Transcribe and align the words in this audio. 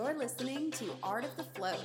You're 0.00 0.16
listening 0.16 0.70
to 0.70 0.92
Art 1.02 1.24
of 1.24 1.36
the 1.36 1.42
Float. 1.42 1.80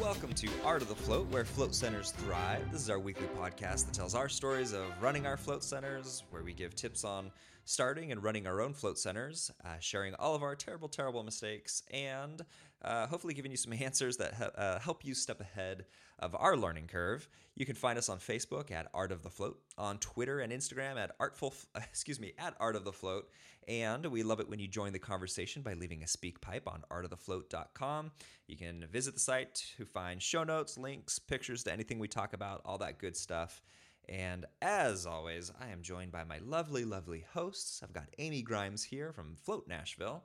Welcome 0.00 0.32
to 0.34 0.48
Art 0.64 0.82
of 0.82 0.88
the 0.88 0.94
Float, 0.94 1.26
where 1.32 1.44
float 1.44 1.74
centers 1.74 2.12
thrive. 2.12 2.70
This 2.70 2.82
is 2.82 2.90
our 2.90 3.00
weekly 3.00 3.26
podcast 3.36 3.86
that 3.86 3.92
tells 3.92 4.14
our 4.14 4.28
stories 4.28 4.72
of 4.72 4.84
running 5.00 5.26
our 5.26 5.36
float 5.36 5.64
centers, 5.64 6.22
where 6.30 6.44
we 6.44 6.52
give 6.52 6.76
tips 6.76 7.02
on 7.02 7.32
starting 7.66 8.12
and 8.12 8.22
running 8.22 8.46
our 8.46 8.62
own 8.62 8.72
float 8.72 8.98
centers, 8.98 9.50
uh, 9.64 9.78
sharing 9.80 10.14
all 10.14 10.34
of 10.34 10.42
our 10.42 10.54
terrible, 10.54 10.88
terrible 10.88 11.22
mistakes, 11.22 11.82
and 11.92 12.42
uh, 12.82 13.06
hopefully 13.08 13.34
giving 13.34 13.50
you 13.50 13.56
some 13.56 13.72
answers 13.80 14.16
that 14.16 14.34
he- 14.34 14.44
uh, 14.56 14.78
help 14.78 15.04
you 15.04 15.14
step 15.14 15.40
ahead 15.40 15.84
of 16.20 16.34
our 16.38 16.56
learning 16.56 16.86
curve. 16.86 17.28
You 17.56 17.66
can 17.66 17.74
find 17.74 17.98
us 17.98 18.08
on 18.08 18.18
Facebook 18.18 18.70
at 18.70 18.88
Art 18.94 19.12
of 19.12 19.22
the 19.22 19.30
Float, 19.30 19.60
on 19.76 19.98
Twitter 19.98 20.40
and 20.40 20.52
Instagram 20.52 20.96
at 20.96 21.10
Artful, 21.18 21.54
excuse 21.76 22.20
me, 22.20 22.32
at 22.38 22.54
Art 22.60 22.76
of 22.76 22.84
the 22.84 22.92
Float, 22.92 23.28
and 23.66 24.06
we 24.06 24.22
love 24.22 24.38
it 24.38 24.48
when 24.48 24.60
you 24.60 24.68
join 24.68 24.92
the 24.92 24.98
conversation 25.00 25.62
by 25.62 25.74
leaving 25.74 26.02
a 26.04 26.06
SpeakPipe 26.06 26.68
on 26.68 26.84
artofthefloat.com. 26.90 28.12
You 28.46 28.56
can 28.56 28.86
visit 28.92 29.14
the 29.14 29.20
site 29.20 29.66
to 29.76 29.84
find 29.84 30.22
show 30.22 30.44
notes, 30.44 30.78
links, 30.78 31.18
pictures 31.18 31.64
to 31.64 31.72
anything 31.72 31.98
we 31.98 32.06
talk 32.06 32.32
about, 32.32 32.62
all 32.64 32.78
that 32.78 32.98
good 32.98 33.16
stuff. 33.16 33.60
And 34.08 34.46
as 34.62 35.04
always, 35.04 35.50
I 35.60 35.70
am 35.70 35.82
joined 35.82 36.12
by 36.12 36.24
my 36.24 36.38
lovely, 36.38 36.84
lovely 36.84 37.24
hosts. 37.32 37.82
I've 37.82 37.92
got 37.92 38.08
Amy 38.18 38.42
Grimes 38.42 38.84
here 38.84 39.12
from 39.12 39.34
Float 39.34 39.66
Nashville. 39.66 40.22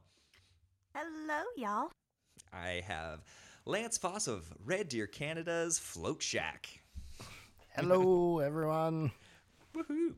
Hello, 0.94 1.44
y'all. 1.55 1.89
I 2.53 2.84
have 2.86 3.23
Lance 3.66 3.98
Foss 3.98 4.27
of 4.27 4.53
Red 4.63 4.89
Deer 4.89 5.08
Canada's 5.08 5.80
Float 5.80 6.22
Shack. 6.22 6.67
Hello, 7.75 8.39
everyone. 8.45 9.11
Woohoo! 9.73 10.14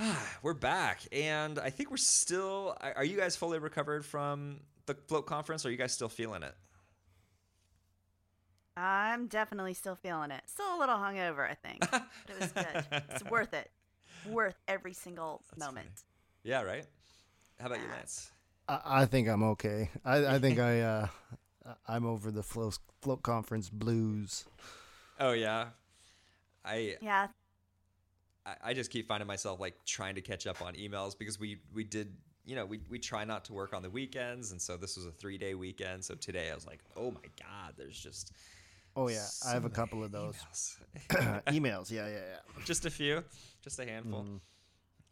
Ah, 0.00 0.38
we're 0.42 0.54
back, 0.54 1.02
and 1.12 1.58
I 1.58 1.70
think 1.70 1.90
we're 1.90 1.98
still. 1.98 2.76
Are 2.80 2.94
are 2.96 3.04
you 3.04 3.16
guys 3.16 3.36
fully 3.36 3.58
recovered 3.58 4.04
from 4.04 4.60
the 4.86 4.94
float 4.94 5.26
conference? 5.26 5.64
Or 5.64 5.68
are 5.68 5.70
you 5.70 5.76
guys 5.76 5.92
still 5.92 6.08
feeling 6.08 6.42
it? 6.42 6.54
I'm 8.76 9.26
definitely 9.26 9.74
still 9.74 9.96
feeling 9.96 10.30
it. 10.30 10.42
Still 10.46 10.76
a 10.76 10.78
little 10.78 10.96
hungover, 10.96 11.48
I 11.48 11.54
think. 11.54 11.80
But 11.90 12.06
it 12.28 12.40
was 12.40 12.52
good. 12.52 13.02
It's 13.10 13.24
worth 13.30 13.52
it. 13.54 13.70
Worth 14.28 14.54
every 14.68 14.92
single 14.94 15.42
moment. 15.58 16.04
Yeah, 16.42 16.62
right. 16.62 16.86
How 17.60 17.66
about 17.66 17.80
you, 17.80 17.88
Lance? 17.88 18.30
I, 18.68 18.80
I 18.84 19.04
think 19.06 19.28
I'm 19.28 19.42
okay. 19.42 19.90
I, 20.04 20.34
I 20.34 20.38
think 20.38 20.58
I 20.58 20.80
uh, 20.80 21.06
I'm 21.86 22.06
over 22.06 22.30
the 22.30 22.42
float 22.42 22.78
float 23.02 23.22
conference 23.22 23.68
blues. 23.68 24.44
Oh 25.20 25.32
yeah, 25.32 25.66
I 26.64 26.96
Yeah. 27.00 27.28
I- 28.46 28.56
I 28.64 28.74
just 28.74 28.90
keep 28.90 29.06
finding 29.06 29.26
myself 29.28 29.60
like 29.60 29.76
trying 29.84 30.16
to 30.16 30.20
catch 30.20 30.46
up 30.46 30.62
on 30.62 30.74
emails 30.74 31.16
because 31.16 31.38
we 31.38 31.58
we 31.72 31.84
did 31.84 32.12
you 32.44 32.56
know 32.56 32.64
we 32.66 32.80
we 32.88 32.98
try 32.98 33.24
not 33.24 33.44
to 33.44 33.52
work 33.52 33.72
on 33.72 33.82
the 33.82 33.90
weekends 33.90 34.50
and 34.50 34.60
so 34.60 34.76
this 34.76 34.96
was 34.96 35.06
a 35.06 35.12
three 35.12 35.38
day 35.38 35.54
weekend 35.54 36.04
so 36.04 36.14
today 36.16 36.50
I 36.50 36.54
was 36.56 36.66
like 36.66 36.80
oh 36.96 37.12
my 37.12 37.20
god 37.38 37.74
there's 37.76 37.96
just 37.98 38.32
Oh 38.94 39.08
yeah, 39.08 39.18
so 39.20 39.48
I 39.48 39.52
have 39.52 39.64
a 39.64 39.70
couple 39.70 40.04
of 40.04 40.12
those 40.12 40.36
emails. 41.10 41.42
emails. 41.46 41.90
Yeah, 41.90 42.08
yeah, 42.08 42.14
yeah. 42.14 42.62
just 42.64 42.84
a 42.86 42.90
few 42.90 43.24
just 43.62 43.78
a 43.78 43.84
handful 43.84 44.22
Mm. 44.24 44.40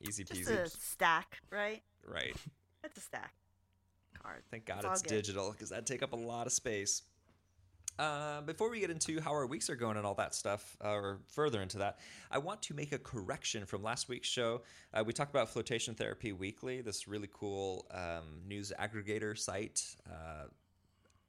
easy 0.08 0.24
Just 0.24 0.42
peasy 0.42 0.58
a 0.64 0.68
stack, 0.68 1.38
right? 1.50 1.82
right 2.06 2.34
That's 2.82 2.98
a 2.98 3.00
stack. 3.00 3.32
Card. 4.22 4.42
thank 4.50 4.66
god 4.66 4.84
It's 4.84 5.00
it's 5.00 5.10
digital 5.10 5.52
because 5.52 5.70
that'd 5.70 5.86
take 5.86 6.02
up 6.02 6.12
a 6.12 6.16
lot 6.16 6.46
of 6.46 6.52
space 6.52 7.02
uh, 7.98 8.40
before 8.42 8.70
we 8.70 8.80
get 8.80 8.90
into 8.90 9.20
how 9.20 9.30
our 9.30 9.46
weeks 9.46 9.68
are 9.68 9.76
going 9.76 9.98
and 9.98 10.06
all 10.06 10.14
that 10.14 10.34
stuff, 10.34 10.74
uh, 10.82 10.88
or 10.90 11.18
further 11.26 11.60
into 11.60 11.76
that, 11.78 11.98
I 12.30 12.38
want 12.38 12.62
to 12.62 12.74
make 12.74 12.92
a 12.92 12.98
correction 12.98 13.66
from 13.66 13.82
last 13.82 14.08
week's 14.08 14.28
show. 14.28 14.62
Uh, 14.94 15.04
we 15.06 15.12
talked 15.12 15.30
about 15.30 15.50
Flotation 15.50 15.94
Therapy 15.94 16.32
Weekly, 16.32 16.80
this 16.80 17.06
really 17.06 17.28
cool 17.30 17.86
um, 17.90 18.40
news 18.46 18.72
aggregator 18.80 19.36
site. 19.36 19.84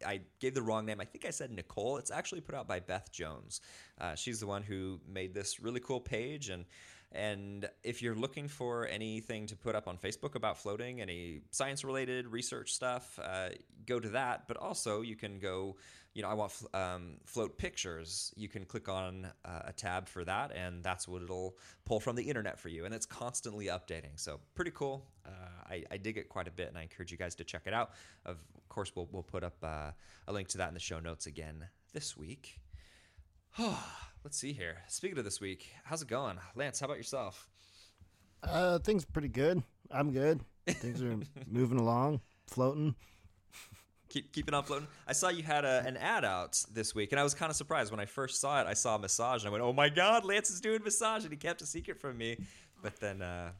I 0.05 0.21
gave 0.39 0.53
the 0.53 0.61
wrong 0.61 0.85
name. 0.85 0.99
I 1.01 1.05
think 1.05 1.25
I 1.25 1.29
said 1.29 1.51
Nicole. 1.51 1.97
It's 1.97 2.11
actually 2.11 2.41
put 2.41 2.55
out 2.55 2.67
by 2.67 2.79
Beth 2.79 3.11
Jones. 3.11 3.61
Uh, 3.99 4.15
she's 4.15 4.39
the 4.39 4.47
one 4.47 4.63
who 4.63 4.99
made 5.07 5.33
this 5.33 5.59
really 5.59 5.79
cool 5.79 5.99
page. 5.99 6.49
And 6.49 6.65
and 7.13 7.69
if 7.83 8.01
you're 8.01 8.15
looking 8.15 8.47
for 8.47 8.87
anything 8.87 9.45
to 9.47 9.55
put 9.55 9.75
up 9.75 9.87
on 9.87 9.97
Facebook 9.97 10.35
about 10.35 10.57
floating, 10.57 11.01
any 11.01 11.41
science 11.51 11.83
related 11.83 12.27
research 12.27 12.73
stuff, 12.73 13.19
uh, 13.21 13.49
go 13.85 13.99
to 13.99 14.09
that. 14.09 14.47
But 14.47 14.57
also 14.57 15.01
you 15.01 15.15
can 15.15 15.39
go. 15.39 15.77
You 16.13 16.21
know, 16.23 16.27
I 16.27 16.33
want 16.33 16.51
um, 16.73 17.19
float 17.25 17.57
pictures. 17.57 18.33
You 18.35 18.49
can 18.49 18.65
click 18.65 18.89
on 18.89 19.27
uh, 19.45 19.61
a 19.67 19.71
tab 19.71 20.09
for 20.09 20.25
that, 20.25 20.51
and 20.53 20.83
that's 20.83 21.07
what 21.07 21.21
it'll 21.21 21.55
pull 21.85 22.01
from 22.01 22.17
the 22.17 22.23
internet 22.23 22.59
for 22.59 22.67
you. 22.67 22.83
And 22.83 22.93
it's 22.93 23.05
constantly 23.05 23.67
updating. 23.67 24.17
So 24.19 24.41
pretty 24.53 24.71
cool. 24.71 25.05
Uh, 25.25 25.29
I, 25.69 25.83
I 25.89 25.95
dig 25.95 26.17
it 26.17 26.27
quite 26.27 26.49
a 26.49 26.51
bit, 26.51 26.67
and 26.67 26.77
I 26.77 26.81
encourage 26.81 27.13
you 27.13 27.17
guys 27.17 27.35
to 27.35 27.45
check 27.45 27.61
it 27.65 27.73
out. 27.73 27.91
Of 28.25 28.43
course, 28.67 28.91
we'll, 28.93 29.07
we'll 29.13 29.23
put 29.23 29.45
up 29.45 29.55
uh, 29.63 29.91
a 30.27 30.33
link 30.33 30.49
to 30.49 30.57
that 30.57 30.67
in 30.67 30.73
the 30.73 30.81
show 30.81 30.99
notes 30.99 31.27
again 31.27 31.67
this 31.93 32.17
week. 32.17 32.59
Let's 34.23 34.37
see 34.37 34.53
here. 34.53 34.77
Speaking 34.87 35.17
of 35.17 35.23
this 35.23 35.41
week, 35.41 35.71
how's 35.83 36.03
it 36.03 36.07
going? 36.07 36.37
Lance, 36.55 36.79
how 36.79 36.85
about 36.85 36.97
yourself? 36.97 37.47
Uh, 38.43 38.77
things 38.79 39.03
pretty 39.03 39.27
good. 39.27 39.63
I'm 39.89 40.11
good. 40.11 40.41
Things 40.67 41.01
are 41.01 41.17
moving 41.47 41.79
along, 41.79 42.21
floating. 42.47 42.95
Keep 44.09 44.31
keeping 44.31 44.53
on 44.53 44.63
floating. 44.63 44.87
I 45.07 45.13
saw 45.13 45.29
you 45.29 45.41
had 45.41 45.65
a, 45.65 45.83
an 45.87 45.97
ad 45.97 46.23
out 46.23 46.63
this 46.71 46.93
week, 46.93 47.13
and 47.13 47.19
I 47.19 47.23
was 47.23 47.33
kind 47.33 47.49
of 47.49 47.55
surprised 47.55 47.91
when 47.91 47.99
I 47.99 48.05
first 48.05 48.39
saw 48.39 48.61
it. 48.61 48.67
I 48.67 48.73
saw 48.73 48.95
a 48.95 48.99
massage, 48.99 49.41
and 49.43 49.49
I 49.49 49.51
went, 49.51 49.63
"Oh 49.63 49.73
my 49.73 49.89
God, 49.89 50.25
Lance 50.25 50.49
is 50.49 50.59
doing 50.61 50.83
massage," 50.83 51.23
and 51.23 51.31
he 51.31 51.37
kept 51.37 51.61
a 51.61 51.65
secret 51.65 51.99
from 51.99 52.17
me. 52.17 52.37
But 52.83 52.97
then 52.97 53.21
uh, 53.21 53.51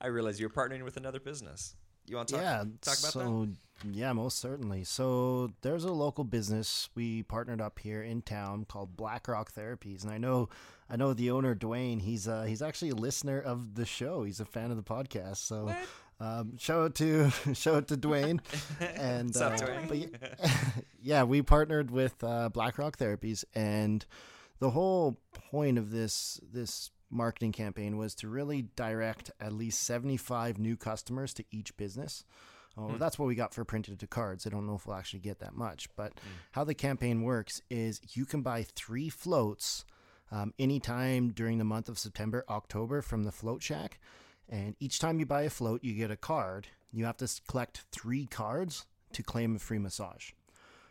I 0.00 0.06
realized 0.06 0.38
you 0.40 0.46
were 0.46 0.54
partnering 0.54 0.84
with 0.84 0.96
another 0.96 1.20
business. 1.20 1.74
You 2.06 2.16
want 2.16 2.28
to 2.28 2.34
talk, 2.34 2.42
yeah. 2.42 2.64
talk 2.80 2.98
about 2.98 3.12
so 3.12 3.48
yeah, 3.92 4.12
most 4.12 4.38
certainly. 4.38 4.84
So 4.84 5.52
there's 5.62 5.84
a 5.84 5.92
local 5.92 6.24
business 6.24 6.88
we 6.94 7.22
partnered 7.22 7.60
up 7.60 7.78
here 7.78 8.02
in 8.02 8.22
town 8.22 8.64
called 8.64 8.96
Black 8.96 9.28
Rock 9.28 9.52
Therapies, 9.52 10.02
and 10.02 10.10
I 10.10 10.18
know, 10.18 10.48
I 10.88 10.96
know 10.96 11.12
the 11.12 11.30
owner 11.30 11.54
Dwayne. 11.54 12.00
He's 12.00 12.26
uh, 12.26 12.44
he's 12.44 12.62
actually 12.62 12.90
a 12.90 12.94
listener 12.94 13.40
of 13.40 13.74
the 13.74 13.84
show. 13.84 14.24
He's 14.24 14.40
a 14.40 14.44
fan 14.44 14.70
of 14.70 14.76
the 14.76 14.82
podcast. 14.82 15.38
So. 15.38 15.74
Um, 16.18 16.56
shout 16.56 16.82
out 16.82 16.94
to 16.94 17.28
shout 17.52 17.74
out 17.74 17.88
to 17.88 17.96
Dwayne, 17.98 18.40
and 18.80 19.36
uh, 19.36 19.50
Dwayne? 19.50 19.86
but 19.86 19.98
yeah, 19.98 20.58
yeah, 21.02 21.22
we 21.24 21.42
partnered 21.42 21.90
with 21.90 22.24
uh, 22.24 22.48
BlackRock 22.48 22.96
Therapies, 22.96 23.44
and 23.54 24.06
the 24.58 24.70
whole 24.70 25.18
point 25.50 25.76
of 25.76 25.90
this 25.90 26.40
this 26.50 26.90
marketing 27.10 27.52
campaign 27.52 27.96
was 27.96 28.14
to 28.16 28.28
really 28.28 28.62
direct 28.76 29.30
at 29.40 29.52
least 29.52 29.80
seventy 29.80 30.16
five 30.16 30.58
new 30.58 30.76
customers 30.76 31.32
to 31.34 31.44
each 31.50 31.76
business. 31.76 32.24
Uh, 32.78 32.82
or 32.82 32.90
hmm. 32.90 32.98
that's 32.98 33.18
what 33.18 33.26
we 33.26 33.34
got 33.34 33.54
for 33.54 33.64
printed 33.64 33.98
to 33.98 34.06
cards. 34.06 34.46
I 34.46 34.50
don't 34.50 34.66
know 34.66 34.74
if 34.74 34.86
we'll 34.86 34.96
actually 34.96 35.20
get 35.20 35.38
that 35.40 35.54
much, 35.54 35.88
but 35.96 36.12
hmm. 36.12 36.28
how 36.52 36.64
the 36.64 36.74
campaign 36.74 37.22
works 37.22 37.62
is 37.70 38.00
you 38.14 38.26
can 38.26 38.42
buy 38.42 38.62
three 38.62 39.08
floats 39.08 39.84
um, 40.30 40.52
anytime 40.58 41.30
during 41.30 41.58
the 41.58 41.64
month 41.64 41.88
of 41.88 41.98
September, 41.98 42.44
October 42.48 43.02
from 43.02 43.24
the 43.24 43.32
Float 43.32 43.62
Shack. 43.62 43.98
And 44.48 44.76
each 44.78 44.98
time 44.98 45.18
you 45.18 45.26
buy 45.26 45.42
a 45.42 45.50
float, 45.50 45.82
you 45.82 45.94
get 45.94 46.10
a 46.10 46.16
card. 46.16 46.68
You 46.92 47.04
have 47.04 47.16
to 47.18 47.28
collect 47.48 47.84
three 47.90 48.26
cards 48.26 48.86
to 49.12 49.22
claim 49.22 49.56
a 49.56 49.58
free 49.58 49.78
massage. 49.78 50.30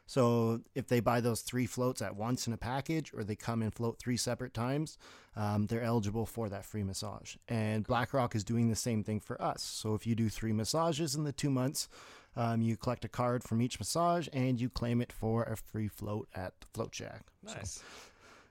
So 0.07 0.61
if 0.75 0.87
they 0.87 0.99
buy 0.99 1.19
those 1.19 1.41
three 1.41 1.65
floats 1.65 2.01
at 2.01 2.15
once 2.15 2.45
in 2.47 2.53
a 2.53 2.57
package, 2.57 3.11
or 3.13 3.23
they 3.23 3.35
come 3.35 3.61
and 3.61 3.73
float 3.73 3.97
three 3.97 4.17
separate 4.17 4.53
times, 4.53 4.97
um, 5.35 5.65
they're 5.65 5.81
eligible 5.81 6.25
for 6.25 6.47
that 6.49 6.65
free 6.65 6.83
massage. 6.83 7.35
And 7.47 7.85
BlackRock 7.85 8.35
is 8.35 8.43
doing 8.43 8.69
the 8.69 8.75
same 8.75 9.03
thing 9.03 9.19
for 9.19 9.41
us. 9.41 9.63
So 9.63 9.95
if 9.95 10.05
you 10.05 10.13
do 10.15 10.29
three 10.29 10.53
massages 10.53 11.15
in 11.15 11.23
the 11.23 11.31
two 11.31 11.49
months, 11.49 11.89
um, 12.35 12.61
you 12.61 12.77
collect 12.77 13.03
a 13.05 13.09
card 13.09 13.43
from 13.43 13.61
each 13.61 13.79
massage, 13.79 14.27
and 14.33 14.59
you 14.61 14.69
claim 14.69 15.01
it 15.01 15.11
for 15.11 15.43
a 15.43 15.55
free 15.57 15.87
float 15.87 16.27
at 16.35 16.53
the 16.59 16.67
Float 16.73 16.93
Shack. 16.93 17.23
So 17.47 17.55
Nice. 17.55 17.81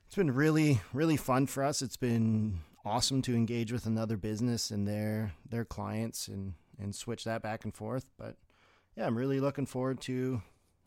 it's 0.06 0.16
been 0.16 0.30
really 0.32 0.80
really 0.92 1.16
fun 1.16 1.44
for 1.46 1.64
us 1.64 1.82
it's 1.82 1.96
been 1.96 2.60
awesome 2.84 3.20
to 3.22 3.34
engage 3.34 3.72
with 3.72 3.84
another 3.86 4.16
business 4.16 4.70
and 4.70 4.86
their 4.86 5.32
their 5.48 5.64
clients 5.64 6.28
and 6.28 6.54
and 6.78 6.94
switch 6.94 7.24
that 7.24 7.42
back 7.42 7.64
and 7.64 7.74
forth 7.74 8.06
but 8.16 8.36
yeah 8.96 9.06
i'm 9.06 9.18
really 9.18 9.40
looking 9.40 9.66
forward 9.66 10.00
to 10.00 10.40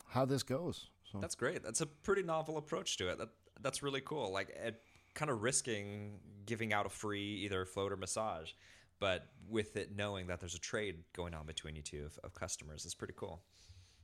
how 0.08 0.24
this 0.24 0.42
goes 0.42 0.88
so 1.12 1.18
That's 1.20 1.34
great. 1.34 1.62
That's 1.62 1.80
a 1.80 1.86
pretty 1.86 2.22
novel 2.22 2.58
approach 2.58 2.96
to 2.98 3.08
it. 3.08 3.18
That 3.18 3.28
that's 3.60 3.82
really 3.82 4.00
cool. 4.00 4.32
Like 4.32 4.50
it, 4.50 4.82
kind 5.14 5.30
of 5.30 5.42
risking 5.42 6.20
giving 6.46 6.72
out 6.72 6.86
a 6.86 6.88
free 6.88 7.42
either 7.44 7.64
float 7.64 7.92
or 7.92 7.96
massage, 7.96 8.52
but 9.00 9.26
with 9.48 9.76
it 9.76 9.96
knowing 9.96 10.26
that 10.26 10.40
there's 10.40 10.54
a 10.54 10.60
trade 10.60 10.96
going 11.14 11.34
on 11.34 11.46
between 11.46 11.76
you 11.76 11.82
two 11.82 12.04
of, 12.04 12.18
of 12.22 12.34
customers 12.34 12.84
is 12.84 12.94
pretty 12.94 13.14
cool. 13.16 13.40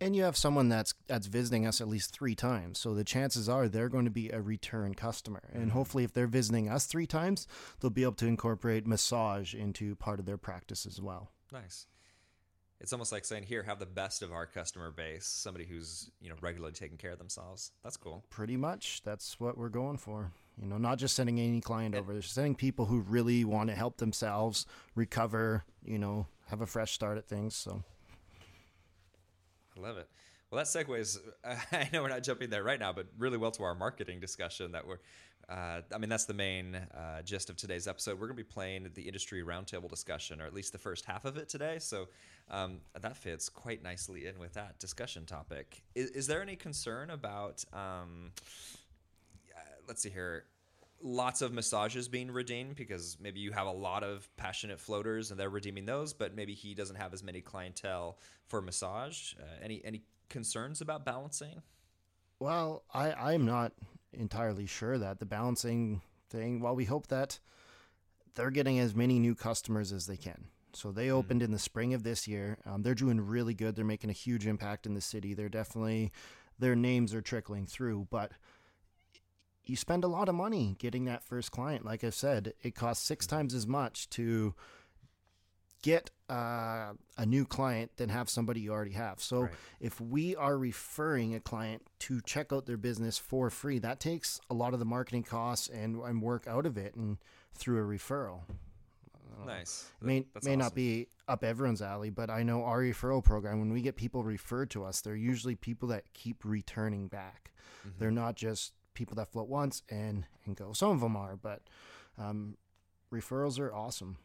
and 0.01 0.17
you 0.17 0.23
have 0.23 0.37
someone 0.37 0.69
that's 0.69 0.95
that's 1.07 1.27
visiting 1.27 1.67
us 1.67 1.81
at 1.81 1.89
least 1.89 2.13
three 2.13 2.35
times 2.35 2.79
so 2.79 2.95
the 2.95 3.05
chances 3.05 3.49
are 3.49 3.69
they're 3.69 3.89
going 3.89 4.07
to 4.07 4.11
be 4.11 4.29
a 4.31 4.41
return 4.41 4.93
customer 4.95 5.43
and 5.53 5.65
mm-hmm. 5.65 5.71
hopefully 5.71 6.05
if 6.05 6.13
they're 6.13 6.27
visiting 6.27 6.69
us 6.69 6.87
three 6.87 7.07
times 7.07 7.47
they'll 7.79 7.91
be 7.91 8.03
able 8.03 8.13
to 8.13 8.27
incorporate 8.27 8.87
massage 8.87 9.55
into 9.55 9.95
part 9.95 10.19
of 10.19 10.27
their 10.27 10.39
practice 10.39 10.85
as 10.85 11.01
well 11.01 11.31
Nice. 11.53 11.87
It's 12.85 12.93
almost 12.93 13.13
like 13.13 13.25
saying, 13.25 13.45
"Here, 13.45 13.63
have 13.63 13.79
the 13.79 13.87
best 13.87 14.21
of 14.21 14.31
our 14.31 14.45
customer 14.45 14.91
base, 14.91 15.25
somebody 15.25 15.65
who's 15.65 16.11
you 16.21 16.29
know 16.29 16.37
regularly 16.43 16.75
taking 16.75 16.99
care 16.99 17.13
of 17.13 17.19
themselves." 17.19 17.73
That's 17.83 17.97
cool. 17.97 18.27
Pretty 18.29 18.59
much, 18.59 19.01
that's 19.03 19.41
what 19.41 19.57
we're 19.57 19.71
going 19.71 19.97
for. 19.97 20.33
You 20.61 20.67
know, 20.67 20.77
not 20.77 20.99
just 20.99 21.17
sending 21.17 21.41
any 21.41 21.63
client 21.63 21.95
over, 21.95 22.13
just 22.21 22.35
sending 22.35 22.55
people 22.55 22.85
who 22.85 23.01
really 23.01 23.43
want 23.43 23.71
to 23.71 23.75
help 23.75 23.97
themselves 23.97 24.67
recover. 24.95 25.65
You 25.83 25.99
know, 25.99 26.27
have 26.49 26.61
a 26.61 26.67
fresh 26.67 26.93
start 26.93 27.17
at 27.17 27.27
things. 27.27 27.57
So. 27.57 27.83
I 29.79 29.81
love 29.81 29.97
it. 29.97 30.11
Well, 30.55 30.65
that 30.65 30.71
segues. 30.71 31.19
Uh, 31.43 31.57
I 31.73 31.89
know 31.93 32.03
we're 32.03 32.09
not 32.09 32.23
jumping 32.23 32.49
there 32.49 32.63
right 32.63 32.79
now, 32.79 32.93
but 32.93 33.07
really 33.19 33.37
well 33.37 33.51
to 33.51 33.65
our 33.65 33.75
marketing 33.75 34.21
discussion. 34.21 34.71
That 34.71 34.87
we're, 34.87 34.99
uh, 35.49 35.81
I 35.93 35.99
mean, 35.99 36.09
that's 36.09 36.27
the 36.27 36.35
main 36.35 36.77
uh, 36.77 37.23
gist 37.23 37.51
of 37.51 37.57
today's 37.57 37.89
episode. 37.89 38.21
We're 38.21 38.29
going 38.29 38.37
to 38.37 38.45
be 38.45 38.49
playing 38.49 38.89
the 38.95 39.03
industry 39.03 39.43
roundtable 39.43 39.91
discussion, 39.91 40.41
or 40.41 40.47
at 40.47 40.55
least 40.55 40.71
the 40.71 40.79
first 40.79 41.07
half 41.07 41.25
of 41.25 41.37
it 41.39 41.49
today. 41.49 41.79
So 41.81 42.07
um, 42.53 42.79
that 43.01 43.17
fits 43.17 43.49
quite 43.49 43.83
nicely 43.83 44.29
in 44.29 44.39
with 44.39 44.53
that 44.53 44.79
discussion 44.79 45.27
topic. 45.27 45.83
Is, 45.97 46.11
is 46.11 46.29
there 46.29 46.41
any 46.41 46.55
concern 46.55 47.11
about? 47.11 47.65
Um, 47.73 48.31
let's 49.89 50.03
see 50.03 50.11
here 50.11 50.45
lots 51.03 51.43
of 51.43 51.53
massages 51.53 52.09
being 52.09 52.31
redeemed 52.31 52.77
because 52.77 53.19
maybe 53.21 53.39
you 53.39 53.53
have 53.53 53.67
a 53.67 53.73
lot 53.73 54.03
of 54.03 54.27
passionate 54.37 54.81
floaters 54.81 55.31
and 55.31 55.39
they're 55.39 55.51
redeeming 55.51 55.85
those, 55.85 56.15
but 56.15 56.35
maybe 56.35 56.55
he 56.55 56.75
doesn't 56.75 56.97
have 56.97 57.13
as 57.13 57.23
many 57.23 57.43
clientele 57.43 58.19
for 58.47 58.63
massage. 58.63 59.35
Uh, 59.35 59.45
any 59.63 59.85
any 59.85 60.03
concerns 60.29 60.81
about 60.81 61.05
balancing? 61.05 61.63
Well, 62.39 62.85
I 62.93 63.13
I'm 63.13 63.45
not 63.45 63.73
entirely 64.13 64.67
sure 64.67 64.99
that 64.99 65.19
the 65.19 65.27
balancing 65.27 66.03
thing. 66.31 66.61
While 66.61 66.75
we 66.75 66.85
hope 66.85 67.09
that 67.09 67.39
they're 68.35 68.51
getting 68.51 68.79
as 68.79 68.95
many 68.95 69.19
new 69.19 69.35
customers 69.35 69.93
as 69.93 70.07
they 70.07 70.17
can. 70.17 70.47
So 70.73 70.91
they 70.91 71.11
opened 71.11 71.41
mm-hmm. 71.41 71.47
in 71.47 71.53
the 71.53 71.59
spring 71.59 71.95
of 71.95 72.03
this 72.03 72.27
year. 72.27 72.59
Um, 72.67 72.83
they're 72.83 72.95
doing 72.95 73.21
really 73.21 73.55
good. 73.55 73.77
They're 73.77 73.85
making 73.85 74.11
a 74.11 74.15
huge 74.15 74.47
impact 74.47 74.87
in 74.87 74.95
the 74.95 75.01
city. 75.01 75.35
They're 75.35 75.49
definitely 75.49 76.13
their 76.59 76.77
names 76.77 77.15
are 77.15 77.23
trickling 77.23 77.67
through, 77.67 78.09
but 78.11 78.33
you 79.65 79.77
spend 79.77 80.05
a 80.05 80.09
lot 80.09 80.29
of 80.29 80.35
money 80.35 80.77
getting 80.79 81.05
that 81.07 81.25
first 81.25 81.51
client. 81.51 81.85
Like 81.85 82.05
I 82.05 82.11
said, 82.11 82.55
it 82.63 82.75
costs 82.75 83.07
six 83.07 83.27
mm-hmm. 83.27 83.37
times 83.37 83.55
as 83.55 83.67
much 83.67 84.09
to 84.11 84.55
get 85.85 86.11
uh, 86.31 86.95
a 87.19 87.27
new 87.27 87.45
client 87.45 87.91
than 87.99 88.09
have 88.09 88.31
somebody 88.31 88.61
you 88.61 88.73
already 88.73 88.93
have. 88.93 89.21
So 89.21 89.43
right. 89.43 89.53
if 89.81 90.01
we 90.01 90.35
are 90.35 90.57
referring 90.57 91.35
a 91.35 91.41
client 91.41 91.83
to 92.01 92.23
check 92.23 92.55
out 92.55 92.65
their 92.65 92.79
business 92.79 93.19
for 93.19 93.51
free, 93.51 93.79
that 93.81 94.01
takes 94.01 94.41
a 94.49 94.55
lot 94.55 94.73
of 94.73 94.79
the 94.79 94.87
marketing 94.87 95.25
costs 95.25 95.69
and, 95.69 95.97
and 95.97 96.23
work 96.23 96.47
out 96.47 96.65
of 96.65 96.79
it 96.79 96.95
and 96.95 97.19
through 97.55 97.85
a 97.85 97.87
referral. 97.87 98.41
Nice. 99.45 99.91
It 100.01 100.07
may 100.07 100.27
That's 100.33 100.47
may 100.47 100.53
awesome. 100.53 100.59
not 100.61 100.75
be 100.75 101.09
up 101.29 101.45
everyone's 101.45 101.83
alley, 101.83 102.09
but 102.09 102.31
I 102.31 102.45
know 102.45 102.65
our 102.65 102.81
referral 102.81 103.23
program. 103.23 103.61
When 103.61 103.75
we 103.75 103.83
get 103.83 103.95
people 103.95 104.25
referred 104.25 104.71
to 104.71 104.85
us, 104.85 105.03
they're 105.03 105.15
usually 105.15 105.55
people 105.55 105.89
that 105.89 106.15
keep 106.15 106.45
returning 106.45 107.09
back. 107.09 107.53
Mm-hmm. 107.81 107.99
They're 107.99 108.11
not 108.11 108.37
just 108.37 108.73
people 108.95 109.17
that 109.17 109.29
float 109.29 109.49
once 109.49 109.83
and 109.91 110.25
and 110.47 110.57
go. 110.57 110.73
Some 110.73 110.93
of 110.93 111.01
them 111.01 111.15
are, 111.15 111.37
but 111.37 111.61
um, 112.17 112.57
referrals 113.13 113.59
are 113.59 113.75
awesome, 113.75 114.17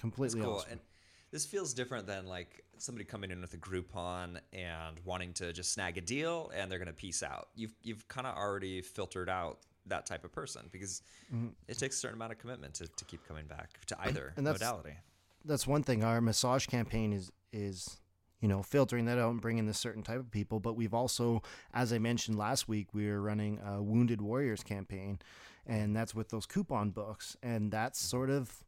completely 0.00 0.40
cool. 0.40 0.54
awesome. 0.54 0.72
And 0.72 0.80
this 1.36 1.44
feels 1.44 1.74
different 1.74 2.06
than 2.06 2.26
like 2.26 2.64
somebody 2.78 3.04
coming 3.04 3.30
in 3.30 3.42
with 3.42 3.52
a 3.52 3.58
Groupon 3.58 4.38
and 4.54 4.98
wanting 5.04 5.34
to 5.34 5.52
just 5.52 5.70
snag 5.70 5.98
a 5.98 6.00
deal 6.00 6.50
and 6.56 6.72
they're 6.72 6.78
going 6.78 6.86
to 6.86 6.94
piece 6.94 7.22
out. 7.22 7.48
You've 7.54 7.74
you've 7.82 8.08
kind 8.08 8.26
of 8.26 8.34
already 8.34 8.80
filtered 8.80 9.28
out 9.28 9.58
that 9.84 10.06
type 10.06 10.24
of 10.24 10.32
person 10.32 10.62
because 10.72 11.02
mm-hmm. 11.30 11.48
it 11.68 11.76
takes 11.76 11.96
a 11.96 11.98
certain 11.98 12.16
amount 12.16 12.32
of 12.32 12.38
commitment 12.38 12.72
to, 12.76 12.86
to 12.88 13.04
keep 13.04 13.22
coming 13.28 13.44
back 13.46 13.84
to 13.88 14.00
either 14.06 14.32
and 14.38 14.46
that's, 14.46 14.60
modality. 14.60 14.94
That's 15.44 15.66
one 15.66 15.82
thing. 15.82 16.02
Our 16.02 16.22
massage 16.22 16.64
campaign 16.66 17.12
is 17.12 17.30
is 17.52 18.00
you 18.40 18.48
know, 18.48 18.62
filtering 18.62 19.04
that 19.06 19.18
out 19.18 19.32
and 19.32 19.40
bringing 19.40 19.66
this 19.66 19.78
certain 19.78 20.02
type 20.02 20.20
of 20.20 20.30
people. 20.30 20.60
But 20.60 20.74
we've 20.74 20.94
also, 20.94 21.42
as 21.74 21.92
I 21.92 21.98
mentioned 21.98 22.38
last 22.38 22.66
week, 22.68 22.88
we 22.94 23.08
are 23.08 23.20
running 23.20 23.60
a 23.60 23.82
Wounded 23.82 24.20
Warriors 24.20 24.62
campaign, 24.62 25.18
and 25.66 25.96
that's 25.96 26.14
with 26.14 26.28
those 26.28 26.46
coupon 26.46 26.90
books. 26.90 27.36
And 27.42 27.70
that's 27.72 27.98
sort 27.98 28.30
of, 28.30 28.64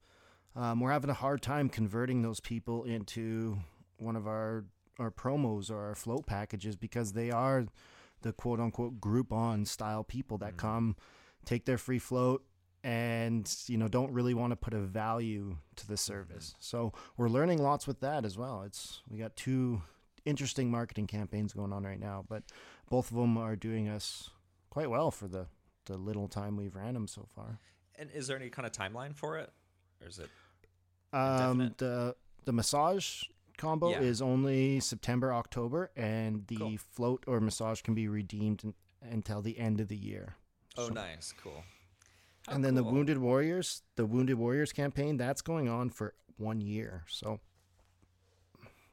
um, 0.58 0.80
we're 0.80 0.90
having 0.90 1.08
a 1.08 1.14
hard 1.14 1.40
time 1.40 1.68
converting 1.68 2.22
those 2.22 2.40
people 2.40 2.82
into 2.82 3.58
one 3.98 4.16
of 4.16 4.26
our, 4.26 4.64
our 4.98 5.10
promos 5.10 5.70
or 5.70 5.86
our 5.86 5.94
float 5.94 6.26
packages 6.26 6.74
because 6.74 7.12
they 7.12 7.30
are 7.30 7.66
the 8.22 8.32
quote 8.32 8.58
unquote 8.58 9.00
Groupon 9.00 9.66
style 9.68 10.02
people 10.02 10.36
that 10.38 10.56
mm-hmm. 10.56 10.66
come, 10.66 10.96
take 11.44 11.64
their 11.64 11.78
free 11.78 12.00
float, 12.00 12.44
and 12.82 13.52
you 13.66 13.78
know 13.78 13.86
don't 13.86 14.12
really 14.12 14.34
want 14.34 14.50
to 14.50 14.56
put 14.56 14.74
a 14.74 14.80
value 14.80 15.56
to 15.76 15.86
the 15.86 15.96
service. 15.96 16.50
Mm-hmm. 16.50 16.58
So 16.60 16.92
we're 17.16 17.28
learning 17.28 17.62
lots 17.62 17.86
with 17.86 18.00
that 18.00 18.24
as 18.24 18.36
well. 18.36 18.62
It's 18.62 19.02
we 19.08 19.16
got 19.16 19.36
two 19.36 19.82
interesting 20.24 20.72
marketing 20.72 21.06
campaigns 21.06 21.52
going 21.52 21.72
on 21.72 21.84
right 21.84 22.00
now, 22.00 22.24
but 22.28 22.42
both 22.90 23.12
of 23.12 23.16
them 23.16 23.38
are 23.38 23.54
doing 23.54 23.88
us 23.88 24.30
quite 24.70 24.90
well 24.90 25.12
for 25.12 25.28
the 25.28 25.46
the 25.84 25.96
little 25.96 26.26
time 26.26 26.56
we've 26.56 26.74
ran 26.74 26.94
them 26.94 27.06
so 27.06 27.26
far. 27.32 27.60
And 27.96 28.10
is 28.10 28.26
there 28.26 28.36
any 28.36 28.50
kind 28.50 28.66
of 28.66 28.72
timeline 28.72 29.14
for 29.14 29.38
it, 29.38 29.52
or 30.00 30.08
is 30.08 30.18
it? 30.18 30.28
Um, 31.12 31.74
the 31.78 32.14
the 32.44 32.52
massage 32.52 33.24
combo 33.56 33.90
yeah. 33.90 34.00
is 34.00 34.22
only 34.22 34.80
September 34.80 35.32
October, 35.32 35.90
and 35.96 36.46
the 36.46 36.56
cool. 36.56 36.76
float 36.78 37.24
or 37.26 37.40
massage 37.40 37.82
can 37.82 37.94
be 37.94 38.08
redeemed 38.08 38.64
in, 38.64 38.74
until 39.02 39.42
the 39.42 39.58
end 39.58 39.80
of 39.80 39.88
the 39.88 39.96
year. 39.96 40.36
Oh, 40.76 40.88
so. 40.88 40.94
nice, 40.94 41.34
cool. 41.42 41.64
Oh, 42.48 42.52
and 42.54 42.64
then 42.64 42.74
cool. 42.74 42.84
the 42.84 42.90
Wounded 42.90 43.18
Warriors, 43.18 43.82
the 43.96 44.06
Wounded 44.06 44.38
Warriors 44.38 44.72
campaign, 44.72 45.16
that's 45.16 45.42
going 45.42 45.68
on 45.68 45.90
for 45.90 46.14
one 46.36 46.60
year. 46.60 47.04
So 47.08 47.40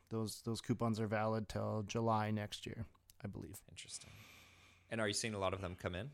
those 0.10 0.42
those 0.44 0.62
coupons 0.62 1.00
are 1.00 1.08
valid 1.08 1.48
till 1.50 1.84
July 1.88 2.32
next 2.32 2.66
year, 2.66 2.86
I 3.24 3.28
believe. 3.28 3.62
Interesting. 3.70 4.12
And 4.90 5.02
are 5.02 5.08
you 5.08 5.14
seeing 5.14 5.34
a 5.34 5.40
lot 5.40 5.54
of 5.54 5.62
them 5.62 5.76
come 5.80 5.96
in? 5.96 6.10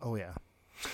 Oh 0.00 0.16
yeah. 0.16 0.32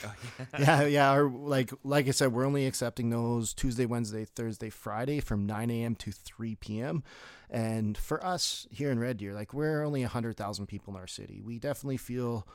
Oh, 0.05 0.15
yeah. 0.59 0.83
yeah, 0.83 0.85
yeah. 0.85 1.29
Like 1.33 1.73
like 1.83 2.09
I 2.09 2.13
said, 2.13 2.33
we're 2.33 2.47
only 2.47 2.67
accepting 2.67 3.11
those 3.11 3.55
Tuesday, 3.55 3.87
Wednesday, 3.87 4.25
Thursday, 4.25 4.71
Friday 4.71 5.21
from 5.21 5.47
9 5.47 5.71
a.m. 5.71 5.95
to 5.97 6.13
3 6.13 6.55
p.m. 6.57 7.03
And 7.51 7.97
for 7.97 8.25
us 8.25 8.67
here 8.71 8.91
in 8.91 8.99
Red 8.99 9.19
Deer, 9.19 9.35
like 9.35 9.55
we're 9.55 9.85
only 9.85 10.01
100,000 10.01 10.67
people 10.67 10.95
in 10.95 11.01
our 11.01 11.07
city. 11.07 11.41
We 11.41 11.59
definitely 11.59 11.99
feel 11.99 12.47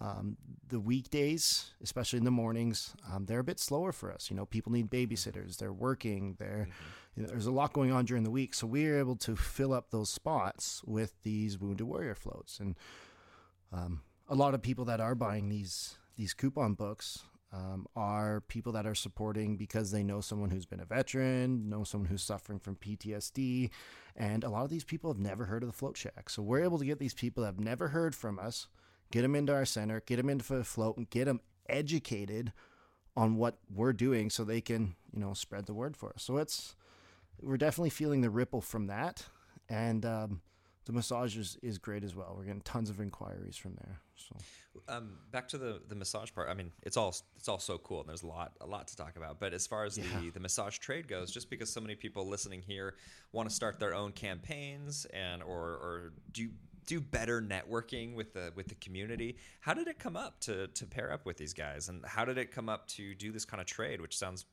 um, 0.00 0.36
the 0.68 0.80
weekdays, 0.80 1.72
especially 1.82 2.18
in 2.18 2.24
the 2.24 2.30
mornings, 2.30 2.94
um, 3.10 3.24
they're 3.26 3.40
a 3.40 3.44
bit 3.44 3.58
slower 3.58 3.92
for 3.92 4.12
us. 4.12 4.30
You 4.30 4.36
know, 4.36 4.44
people 4.44 4.72
need 4.72 4.90
babysitters. 4.90 5.56
They're 5.56 5.72
working. 5.72 6.36
They're 6.38 6.68
mm-hmm. 6.68 7.16
you 7.16 7.22
know, 7.22 7.28
there's 7.28 7.46
a 7.46 7.52
lot 7.52 7.72
going 7.72 7.92
on 7.92 8.04
during 8.04 8.22
the 8.22 8.30
week, 8.30 8.54
so 8.54 8.66
we 8.66 8.86
are 8.86 8.98
able 8.98 9.16
to 9.16 9.36
fill 9.36 9.72
up 9.72 9.90
those 9.90 10.10
spots 10.10 10.82
with 10.84 11.14
these 11.22 11.58
Wounded 11.58 11.86
Warrior 11.86 12.14
floats. 12.14 12.60
And 12.60 12.76
um, 13.72 14.02
a 14.28 14.34
lot 14.34 14.54
of 14.54 14.62
people 14.62 14.84
that 14.86 15.00
are 15.00 15.14
buying 15.14 15.48
these 15.48 15.96
these 16.16 16.34
coupon 16.34 16.74
books 16.74 17.20
um, 17.52 17.86
are 17.94 18.40
people 18.42 18.72
that 18.72 18.86
are 18.86 18.94
supporting 18.94 19.56
because 19.56 19.90
they 19.90 20.02
know 20.02 20.20
someone 20.20 20.50
who's 20.50 20.66
been 20.66 20.80
a 20.80 20.84
veteran, 20.84 21.68
know 21.68 21.84
someone 21.84 22.08
who's 22.08 22.22
suffering 22.22 22.58
from 22.58 22.76
PTSD, 22.76 23.70
and 24.16 24.44
a 24.44 24.48
lot 24.48 24.64
of 24.64 24.70
these 24.70 24.84
people 24.84 25.10
have 25.10 25.20
never 25.20 25.44
heard 25.44 25.62
of 25.62 25.68
the 25.68 25.76
Float 25.76 25.96
Shack. 25.96 26.28
So 26.28 26.42
we're 26.42 26.64
able 26.64 26.78
to 26.78 26.84
get 26.84 26.98
these 26.98 27.14
people 27.14 27.42
that 27.42 27.48
have 27.48 27.60
never 27.60 27.88
heard 27.88 28.14
from 28.14 28.38
us 28.38 28.66
get 29.10 29.22
them 29.22 29.34
into 29.34 29.54
our 29.54 29.64
center, 29.64 30.02
get 30.04 30.16
them 30.16 30.28
into 30.28 30.52
the 30.54 30.64
float, 30.64 30.96
and 30.96 31.08
get 31.10 31.26
them 31.26 31.40
educated 31.68 32.52
on 33.16 33.36
what 33.36 33.58
we're 33.72 33.92
doing 33.92 34.30
so 34.30 34.44
they 34.44 34.60
can, 34.60 34.94
you 35.12 35.20
know, 35.20 35.32
spread 35.32 35.66
the 35.66 35.74
word 35.74 35.96
for 35.96 36.10
us. 36.10 36.22
So 36.22 36.36
it's, 36.36 36.74
we're 37.40 37.56
definitely 37.56 37.90
feeling 37.90 38.20
the 38.20 38.30
ripple 38.30 38.60
from 38.60 38.88
that. 38.88 39.24
And 39.68 40.04
um, 40.04 40.42
the 40.86 40.92
massage 40.92 41.36
is, 41.36 41.58
is 41.62 41.78
great 41.78 42.04
as 42.04 42.14
well. 42.14 42.34
We're 42.36 42.44
getting 42.44 42.60
tons 42.62 42.90
of 42.90 43.00
inquiries 43.00 43.56
from 43.56 43.74
there. 43.74 44.00
So 44.14 44.36
um, 44.88 45.18
back 45.32 45.48
to 45.48 45.58
the, 45.58 45.82
the 45.88 45.96
massage 45.96 46.32
part. 46.32 46.48
I 46.48 46.54
mean, 46.54 46.70
it's 46.82 46.96
all 46.96 47.14
it's 47.36 47.48
all 47.48 47.58
so 47.58 47.76
cool, 47.78 48.00
and 48.00 48.08
there's 48.08 48.22
a 48.22 48.26
lot 48.28 48.52
a 48.60 48.66
lot 48.66 48.86
to 48.88 48.96
talk 48.96 49.16
about. 49.16 49.40
But 49.40 49.52
as 49.52 49.66
far 49.66 49.84
as 49.84 49.98
yeah. 49.98 50.04
the 50.20 50.30
the 50.30 50.40
massage 50.40 50.78
trade 50.78 51.08
goes, 51.08 51.32
just 51.32 51.50
because 51.50 51.72
so 51.72 51.80
many 51.80 51.96
people 51.96 52.26
listening 52.26 52.62
here 52.62 52.94
want 53.32 53.48
to 53.48 53.54
start 53.54 53.80
their 53.80 53.94
own 53.94 54.12
campaigns 54.12 55.06
and 55.06 55.42
or 55.42 55.60
or 55.60 56.12
do 56.32 56.50
do 56.86 57.00
better 57.00 57.42
networking 57.42 58.14
with 58.14 58.32
the 58.32 58.52
with 58.54 58.68
the 58.68 58.76
community. 58.76 59.36
How 59.60 59.74
did 59.74 59.88
it 59.88 59.98
come 59.98 60.16
up 60.16 60.38
to 60.42 60.68
to 60.68 60.86
pair 60.86 61.12
up 61.12 61.26
with 61.26 61.36
these 61.36 61.52
guys, 61.52 61.88
and 61.88 62.04
how 62.06 62.24
did 62.24 62.38
it 62.38 62.52
come 62.52 62.68
up 62.68 62.86
to 62.88 63.14
do 63.16 63.32
this 63.32 63.44
kind 63.44 63.60
of 63.60 63.66
trade, 63.66 64.00
which 64.00 64.16
sounds 64.16 64.44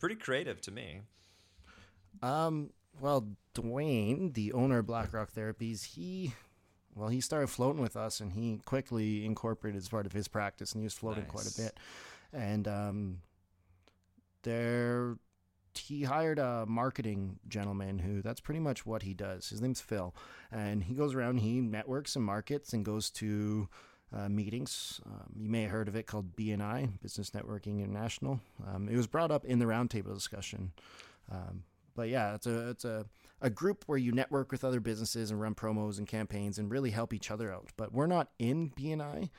pretty 0.00 0.16
creative 0.16 0.60
to 0.62 0.70
me? 0.70 1.02
Um. 2.22 2.70
Well, 3.00 3.28
Dwayne, 3.54 4.34
the 4.34 4.52
owner 4.52 4.78
of 4.78 4.86
BlackRock 4.86 5.32
Therapies, 5.32 5.84
he 5.94 6.34
well, 6.94 7.08
he 7.08 7.20
started 7.20 7.48
floating 7.48 7.80
with 7.80 7.96
us, 7.96 8.20
and 8.20 8.32
he 8.32 8.60
quickly 8.66 9.24
incorporated 9.24 9.80
as 9.80 9.88
part 9.88 10.04
of 10.04 10.12
his 10.12 10.28
practice, 10.28 10.72
and 10.72 10.82
he 10.82 10.84
was 10.84 10.94
floating 10.94 11.24
nice. 11.24 11.32
quite 11.32 11.46
a 11.46 11.62
bit. 11.62 11.80
And 12.34 12.68
um, 12.68 13.18
there 14.42 15.16
he 15.74 16.02
hired 16.02 16.38
a 16.38 16.66
marketing 16.66 17.38
gentleman 17.48 17.98
who 17.98 18.20
that's 18.20 18.40
pretty 18.40 18.60
much 18.60 18.84
what 18.84 19.02
he 19.02 19.14
does. 19.14 19.48
His 19.48 19.60
name's 19.60 19.80
Phil, 19.80 20.14
and 20.50 20.84
he 20.84 20.94
goes 20.94 21.14
around, 21.14 21.38
he 21.38 21.60
networks 21.60 22.16
and 22.16 22.24
markets, 22.24 22.72
and 22.72 22.84
goes 22.84 23.10
to 23.10 23.68
uh, 24.14 24.28
meetings. 24.28 25.00
Um, 25.06 25.32
you 25.34 25.48
may 25.48 25.62
have 25.62 25.70
heard 25.70 25.88
of 25.88 25.96
it 25.96 26.06
called 26.06 26.36
BNI, 26.36 27.00
Business 27.00 27.30
Networking 27.30 27.80
International. 27.80 28.40
Um, 28.66 28.88
it 28.88 28.96
was 28.96 29.06
brought 29.06 29.30
up 29.30 29.44
in 29.44 29.58
the 29.58 29.64
roundtable 29.64 30.14
discussion. 30.14 30.72
Um, 31.30 31.64
but 31.94 32.08
yeah, 32.08 32.34
it's 32.34 32.46
a 32.46 32.70
it's 32.70 32.84
a, 32.84 33.06
a 33.40 33.50
group 33.50 33.84
where 33.86 33.98
you 33.98 34.12
network 34.12 34.52
with 34.52 34.64
other 34.64 34.80
businesses 34.80 35.30
and 35.30 35.40
run 35.40 35.54
promos 35.54 35.98
and 35.98 36.06
campaigns 36.06 36.58
and 36.58 36.70
really 36.70 36.90
help 36.90 37.12
each 37.12 37.30
other 37.30 37.52
out. 37.52 37.70
But 37.76 37.92
we're 37.92 38.06
not 38.06 38.28
in 38.38 38.70
BNI, 38.70 39.30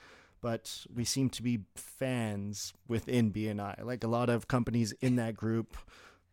but 0.42 0.86
we 0.94 1.06
seem 1.06 1.30
to 1.32 1.44
be 1.44 1.62
fans 1.76 2.74
within 2.88 3.32
BNI. 3.32 3.84
Like 3.84 4.04
a 4.04 4.08
lot 4.08 4.30
of 4.30 4.48
companies 4.48 4.94
in 5.02 5.16
that 5.16 5.36
group, 5.36 5.78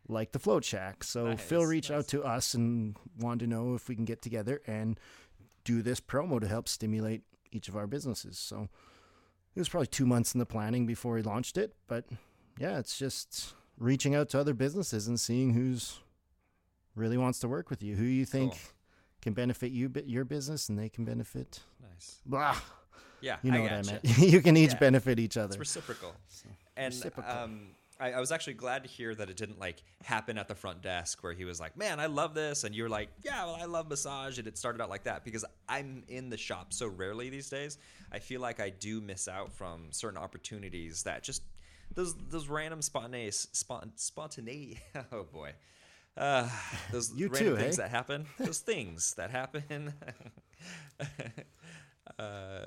like 0.09 0.33
the 0.33 0.39
Float 0.39 0.65
Shack. 0.65 1.05
So 1.05 1.37
Phil 1.37 1.65
reached 1.65 1.91
nice. 1.91 2.01
out 2.01 2.09
to 2.09 2.25
us 2.25 2.55
and 2.55 2.97
wanted 3.19 3.41
to 3.41 3.47
know 3.47 3.75
if 3.75 3.89
we 3.89 3.95
can 3.95 4.05
get 4.05 4.23
together 4.23 4.61
and 4.67 4.99
do 5.65 5.83
this 5.83 6.01
promo 6.01 6.41
to 6.41 6.49
help 6.49 6.69
stimulate 6.69 7.23
each 7.53 7.69
of 7.69 7.77
our 7.77 7.87
businesses. 7.87 8.39
So 8.39 8.69
it 9.55 9.61
was 9.61 9.69
probably 9.69 9.89
two 9.89 10.07
months 10.07 10.35
in 10.35 10.39
the 10.39 10.47
planning 10.47 10.87
before 10.87 11.15
we 11.15 11.23
launched 11.23 11.59
it, 11.59 11.75
but 11.87 12.05
yeah, 12.59 12.79
it's 12.79 12.99
just 12.99 13.55
reaching 13.79 14.15
out 14.15 14.29
to 14.31 14.39
other 14.39 14.55
businesses 14.55 15.09
and 15.09 15.19
seeing 15.19 15.55
who's 15.55 16.01
really 17.01 17.17
wants 17.19 17.41
to 17.41 17.49
work 17.49 17.71
with 17.71 17.83
you, 17.83 17.97
who 17.97 18.05
you 18.05 18.25
think 18.25 18.53
Cool. 18.53 18.61
can 19.23 19.33
benefit 19.33 19.73
you, 19.73 19.91
your 20.07 20.25
business, 20.25 20.69
and 20.69 20.79
they 20.79 20.89
can 20.89 21.05
benefit. 21.05 21.61
Nice. 21.83 22.21
Blah, 22.27 22.57
Yeah, 23.21 23.37
you 23.43 23.51
know 23.51 23.59
I 23.59 23.63
what 23.63 23.73
I 23.73 23.83
meant. 23.83 24.19
you 24.19 24.41
can 24.41 24.57
each 24.57 24.73
Yeah. 24.73 24.79
benefit 24.79 25.19
each 25.19 25.37
other. 25.37 25.49
It's 25.49 25.59
reciprocal. 25.59 26.15
And 26.77 26.95
Reciprocal. 26.95 27.31
um, 27.31 27.67
I, 27.99 28.13
I 28.13 28.21
was 28.21 28.33
actually 28.33 28.55
glad 28.55 28.83
to 28.85 28.89
hear 28.89 29.15
that 29.15 29.29
it 29.29 29.37
didn't 29.37 29.59
like 29.61 29.83
happen 30.03 30.39
at 30.39 30.49
the 30.49 30.55
front 30.55 30.81
desk 30.81 31.23
where 31.23 31.35
he 31.35 31.45
was 31.45 31.61
like, 31.61 31.77
"Man, 31.77 32.01
I 32.01 32.07
love 32.07 32.33
this," 32.33 32.65
and 32.65 32.75
you 32.75 32.83
were 32.85 32.89
like, 32.89 33.11
"Yeah, 33.23 33.45
well, 33.45 33.57
I 33.57 33.67
love 33.67 33.89
massage," 33.91 34.39
and 34.39 34.49
it 34.49 34.57
started 34.57 34.81
out 34.81 34.89
like 34.89 35.03
that 35.05 35.23
because 35.23 35.45
I'm 35.69 36.03
in 36.09 36.31
the 36.31 36.39
shop 36.39 36.73
so 36.73 36.87
rarely 36.89 37.29
these 37.29 37.51
days. 37.51 37.77
I 38.11 38.19
feel 38.19 38.41
like 38.41 38.59
I 38.59 38.71
do 38.71 39.03
miss 39.03 39.29
out 39.29 39.53
from 39.53 39.89
certain 39.91 40.17
opportunities 40.17 41.03
that 41.03 41.23
just 41.23 41.43
those 41.95 42.15
those 42.31 42.49
random 42.49 42.81
spontaneous 42.81 43.49
spont, 43.53 43.91
spontaneous. 43.97 44.79
Oh 45.13 45.25
boy. 45.25 45.53
Uh, 46.17 46.49
those 46.93 47.13
You 47.17 47.29
random 47.29 47.55
too, 47.55 47.57
things 47.63 47.77
hey? 47.77 47.83
that 47.83 47.91
happen, 47.91 48.27
those 48.39 48.59
things 48.59 49.15
that 49.15 49.31
happen, 49.31 49.95
uh, 52.19 52.65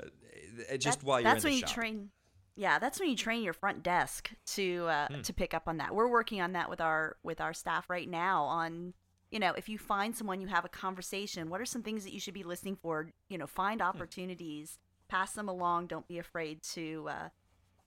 just 0.79 0.99
That- 0.99 1.05
while 1.05 1.19
you're 1.21 1.29
that's 1.31 1.43
in 1.43 1.49
when 1.49 1.51
the 1.53 1.57
you 1.57 1.67
shop. 1.67 1.69
train 1.75 2.09
yeah 2.55 2.77
that's 2.79 2.99
when 2.99 3.09
you 3.09 3.15
train 3.15 3.43
your 3.43 3.53
front 3.53 3.81
desk 3.83 4.31
to 4.45 4.85
uh, 4.87 5.07
Hmm. 5.07 5.21
to 5.21 5.33
pick 5.33 5.53
up 5.53 5.63
on 5.67 5.77
that 5.77 5.93
we're 5.93 6.07
working 6.07 6.39
on 6.41 6.53
that 6.53 6.69
with 6.69 6.79
our 6.81 7.17
with 7.23 7.41
our 7.41 7.53
staff 7.53 7.89
right 7.89 8.07
now 8.09 8.43
on 8.43 8.93
you 9.31 9.39
know 9.39 9.53
if 9.57 9.67
you 9.67 9.77
find 9.79 10.15
someone 10.15 10.39
you 10.39 10.47
have 10.47 10.63
a 10.65 10.69
conversation 10.69 11.49
what 11.49 11.59
are 11.59 11.65
some 11.65 11.81
things 11.81 12.03
that 12.03 12.13
you 12.13 12.19
should 12.19 12.33
be 12.35 12.43
listening 12.43 12.75
for 12.75 13.09
you 13.29 13.37
know 13.39 13.47
find 13.47 13.81
Hmm. 13.81 13.87
opportunities 13.87 14.77
pass 15.09 15.33
them 15.33 15.49
along 15.49 15.87
don't 15.87 16.07
be 16.07 16.19
afraid 16.19 16.61
to 16.61 17.07
uh, 17.09 17.29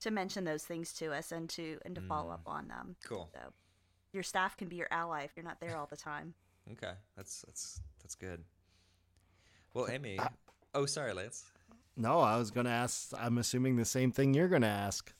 to 0.01 0.11
mention 0.11 0.45
those 0.45 0.65
things 0.65 0.93
to 0.95 1.13
us 1.13 1.31
and 1.33 1.49
to 1.51 1.79
and 1.85 1.95
to 1.95 2.01
follow 2.01 2.31
up 2.33 2.43
on 2.47 2.67
them 2.69 2.97
Cool. 3.05 3.31
so 3.33 3.53
your 4.17 4.25
staff 4.25 4.57
can 4.57 4.67
be 4.69 4.75
your 4.77 4.89
ally 4.91 5.23
if 5.23 5.31
you're 5.37 5.45
not 5.45 5.61
there 5.61 5.77
all 5.77 5.87
the 5.87 5.97
time 5.97 6.35
Okay, 6.73 6.91
that's 7.17 7.43
that's 7.47 7.81
that's 8.03 8.17
good. 8.17 8.43
Well, 9.73 9.87
Amy. 9.89 10.19
oh, 10.75 10.85
sorry, 10.87 11.13
Lance. 11.13 11.45
no, 11.97 12.19
I 12.19 12.39
was 12.39 12.51
going 12.51 12.65
to 12.67 12.73
ask. 12.73 13.13
I'm 13.17 13.39
assuming 13.39 13.77
the 13.77 13.85
same 13.85 14.11
thing 14.11 14.35
you're 14.35 14.49
going 14.49 14.63
to 14.63 14.69
ask. 14.69 15.13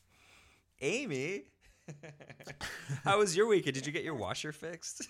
Amy, 0.81 1.43
how 3.05 3.19
was 3.19 3.37
your 3.37 3.47
weekend? 3.47 3.75
Did 3.75 3.85
you 3.85 3.93
get 3.93 4.03
your 4.03 4.15
washer 4.15 4.51
fixed? 4.51 5.07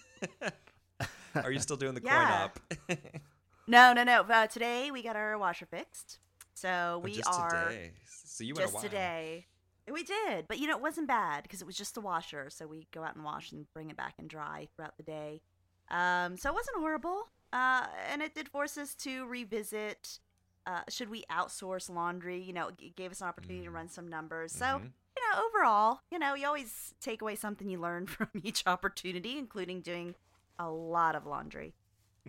Are 1.43 1.51
you 1.51 1.59
still 1.59 1.75
doing 1.77 1.95
the 1.95 2.01
Yeah. 2.03 2.25
coin 2.25 2.89
op? 2.89 2.99
no 3.67 3.93
no 3.93 4.03
no 4.03 4.21
uh, 4.21 4.45
today 4.47 4.91
we 4.91 5.01
got 5.01 5.15
our 5.15 5.37
washer 5.39 5.65
fixed 5.65 6.19
so 6.53 6.99
Or 6.99 6.99
we 6.99 7.13
just 7.15 7.27
are 7.29 7.49
today. 7.69 7.91
So 8.05 8.43
you 8.43 8.53
went 8.53 8.61
a 8.61 8.65
just 8.65 8.75
while. 8.75 8.83
today. 8.83 9.45
We 9.91 10.03
did, 10.03 10.47
but 10.47 10.59
you 10.59 10.67
know 10.67 10.75
it 10.75 10.81
wasn't 10.81 11.07
bad 11.07 11.43
because 11.43 11.61
it 11.61 11.65
was 11.65 11.77
just 11.77 11.95
the 11.95 12.01
washer. 12.01 12.49
So 12.49 12.67
we 12.67 12.87
go 12.93 13.03
out 13.03 13.15
and 13.15 13.23
wash 13.23 13.51
and 13.51 13.65
bring 13.73 13.89
it 13.89 13.97
back 13.97 14.15
and 14.19 14.29
dry 14.29 14.67
throughout 14.75 14.97
the 14.97 15.03
day. 15.03 15.41
Um, 15.89 16.35
so 16.37 16.49
it 16.49 16.53
wasn't 16.53 16.77
horrible, 16.79 17.29
uh, 17.53 17.87
and 18.11 18.21
it 18.21 18.35
did 18.35 18.49
force 18.49 18.77
us 18.77 18.93
to 18.95 19.25
revisit. 19.27 20.19
Uh, 20.65 20.81
should 20.89 21.09
we 21.09 21.23
outsource 21.31 21.89
laundry? 21.89 22.41
You 22.41 22.51
know, 22.51 22.67
it 22.67 22.95
gave 22.97 23.11
us 23.11 23.21
an 23.21 23.27
opportunity 23.27 23.63
to 23.63 23.71
run 23.71 23.87
some 23.87 24.07
numbers. 24.09 24.51
So 24.51 24.65
Mhm. 24.65 24.91
you 25.15 25.23
know, 25.33 25.45
overall, 25.45 26.01
you 26.11 26.19
know, 26.19 26.33
you 26.35 26.45
always 26.45 26.93
take 26.99 27.21
away 27.21 27.35
something 27.35 27.69
you 27.69 27.79
learn 27.79 28.05
from 28.17 28.29
each 28.43 28.63
opportunity, 28.67 29.37
including 29.37 29.79
doing 29.81 30.15
a 30.59 30.69
lot 30.69 31.15
of 31.15 31.25
laundry. 31.25 31.73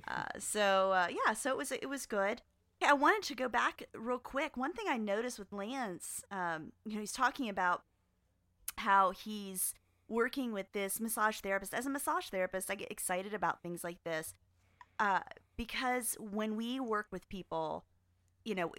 Uh, 0.07 0.25
so 0.39 0.93
uh, 0.93 1.09
yeah, 1.11 1.33
so 1.33 1.51
it 1.51 1.57
was 1.57 1.73
it 1.73 1.89
was 1.89 2.07
good. 2.07 2.43
I 2.85 2.93
wanted 2.93 3.23
to 3.25 3.35
go 3.35 3.49
back 3.49 3.83
real 3.95 4.19
quick. 4.19 4.57
One 4.57 4.73
thing 4.73 4.87
I 4.89 4.97
noticed 4.97 5.39
with 5.39 5.53
Lance, 5.53 6.23
um, 6.31 6.73
you 6.85 6.95
know, 6.95 7.01
he's 7.01 7.13
talking 7.13 7.49
about 7.49 7.83
how 8.77 9.11
he's 9.11 9.75
working 10.09 10.53
with 10.53 10.73
this 10.73 11.01
massage 11.01 11.41
therapist. 11.41 11.75
As 11.75 11.87
a 11.87 11.91
massage 11.91 12.27
therapist, 12.27 12.71
I 12.71 12.77
get 12.77 12.91
excited 12.91 13.35
about 13.35 13.63
things 13.63 13.85
like 13.85 14.03
this 14.05 14.35
uh, 14.99 15.21
because 15.57 16.17
when 16.19 16.57
we 16.57 16.81
work 16.81 17.07
with 17.11 17.29
people, 17.29 17.85
you 18.45 18.55
know, 18.55 18.73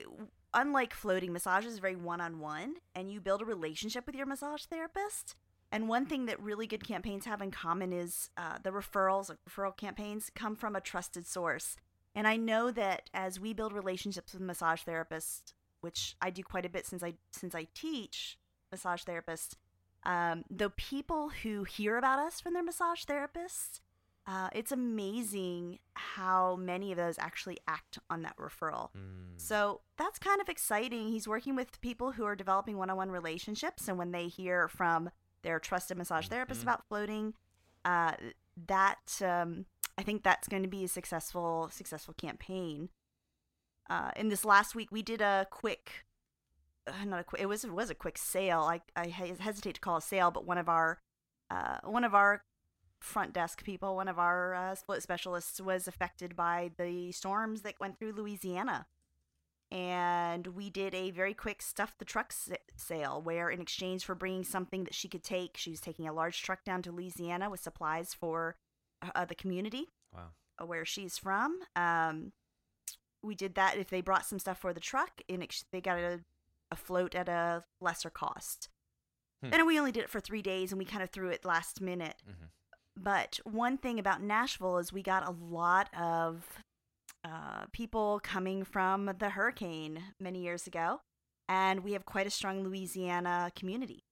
unlike 0.53 0.93
floating, 0.93 1.33
massage 1.33 1.65
is 1.65 1.79
very 1.79 1.95
one 1.95 2.21
on 2.21 2.39
one, 2.39 2.75
and 2.95 3.11
you 3.11 3.21
build 3.21 3.41
a 3.41 3.45
relationship 3.45 4.05
with 4.05 4.15
your 4.15 4.25
massage 4.25 4.63
therapist. 4.63 5.35
And 5.71 5.87
one 5.87 6.05
thing 6.05 6.25
that 6.25 6.41
really 6.41 6.65
good 6.65 6.87
campaigns 6.87 7.25
have 7.25 7.41
in 7.41 7.51
common 7.51 7.93
is 7.93 8.31
uh, 8.37 8.57
the 8.63 8.71
referrals, 8.71 9.29
referral 9.47 9.77
campaigns, 9.77 10.31
come 10.33 10.55
from 10.55 10.75
a 10.75 10.81
trusted 10.81 11.27
source. 11.27 11.77
And 12.15 12.27
I 12.27 12.35
know 12.37 12.71
that 12.71 13.09
as 13.13 13.39
we 13.39 13.53
build 13.53 13.73
relationships 13.73 14.33
with 14.33 14.41
massage 14.41 14.83
therapists, 14.83 15.53
which 15.81 16.15
I 16.21 16.29
do 16.29 16.43
quite 16.43 16.65
a 16.65 16.69
bit 16.69 16.85
since 16.85 17.03
I 17.03 17.13
since 17.31 17.55
I 17.55 17.67
teach 17.73 18.37
massage 18.71 19.03
therapists, 19.03 19.53
um, 20.03 20.43
the 20.49 20.69
people 20.69 21.29
who 21.43 21.63
hear 21.63 21.97
about 21.97 22.19
us 22.19 22.41
from 22.41 22.53
their 22.53 22.63
massage 22.63 23.03
therapists, 23.05 23.79
uh, 24.27 24.49
it's 24.53 24.71
amazing 24.71 25.79
how 25.93 26.55
many 26.55 26.91
of 26.91 26.97
those 26.97 27.17
actually 27.19 27.57
act 27.67 27.99
on 28.09 28.21
that 28.23 28.35
referral. 28.37 28.89
Mm. 28.97 29.37
So 29.37 29.81
that's 29.97 30.19
kind 30.19 30.41
of 30.41 30.49
exciting. 30.49 31.07
He's 31.09 31.27
working 31.27 31.55
with 31.55 31.79
people 31.81 32.11
who 32.11 32.25
are 32.25 32.35
developing 32.35 32.77
one 32.77 32.89
on 32.89 32.97
one 32.97 33.11
relationships. 33.11 33.87
And 33.87 33.97
when 33.97 34.11
they 34.11 34.27
hear 34.27 34.67
from 34.67 35.09
their 35.41 35.59
trusted 35.59 35.97
massage 35.97 36.27
therapist 36.27 36.59
Mhm. 36.61 36.63
about 36.63 36.85
floating, 36.87 37.33
uh, 37.85 38.13
that 38.67 39.21
um, 39.23 39.65
I 39.99 40.01
think 40.01 40.23
that's 40.23 40.47
going 40.47 40.63
to 40.63 40.69
be 40.69 40.85
a 40.85 40.87
successful 40.87 41.69
successful 41.73 42.13
campaign. 42.13 42.87
Uh, 43.89 44.11
in 44.15 44.29
this 44.29 44.45
last 44.45 44.73
week, 44.73 44.93
we 44.93 45.01
did 45.01 45.19
a 45.19 45.45
quick, 45.51 46.05
uh, 46.87 47.03
not 47.05 47.19
a 47.19 47.23
quick. 47.25 47.41
It 47.41 47.47
was 47.47 47.65
it 47.65 47.73
was 47.73 47.89
a 47.89 47.95
quick 47.95 48.17
sale. 48.17 48.61
I 48.61 48.79
I 48.95 49.07
hesitate 49.39 49.75
to 49.75 49.81
call 49.81 49.97
a 49.97 50.01
sale, 50.01 50.31
but 50.31 50.45
one 50.45 50.57
of 50.57 50.69
our 50.69 51.01
uh, 51.51 51.79
one 51.83 52.05
of 52.05 52.15
our 52.15 52.45
front 53.01 53.33
desk 53.33 53.65
people, 53.65 53.97
one 53.97 54.07
of 54.07 54.17
our 54.17 54.55
uh, 54.55 54.75
split 54.75 55.03
specialists, 55.03 55.59
was 55.59 55.85
affected 55.85 56.33
by 56.33 56.71
the 56.77 57.11
storms 57.11 57.63
that 57.63 57.81
went 57.81 57.99
through 57.99 58.13
Louisiana. 58.13 58.87
And 59.69 60.47
we 60.47 60.69
did 60.69 60.95
a 60.95 61.11
very 61.11 61.33
quick 61.33 61.61
stuff 61.61 61.97
the 61.97 62.05
truck 62.05 62.31
sa- 62.31 62.55
sale 62.77 63.21
where, 63.21 63.49
in 63.49 63.59
exchange 63.59 64.05
for 64.05 64.15
bringing 64.15 64.45
something 64.45 64.85
that 64.85 64.95
she 64.95 65.09
could 65.09 65.23
take, 65.25 65.57
she 65.57 65.71
was 65.71 65.81
taking 65.81 66.07
a 66.07 66.13
large 66.13 66.41
truck 66.41 66.63
down 66.63 66.81
to 66.83 66.91
Louisiana 66.93 67.49
with 67.49 67.59
supplies 67.59 68.13
for 68.13 68.55
uh, 69.15 69.25
the 69.25 69.35
community 69.35 69.87
Wow. 70.13 70.29
uh, 70.61 70.65
where 70.65 70.85
she's 70.85 71.17
from. 71.17 71.59
Um, 71.75 72.31
we 73.21 73.35
did 73.35 73.55
that. 73.55 73.77
If 73.77 73.89
they 73.89 74.01
brought 74.01 74.25
some 74.25 74.39
stuff 74.39 74.59
for 74.59 74.73
the 74.73 74.79
truck, 74.79 75.21
in 75.27 75.41
ex- 75.43 75.65
they 75.71 75.81
got 75.81 75.97
a, 75.99 76.21
a 76.71 76.75
float 76.75 77.15
at 77.15 77.27
a 77.29 77.63
lesser 77.81 78.09
cost. 78.09 78.69
Hmm. 79.43 79.53
And 79.53 79.67
we 79.67 79.77
only 79.79 79.91
did 79.91 80.03
it 80.03 80.09
for 80.09 80.19
three 80.19 80.41
days, 80.41 80.71
and 80.71 80.79
we 80.79 80.85
kind 80.85 81.03
of 81.03 81.09
threw 81.09 81.29
it 81.29 81.45
last 81.45 81.81
minute. 81.81 82.21
Mhm. 82.29 82.49
But 82.95 83.39
one 83.43 83.77
thing 83.77 83.99
about 83.99 84.21
Nashville 84.21 84.77
is 84.77 84.91
we 84.91 85.01
got 85.03 85.25
a 85.27 85.31
lot 85.31 85.89
of 85.97 86.63
uh, 87.23 87.65
people 87.71 88.19
coming 88.23 88.63
from 88.63 89.11
the 89.19 89.29
hurricane 89.31 90.03
many 90.19 90.39
years 90.41 90.67
ago, 90.67 91.01
and 91.47 91.81
we 91.83 91.93
have 91.93 92.05
quite 92.05 92.27
a 92.27 92.29
strong 92.29 92.63
Louisiana 92.63 93.51
community 93.55 94.03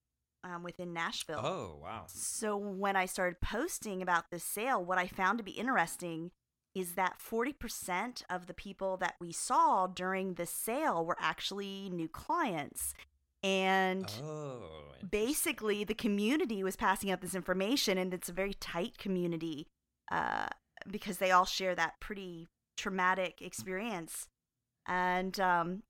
um, 0.44 0.64
within 0.64 0.94
Nashville. 0.94 1.42
Oh 1.44 1.80
wow. 1.82 2.04
So 2.08 2.56
when 2.58 2.96
I 2.96 3.06
started 3.06 3.42
posting 3.42 4.02
about 4.02 4.32
this 4.32 4.44
sale, 4.44 4.84
what 4.84 4.98
I 4.98 5.08
found 5.08 5.38
to 5.40 5.44
be 5.44 5.52
interesting 5.52 6.32
is 6.76 6.94
that 6.94 7.18
40% 7.20 8.24
of 8.30 8.46
the 8.46 8.54
people 8.54 8.98
that 8.98 9.16
we 9.20 9.32
saw 9.32 9.88
during 9.88 10.36
the 10.36 10.46
sale 10.46 11.04
were 11.06 11.18
actually 11.20 11.90
new 11.90 12.08
clients. 12.08 12.94
And 13.44 14.06
Oh. 14.24 14.94
basically 15.10 15.84
the 15.84 15.94
community 15.96 16.64
was 16.64 16.76
passing 16.76 17.10
out 17.12 17.22
this 17.22 17.36
information 17.36 17.98
and 17.98 18.14
it's 18.14 18.30
a 18.30 18.34
very 18.34 18.54
tight 18.54 18.98
community 18.98 19.68
uh, 20.12 20.48
because 20.90 21.18
they 21.18 21.32
all 21.32 21.46
share 21.46 21.76
that 21.76 22.00
pretty 22.00 22.48
traumatic 22.78 23.42
experience 23.42 24.28
and 24.88 25.40
um, 25.40 25.84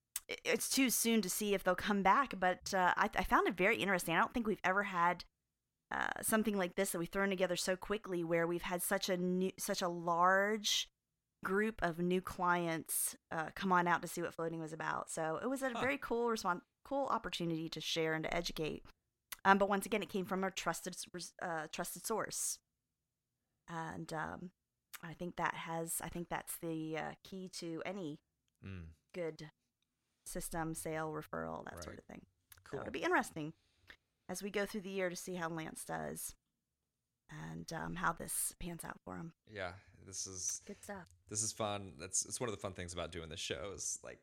it's 0.43 0.69
too 0.69 0.89
soon 0.89 1.22
to 1.22 1.29
see 1.29 1.53
if 1.53 1.63
they'll 1.63 1.75
come 1.75 2.03
back 2.03 2.34
but 2.39 2.74
uh, 2.74 2.93
I, 2.98 3.10
I 3.15 3.24
found 3.24 3.48
it 3.48 3.55
very 3.57 3.77
interesting 3.77 4.15
i 4.15 4.19
don't 4.19 4.34
think 4.34 4.48
we've 4.48 4.60
ever 4.63 4.84
had 4.84 5.24
uh, 5.91 6.07
something 6.22 6.57
like 6.57 6.75
this 6.75 6.91
that 6.91 7.00
we've 7.00 7.07
thrown 7.10 7.29
together 7.29 7.55
so 7.55 7.75
quickly 7.77 8.24
where 8.24 8.46
we've 8.46 8.62
had 8.63 8.81
such 8.81 9.07
a 9.10 9.15
new 9.17 9.51
such 9.57 9.81
a 9.81 9.88
large 9.88 10.89
group 11.46 11.81
of 11.81 12.00
new 12.00 12.19
clients 12.19 13.15
uh, 13.31 13.46
come 13.55 13.72
on 13.72 13.88
out 13.88 14.01
to 14.01 14.07
see 14.07 14.22
what 14.22 14.34
floating 14.34 14.60
was 14.60 14.74
about 14.74 15.10
so 15.10 15.39
it 15.41 15.50
was 15.50 15.62
a 15.62 15.69
Huh. 15.69 15.79
very 15.79 15.98
cool 15.98 16.29
response 16.29 16.62
cool 16.84 17.07
opportunity 17.07 17.69
to 17.69 17.79
share 17.79 18.13
and 18.13 18.24
to 18.24 18.34
educate 18.36 18.84
um, 19.46 19.57
but 19.57 19.69
once 19.69 19.86
again 19.86 20.01
it 20.03 20.10
came 20.10 20.25
from 20.25 20.43
a 20.43 20.51
trusted 20.51 20.96
uh, 21.41 21.67
trusted 21.72 22.05
source 22.05 22.60
and 23.69 24.12
um, 24.13 24.51
I 25.03 25.13
think 25.13 25.36
that 25.36 25.53
has. 25.53 25.96
I 26.01 26.10
think 26.10 26.29
that's 26.29 26.57
the 26.62 26.98
uh, 26.98 27.12
key 27.24 27.50
to 27.60 27.81
any 27.86 28.19
Mm, 28.65 28.86
good 29.13 29.51
system, 30.27 30.74
sale, 30.74 31.12
referral, 31.12 31.63
that 31.65 31.84
sort 31.84 31.98
of 31.98 32.05
thing. 32.05 32.22
cool. 32.63 32.79
So 32.79 32.81
it'll 32.81 32.91
be 32.93 33.03
interesting 33.03 33.53
as 34.29 34.43
we 34.43 34.50
go 34.50 34.65
through 34.65 34.81
the 34.81 34.89
year 34.89 35.10
to 35.10 35.15
see 35.15 35.36
how 35.36 35.50
Lance 35.50 35.84
does 35.86 36.36
and 37.29 37.72
um, 37.74 37.96
how 37.96 38.13
this 38.13 38.53
pans 38.60 38.84
out 38.86 39.00
for 39.03 39.15
him. 39.17 39.34
yeah, 39.53 39.72
this 40.05 40.25
is 40.27 40.62
Good 40.65 40.81
stuff. 40.81 41.05
this 41.29 41.43
is 41.43 41.51
fun. 41.51 41.93
That's 42.00 42.25
it's 42.25 42.39
one 42.39 42.50
of 42.50 42.55
the 42.55 42.62
fun 42.62 42.74
things 42.74 42.93
about 42.93 43.12
doing 43.12 43.29
this 43.29 43.39
show 43.39 43.72
is 43.75 44.00
like 44.03 44.19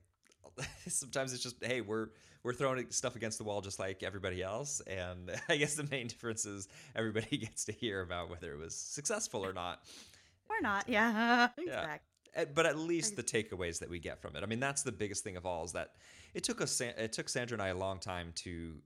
sometimes 0.89 1.33
it's 1.33 1.43
just 1.43 1.57
hey 1.65 1.81
we're 1.81 2.09
we're 2.43 2.53
throwing 2.53 2.87
stuff 2.91 3.17
against 3.17 3.39
the 3.39 3.45
wall 3.45 3.63
just 3.63 3.79
like 3.79 4.03
everybody 4.03 4.43
else 4.43 4.83
and 4.87 5.31
i 5.49 5.57
guess 5.57 5.75
the 5.75 5.89
main 5.91 6.07
difference 6.07 6.45
is 6.45 6.69
everybody 6.95 7.37
gets 7.39 7.65
to 7.65 7.73
hear 7.73 8.03
about 8.03 8.29
whether 8.29 8.53
it 8.53 8.59
was 8.59 8.75
successful 8.77 9.45
or 9.45 9.55
not 9.55 9.83
Or 10.51 10.61
not, 10.61 10.87
yeah. 10.87 11.49
exactly. 11.57 12.01
But 12.55 12.67
at 12.67 12.79
least 12.79 13.17
the 13.17 13.23
takeaways 13.23 13.79
that 13.79 13.91
we 13.91 13.99
get 13.99 14.21
from 14.21 14.37
it 14.37 14.43
i 14.43 14.47
mean 14.47 14.61
that's 14.61 14.83
the 14.83 14.93
biggest 14.93 15.25
thing 15.25 15.37
of 15.37 15.47
all 15.47 15.65
is 15.65 15.73
that 15.73 15.93
it 16.35 16.45
took 16.45 16.61
us 16.61 16.81
it 16.81 17.13
took 17.13 17.29
sandra 17.29 17.55
and 17.55 17.63
i 17.63 17.69
a 17.69 17.77
long 17.77 17.99
time 17.99 18.33
to 18.37 18.77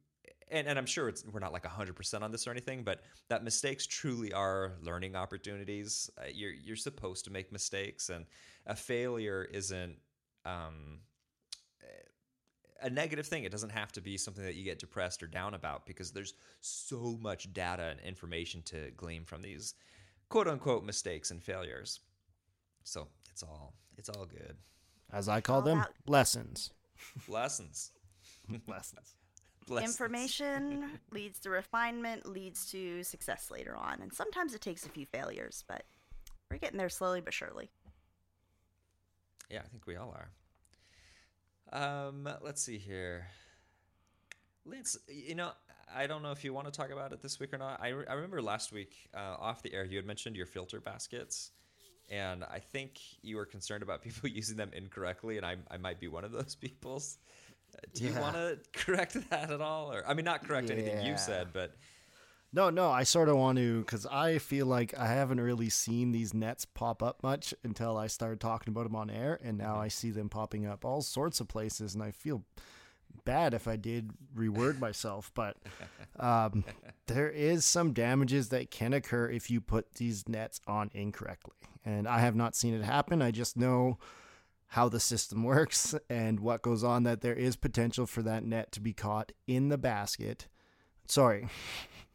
and, 0.51 0.67
and 0.67 0.79
i'm 0.79 0.87
sure 0.87 1.09
it's 1.09 1.25
we're 1.25 1.41
not 1.41 1.53
like 1.53 1.65
100% 1.65 2.23
on 2.23 2.31
this 2.33 2.47
or 2.47 2.51
anything 2.51 2.83
but 2.83 3.03
that 3.29 3.45
mistakes 3.45 3.87
truly 3.87 4.33
are 4.33 4.75
learning 4.83 5.17
opportunities 5.17 6.11
uh, 6.19 6.25
you're 6.33 6.53
you're 6.53 6.77
supposed 6.77 7.25
to 7.25 7.33
make 7.33 7.51
mistakes 7.53 8.11
and 8.11 8.27
a 8.67 8.77
failure 8.77 9.49
isn't 9.53 9.97
um 10.45 11.01
a 12.83 12.91
negative 12.91 13.27
thing. 13.27 13.45
It 13.45 13.53
doesn't 13.53 13.71
have 13.71 13.93
to 13.93 14.01
be 14.01 14.17
something 14.17 14.45
that 14.45 14.55
you 14.55 14.65
get 14.65 14.79
depressed 14.79 15.23
or 15.23 15.27
down 15.27 15.55
about 15.55 15.87
because 15.87 16.13
there's 16.13 16.35
so 16.61 17.19
much 17.21 17.53
data 17.53 17.89
and 17.91 18.01
information 18.01 18.63
to 18.67 18.91
glean 18.97 19.25
from 19.25 19.43
these 19.43 19.75
quote 20.29 20.49
unquote 20.49 20.85
mistakes 20.85 21.31
and 21.31 21.43
failures. 21.43 22.01
So 22.89 23.07
it's 23.31 23.43
all 23.43 23.75
it's 23.99 24.09
all 24.09 24.25
good. 24.25 24.57
As 25.13 25.29
I 25.29 25.41
call 25.41 25.57
All 25.57 25.63
them, 25.63 25.79
about- 25.79 25.93
lessons. 26.07 26.71
Lessons. 27.29 27.93
lessons. 28.67 29.15
Lessons. 29.69 29.91
Information 29.95 30.99
leads 31.13 31.39
to 31.41 31.51
refinement, 31.51 32.27
leads 32.27 32.71
to 32.71 33.03
success 33.05 33.51
later 33.51 33.77
on. 33.77 34.01
And 34.01 34.13
sometimes 34.13 34.55
it 34.55 34.61
takes 34.63 34.87
a 34.87 34.89
few 34.89 35.05
failures, 35.07 35.65
but 35.69 35.85
we're 36.51 36.57
getting 36.59 36.79
there 36.79 36.89
slowly 36.89 37.21
but 37.21 37.35
surely. 37.35 37.71
Yeah, 39.51 39.61
I 39.61 39.69
think 39.69 39.87
we 39.87 39.97
all 39.97 40.15
are. 40.17 40.31
Um, 41.71 42.29
let's 42.43 42.63
see 42.63 42.79
here. 42.79 43.27
Lance, 44.65 44.97
you 45.09 45.35
know, 45.35 45.51
I 45.95 46.07
don't 46.07 46.23
know 46.23 46.33
if 46.33 46.45
you 46.45 46.53
want 46.55 46.67
to 46.67 46.73
talk 46.73 46.91
about 46.91 47.13
it 47.13 47.21
this 47.21 47.39
week 47.39 47.53
or 47.53 47.59
not. 47.59 47.81
I, 47.83 47.89
re- 47.89 48.07
I 48.09 48.15
remember 48.15 48.41
last 48.43 48.73
week 48.73 49.09
uh, 49.15 49.37
off 49.39 49.63
the 49.63 49.73
air, 49.75 49.85
you 49.85 49.97
had 49.97 50.07
mentioned 50.07 50.37
your 50.37 50.47
filter 50.47 50.81
baskets. 50.81 51.51
And 52.11 52.45
I 52.45 52.61
think 52.73 52.99
you 53.23 53.37
were 53.37 53.45
concerned 53.47 53.83
about 53.83 54.03
people 54.07 54.29
using 54.29 54.57
them 54.57 54.71
incorrectly, 54.73 55.37
and 55.37 55.45
I, 55.47 55.57
I 55.71 55.77
might 55.77 56.01
be 56.01 56.09
one 56.09 56.25
of 56.25 56.33
those 56.33 56.55
people. 56.55 57.03
Uh, 57.75 57.79
Do 57.95 58.05
you 58.05 58.13
Yeah. 58.13 58.21
want 58.21 58.35
to 58.37 58.59
correct 58.73 59.17
that 59.31 59.51
at 59.51 59.61
all? 59.61 59.93
Or 59.93 60.03
I 60.09 60.15
mean, 60.15 60.25
not 60.25 60.43
correct 60.47 60.71
anything 60.71 61.05
you 61.05 61.17
said, 61.19 61.49
but 61.53 61.75
No, 62.51 62.71
no, 62.71 62.89
I 62.91 63.03
sort 63.03 63.29
of 63.29 63.37
want 63.37 63.59
to 63.59 63.81
because 63.81 64.07
I 64.07 64.39
feel 64.39 64.65
like 64.65 64.97
I 64.97 65.07
haven't 65.09 65.41
really 65.41 65.69
seen 65.69 66.13
these 66.13 66.33
nets 66.33 66.65
pop 66.65 67.03
up 67.03 67.23
much 67.23 67.53
until 67.63 67.99
I 67.99 68.07
started 68.07 68.41
talking 68.41 68.73
about 68.73 68.85
them 68.85 68.97
on 68.97 69.11
air, 69.11 69.39
and 69.45 69.59
now 69.59 69.77
I 69.79 69.89
see 69.89 70.11
them 70.11 70.31
popping 70.31 70.65
up 70.67 70.83
all 70.85 71.03
sorts 71.03 71.41
of 71.41 71.49
places, 71.49 71.95
and 71.95 72.03
I 72.03 72.11
feel 72.11 72.45
bad 73.29 73.53
if 73.53 73.69
I 73.69 73.77
did 73.77 74.11
reword 74.35 74.79
myself, 74.79 75.31
but 75.35 75.59
um, 76.19 76.65
there 77.09 77.29
is 77.29 77.67
some 77.67 77.93
damages 77.93 78.49
that 78.49 78.71
can 78.71 78.95
occur 78.95 79.29
if 79.29 79.51
you 79.51 79.61
put 79.61 79.97
these 79.97 80.27
nets 80.27 80.63
on 80.67 80.91
incorrectly, 80.95 81.57
and 81.85 82.09
I 82.09 82.21
have 82.21 82.35
not 82.35 82.57
seen 82.57 82.73
it 82.73 82.83
happen. 82.83 83.21
I 83.21 83.31
just 83.31 83.55
know 83.55 83.99
how 84.69 84.89
the 84.89 84.99
system 84.99 85.45
works 85.45 85.95
and 86.09 86.41
what 86.41 86.63
goes 86.63 86.83
on 86.83 87.03
that 87.03 87.21
there 87.21 87.35
is 87.35 87.55
potential 87.55 88.07
for 88.07 88.23
that 88.23 88.45
net 88.45 88.73
to 88.73 88.81
be 88.81 88.95
caught 88.95 89.33
in 89.47 89.69
the 89.69 89.79
basket. 89.79 90.49
Sorry, 91.07 91.49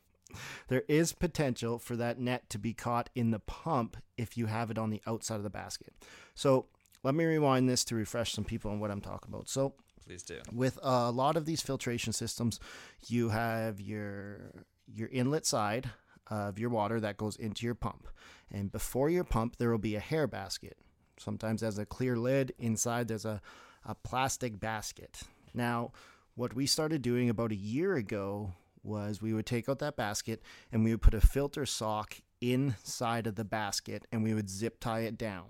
there 0.67 0.83
is 0.87 1.13
potential 1.13 1.77
for 1.77 1.95
that 1.95 2.17
net 2.17 2.49
to 2.49 2.57
be 2.57 2.73
caught 2.73 3.11
in 3.13 3.29
the 3.29 3.39
pump 3.39 3.97
if 4.17 4.35
you 4.35 4.47
have 4.47 4.71
it 4.71 4.79
on 4.79 4.89
the 4.89 5.01
outside 5.05 5.35
of 5.35 5.43
the 5.43 5.51
basket. 5.51 5.93
So 6.33 6.65
let 7.03 7.13
me 7.13 7.23
rewind 7.23 7.69
this 7.69 7.85
to 7.85 7.95
refresh 7.95 8.33
some 8.33 8.45
people 8.45 8.71
on 8.71 8.79
what 8.79 8.89
I'm 8.89 9.01
talking 9.01 9.31
about. 9.31 9.47
So 9.47 9.75
please 10.05 10.23
do. 10.23 10.39
with 10.51 10.77
a 10.81 11.11
lot 11.11 11.37
of 11.37 11.45
these 11.45 11.61
filtration 11.61 12.13
systems, 12.13 12.59
you 13.07 13.29
have 13.29 13.79
your 13.79 14.51
your 14.87 15.09
inlet 15.09 15.45
side 15.45 15.89
of 16.29 16.59
your 16.59 16.69
water 16.69 16.99
that 16.99 17.17
goes 17.17 17.35
into 17.35 17.65
your 17.65 17.75
pump, 17.75 18.07
and 18.51 18.71
before 18.71 19.09
your 19.09 19.23
pump 19.23 19.57
there 19.57 19.71
will 19.71 19.77
be 19.77 19.95
a 19.95 19.99
hair 19.99 20.27
basket. 20.27 20.77
Sometimes 21.17 21.61
there's 21.61 21.77
a 21.77 21.85
clear 21.85 22.17
lid. 22.17 22.53
Inside 22.57 23.07
there's 23.07 23.25
a, 23.25 23.41
a 23.85 23.95
plastic 23.95 24.59
basket. 24.59 25.21
Now, 25.53 25.91
what 26.35 26.53
we 26.55 26.65
started 26.65 27.01
doing 27.01 27.29
about 27.29 27.51
a 27.51 27.55
year 27.55 27.95
ago 27.95 28.53
was 28.83 29.21
we 29.21 29.33
would 29.33 29.45
take 29.45 29.69
out 29.69 29.79
that 29.79 29.95
basket 29.95 30.41
and 30.71 30.83
we 30.83 30.91
would 30.91 31.01
put 31.01 31.13
a 31.13 31.21
filter 31.21 31.65
sock 31.65 32.15
inside 32.41 33.27
of 33.27 33.35
the 33.35 33.45
basket 33.45 34.05
and 34.11 34.23
we 34.23 34.33
would 34.33 34.49
zip 34.49 34.79
tie 34.79 35.01
it 35.01 35.17
down. 35.17 35.45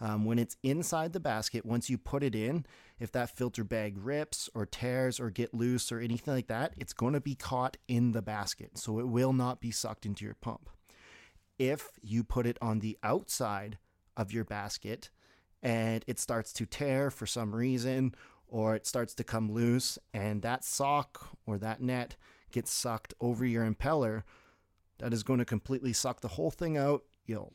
Um, 0.00 0.24
when 0.24 0.38
it's 0.38 0.56
inside 0.62 1.12
the 1.12 1.20
basket, 1.20 1.64
once 1.64 1.88
you 1.88 1.96
put 1.96 2.22
it 2.22 2.34
in, 2.34 2.66
if 2.98 3.10
that 3.12 3.36
filter 3.36 3.64
bag 3.64 3.96
rips 3.98 4.48
or 4.54 4.66
tears 4.66 5.18
or 5.18 5.30
get 5.30 5.54
loose 5.54 5.90
or 5.90 5.98
anything 5.98 6.34
like 6.34 6.46
that, 6.48 6.74
it's 6.76 6.92
going 6.92 7.14
to 7.14 7.20
be 7.20 7.34
caught 7.34 7.76
in 7.88 8.12
the 8.12 8.22
basket. 8.22 8.78
So 8.78 8.98
it 8.98 9.08
will 9.08 9.32
not 9.32 9.60
be 9.60 9.70
sucked 9.70 10.06
into 10.06 10.24
your 10.24 10.34
pump. 10.34 10.70
If 11.58 11.90
you 12.02 12.24
put 12.24 12.46
it 12.46 12.58
on 12.60 12.78
the 12.78 12.98
outside 13.02 13.78
of 14.16 14.32
your 14.32 14.44
basket 14.44 15.10
and 15.62 16.04
it 16.06 16.18
starts 16.18 16.52
to 16.54 16.66
tear 16.66 17.10
for 17.10 17.26
some 17.26 17.54
reason 17.54 18.14
or 18.46 18.74
it 18.74 18.86
starts 18.86 19.14
to 19.14 19.24
come 19.24 19.50
loose 19.50 19.98
and 20.12 20.42
that 20.42 20.64
sock 20.64 21.36
or 21.46 21.58
that 21.58 21.80
net 21.80 22.16
gets 22.50 22.72
sucked 22.72 23.14
over 23.20 23.44
your 23.44 23.68
impeller, 23.68 24.22
that 24.98 25.12
is 25.12 25.22
going 25.22 25.38
to 25.38 25.44
completely 25.44 25.92
suck 25.92 26.20
the 26.20 26.28
whole 26.28 26.50
thing 26.50 26.76
out. 26.76 27.02
You'll 27.26 27.52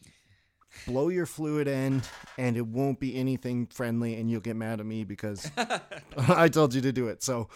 blow 0.85 1.09
your 1.09 1.25
fluid 1.25 1.67
end 1.67 2.07
and 2.37 2.57
it 2.57 2.65
won't 2.67 2.99
be 2.99 3.15
anything 3.15 3.67
friendly 3.67 4.15
and 4.15 4.29
you'll 4.29 4.41
get 4.41 4.55
mad 4.55 4.79
at 4.79 4.85
me 4.85 5.03
because 5.03 5.49
I 6.17 6.47
told 6.47 6.73
you 6.73 6.81
to 6.81 6.91
do 6.91 7.07
it. 7.07 7.23
So 7.23 7.49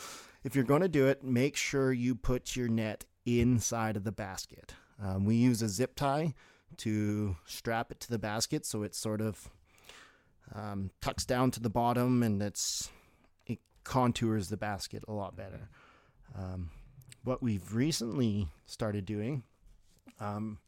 if 0.43 0.56
you're 0.56 0.63
going 0.63 0.82
to 0.82 0.89
do 0.89 1.08
it, 1.08 1.24
make 1.24 1.56
sure 1.56 1.91
you 1.91 2.15
put 2.15 2.56
your 2.56 2.67
net 2.67 3.06
inside 3.26 3.97
of 3.97 4.04
the 4.04 4.12
basket. 4.12 4.74
Um, 5.02 5.26
we 5.26 5.36
use 5.36 5.62
a 5.62 5.69
zip 5.69 5.95
tie 5.95 6.34
to 6.78 7.36
strap 7.45 7.91
it 7.91 8.00
to 8.02 8.10
the 8.10 8.19
basket 8.19 8.65
so 8.65 8.84
it 8.84 8.95
sort 8.95 9.21
of 9.21 9.50
um, 10.54 10.91
tucks 11.02 11.26
down 11.26 11.52
to 11.52 11.60
the 11.60 11.69
bottom 11.69 12.24
and 12.24 12.41
it's 12.41 12.89
it 13.45 13.60
contours 13.84 14.50
the 14.50 14.58
basket 14.58 15.04
a 15.08 15.13
lot 15.13 15.36
better. 15.36 15.69
Um, 16.38 16.71
what 17.24 17.43
we've 17.43 17.74
recently 17.74 18.47
started 18.65 19.06
doing 19.06 19.43
um, 20.19 20.60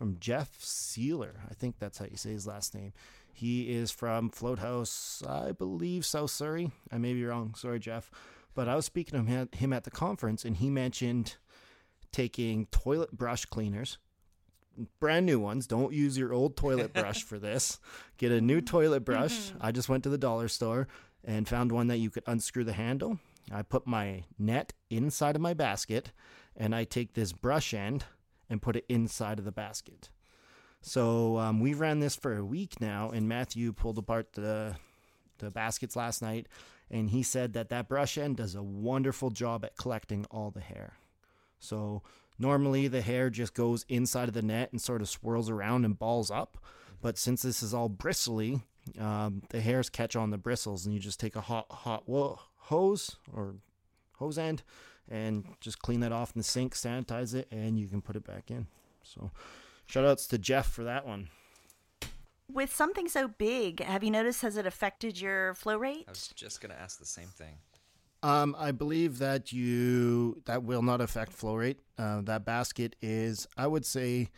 from 0.00 0.16
Jeff 0.18 0.56
Sealer, 0.58 1.42
I 1.50 1.52
think 1.52 1.78
that's 1.78 1.98
how 1.98 2.06
you 2.06 2.16
say 2.16 2.30
his 2.30 2.46
last 2.46 2.74
name. 2.74 2.94
He 3.34 3.70
is 3.70 3.90
from 3.90 4.30
Float 4.30 4.58
House, 4.58 5.22
I 5.28 5.52
believe, 5.52 6.06
South 6.06 6.30
Surrey. 6.30 6.70
I 6.90 6.96
may 6.96 7.12
be 7.12 7.22
wrong. 7.22 7.52
Sorry, 7.54 7.78
Jeff. 7.78 8.10
But 8.54 8.66
I 8.66 8.76
was 8.76 8.86
speaking 8.86 9.18
to 9.18 9.30
him, 9.30 9.50
him 9.52 9.74
at 9.74 9.84
the 9.84 9.90
conference, 9.90 10.46
and 10.46 10.56
he 10.56 10.70
mentioned 10.70 11.36
taking 12.12 12.64
toilet 12.70 13.12
brush 13.12 13.44
cleaners, 13.44 13.98
brand 15.00 15.26
new 15.26 15.38
ones. 15.38 15.66
Don't 15.66 15.92
use 15.92 16.16
your 16.16 16.32
old 16.32 16.56
toilet 16.56 16.94
brush 16.94 17.22
for 17.22 17.38
this. 17.38 17.78
Get 18.16 18.32
a 18.32 18.40
new 18.40 18.62
toilet 18.62 19.04
brush. 19.04 19.50
Mm-hmm. 19.50 19.58
I 19.60 19.70
just 19.70 19.90
went 19.90 20.02
to 20.04 20.08
the 20.08 20.16
dollar 20.16 20.48
store 20.48 20.88
and 21.22 21.46
found 21.46 21.72
one 21.72 21.88
that 21.88 21.98
you 21.98 22.08
could 22.08 22.24
unscrew 22.26 22.64
the 22.64 22.72
handle. 22.72 23.18
I 23.52 23.60
put 23.60 23.86
my 23.86 24.24
net 24.38 24.72
inside 24.88 25.36
of 25.36 25.42
my 25.42 25.52
basket, 25.52 26.12
and 26.56 26.74
I 26.74 26.84
take 26.84 27.12
this 27.12 27.34
brush 27.34 27.74
end 27.74 28.06
and 28.50 28.60
put 28.60 28.76
it 28.76 28.84
inside 28.88 29.38
of 29.38 29.44
the 29.44 29.52
basket. 29.52 30.10
So 30.82 31.38
um, 31.38 31.60
we 31.60 31.72
ran 31.72 32.00
this 32.00 32.16
for 32.16 32.36
a 32.36 32.44
week 32.44 32.80
now, 32.80 33.10
and 33.10 33.28
Matthew 33.28 33.72
pulled 33.72 33.98
apart 33.98 34.32
the 34.32 34.76
the 35.38 35.50
baskets 35.50 35.96
last 35.96 36.20
night, 36.20 36.48
and 36.90 37.08
he 37.10 37.22
said 37.22 37.54
that 37.54 37.70
that 37.70 37.88
brush 37.88 38.18
end 38.18 38.36
does 38.36 38.54
a 38.54 38.62
wonderful 38.62 39.30
job 39.30 39.64
at 39.64 39.76
collecting 39.78 40.26
all 40.30 40.50
the 40.50 40.60
hair. 40.60 40.98
So 41.58 42.02
normally 42.38 42.88
the 42.88 43.00
hair 43.00 43.30
just 43.30 43.54
goes 43.54 43.86
inside 43.88 44.28
of 44.28 44.34
the 44.34 44.42
net 44.42 44.70
and 44.72 44.80
sort 44.80 45.00
of 45.00 45.08
swirls 45.08 45.48
around 45.48 45.86
and 45.86 45.98
balls 45.98 46.30
up, 46.30 46.58
but 47.00 47.16
since 47.16 47.40
this 47.40 47.62
is 47.62 47.72
all 47.72 47.88
bristly, 47.88 48.60
um, 48.98 49.42
the 49.48 49.62
hairs 49.62 49.88
catch 49.88 50.14
on 50.14 50.30
the 50.30 50.38
bristles, 50.38 50.84
and 50.84 50.94
you 50.94 51.00
just 51.00 51.20
take 51.20 51.36
a 51.36 51.42
hot 51.42 51.66
hot 51.70 52.06
wo- 52.06 52.40
hose 52.56 53.16
or 53.32 53.56
hose 54.16 54.36
end 54.36 54.62
and 55.10 55.44
just 55.60 55.80
clean 55.80 56.00
that 56.00 56.12
off 56.12 56.32
in 56.34 56.40
the 56.40 56.44
sink, 56.44 56.74
sanitize 56.74 57.34
it, 57.34 57.48
and 57.50 57.78
you 57.78 57.88
can 57.88 58.00
put 58.00 58.16
it 58.16 58.24
back 58.24 58.50
in. 58.50 58.66
So, 59.02 59.30
shout 59.86 60.04
outs 60.04 60.26
to 60.28 60.38
Jeff 60.38 60.70
for 60.70 60.84
that 60.84 61.06
one. 61.06 61.28
With 62.52 62.74
something 62.74 63.08
so 63.08 63.28
big, 63.28 63.82
have 63.82 64.02
you 64.02 64.10
noticed 64.10 64.42
has 64.42 64.56
it 64.56 64.66
affected 64.66 65.20
your 65.20 65.54
flow 65.54 65.76
rate? 65.76 66.04
I 66.08 66.10
was 66.10 66.28
just 66.34 66.60
gonna 66.60 66.78
ask 66.80 66.98
the 66.98 67.06
same 67.06 67.28
thing. 67.28 67.58
Um, 68.22 68.54
I 68.58 68.72
believe 68.72 69.18
that 69.18 69.52
you 69.52 70.42
that 70.44 70.62
will 70.62 70.82
not 70.82 71.00
affect 71.00 71.32
flow 71.32 71.54
rate. 71.54 71.80
Uh, 71.96 72.20
that 72.22 72.44
basket 72.44 72.96
is, 73.00 73.46
I 73.56 73.66
would 73.66 73.86
say, 73.86 74.30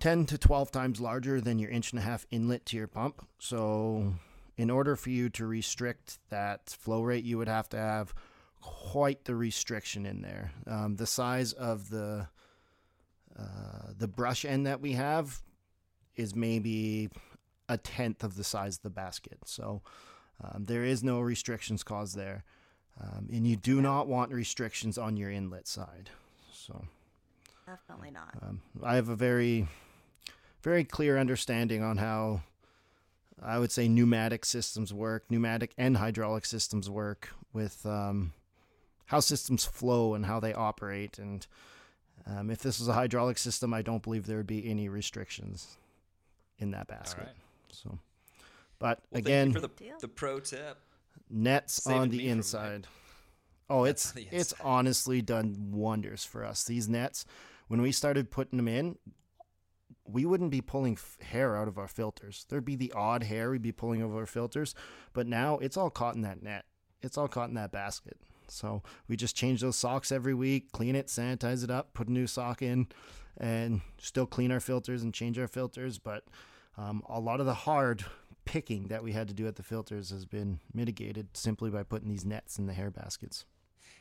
10 0.00 0.26
to 0.26 0.38
12 0.38 0.70
times 0.70 1.00
larger 1.00 1.40
than 1.40 1.58
your 1.58 1.70
inch 1.70 1.92
and 1.92 1.98
a 1.98 2.02
half 2.02 2.26
inlet 2.30 2.66
to 2.66 2.76
your 2.76 2.86
pump. 2.86 3.26
So, 3.38 4.14
in 4.56 4.70
order 4.70 4.96
for 4.96 5.10
you 5.10 5.28
to 5.30 5.46
restrict 5.46 6.18
that 6.30 6.70
flow 6.70 7.02
rate, 7.02 7.24
you 7.24 7.38
would 7.38 7.48
have 7.48 7.68
to 7.70 7.76
have 7.78 8.14
quite 8.64 9.24
the 9.24 9.34
restriction 9.34 10.06
in 10.06 10.22
there. 10.22 10.52
Um, 10.66 10.96
the 10.96 11.06
size 11.06 11.52
of 11.52 11.90
the 11.90 12.28
uh, 13.38 13.88
the 13.98 14.08
brush 14.08 14.44
end 14.44 14.66
that 14.66 14.80
we 14.80 14.92
have 14.92 15.42
is 16.14 16.34
maybe 16.34 17.10
a 17.68 17.76
tenth 17.76 18.22
of 18.22 18.36
the 18.36 18.44
size 18.44 18.76
of 18.76 18.82
the 18.82 18.90
basket. 18.90 19.38
So 19.44 19.82
um, 20.42 20.64
there 20.66 20.84
is 20.84 21.02
no 21.02 21.20
restrictions 21.20 21.82
caused 21.82 22.16
there, 22.16 22.44
um, 23.00 23.28
and 23.32 23.46
you 23.46 23.56
do 23.56 23.82
not 23.82 24.06
want 24.06 24.32
restrictions 24.32 24.96
on 24.96 25.16
your 25.16 25.30
inlet 25.30 25.66
side. 25.66 26.10
So 26.52 26.84
Definitely 27.66 28.12
not. 28.12 28.34
um, 28.42 28.62
I 28.82 28.94
have 28.94 29.08
a 29.08 29.16
very, 29.16 29.66
very 30.62 30.84
clear 30.84 31.18
understanding 31.18 31.82
on 31.82 31.96
how 31.96 32.42
I 33.42 33.58
would 33.58 33.72
say 33.72 33.88
pneumatic 33.88 34.44
systems 34.44 34.94
work, 34.94 35.24
pneumatic 35.28 35.72
and 35.76 35.96
hydraulic 35.96 36.44
systems 36.44 36.88
work 36.88 37.30
with 37.52 37.84
um, 37.84 38.32
how 39.06 39.20
systems 39.20 39.64
flow 39.64 40.14
and 40.14 40.26
how 40.26 40.40
they 40.40 40.52
operate. 40.54 41.18
And 41.18 41.46
um, 42.26 42.50
if 42.50 42.60
this 42.60 42.78
was 42.78 42.88
a 42.88 42.92
hydraulic 42.94 43.38
system, 43.38 43.74
I 43.74 43.82
don't 43.82 44.02
believe 44.02 44.26
there 44.26 44.38
would 44.38 44.46
be 44.46 44.68
any 44.70 44.88
restrictions 44.88 45.76
in 46.58 46.70
that 46.72 46.86
basket. 46.86 47.24
right. 47.24 47.34
So, 47.70 47.98
but 48.78 48.98
Well, 48.98 49.06
thank 49.14 49.26
again, 49.26 49.46
you 49.48 49.52
for 49.54 49.60
the, 49.60 49.68
Deal. 49.68 49.98
the 50.00 50.08
pro 50.08 50.40
tip. 50.40 50.78
nets 51.30 51.82
Saving 51.82 52.00
on 52.00 52.08
the 52.10 52.28
inside. 52.28 52.86
Oh, 53.70 53.84
Nets 53.84 54.10
it's 54.14 54.16
on 54.16 54.22
the 54.30 54.36
it's 54.36 54.54
honestly 54.60 55.22
done 55.22 55.70
wonders 55.72 56.24
for 56.24 56.44
us. 56.44 56.64
These 56.64 56.88
nets, 56.88 57.24
when 57.68 57.80
we 57.82 57.92
started 57.92 58.30
putting 58.30 58.58
them 58.58 58.68
in, 58.68 58.96
we 60.06 60.26
wouldn't 60.26 60.50
be 60.50 60.60
pulling 60.60 60.98
hair 61.20 61.56
out 61.56 61.66
of 61.66 61.78
our 61.78 61.88
filters. 61.88 62.44
There'd 62.48 62.64
be 62.64 62.76
the 62.76 62.92
odd 62.94 63.22
hair 63.22 63.50
we'd 63.50 63.62
be 63.62 63.72
pulling 63.72 64.02
over 64.02 64.18
our 64.20 64.26
filters, 64.26 64.74
but 65.14 65.26
now 65.26 65.56
it's 65.58 65.78
all 65.78 65.88
caught 65.90 66.14
in 66.14 66.20
that 66.22 66.42
net. 66.42 66.66
It's 67.00 67.16
all 67.16 67.26
caught 67.28 67.48
in 67.48 67.54
that 67.54 67.72
basket. 67.72 68.18
So 68.50 68.82
we 69.08 69.16
just 69.16 69.36
change 69.36 69.60
those 69.60 69.76
socks 69.76 70.12
every 70.12 70.34
week, 70.34 70.72
clean 70.72 70.96
it, 70.96 71.08
sanitize 71.08 71.64
it 71.64 71.70
up, 71.70 71.94
put 71.94 72.08
a 72.08 72.12
new 72.12 72.26
sock 72.26 72.62
in, 72.62 72.88
and 73.36 73.80
still 73.98 74.26
clean 74.26 74.50
our 74.52 74.60
filters 74.60 75.02
and 75.02 75.12
change 75.12 75.38
our 75.38 75.48
filters. 75.48 75.98
But 75.98 76.24
um, 76.76 77.02
a 77.08 77.20
lot 77.20 77.40
of 77.40 77.46
the 77.46 77.54
hard 77.54 78.04
picking 78.44 78.88
that 78.88 79.02
we 79.02 79.12
had 79.12 79.28
to 79.28 79.34
do 79.34 79.46
at 79.46 79.56
the 79.56 79.62
filters 79.62 80.10
has 80.10 80.26
been 80.26 80.60
mitigated 80.72 81.28
simply 81.36 81.70
by 81.70 81.82
putting 81.82 82.08
these 82.08 82.24
nets 82.24 82.58
in 82.58 82.66
the 82.66 82.74
hair 82.74 82.90
baskets. 82.90 83.44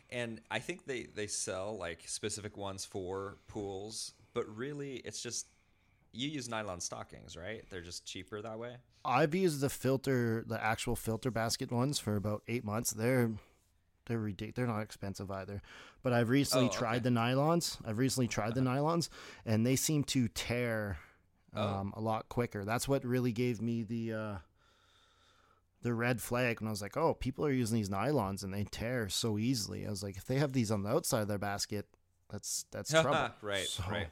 And 0.09 0.41
I 0.51 0.59
think 0.59 0.85
they 0.85 1.03
they 1.03 1.27
sell 1.27 1.77
like 1.77 2.03
specific 2.05 2.57
ones 2.57 2.85
for 2.85 3.37
pools, 3.47 4.13
but 4.33 4.45
really 4.55 4.97
it's 4.97 5.21
just 5.21 5.47
you 6.11 6.29
use 6.29 6.47
nylon 6.47 6.79
stockings, 6.79 7.35
right? 7.35 7.63
They're 7.69 7.81
just 7.81 8.05
cheaper 8.05 8.41
that 8.41 8.59
way. 8.59 8.75
I've 9.03 9.33
used 9.33 9.59
the 9.59 9.69
filter, 9.69 10.43
the 10.47 10.63
actual 10.63 10.95
filter 10.95 11.31
basket 11.31 11.71
ones 11.71 11.99
for 11.99 12.15
about 12.15 12.43
eight 12.47 12.63
months. 12.63 12.91
They're 12.91 13.31
they're 14.05 14.19
ridiculous. 14.19 14.55
They're 14.55 14.67
not 14.67 14.81
expensive 14.81 15.29
either. 15.31 15.61
But 16.01 16.13
I've 16.13 16.29
recently 16.29 16.67
Oh, 16.67 16.71
tried 16.71 16.95
okay. 16.97 17.03
the 17.03 17.09
nylons. 17.11 17.77
I've 17.85 17.97
recently 17.97 18.27
tried 18.27 18.55
the 18.55 18.61
nylons, 18.61 19.09
and 19.45 19.65
they 19.65 19.75
seem 19.75 20.03
to 20.05 20.27
tear 20.27 20.97
Oh. 21.55 21.61
um, 21.67 21.93
a 21.95 22.01
lot 22.01 22.29
quicker. 22.29 22.65
That's 22.65 22.87
what 22.87 23.03
really 23.05 23.31
gave 23.31 23.61
me 23.61 23.83
the 23.83 24.13
uh, 24.13 24.35
the 25.81 25.93
red 25.93 26.21
flag 26.21 26.61
when 26.61 26.67
I 26.67 26.71
was 26.71 26.81
like, 26.81 26.95
oh, 26.97 27.13
people 27.13 27.45
are 27.45 27.51
using 27.51 27.75
these 27.77 27.89
nylons 27.89 28.43
and 28.43 28.53
they 28.53 28.63
tear 28.63 29.09
so 29.09 29.37
easily. 29.37 29.85
I 29.85 29.89
was 29.89 30.01
like, 30.01 30.15
if 30.17 30.25
they 30.25 30.37
have 30.37 30.53
these 30.53 30.71
on 30.71 30.83
the 30.83 30.89
outside 30.89 31.21
of 31.21 31.27
their 31.27 31.37
basket, 31.37 31.85
that's 32.29 32.65
that's 32.71 32.89
trouble. 33.01 33.29
right, 33.41 33.67
So, 33.67 33.83
right. 33.89 34.07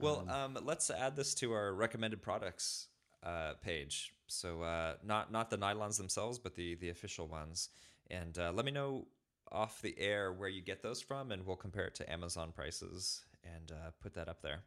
Well, 0.00 0.24
um, 0.30 0.56
let's 0.64 0.88
add 0.90 1.16
this 1.16 1.34
to 1.36 1.52
our 1.52 1.74
recommended 1.74 2.22
products 2.22 2.86
uh, 3.24 3.54
page. 3.60 4.12
So 4.28 4.62
uh, 4.62 4.94
not 5.04 5.32
not 5.32 5.50
the 5.50 5.58
nylons 5.58 5.96
themselves, 5.98 6.38
but 6.38 6.54
the 6.54 6.76
the 6.76 6.90
official 6.90 7.26
ones. 7.26 7.70
And 8.10 8.38
uh, 8.38 8.52
let 8.54 8.64
me 8.64 8.72
know 8.72 9.06
off 9.50 9.82
the 9.82 9.98
air 9.98 10.32
where 10.32 10.48
you 10.48 10.62
get 10.62 10.82
those 10.82 11.00
from, 11.00 11.32
and 11.32 11.46
we'll 11.46 11.56
compare 11.56 11.86
it 11.86 11.94
to 11.96 12.12
Amazon 12.12 12.52
prices 12.52 13.22
and 13.42 13.72
uh, 13.72 13.90
put 14.02 14.14
that 14.14 14.28
up 14.28 14.42
there. 14.42 14.62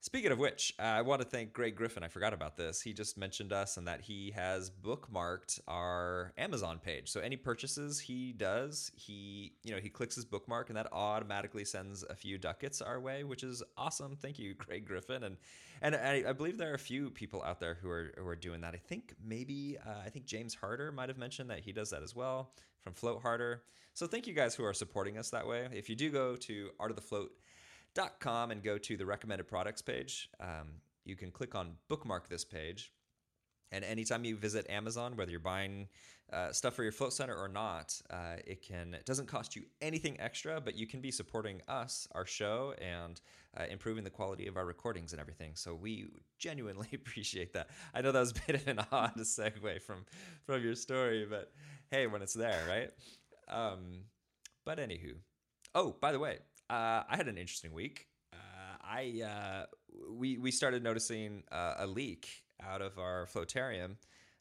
Speaking 0.00 0.30
of 0.30 0.38
which, 0.38 0.72
uh, 0.78 0.82
I 0.82 1.02
want 1.02 1.22
to 1.22 1.26
thank 1.26 1.52
Greg 1.52 1.74
Griffin. 1.74 2.04
I 2.04 2.08
forgot 2.08 2.32
about 2.32 2.56
this. 2.56 2.80
He 2.80 2.92
just 2.92 3.18
mentioned 3.18 3.52
us 3.52 3.78
and 3.78 3.88
that 3.88 4.00
he 4.00 4.30
has 4.30 4.70
bookmarked 4.70 5.58
our 5.66 6.32
Amazon 6.38 6.78
page. 6.78 7.10
So 7.10 7.20
any 7.20 7.36
purchases 7.36 7.98
he 7.98 8.32
does, 8.32 8.92
he 8.94 9.54
you 9.64 9.74
know 9.74 9.80
he 9.80 9.88
clicks 9.88 10.14
his 10.14 10.24
bookmark 10.24 10.70
and 10.70 10.76
that 10.76 10.86
automatically 10.92 11.64
sends 11.64 12.04
a 12.04 12.14
few 12.14 12.38
ducats 12.38 12.80
our 12.80 13.00
way, 13.00 13.24
which 13.24 13.42
is 13.42 13.60
awesome. 13.76 14.14
Thank 14.14 14.38
you, 14.38 14.54
Greg 14.54 14.86
Griffin. 14.86 15.24
And 15.24 15.36
and 15.82 15.96
I, 15.96 16.22
I 16.28 16.32
believe 16.32 16.58
there 16.58 16.70
are 16.70 16.74
a 16.74 16.78
few 16.78 17.10
people 17.10 17.42
out 17.42 17.58
there 17.58 17.74
who 17.74 17.90
are 17.90 18.12
who 18.16 18.26
are 18.28 18.36
doing 18.36 18.60
that. 18.60 18.74
I 18.74 18.78
think 18.78 19.14
maybe 19.20 19.78
uh, 19.84 20.02
I 20.06 20.10
think 20.10 20.26
James 20.26 20.54
Harder 20.54 20.92
might 20.92 21.08
have 21.08 21.18
mentioned 21.18 21.50
that 21.50 21.60
he 21.60 21.72
does 21.72 21.90
that 21.90 22.04
as 22.04 22.14
well 22.14 22.52
from 22.82 22.92
Float 22.92 23.20
Harder. 23.20 23.64
So 23.94 24.06
thank 24.06 24.28
you 24.28 24.32
guys 24.32 24.54
who 24.54 24.64
are 24.64 24.72
supporting 24.72 25.18
us 25.18 25.30
that 25.30 25.44
way. 25.44 25.68
If 25.72 25.90
you 25.90 25.96
do 25.96 26.08
go 26.10 26.36
to 26.36 26.70
Art 26.78 26.90
of 26.90 26.96
the 26.96 27.02
Float 27.02 27.32
com 28.20 28.50
and 28.50 28.62
go 28.62 28.78
to 28.78 28.96
the 28.96 29.06
recommended 29.06 29.48
products 29.48 29.82
page. 29.82 30.30
Um, 30.40 30.80
you 31.04 31.16
can 31.16 31.30
click 31.30 31.54
on 31.54 31.72
bookmark 31.88 32.28
this 32.28 32.44
page. 32.44 32.92
And 33.70 33.84
anytime 33.84 34.24
you 34.24 34.36
visit 34.36 34.68
Amazon, 34.70 35.16
whether 35.16 35.30
you're 35.30 35.40
buying 35.40 35.88
uh, 36.32 36.52
stuff 36.52 36.74
for 36.74 36.82
your 36.82 36.92
float 36.92 37.12
center 37.12 37.34
or 37.34 37.48
not, 37.48 38.00
uh, 38.10 38.36
it 38.46 38.62
can 38.62 38.94
it 38.94 39.04
doesn't 39.04 39.26
cost 39.26 39.56
you 39.56 39.62
anything 39.80 40.18
extra, 40.20 40.60
but 40.60 40.74
you 40.74 40.86
can 40.86 41.00
be 41.00 41.10
supporting 41.10 41.60
us, 41.68 42.08
our 42.12 42.24
show, 42.24 42.74
and 42.80 43.20
uh, 43.58 43.64
improving 43.70 44.04
the 44.04 44.10
quality 44.10 44.46
of 44.46 44.56
our 44.56 44.64
recordings 44.64 45.12
and 45.12 45.20
everything. 45.20 45.52
So 45.54 45.74
we 45.74 46.06
genuinely 46.38 46.88
appreciate 46.94 47.52
that. 47.54 47.68
I 47.94 48.00
know 48.00 48.12
that 48.12 48.20
was 48.20 48.32
a 48.32 48.46
bit 48.46 48.56
of 48.56 48.68
an 48.68 48.80
odd 48.92 49.16
segue 49.16 49.82
from 49.82 50.04
from 50.44 50.62
your 50.62 50.74
story, 50.74 51.26
but 51.28 51.52
hey, 51.90 52.06
when 52.06 52.22
it's 52.22 52.34
there, 52.34 52.62
right? 52.68 52.90
Um, 53.48 54.04
but 54.64 54.78
anywho, 54.78 55.14
oh, 55.74 55.96
by 56.00 56.12
the 56.12 56.18
way, 56.18 56.38
uh, 56.70 57.02
I 57.08 57.16
had 57.16 57.28
an 57.28 57.38
interesting 57.38 57.72
week. 57.72 58.06
Uh, 58.32 58.36
I 58.82 59.22
uh, 59.24 59.66
we 60.10 60.38
we 60.38 60.50
started 60.50 60.82
noticing 60.82 61.44
uh, 61.50 61.74
a 61.78 61.86
leak 61.86 62.28
out 62.62 62.82
of 62.82 62.98
our 62.98 63.26
floatarium, 63.26 63.96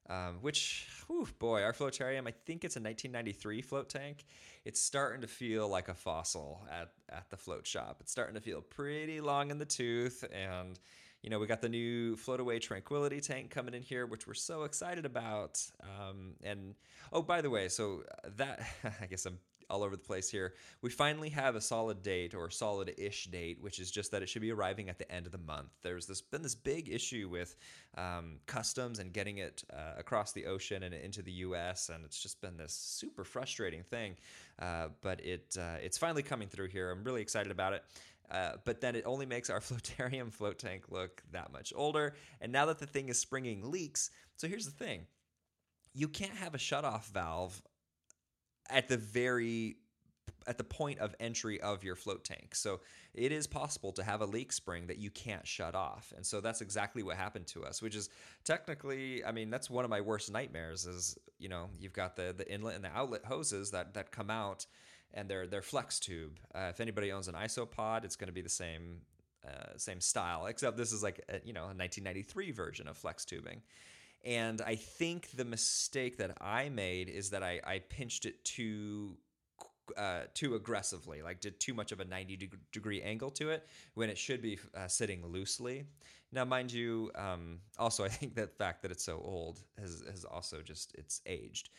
um, 0.09 0.39
which, 0.41 0.87
whew, 1.07 1.27
boy, 1.39 1.63
our 1.63 1.73
floatarium. 1.73 2.27
I 2.27 2.33
think 2.45 2.65
it's 2.65 2.75
a 2.75 2.81
1993 2.81 3.61
float 3.61 3.89
tank. 3.89 4.25
It's 4.65 4.81
starting 4.81 5.21
to 5.21 5.27
feel 5.27 5.69
like 5.69 5.87
a 5.87 5.93
fossil 5.93 6.67
at 6.71 6.91
at 7.09 7.29
the 7.29 7.37
float 7.37 7.65
shop. 7.65 7.97
It's 8.01 8.11
starting 8.11 8.35
to 8.35 8.41
feel 8.41 8.61
pretty 8.61 9.21
long 9.21 9.51
in 9.51 9.57
the 9.57 9.65
tooth, 9.65 10.25
and 10.33 10.79
you 11.21 11.29
know 11.29 11.39
we 11.39 11.47
got 11.47 11.61
the 11.61 11.69
new 11.69 12.17
Floataway 12.17 12.59
tranquility 12.61 13.21
tank 13.21 13.51
coming 13.51 13.73
in 13.73 13.81
here, 13.81 14.05
which 14.05 14.27
we're 14.27 14.33
so 14.33 14.63
excited 14.63 15.05
about. 15.05 15.61
Um, 15.81 16.33
and 16.43 16.75
oh, 17.13 17.21
by 17.21 17.41
the 17.41 17.49
way, 17.49 17.69
so 17.69 18.03
that 18.35 18.61
I 19.01 19.05
guess 19.05 19.25
I'm 19.25 19.39
all 19.69 19.83
over 19.83 19.95
the 19.95 20.01
place 20.01 20.29
here. 20.29 20.53
We 20.81 20.89
finally 20.89 21.29
have 21.29 21.55
a 21.55 21.61
solid 21.61 22.01
date 22.03 22.33
or 22.33 22.49
solid-ish 22.49 23.25
date, 23.25 23.57
which 23.61 23.79
is 23.79 23.91
just 23.91 24.11
that 24.11 24.21
it 24.21 24.29
should 24.29 24.41
be 24.41 24.51
arriving 24.51 24.89
at 24.89 24.97
the 24.97 25.11
end 25.11 25.25
of 25.25 25.31
the 25.31 25.37
month. 25.37 25.69
There's 25.81 26.05
this 26.05 26.21
been 26.21 26.41
this 26.41 26.55
big 26.55 26.89
issue 26.89 27.29
with 27.29 27.55
um, 27.97 28.39
customs 28.45 28.99
and 28.99 29.11
getting 29.11 29.39
it 29.39 29.63
uh, 29.73 29.93
across 29.97 30.31
the 30.31 30.45
ocean 30.45 30.83
and 30.83 30.93
into 30.93 31.21
the 31.21 31.31
U.S., 31.31 31.89
and 31.89 32.05
it's 32.05 32.21
just 32.21 32.41
been 32.41 32.57
this 32.57 32.73
super 32.73 33.23
frustrating 33.23 33.83
thing. 33.83 34.15
Uh, 34.59 34.89
but 35.01 35.23
it 35.23 35.57
uh, 35.59 35.77
it's 35.81 35.97
finally 35.97 36.23
coming 36.23 36.47
through 36.47 36.67
here. 36.67 36.91
I'm 36.91 37.03
really 37.03 37.21
excited 37.21 37.51
about 37.51 37.73
it. 37.73 37.83
Uh, 38.29 38.53
but 38.65 38.81
then 38.81 38.95
it 38.95 39.03
only 39.05 39.25
makes 39.25 39.49
our 39.49 39.59
floatarium 39.61 40.31
float 40.31 40.59
tank 40.59 40.85
look 40.89 41.23
that 41.31 41.51
much 41.51 41.73
older. 41.75 42.15
And 42.41 42.51
now 42.51 42.65
that 42.65 42.79
the 42.79 42.85
thing 42.85 43.09
is 43.09 43.19
springing 43.19 43.69
leaks, 43.71 44.11
so 44.35 44.47
here's 44.47 44.65
the 44.65 44.71
thing: 44.71 45.05
you 45.93 46.07
can't 46.07 46.35
have 46.35 46.53
a 46.53 46.57
shutoff 46.57 47.05
valve 47.05 47.61
at 48.69 48.87
the 48.87 48.97
very 48.97 49.77
at 50.45 50.57
the 50.57 50.63
point 50.63 50.99
of 50.99 51.13
entry 51.19 51.59
of 51.59 51.83
your 51.83 51.95
float 51.95 52.23
tank. 52.23 52.55
So 52.55 52.79
it 53.13 53.33
is 53.33 53.47
possible 53.47 53.91
to 53.93 54.03
have 54.03 54.21
a 54.21 54.25
leak 54.25 54.53
spring 54.53 54.87
that 54.87 54.97
you 54.97 55.11
can't 55.11 55.45
shut 55.45 55.75
off. 55.75 56.13
And 56.15 56.25
so 56.25 56.39
that's 56.39 56.61
exactly 56.61 57.03
what 57.03 57.17
happened 57.17 57.47
to 57.47 57.65
us, 57.65 57.81
which 57.81 57.95
is 57.95 58.09
technically, 58.45 59.25
I 59.25 59.33
mean, 59.33 59.49
that's 59.49 59.69
one 59.69 59.83
of 59.83 59.89
my 59.89 59.99
worst 59.99 60.31
nightmares 60.31 60.85
is, 60.85 61.17
you 61.37 61.49
know, 61.49 61.69
you've 61.79 61.93
got 61.93 62.15
the 62.15 62.33
the 62.35 62.49
inlet 62.51 62.75
and 62.75 62.83
the 62.83 62.95
outlet 62.95 63.25
hoses 63.25 63.71
that 63.71 63.93
that 63.95 64.11
come 64.11 64.29
out 64.29 64.65
and 65.13 65.29
they're 65.29 65.47
they're 65.47 65.61
flex 65.61 65.99
tube. 65.99 66.39
Uh, 66.55 66.67
if 66.69 66.79
anybody 66.79 67.11
owns 67.11 67.27
an 67.27 67.35
i-sopod, 67.35 68.03
it's 68.05 68.15
going 68.15 68.27
to 68.27 68.33
be 68.33 68.41
the 68.41 68.49
same 68.49 69.01
uh, 69.47 69.77
same 69.77 70.01
style, 70.01 70.45
except 70.47 70.77
this 70.77 70.91
is 70.91 71.03
like 71.03 71.23
a, 71.29 71.39
you 71.43 71.53
know, 71.53 71.63
a 71.63 71.75
1993 71.75 72.51
version 72.51 72.87
of 72.87 72.97
flex 72.97 73.25
tubing. 73.25 73.61
And 74.23 74.61
I 74.61 74.75
think 74.75 75.29
the 75.31 75.45
mistake 75.45 76.17
that 76.17 76.37
I 76.41 76.69
made 76.69 77.09
is 77.09 77.29
that 77.29 77.43
I, 77.43 77.61
I 77.63 77.79
pinched 77.79 78.25
it 78.25 78.43
too 78.43 79.17
uh, 79.95 80.23
too 80.33 80.55
aggressively, 80.55 81.21
like 81.21 81.39
did 81.39 81.59
too 81.59 81.73
much 81.73 81.91
of 81.91 81.99
a 81.99 82.05
90 82.05 82.35
deg- 82.35 82.59
degree 82.71 83.01
angle 83.01 83.29
to 83.31 83.49
it 83.51 83.67
when 83.93 84.09
it 84.09 84.17
should 84.17 84.41
be 84.41 84.59
uh, 84.75 84.87
sitting 84.87 85.25
loosely. 85.25 85.85
Now, 86.31 86.43
mind 86.43 86.73
you, 86.73 87.11
um, 87.15 87.59
also 87.77 88.03
I 88.03 88.09
think 88.09 88.35
that 88.35 88.57
fact 88.57 88.81
that 88.81 88.91
it's 88.91 89.03
so 89.03 89.21
old 89.23 89.61
has, 89.79 90.03
has 90.09 90.25
also 90.25 90.61
just 90.61 90.93
it's 90.95 91.21
aged, 91.25 91.69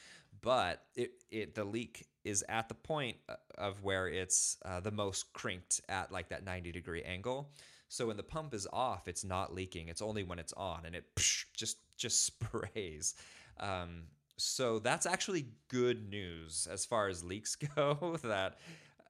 but 0.41 0.85
it, 0.97 1.13
it 1.31 1.55
the 1.55 1.65
leak 1.65 2.07
is 2.25 2.45
at 2.49 2.69
the 2.69 2.75
point 2.75 3.17
uh, 3.29 3.35
of 3.57 3.83
where 3.83 4.09
it's 4.09 4.57
uh, 4.65 4.81
the 4.81 4.91
most 4.91 5.33
crinked 5.33 5.81
at 5.89 6.11
like 6.13 6.29
that 6.31 6.45
90 6.45 6.73
degree 6.73 7.03
angle. 7.03 7.51
So 7.91 8.07
when 8.07 8.17
the 8.19 8.23
pump 8.23 8.53
is 8.53 8.67
off, 8.71 9.09
it's 9.09 9.25
not 9.25 9.55
leaking. 9.55 9.89
It's 9.89 10.03
only 10.03 10.23
when 10.23 10.39
it's 10.39 10.53
on, 10.55 10.85
and 10.85 10.95
it 10.95 11.05
psh, 11.17 11.45
just 11.57 11.79
just 11.99 12.25
sprays. 12.27 13.15
Um, 13.61 14.05
so 14.37 14.79
that's 14.79 15.05
actually 15.05 15.47
good 15.69 16.09
news 16.09 16.69
as 16.71 16.87
far 16.87 17.09
as 17.09 17.25
leaks 17.25 17.57
go. 17.77 18.17
that 18.23 18.59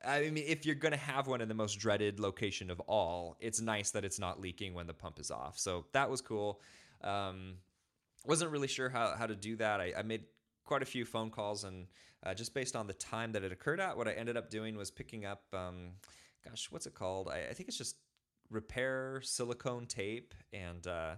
I 0.05 0.31
mean, 0.31 0.44
if 0.46 0.64
you're 0.64 0.74
going 0.74 0.92
to 0.92 0.98
have 0.98 1.27
one 1.27 1.40
in 1.40 1.48
the 1.48 1.55
most 1.55 1.74
dreaded 1.74 2.20
location 2.20 2.70
of 2.70 2.81
all, 2.81 3.37
it's 3.40 3.61
nice 3.61 3.90
that 3.90 4.05
it's 4.05 4.18
not 4.18 4.40
leaking 4.40 4.74
when 4.74 4.87
the 4.87 4.94
pump 4.94 5.18
is 5.18 5.31
off. 5.31 5.59
So 5.59 5.87
that 5.92 6.09
was 6.09 6.20
cool. 6.20 6.61
Um, 7.03 7.55
wasn't 8.24 8.51
really 8.51 8.68
sure 8.68 8.88
how, 8.88 9.14
how 9.16 9.27
to 9.27 9.35
do 9.35 9.57
that. 9.57 9.81
I, 9.81 9.92
I 9.98 10.03
made 10.03 10.22
quite 10.64 10.83
a 10.83 10.87
few 10.87 11.05
phone 11.05 11.31
calls, 11.31 11.64
and 11.64 11.87
uh, 12.24 12.35
just 12.35 12.55
based 12.55 12.77
on 12.77 12.87
the 12.87 12.92
time 12.92 13.33
that 13.33 13.42
it 13.42 13.51
occurred 13.51 13.81
at, 13.81 13.96
what 13.96 14.07
I 14.07 14.12
ended 14.12 14.37
up 14.37 14.51
doing 14.51 14.77
was 14.77 14.90
picking 14.90 15.24
up, 15.24 15.42
um, 15.53 15.92
gosh, 16.48 16.68
what's 16.70 16.87
it 16.87 16.94
called? 16.94 17.29
I, 17.29 17.48
I, 17.51 17.55
think 17.55 17.68
it's 17.68 17.79
just 17.79 17.96
repair 18.51 19.20
silicone 19.22 19.87
tape 19.87 20.35
and. 20.53 20.87
Uh, 20.87 21.14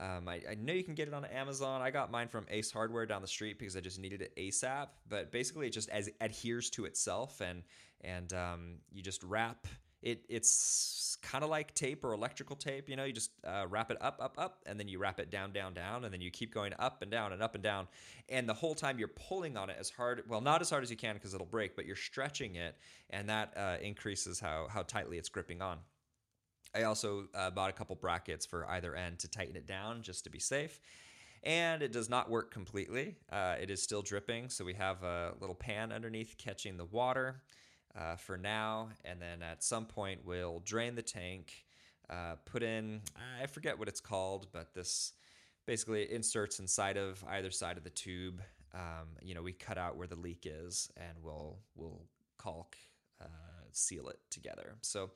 um, 0.00 0.26
I, 0.26 0.40
I, 0.50 0.54
know 0.54 0.72
you 0.72 0.84
can 0.84 0.94
get 0.94 1.06
it 1.06 1.14
on 1.14 1.24
Amazon. 1.26 1.82
I 1.82 1.90
got 1.90 2.10
mine 2.10 2.28
from 2.28 2.46
Ace 2.50 2.72
Hardware 2.72 3.04
down 3.04 3.20
the 3.20 3.28
street 3.28 3.58
because 3.58 3.76
I 3.76 3.80
just 3.80 3.98
needed 3.98 4.22
it 4.22 4.34
ASAP. 4.36 4.86
But 5.08 5.30
basically, 5.30 5.66
it 5.66 5.70
just 5.70 5.90
as 5.90 6.08
adheres 6.20 6.70
to 6.70 6.86
itself, 6.86 7.42
and 7.42 7.62
and 8.00 8.32
um, 8.32 8.76
you 8.90 9.02
just 9.02 9.22
wrap 9.22 9.66
it. 10.00 10.24
It's 10.30 11.18
kind 11.20 11.44
of 11.44 11.50
like 11.50 11.74
tape 11.74 12.04
or 12.04 12.14
electrical 12.14 12.56
tape. 12.56 12.88
You 12.88 12.96
know, 12.96 13.04
you 13.04 13.12
just 13.12 13.32
uh, 13.46 13.66
wrap 13.68 13.90
it 13.90 13.98
up, 14.00 14.18
up, 14.20 14.34
up, 14.38 14.60
and 14.64 14.80
then 14.80 14.88
you 14.88 14.98
wrap 14.98 15.20
it 15.20 15.30
down, 15.30 15.52
down, 15.52 15.74
down, 15.74 16.04
and 16.04 16.12
then 16.12 16.22
you 16.22 16.30
keep 16.30 16.54
going 16.54 16.72
up 16.78 17.02
and 17.02 17.10
down 17.10 17.34
and 17.34 17.42
up 17.42 17.54
and 17.54 17.62
down. 17.62 17.86
And 18.30 18.48
the 18.48 18.54
whole 18.54 18.74
time 18.74 18.98
you're 18.98 19.08
pulling 19.08 19.58
on 19.58 19.68
it 19.68 19.76
as 19.78 19.90
hard, 19.90 20.22
well, 20.26 20.40
not 20.40 20.62
as 20.62 20.70
hard 20.70 20.82
as 20.82 20.90
you 20.90 20.96
can 20.96 21.14
because 21.14 21.34
it'll 21.34 21.46
break, 21.46 21.76
but 21.76 21.84
you're 21.84 21.96
stretching 21.96 22.56
it, 22.56 22.76
and 23.10 23.28
that 23.28 23.52
uh, 23.56 23.76
increases 23.82 24.40
how 24.40 24.68
how 24.70 24.82
tightly 24.82 25.18
it's 25.18 25.28
gripping 25.28 25.60
on. 25.60 25.78
I 26.74 26.84
also 26.84 27.28
uh, 27.34 27.50
bought 27.50 27.70
a 27.70 27.72
couple 27.72 27.96
brackets 27.96 28.46
for 28.46 28.68
either 28.70 28.94
end 28.94 29.18
to 29.20 29.28
tighten 29.28 29.56
it 29.56 29.66
down 29.66 30.02
just 30.02 30.24
to 30.24 30.30
be 30.30 30.38
safe. 30.38 30.80
And 31.44 31.82
it 31.82 31.92
does 31.92 32.08
not 32.08 32.30
work 32.30 32.52
completely. 32.52 33.16
Uh, 33.30 33.56
it 33.60 33.70
is 33.70 33.82
still 33.82 34.02
dripping, 34.02 34.48
so 34.48 34.64
we 34.64 34.74
have 34.74 35.02
a 35.02 35.32
little 35.40 35.56
pan 35.56 35.90
underneath 35.90 36.36
catching 36.38 36.76
the 36.76 36.84
water 36.84 37.42
uh, 37.98 38.16
for 38.16 38.38
now. 38.38 38.90
And 39.04 39.20
then 39.20 39.42
at 39.42 39.64
some 39.64 39.84
point, 39.86 40.20
we'll 40.24 40.60
drain 40.60 40.94
the 40.94 41.02
tank, 41.02 41.64
uh, 42.08 42.36
put 42.44 42.62
in, 42.62 43.00
I 43.42 43.46
forget 43.46 43.78
what 43.78 43.88
it's 43.88 44.00
called, 44.00 44.46
but 44.52 44.72
this 44.72 45.14
basically 45.66 46.12
inserts 46.12 46.58
inside 46.60 46.96
of 46.96 47.24
either 47.28 47.50
side 47.50 47.76
of 47.76 47.84
the 47.84 47.90
tube. 47.90 48.40
Um, 48.74 49.08
you 49.20 49.34
know, 49.34 49.42
we 49.42 49.52
cut 49.52 49.78
out 49.78 49.96
where 49.96 50.06
the 50.06 50.16
leak 50.16 50.46
is, 50.48 50.90
and 50.96 51.12
we'll 51.22 51.58
we'll 51.74 52.02
caulk 52.38 52.76
uh, 53.20 53.26
seal 53.72 54.08
it 54.08 54.18
together. 54.30 54.76
So 54.80 55.10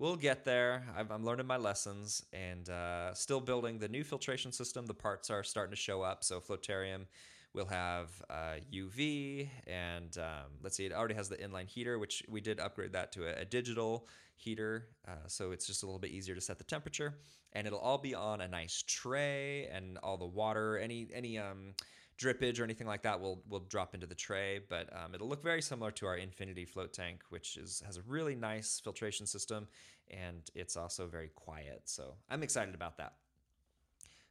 we'll 0.00 0.16
get 0.16 0.46
there. 0.46 0.82
i 0.96 1.14
am 1.14 1.24
learning 1.24 1.46
my 1.46 1.58
lessons 1.58 2.24
and 2.32 2.70
uh, 2.70 3.12
still 3.12 3.38
building 3.38 3.78
the 3.78 3.86
new 3.86 4.02
filtration 4.02 4.50
system. 4.50 4.86
The 4.86 4.94
parts 4.94 5.28
are 5.28 5.44
starting 5.44 5.72
to 5.72 5.76
show 5.76 6.00
up. 6.00 6.24
So 6.24 6.40
Flotarium 6.40 7.04
will 7.52 7.66
have 7.66 8.08
uh, 8.30 8.54
UV 8.72 9.50
and 9.66 10.16
um, 10.16 10.52
let's 10.62 10.76
see, 10.76 10.86
it 10.86 10.92
already 10.92 11.14
has 11.14 11.28
the 11.28 11.36
inline 11.36 11.68
heater, 11.68 11.98
which 11.98 12.22
we 12.28 12.40
did 12.40 12.58
upgrade 12.58 12.92
that 12.94 13.12
to 13.12 13.26
a, 13.26 13.42
a 13.42 13.44
digital 13.44 14.08
heater. 14.36 14.86
Uh, 15.06 15.26
so 15.26 15.52
it's 15.52 15.66
just 15.66 15.82
a 15.82 15.86
little 15.86 15.98
bit 15.98 16.12
easier 16.12 16.34
to 16.34 16.40
set 16.40 16.56
the 16.56 16.64
temperature 16.64 17.18
and 17.52 17.66
it'll 17.66 17.78
all 17.78 17.98
be 17.98 18.14
on 18.14 18.40
a 18.40 18.48
nice 18.48 18.82
tray 18.86 19.66
and 19.66 19.98
all 19.98 20.16
the 20.16 20.24
water, 20.24 20.78
any, 20.78 21.08
any, 21.14 21.38
um, 21.38 21.74
drippage 22.20 22.60
or 22.60 22.64
anything 22.64 22.86
like 22.86 23.02
that 23.02 23.20
will 23.20 23.42
will 23.48 23.60
drop 23.60 23.94
into 23.94 24.06
the 24.06 24.14
tray, 24.14 24.60
but 24.68 24.88
um, 24.92 25.14
it'll 25.14 25.28
look 25.28 25.42
very 25.42 25.62
similar 25.62 25.90
to 25.92 26.06
our 26.06 26.16
Infinity 26.16 26.64
float 26.64 26.92
tank, 26.92 27.22
which 27.30 27.56
is 27.56 27.82
has 27.86 27.96
a 27.96 28.02
really 28.02 28.34
nice 28.34 28.80
filtration 28.82 29.26
system, 29.26 29.66
and 30.10 30.42
it's 30.54 30.76
also 30.76 31.06
very 31.06 31.30
quiet. 31.34 31.82
So 31.86 32.14
I'm 32.28 32.42
excited 32.42 32.74
about 32.74 32.98
that. 32.98 33.14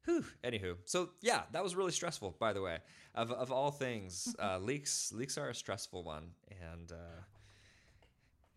Whew. 0.05 0.23
Anywho, 0.43 0.75
so 0.85 1.09
yeah, 1.21 1.43
that 1.51 1.63
was 1.63 1.75
really 1.75 1.91
stressful. 1.91 2.35
By 2.39 2.53
the 2.53 2.61
way, 2.61 2.77
of 3.15 3.31
of 3.31 3.51
all 3.51 3.71
things, 3.71 4.33
uh, 4.39 4.59
leaks 4.59 5.11
leaks 5.11 5.37
are 5.37 5.49
a 5.49 5.55
stressful 5.55 6.03
one, 6.03 6.31
and 6.73 6.91
uh, 6.91 7.21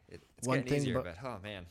it, 0.09 0.23
it's 0.39 0.47
one 0.47 0.61
getting 0.61 0.75
easier. 0.75 0.95
But, 0.95 1.17
but 1.23 1.27
oh 1.27 1.39
man, 1.43 1.67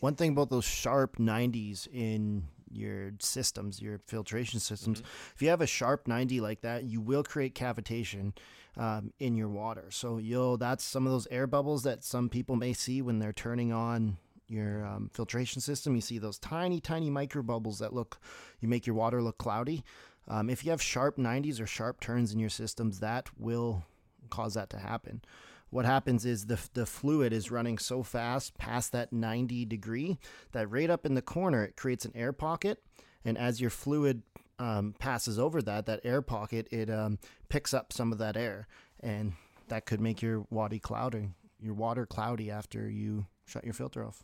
one 0.00 0.14
thing 0.14 0.32
about 0.32 0.50
those 0.50 0.64
sharp 0.64 1.16
90s 1.16 1.88
in 1.92 2.44
your 2.70 3.12
systems, 3.20 3.80
your 3.80 4.00
filtration 4.06 4.60
systems. 4.60 4.98
Mm-hmm. 4.98 5.34
If 5.34 5.42
you 5.42 5.48
have 5.48 5.60
a 5.60 5.66
sharp 5.66 6.08
90 6.08 6.40
like 6.40 6.60
that, 6.62 6.84
you 6.84 7.00
will 7.00 7.22
create 7.22 7.54
cavitation 7.54 8.32
um, 8.76 9.12
in 9.18 9.36
your 9.36 9.48
water. 9.48 9.86
So 9.90 10.18
you'll 10.18 10.56
that's 10.56 10.84
some 10.84 11.06
of 11.06 11.12
those 11.12 11.26
air 11.30 11.46
bubbles 11.46 11.82
that 11.82 12.04
some 12.04 12.28
people 12.28 12.56
may 12.56 12.72
see 12.72 13.02
when 13.02 13.18
they're 13.18 13.32
turning 13.32 13.72
on 13.72 14.16
your 14.48 14.86
um, 14.86 15.10
filtration 15.12 15.60
system. 15.60 15.94
You 15.94 16.00
see 16.00 16.18
those 16.18 16.38
tiny, 16.38 16.80
tiny 16.80 17.10
micro 17.10 17.42
bubbles 17.42 17.78
that 17.80 17.92
look, 17.92 18.18
you 18.60 18.68
make 18.68 18.86
your 18.86 18.96
water 18.96 19.22
look 19.22 19.38
cloudy. 19.38 19.84
Um, 20.26 20.50
if 20.50 20.64
you 20.64 20.70
have 20.70 20.82
sharp 20.82 21.16
90s 21.16 21.60
or 21.60 21.66
sharp 21.66 22.00
turns 22.00 22.32
in 22.32 22.38
your 22.38 22.50
systems, 22.50 23.00
that 23.00 23.28
will 23.38 23.84
cause 24.30 24.54
that 24.54 24.70
to 24.70 24.78
happen 24.78 25.22
what 25.70 25.84
happens 25.84 26.24
is 26.24 26.46
the, 26.46 26.58
the 26.74 26.86
fluid 26.86 27.32
is 27.32 27.50
running 27.50 27.78
so 27.78 28.02
fast 28.02 28.56
past 28.56 28.92
that 28.92 29.12
90 29.12 29.64
degree 29.66 30.18
that 30.52 30.70
right 30.70 30.88
up 30.88 31.04
in 31.04 31.14
the 31.14 31.22
corner 31.22 31.64
it 31.64 31.76
creates 31.76 32.04
an 32.04 32.12
air 32.14 32.32
pocket. 32.32 32.82
And 33.24 33.36
as 33.36 33.60
your 33.60 33.70
fluid 33.70 34.22
um, 34.58 34.94
passes 34.98 35.38
over 35.38 35.62
that 35.62 35.86
that 35.86 36.00
air 36.04 36.22
pocket 36.22 36.68
it 36.72 36.90
um, 36.90 37.18
picks 37.48 37.74
up 37.74 37.92
some 37.92 38.12
of 38.12 38.18
that 38.18 38.36
air. 38.36 38.66
And 39.00 39.34
that 39.68 39.84
could 39.84 40.00
make 40.00 40.22
your 40.22 40.46
water 40.50 40.78
cloudy 40.78 41.28
your 41.60 41.74
water 41.74 42.06
cloudy 42.06 42.50
after 42.50 42.88
you 42.88 43.26
shut 43.44 43.64
your 43.64 43.74
filter 43.74 44.04
off. 44.04 44.22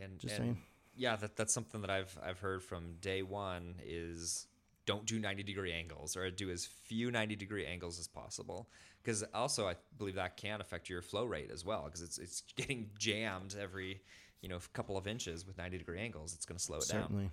And, 0.00 0.18
Just 0.18 0.36
and 0.36 0.44
saying. 0.44 0.62
yeah 0.94 1.16
that, 1.16 1.36
that's 1.36 1.54
something 1.54 1.80
that 1.80 1.90
I've 1.90 2.16
I've 2.22 2.38
heard 2.38 2.62
from 2.62 2.96
day 3.00 3.22
one 3.22 3.76
is 3.84 4.46
don't 4.84 5.04
do 5.04 5.18
90 5.18 5.42
degree 5.42 5.72
angles 5.72 6.16
or 6.16 6.30
do 6.30 6.50
as 6.50 6.64
few 6.64 7.10
90 7.10 7.34
degree 7.36 7.66
angles 7.66 7.98
as 7.98 8.06
possible 8.06 8.68
because 9.06 9.22
also 9.32 9.68
I 9.68 9.76
believe 9.98 10.16
that 10.16 10.36
can 10.36 10.60
affect 10.60 10.88
your 10.88 11.00
flow 11.00 11.24
rate 11.24 11.50
as 11.52 11.64
well 11.64 11.84
because 11.84 12.02
it's 12.02 12.18
it's 12.18 12.42
getting 12.56 12.90
jammed 12.98 13.54
every 13.60 14.00
you 14.42 14.48
know 14.48 14.58
couple 14.72 14.96
of 14.96 15.06
inches 15.06 15.46
with 15.46 15.56
90 15.56 15.78
degree 15.78 16.00
angles 16.00 16.34
it's 16.34 16.44
going 16.44 16.58
to 16.58 16.62
slow 16.62 16.78
it 16.78 16.82
certainly. 16.82 17.24
down 17.24 17.30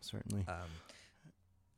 certainly 0.00 0.44
certainly 0.44 0.44
um, 0.48 0.68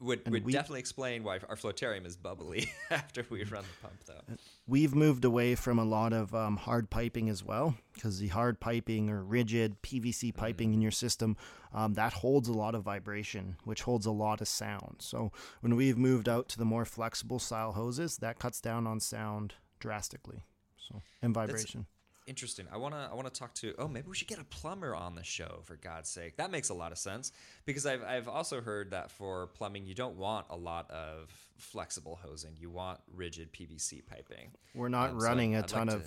would 0.00 0.28
would 0.30 0.46
definitely 0.46 0.80
explain 0.80 1.24
why 1.24 1.38
our 1.48 1.56
floatarium 1.56 2.06
is 2.06 2.16
bubbly 2.16 2.70
after 2.90 3.24
we 3.30 3.44
run 3.44 3.64
the 3.64 3.88
pump, 3.88 4.04
though. 4.06 4.36
We've 4.66 4.94
moved 4.94 5.24
away 5.24 5.54
from 5.54 5.78
a 5.78 5.84
lot 5.84 6.12
of 6.12 6.34
um, 6.34 6.56
hard 6.56 6.90
piping 6.90 7.28
as 7.28 7.42
well, 7.42 7.76
because 7.94 8.18
the 8.18 8.28
hard 8.28 8.60
piping 8.60 9.08
or 9.08 9.22
rigid 9.24 9.80
PVC 9.82 10.28
mm-hmm. 10.28 10.38
piping 10.38 10.68
mm-hmm. 10.68 10.74
in 10.74 10.82
your 10.82 10.90
system 10.90 11.36
um, 11.72 11.94
that 11.94 12.12
holds 12.12 12.48
a 12.48 12.52
lot 12.52 12.74
of 12.74 12.82
vibration, 12.82 13.56
which 13.64 13.82
holds 13.82 14.06
a 14.06 14.10
lot 14.10 14.40
of 14.40 14.48
sound. 14.48 14.96
So 15.00 15.32
when 15.60 15.76
we've 15.76 15.98
moved 15.98 16.28
out 16.28 16.48
to 16.50 16.58
the 16.58 16.64
more 16.64 16.84
flexible 16.84 17.38
style 17.38 17.72
hoses, 17.72 18.18
that 18.18 18.38
cuts 18.38 18.60
down 18.60 18.86
on 18.86 19.00
sound 19.00 19.54
drastically. 19.78 20.42
So 20.76 21.02
and 21.22 21.34
vibration. 21.34 21.80
That's, 21.80 21.95
interesting. 22.26 22.66
I 22.72 22.76
wanna 22.76 23.08
I 23.10 23.14
wanna 23.14 23.30
talk 23.30 23.54
to. 23.54 23.74
Oh, 23.78 23.88
maybe 23.88 24.08
we 24.08 24.14
should 24.14 24.28
get 24.28 24.38
a 24.38 24.44
plumber 24.44 24.94
on 24.94 25.14
the 25.14 25.24
show 25.24 25.60
for 25.64 25.76
God's 25.76 26.08
sake. 26.08 26.36
That 26.36 26.50
makes 26.50 26.68
a 26.68 26.74
lot 26.74 26.92
of 26.92 26.98
sense 26.98 27.32
because 27.64 27.86
I've 27.86 28.02
I've 28.02 28.28
also 28.28 28.60
heard 28.60 28.90
that 28.90 29.10
for 29.10 29.48
plumbing 29.48 29.86
you 29.86 29.94
don't 29.94 30.16
want 30.16 30.46
a 30.50 30.56
lot 30.56 30.90
of 30.90 31.30
flexible 31.56 32.18
hosing. 32.22 32.52
You 32.58 32.70
want 32.70 33.00
rigid 33.14 33.52
PVC 33.52 34.04
piping. 34.06 34.50
We're 34.74 34.88
not 34.88 35.10
um, 35.10 35.20
running 35.20 35.54
so 35.54 35.60
a 35.60 35.62
ton 35.62 35.86
like 35.88 35.96
of 35.96 36.02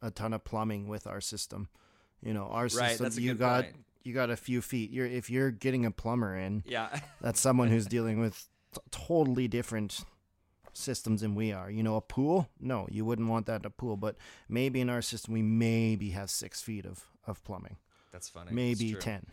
to... 0.00 0.06
a 0.06 0.10
ton 0.10 0.32
of 0.32 0.44
plumbing 0.44 0.88
with 0.88 1.06
our 1.06 1.20
system. 1.20 1.68
You 2.22 2.34
know, 2.34 2.44
our 2.44 2.64
right, 2.64 2.96
system 2.96 3.22
you 3.22 3.34
got 3.34 3.64
point. 3.64 3.76
you 4.02 4.14
got 4.14 4.30
a 4.30 4.36
few 4.36 4.60
feet. 4.60 4.90
You're 4.90 5.06
if 5.06 5.30
you're 5.30 5.50
getting 5.50 5.86
a 5.86 5.90
plumber 5.90 6.36
in, 6.36 6.64
yeah, 6.66 7.00
that's 7.20 7.40
someone 7.40 7.68
who's 7.68 7.86
dealing 7.88 8.20
with 8.20 8.48
t- 8.74 8.80
totally 8.90 9.48
different 9.48 10.04
systems 10.80 11.20
than 11.20 11.34
we 11.34 11.52
are. 11.52 11.70
You 11.70 11.82
know, 11.82 11.96
a 11.96 12.00
pool? 12.00 12.48
No, 12.60 12.86
you 12.90 13.04
wouldn't 13.04 13.28
want 13.28 13.46
that 13.46 13.60
in 13.60 13.66
a 13.66 13.70
pool. 13.70 13.96
But 13.96 14.16
maybe 14.48 14.80
in 14.80 14.90
our 14.90 15.02
system, 15.02 15.34
we 15.34 15.42
maybe 15.42 16.10
have 16.10 16.30
six 16.30 16.60
feet 16.60 16.86
of, 16.86 17.04
of 17.26 17.42
plumbing. 17.44 17.76
That's 18.12 18.28
funny. 18.28 18.50
Maybe 18.52 18.94
10. 18.94 19.26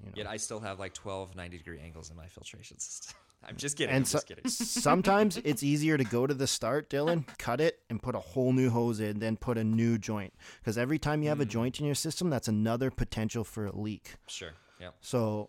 You 0.00 0.06
know. 0.06 0.12
Yet 0.14 0.26
I 0.26 0.36
still 0.36 0.60
have 0.60 0.78
like 0.78 0.94
12 0.94 1.36
90 1.36 1.58
degree 1.58 1.80
angles 1.80 2.10
in 2.10 2.16
my 2.16 2.26
filtration 2.26 2.78
system. 2.78 3.16
I'm 3.42 3.56
just 3.56 3.76
kidding. 3.78 3.94
And 3.94 4.02
I'm 4.02 4.04
so, 4.04 4.18
just 4.18 4.26
kidding. 4.26 4.48
sometimes 4.48 5.38
it's 5.38 5.62
easier 5.62 5.96
to 5.96 6.04
go 6.04 6.26
to 6.26 6.34
the 6.34 6.46
start, 6.46 6.90
Dylan, 6.90 7.26
cut 7.38 7.60
it, 7.60 7.78
and 7.88 8.02
put 8.02 8.14
a 8.14 8.18
whole 8.18 8.52
new 8.52 8.68
hose 8.68 9.00
in, 9.00 9.18
then 9.18 9.36
put 9.36 9.56
a 9.56 9.64
new 9.64 9.96
joint. 9.96 10.34
Because 10.58 10.76
every 10.76 10.98
time 10.98 11.22
you 11.22 11.30
have 11.30 11.38
mm. 11.38 11.42
a 11.42 11.46
joint 11.46 11.80
in 11.80 11.86
your 11.86 11.94
system, 11.94 12.28
that's 12.28 12.48
another 12.48 12.90
potential 12.90 13.44
for 13.44 13.66
a 13.66 13.74
leak. 13.74 14.16
Sure. 14.26 14.50
Yeah. 14.78 14.90
So 15.00 15.48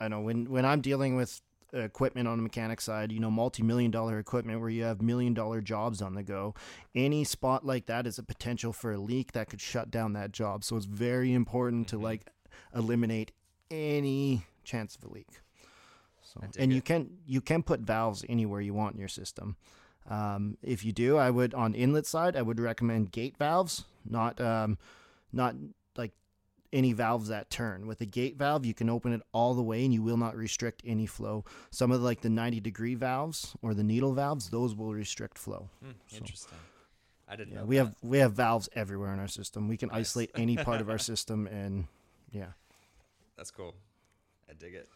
I 0.00 0.08
know 0.08 0.20
when 0.20 0.50
when 0.50 0.64
I'm 0.64 0.80
dealing 0.80 1.16
with 1.16 1.40
equipment 1.74 2.28
on 2.28 2.38
the 2.38 2.42
mechanic 2.42 2.80
side, 2.80 3.10
you 3.12 3.20
know, 3.20 3.30
multi-million 3.30 3.90
dollar 3.90 4.18
equipment 4.18 4.60
where 4.60 4.70
you 4.70 4.84
have 4.84 5.02
million 5.02 5.34
dollar 5.34 5.60
jobs 5.60 6.00
on 6.00 6.14
the 6.14 6.22
go. 6.22 6.54
Any 6.94 7.24
spot 7.24 7.66
like 7.66 7.86
that 7.86 8.06
is 8.06 8.18
a 8.18 8.22
potential 8.22 8.72
for 8.72 8.92
a 8.92 8.98
leak 8.98 9.32
that 9.32 9.48
could 9.50 9.60
shut 9.60 9.90
down 9.90 10.12
that 10.12 10.32
job. 10.32 10.64
So 10.64 10.76
it's 10.76 10.86
very 10.86 11.32
important 11.32 11.86
mm-hmm. 11.88 11.96
to 11.96 12.02
like 12.02 12.26
eliminate 12.74 13.32
any 13.70 14.46
chance 14.62 14.96
of 14.96 15.04
a 15.04 15.12
leak. 15.12 15.28
So, 16.22 16.40
and 16.58 16.72
it. 16.72 16.74
you 16.74 16.82
can 16.82 17.10
you 17.26 17.40
can 17.40 17.62
put 17.62 17.80
valves 17.80 18.24
anywhere 18.28 18.60
you 18.60 18.74
want 18.74 18.94
in 18.94 18.98
your 18.98 19.08
system. 19.08 19.56
Um, 20.08 20.58
if 20.62 20.84
you 20.84 20.92
do, 20.92 21.16
I 21.16 21.30
would 21.30 21.54
on 21.54 21.74
inlet 21.74 22.06
side, 22.06 22.36
I 22.36 22.42
would 22.42 22.60
recommend 22.60 23.12
gate 23.12 23.36
valves, 23.38 23.84
not 24.08 24.40
um, 24.40 24.78
not 25.32 25.54
any 26.74 26.92
valves 26.92 27.28
that 27.28 27.48
turn. 27.48 27.86
With 27.86 28.00
a 28.02 28.06
gate 28.06 28.36
valve, 28.36 28.66
you 28.66 28.74
can 28.74 28.90
open 28.90 29.12
it 29.14 29.22
all 29.32 29.54
the 29.54 29.62
way 29.62 29.84
and 29.84 29.94
you 29.94 30.02
will 30.02 30.16
not 30.18 30.36
restrict 30.36 30.82
any 30.84 31.06
flow. 31.06 31.44
Some 31.70 31.90
of 31.92 32.00
the, 32.00 32.04
like 32.04 32.20
the 32.20 32.28
90 32.28 32.60
degree 32.60 32.94
valves 32.94 33.56
or 33.62 33.72
the 33.72 33.84
needle 33.84 34.12
valves, 34.12 34.50
those 34.50 34.74
will 34.74 34.92
restrict 34.92 35.38
flow. 35.38 35.70
Hmm, 35.82 35.92
interesting. 36.14 36.58
I 37.26 37.36
didn't 37.36 37.54
Yeah, 37.54 37.60
know 37.60 37.64
we 37.64 37.76
that. 37.76 37.84
have 37.86 37.94
we 38.02 38.18
have 38.18 38.32
valves 38.34 38.68
everywhere 38.74 39.12
in 39.14 39.18
our 39.20 39.28
system. 39.28 39.68
We 39.68 39.78
can 39.78 39.88
Nice. 39.88 40.00
isolate 40.10 40.32
any 40.34 40.56
part 40.56 40.80
of 40.82 40.90
our 40.90 40.98
system 41.12 41.46
and 41.46 41.86
yeah. 42.32 42.52
That's 43.36 43.50
cool. 43.50 43.74
I 44.50 44.52
dig 44.52 44.74
it. 44.74 44.88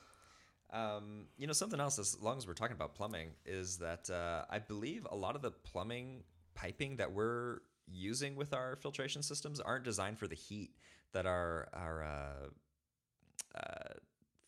Um, 0.71 1.25
you 1.39 1.47
know, 1.47 1.55
something 1.55 1.81
else, 1.81 1.99
as 1.99 2.21
long 2.21 2.37
as 2.37 2.47
we're 2.47 2.53
talking 2.53 2.77
about 2.77 2.95
plumbing, 2.95 3.31
is 3.47 3.79
that 3.79 4.11
uh, 4.11 4.45
I 4.51 4.59
believe 4.59 5.07
a 5.11 5.17
lot 5.17 5.35
of 5.37 5.41
the 5.41 5.51
plumbing 5.51 6.25
piping 6.55 6.97
that 6.97 7.13
we're 7.13 7.61
using 7.91 8.37
with 8.37 8.53
our 8.53 8.77
filtration 8.77 9.23
systems 9.23 9.61
aren't 9.61 9.85
designed 9.85 10.19
for 10.19 10.27
the 10.27 10.35
heat 10.35 10.73
that 11.13 11.27
our 11.27 11.69
our 11.73 12.05
uh, 12.05 13.59
uh, 13.59 13.95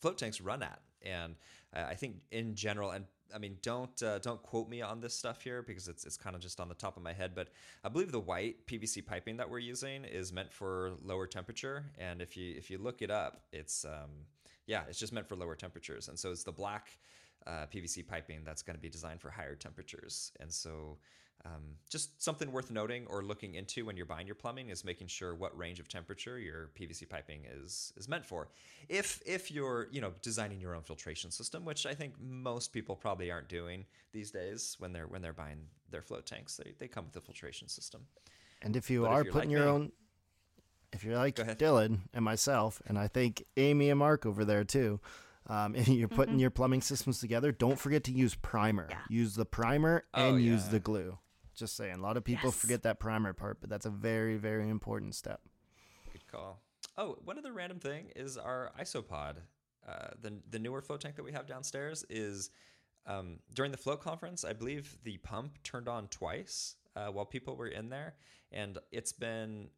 float 0.00 0.18
tanks 0.18 0.40
run 0.40 0.62
at. 0.62 0.80
And 1.02 1.36
I 1.72 1.94
think 1.94 2.16
in 2.30 2.54
general, 2.54 2.90
and 2.90 3.06
I 3.34 3.38
mean, 3.38 3.56
don't 3.62 4.02
uh, 4.02 4.18
don't 4.18 4.42
quote 4.42 4.68
me 4.68 4.82
on 4.82 5.00
this 5.00 5.14
stuff 5.14 5.42
here 5.42 5.62
because 5.62 5.88
it's 5.88 6.04
it's 6.04 6.16
kind 6.16 6.34
of 6.34 6.42
just 6.42 6.60
on 6.60 6.68
the 6.68 6.74
top 6.74 6.96
of 6.96 7.02
my 7.02 7.12
head. 7.12 7.32
But 7.34 7.48
I 7.84 7.88
believe 7.88 8.12
the 8.12 8.20
white 8.20 8.66
PVC 8.66 9.04
piping 9.04 9.36
that 9.38 9.48
we're 9.48 9.60
using 9.60 10.04
is 10.04 10.32
meant 10.32 10.52
for 10.52 10.92
lower 11.02 11.26
temperature. 11.26 11.84
And 11.98 12.20
if 12.20 12.36
you 12.36 12.54
if 12.56 12.70
you 12.70 12.78
look 12.78 13.02
it 13.02 13.10
up, 13.10 13.42
it's 13.52 13.84
um, 13.84 14.10
yeah, 14.66 14.82
it's 14.88 14.98
just 14.98 15.12
meant 15.12 15.28
for 15.28 15.36
lower 15.36 15.54
temperatures. 15.54 16.08
And 16.08 16.18
so 16.18 16.30
it's 16.30 16.44
the 16.44 16.52
black 16.52 16.98
uh, 17.46 17.66
PVC 17.72 18.06
piping 18.06 18.40
that's 18.44 18.62
going 18.62 18.76
to 18.76 18.80
be 18.80 18.90
designed 18.90 19.20
for 19.20 19.30
higher 19.30 19.54
temperatures. 19.54 20.32
And 20.40 20.52
so 20.52 20.98
um, 21.46 21.76
just 21.88 22.22
something 22.22 22.52
worth 22.52 22.70
noting 22.70 23.06
or 23.08 23.22
looking 23.22 23.54
into 23.54 23.86
when 23.86 23.96
you're 23.96 24.04
buying 24.06 24.26
your 24.26 24.34
plumbing 24.34 24.68
is 24.68 24.84
making 24.84 25.06
sure 25.06 25.34
what 25.34 25.56
range 25.56 25.80
of 25.80 25.88
temperature 25.88 26.38
your 26.38 26.70
PVC 26.78 27.08
piping 27.08 27.46
is 27.50 27.92
is 27.96 28.08
meant 28.08 28.26
for. 28.26 28.48
If 28.88 29.22
if 29.24 29.50
you're 29.50 29.88
you 29.90 30.00
know 30.00 30.12
designing 30.22 30.60
your 30.60 30.74
own 30.74 30.82
filtration 30.82 31.30
system, 31.30 31.64
which 31.64 31.86
I 31.86 31.94
think 31.94 32.14
most 32.20 32.72
people 32.72 32.94
probably 32.94 33.30
aren't 33.30 33.48
doing 33.48 33.86
these 34.12 34.30
days 34.30 34.76
when 34.78 34.92
they're 34.92 35.06
when 35.06 35.22
they're 35.22 35.32
buying 35.32 35.60
their 35.90 36.02
float 36.02 36.26
tanks, 36.26 36.56
they, 36.56 36.72
they 36.78 36.88
come 36.88 37.06
with 37.06 37.16
a 37.16 37.20
filtration 37.20 37.68
system. 37.68 38.02
And 38.62 38.76
if 38.76 38.90
you 38.90 39.02
But 39.02 39.10
are 39.10 39.22
you're 39.24 39.32
putting 39.32 39.50
like 39.50 39.56
your 39.56 39.64
me- 39.66 39.70
own, 39.72 39.92
if 40.92 41.04
you're 41.04 41.16
like 41.16 41.36
Dylan 41.36 42.00
and 42.12 42.24
myself, 42.24 42.82
and 42.86 42.98
I 42.98 43.08
think 43.08 43.44
Amy 43.56 43.88
and 43.90 43.98
Mark 43.98 44.26
over 44.26 44.44
there 44.44 44.64
too, 44.64 45.00
um, 45.46 45.74
and 45.76 45.88
you're 45.88 46.08
putting 46.08 46.38
your 46.38 46.50
plumbing 46.50 46.82
systems 46.82 47.18
together, 47.18 47.50
don't 47.52 47.78
forget 47.78 48.04
to 48.04 48.12
use 48.12 48.34
primer. 48.34 48.88
Yeah. 48.90 48.98
Use 49.08 49.34
the 49.34 49.46
primer 49.46 50.04
Oh, 50.12 50.34
and 50.34 50.44
use 50.44 50.68
the 50.68 50.80
glue. 50.80 51.18
Just 51.60 51.76
saying, 51.76 51.94
a 51.94 52.00
lot 52.02 52.16
of 52.16 52.24
people 52.24 52.48
Yes. 52.48 52.58
forget 52.58 52.82
that 52.84 52.98
primer 52.98 53.34
part, 53.34 53.60
but 53.60 53.68
that's 53.68 53.84
a 53.84 53.90
very, 53.90 54.38
very 54.38 54.68
important 54.70 55.14
step. 55.14 55.42
Good 56.10 56.26
call. 56.26 56.62
Oh, 56.96 57.18
one 57.24 57.38
other 57.38 57.52
random 57.52 57.78
thing 57.78 58.10
is 58.16 58.38
our 58.38 58.72
i-sopod. 58.78 59.36
Uh, 59.86 60.08
the 60.20 60.40
the 60.50 60.58
newer 60.58 60.80
float 60.80 61.02
tank 61.02 61.16
that 61.16 61.22
we 61.22 61.32
have 61.32 61.46
downstairs 61.46 62.02
is 62.08 62.50
um, 63.06 63.40
during 63.54 63.70
the 63.72 63.76
float 63.78 64.00
conference. 64.00 64.42
I 64.42 64.54
believe 64.54 64.96
the 65.04 65.18
pump 65.18 65.62
turned 65.62 65.86
on 65.88 66.08
twice 66.08 66.76
uh, 66.96 67.08
while 67.08 67.26
people 67.26 67.56
were 67.56 67.68
in 67.68 67.90
there, 67.90 68.14
and 68.50 68.78
it's 68.90 69.12
been 69.12 69.68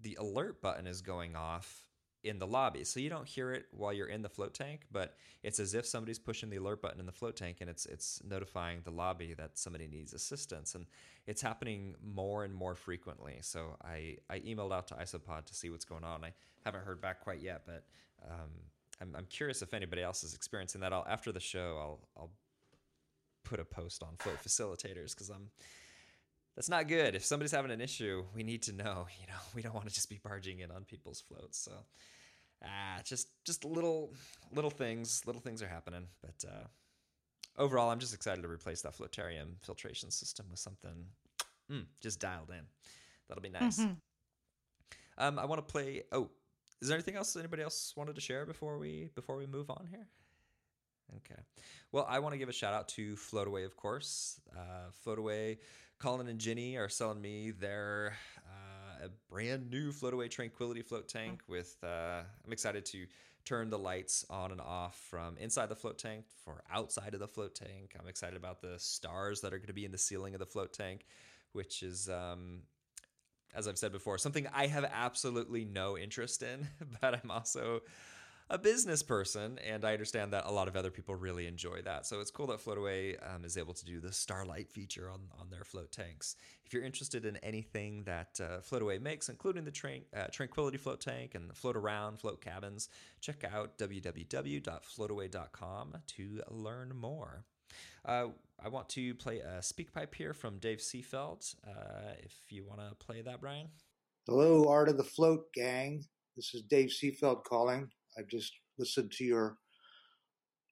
the 0.00 0.14
alert 0.20 0.62
button 0.62 0.86
is 0.86 1.02
going 1.02 1.34
off 1.34 1.83
in 2.24 2.38
the 2.38 2.46
lobby, 2.46 2.84
so 2.84 2.98
you 2.98 3.10
don't 3.10 3.28
hear 3.28 3.52
it 3.52 3.66
while 3.70 3.92
you're 3.92 4.08
in 4.08 4.22
the 4.22 4.28
float 4.28 4.54
tank, 4.54 4.86
but 4.90 5.14
it's 5.42 5.60
as 5.60 5.74
if 5.74 5.84
somebody's 5.84 6.18
pushing 6.18 6.48
the 6.48 6.56
alert 6.56 6.80
button 6.80 6.98
in 6.98 7.06
the 7.06 7.12
float 7.12 7.36
tank, 7.36 7.58
and 7.60 7.68
it's 7.68 7.84
it's 7.86 8.20
notifying 8.24 8.80
the 8.82 8.90
lobby 8.90 9.34
that 9.34 9.58
somebody 9.58 9.86
needs 9.86 10.14
assistance, 10.14 10.74
and 10.74 10.86
it's 11.26 11.42
happening 11.42 11.94
more 12.02 12.44
and 12.44 12.54
more 12.54 12.74
frequently. 12.74 13.36
So 13.42 13.76
I 13.84 14.16
I 14.30 14.40
emailed 14.40 14.72
out 14.72 14.88
to 14.88 14.98
i-sopod 14.98 15.44
to 15.44 15.54
see 15.54 15.70
what's 15.70 15.84
going 15.84 16.04
on. 16.04 16.24
I 16.24 16.32
haven't 16.64 16.84
heard 16.84 17.00
back 17.00 17.20
quite 17.20 17.40
yet, 17.40 17.62
but 17.66 17.84
um, 18.26 18.50
I'm 19.00 19.14
I'm 19.16 19.26
curious 19.26 19.60
if 19.60 19.74
anybody 19.74 20.02
else 20.02 20.24
is 20.24 20.34
experiencing 20.34 20.80
that. 20.80 20.92
I'll 20.92 21.06
after 21.08 21.30
the 21.30 21.40
show 21.40 21.76
I'll 21.78 22.08
I'll 22.16 22.30
put 23.44 23.60
a 23.60 23.64
post 23.64 24.02
on 24.02 24.16
float 24.18 24.38
facilitators 24.42 25.14
because 25.14 25.28
I'm 25.28 25.50
that's 26.56 26.68
not 26.68 26.88
good. 26.88 27.14
If 27.14 27.24
somebody's 27.24 27.52
having 27.52 27.70
an 27.70 27.80
issue, 27.80 28.24
we 28.34 28.42
need 28.42 28.62
to 28.62 28.72
know. 28.72 29.06
You 29.20 29.26
know, 29.28 29.40
we 29.54 29.62
don't 29.62 29.74
want 29.74 29.88
to 29.88 29.94
just 29.94 30.08
be 30.08 30.20
barging 30.22 30.60
in 30.60 30.70
on 30.70 30.84
people's 30.84 31.20
floats. 31.20 31.58
So, 31.58 31.72
ah, 32.64 33.00
just 33.04 33.28
just 33.44 33.64
little 33.64 34.12
little 34.52 34.70
things. 34.70 35.22
Little 35.26 35.40
things 35.40 35.62
are 35.62 35.68
happening. 35.68 36.06
But 36.20 36.44
uh, 36.48 36.64
overall, 37.62 37.90
I'm 37.90 37.98
just 37.98 38.14
excited 38.14 38.42
to 38.42 38.48
replace 38.48 38.82
that 38.82 38.96
Floatarium 38.96 39.56
filtration 39.62 40.10
system 40.10 40.46
with 40.50 40.60
something 40.60 41.06
mm, 41.70 41.84
just 42.00 42.20
dialed 42.20 42.50
in. 42.50 42.64
That'll 43.28 43.42
be 43.42 43.48
nice. 43.48 43.78
Um, 45.16 45.38
I 45.38 45.44
want 45.44 45.66
to 45.66 45.72
play. 45.72 46.02
Oh, 46.12 46.28
is 46.82 46.88
there 46.88 46.96
anything 46.96 47.16
else 47.16 47.36
anybody 47.36 47.62
else 47.62 47.94
wanted 47.96 48.14
to 48.14 48.20
share 48.20 48.44
before 48.46 48.78
we 48.78 49.10
before 49.14 49.36
we 49.36 49.46
move 49.46 49.70
on 49.70 49.86
here? 49.90 50.06
Okay. 51.16 51.40
Well, 51.92 52.06
I 52.08 52.18
want 52.18 52.32
to 52.32 52.38
give 52.38 52.48
a 52.48 52.52
shout 52.52 52.74
out 52.74 52.88
to 52.90 53.14
Floataway, 53.14 53.64
of 53.64 53.76
course. 53.76 54.40
Uh, 54.56 54.90
Floataway, 55.04 55.58
Colin 56.04 56.28
and 56.28 56.38
Ginny 56.38 56.76
are 56.76 56.90
selling 56.90 57.22
me 57.22 57.50
their 57.50 58.14
uh, 58.46 59.06
a 59.06 59.08
brand 59.32 59.70
new 59.70 59.90
Floataway 59.90 60.30
Tranquility 60.30 60.82
float 60.82 61.08
tank. 61.08 61.40
With 61.48 61.78
uh, 61.82 62.20
I'm 62.44 62.52
excited 62.52 62.84
to 62.84 63.06
turn 63.46 63.70
the 63.70 63.78
lights 63.78 64.22
on 64.28 64.52
and 64.52 64.60
off 64.60 65.02
from 65.08 65.38
inside 65.38 65.70
the 65.70 65.74
float 65.74 65.98
tank 65.98 66.26
for 66.44 66.62
outside 66.70 67.14
of 67.14 67.20
the 67.20 67.26
float 67.26 67.54
tank. 67.54 67.96
I'm 67.98 68.06
excited 68.06 68.36
about 68.36 68.60
the 68.60 68.74
stars 68.76 69.40
that 69.40 69.54
are 69.54 69.56
going 69.56 69.68
to 69.68 69.72
be 69.72 69.86
in 69.86 69.92
the 69.92 69.98
ceiling 69.98 70.34
of 70.34 70.40
the 70.40 70.46
float 70.46 70.74
tank, 70.74 71.06
which 71.52 71.82
is 71.82 72.10
um, 72.10 72.64
as 73.54 73.66
I've 73.66 73.78
said 73.78 73.90
before, 73.90 74.18
something 74.18 74.46
I 74.52 74.66
have 74.66 74.84
absolutely 74.84 75.64
no 75.64 75.96
interest 75.96 76.42
in, 76.42 76.68
but 77.00 77.14
I'm 77.14 77.30
also 77.30 77.80
a 78.50 78.58
business 78.58 79.02
person, 79.02 79.58
and 79.66 79.82
I 79.84 79.94
understand 79.94 80.34
that 80.34 80.44
a 80.46 80.52
lot 80.52 80.68
of 80.68 80.76
other 80.76 80.90
people 80.90 81.14
really 81.14 81.46
enjoy 81.46 81.80
that. 81.82 82.06
So 82.06 82.20
it's 82.20 82.30
cool 82.30 82.48
that 82.48 82.62
Floataway 82.62 83.16
um, 83.34 83.42
is 83.44 83.56
able 83.56 83.72
to 83.74 83.84
do 83.84 84.00
the 84.00 84.12
Starlight 84.12 84.68
feature 84.70 85.08
on, 85.08 85.20
on 85.40 85.50
their 85.50 85.62
float 85.64 85.92
tanks. 85.92 86.36
If 86.66 86.74
you're 86.74 86.84
interested 86.84 87.24
in 87.24 87.38
anything 87.38 88.04
that 88.04 88.38
uh, 88.40 88.60
Floataway 88.60 89.00
makes, 89.00 89.30
including 89.30 89.64
the 89.64 89.72
uh, 90.14 90.26
Tranquility 90.30 90.76
float 90.76 91.00
tank 91.00 91.34
and 91.34 91.48
the 91.48 91.54
float 91.54 91.76
around 91.76 92.20
float 92.20 92.42
cabins, 92.42 92.90
check 93.20 93.44
out 93.44 93.78
www.floataway.com 93.78 95.96
to 96.06 96.42
learn 96.50 96.92
more. 96.94 97.44
Uh, 98.04 98.26
I 98.62 98.68
want 98.68 98.90
to 98.90 99.14
play 99.14 99.40
a 99.40 99.60
SpeakPipe 99.60 100.14
here 100.14 100.34
from 100.34 100.58
Dave 100.58 100.78
Seafeld. 100.78 101.56
Uh, 101.66 102.12
if 102.22 102.34
you 102.50 102.66
want 102.66 102.80
to 102.80 102.94
play 102.96 103.22
that, 103.22 103.40
Brian. 103.40 103.68
Hello, 104.26 104.68
Art 104.68 104.90
of 104.90 104.98
the 104.98 105.04
Float 105.04 105.50
gang. 105.54 106.04
This 106.36 106.54
is 106.54 106.62
Dave 106.62 106.90
Seafeld 106.90 107.44
calling. 107.44 107.88
I've 108.18 108.28
just 108.28 108.52
listened 108.78 109.12
to 109.12 109.24
your 109.24 109.56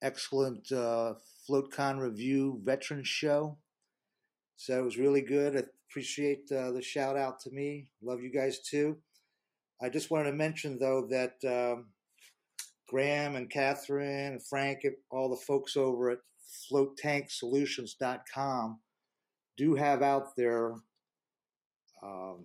excellent 0.03 0.71
uh, 0.73 1.15
FloatCon 1.49 2.01
review 2.01 2.61
veteran 2.65 3.05
show. 3.05 3.57
So 4.57 4.79
it 4.79 4.85
was 4.85 4.99
really 4.99 5.23
good. 5.23 5.57
I 5.57 5.63
appreciate 5.91 6.53
uh, 6.53 6.73
the 6.73 6.83
shout 6.83 7.17
out 7.17 7.41
to 7.41 7.51
me. 7.51 7.89
Love 8.03 8.23
you 8.23 8.31
guys 8.33 8.61
too. 8.61 8.99
I 9.81 9.89
just 9.89 10.11
wanted 10.11 10.31
to 10.31 10.37
mention 10.37 10.79
though 10.79 11.09
that 11.11 11.35
um, 11.47 11.87
Graham 12.89 13.37
and 13.37 13.49
Catherine 13.51 14.33
and 14.33 14.47
Frank, 14.47 14.81
and 14.85 14.95
all 15.11 15.31
the 15.31 15.37
folks 15.37 15.77
over 15.77 16.11
at 16.11 16.19
floattanksolutions.com 16.71 18.79
do 19.57 19.75
have 19.75 20.03
out 20.03 20.37
their 20.37 20.75
um, 22.03 22.45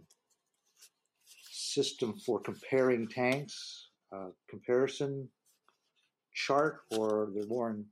system 1.52 2.16
for 2.26 2.40
comparing 2.40 3.08
tanks, 3.08 3.87
uh, 4.14 4.30
comparison 4.50 5.30
chart, 6.34 6.82
or 6.92 7.30
they're 7.34 7.48
more 7.48 7.72
in 7.72 7.86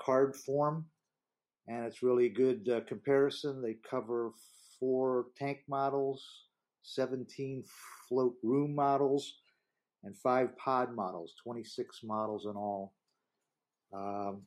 card 0.00 0.36
form. 0.36 0.86
And 1.68 1.84
it's 1.84 2.02
really 2.02 2.28
good 2.28 2.68
uh, 2.68 2.80
comparison. 2.86 3.60
They 3.60 3.76
cover 3.88 4.30
four 4.78 5.26
tank 5.36 5.60
models, 5.68 6.24
17 6.82 7.64
float 8.08 8.34
room 8.42 8.74
models, 8.74 9.34
and 10.04 10.16
five 10.16 10.56
pod 10.56 10.94
models, 10.94 11.34
26 11.42 12.02
models 12.04 12.46
in 12.46 12.52
all. 12.52 12.94
Um, 13.92 14.42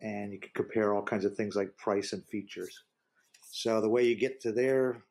and 0.00 0.32
you 0.32 0.38
can 0.38 0.50
compare 0.54 0.94
all 0.94 1.02
kinds 1.02 1.24
of 1.24 1.34
things 1.34 1.56
like 1.56 1.76
price 1.76 2.12
and 2.12 2.24
features. 2.26 2.84
So 3.50 3.80
the 3.80 3.88
way 3.88 4.06
you 4.06 4.14
get 4.14 4.40
to 4.42 4.52
their 4.52 5.02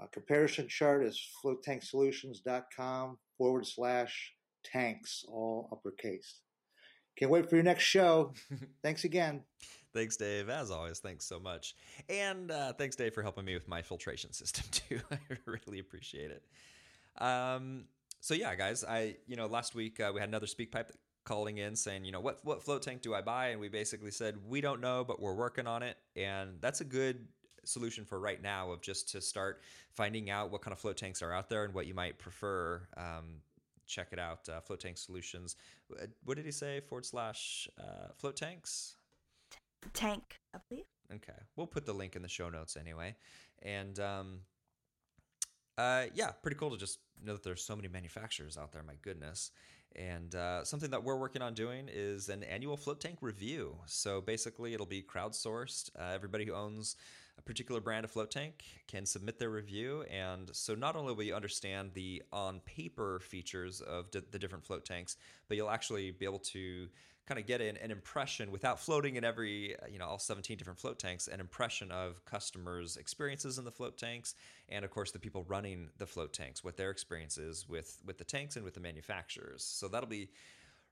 uh, 0.00 0.06
comparison 0.12 0.68
chart 0.68 1.04
is 1.04 1.20
floattanksolutions.com 1.44 3.18
forward 3.42 3.66
slash 3.66 4.34
tanks, 4.64 5.24
all 5.26 5.68
uppercase. 5.72 6.42
Can't 7.18 7.28
wait 7.28 7.50
for 7.50 7.56
your 7.56 7.64
next 7.64 7.82
show. 7.82 8.32
Thanks 8.84 9.02
again. 9.02 9.42
Thanks, 9.92 10.16
Dave. 10.16 10.48
As 10.48 10.70
always, 10.70 11.00
thanks 11.00 11.26
so 11.26 11.40
much. 11.40 11.74
And 12.08 12.52
uh, 12.52 12.72
thanks, 12.72 12.96
Dave, 12.96 13.12
for 13.12 13.20
helping 13.20 13.44
me 13.44 13.52
with 13.52 13.68
my 13.68 13.82
filtration 13.82 14.32
system 14.40 14.64
too. 14.70 15.00
I 15.10 15.18
really 15.44 15.80
appreciate 15.80 16.30
it. 16.30 16.44
Um, 17.20 17.86
so 18.20 18.32
yeah, 18.32 18.54
guys, 18.54 18.84
I 18.88 19.16
you 19.26 19.36
know 19.36 19.46
last 19.46 19.74
week 19.74 20.00
uh, 20.00 20.12
we 20.14 20.20
had 20.20 20.30
another 20.30 20.46
SpeakPipe 20.46 20.90
calling 21.24 21.58
in 21.58 21.76
saying 21.76 22.06
you 22.06 22.12
know 22.12 22.20
what 22.20 22.38
what 22.44 22.62
float 22.62 22.80
tank 22.80 23.02
do 23.02 23.12
I 23.12 23.20
buy, 23.20 23.48
and 23.48 23.60
we 23.60 23.68
basically 23.68 24.12
said 24.12 24.36
we 24.48 24.62
don't 24.62 24.80
know, 24.80 25.04
but 25.04 25.20
we're 25.20 25.34
working 25.34 25.66
on 25.66 25.82
it, 25.82 25.98
and 26.16 26.52
that's 26.62 26.80
a 26.80 26.84
good 26.84 27.26
solution 27.64 28.04
for 28.04 28.18
right 28.18 28.42
now 28.42 28.70
of 28.70 28.80
just 28.80 29.08
to 29.10 29.20
start 29.20 29.62
finding 29.90 30.30
out 30.30 30.50
what 30.50 30.62
kind 30.62 30.72
of 30.72 30.78
float 30.78 30.96
tanks 30.96 31.22
are 31.22 31.32
out 31.32 31.48
there 31.48 31.64
and 31.64 31.74
what 31.74 31.86
you 31.86 31.94
might 31.94 32.18
prefer. 32.18 32.82
Um, 32.96 33.40
check 33.86 34.08
it 34.12 34.18
out. 34.18 34.48
Uh, 34.48 34.60
float 34.60 34.80
Tank 34.80 34.96
Solutions. 34.98 35.56
Uh, 35.92 36.06
What 36.24 36.36
did 36.36 36.46
he 36.46 36.52
say? 36.52 36.80
Forward 36.80 37.04
slash 37.04 37.68
uh, 37.78 38.08
float 38.16 38.36
tanks. 38.36 38.96
Tank, 39.92 40.40
I 40.54 40.58
believe. 40.68 40.84
Okay, 41.12 41.38
we'll 41.56 41.66
put 41.66 41.84
the 41.84 41.92
link 41.92 42.16
in 42.16 42.22
the 42.22 42.28
show 42.28 42.48
notes 42.48 42.76
anyway. 42.76 43.14
And 43.62 43.98
um, 44.00 44.38
uh, 45.76 46.04
yeah, 46.14 46.30
pretty 46.42 46.56
cool 46.56 46.70
to 46.70 46.76
just 46.76 47.00
know 47.22 47.34
that 47.34 47.42
there's 47.42 47.64
so 47.64 47.76
many 47.76 47.88
manufacturers 47.88 48.56
out 48.56 48.72
there. 48.72 48.82
My 48.82 48.94
goodness. 49.02 49.50
And 49.94 50.34
uh, 50.34 50.64
something 50.64 50.90
that 50.90 51.04
we're 51.04 51.16
working 51.16 51.42
on 51.42 51.52
doing 51.52 51.90
is 51.92 52.30
an 52.30 52.42
annual 52.44 52.78
float 52.78 53.00
tank 53.00 53.18
review. 53.20 53.76
So 53.86 54.22
basically, 54.22 54.72
it'll 54.72 54.86
be 54.86 55.02
crowdsourced. 55.02 55.90
Uh, 55.98 56.12
everybody 56.14 56.46
who 56.46 56.54
owns 56.54 56.96
a 57.38 57.42
particular 57.42 57.80
brand 57.80 58.04
of 58.04 58.10
float 58.10 58.30
tank 58.30 58.64
can 58.86 59.06
submit 59.06 59.38
their 59.38 59.50
review. 59.50 60.04
And 60.10 60.50
so 60.54 60.74
not 60.74 60.96
only 60.96 61.12
will 61.14 61.24
you 61.24 61.34
understand 61.34 61.92
the 61.94 62.22
on 62.32 62.60
paper 62.60 63.20
features 63.20 63.80
of 63.80 64.10
d- 64.10 64.20
the 64.30 64.38
different 64.38 64.64
float 64.64 64.84
tanks, 64.84 65.16
but 65.48 65.56
you'll 65.56 65.70
actually 65.70 66.10
be 66.10 66.24
able 66.24 66.38
to 66.40 66.88
kind 67.26 67.38
of 67.38 67.46
get 67.46 67.60
an, 67.60 67.76
an 67.76 67.90
impression 67.90 68.50
without 68.50 68.80
floating 68.80 69.16
in 69.16 69.24
every, 69.24 69.76
you 69.90 69.98
know, 69.98 70.06
all 70.06 70.18
17 70.18 70.56
different 70.56 70.78
float 70.78 70.98
tanks, 70.98 71.28
an 71.28 71.40
impression 71.40 71.90
of 71.90 72.24
customers' 72.24 72.96
experiences 72.96 73.58
in 73.58 73.64
the 73.64 73.70
float 73.70 73.96
tanks, 73.96 74.34
and 74.68 74.84
of 74.84 74.90
course 74.90 75.12
the 75.12 75.18
people 75.18 75.44
running 75.48 75.88
the 75.98 76.06
float 76.06 76.32
tanks, 76.32 76.64
what 76.64 76.76
their 76.76 76.90
experience 76.90 77.38
is 77.38 77.68
with 77.68 77.98
with 78.04 78.18
the 78.18 78.24
tanks 78.24 78.56
and 78.56 78.64
with 78.64 78.74
the 78.74 78.80
manufacturers. 78.80 79.62
So 79.62 79.88
that'll 79.88 80.08
be 80.08 80.30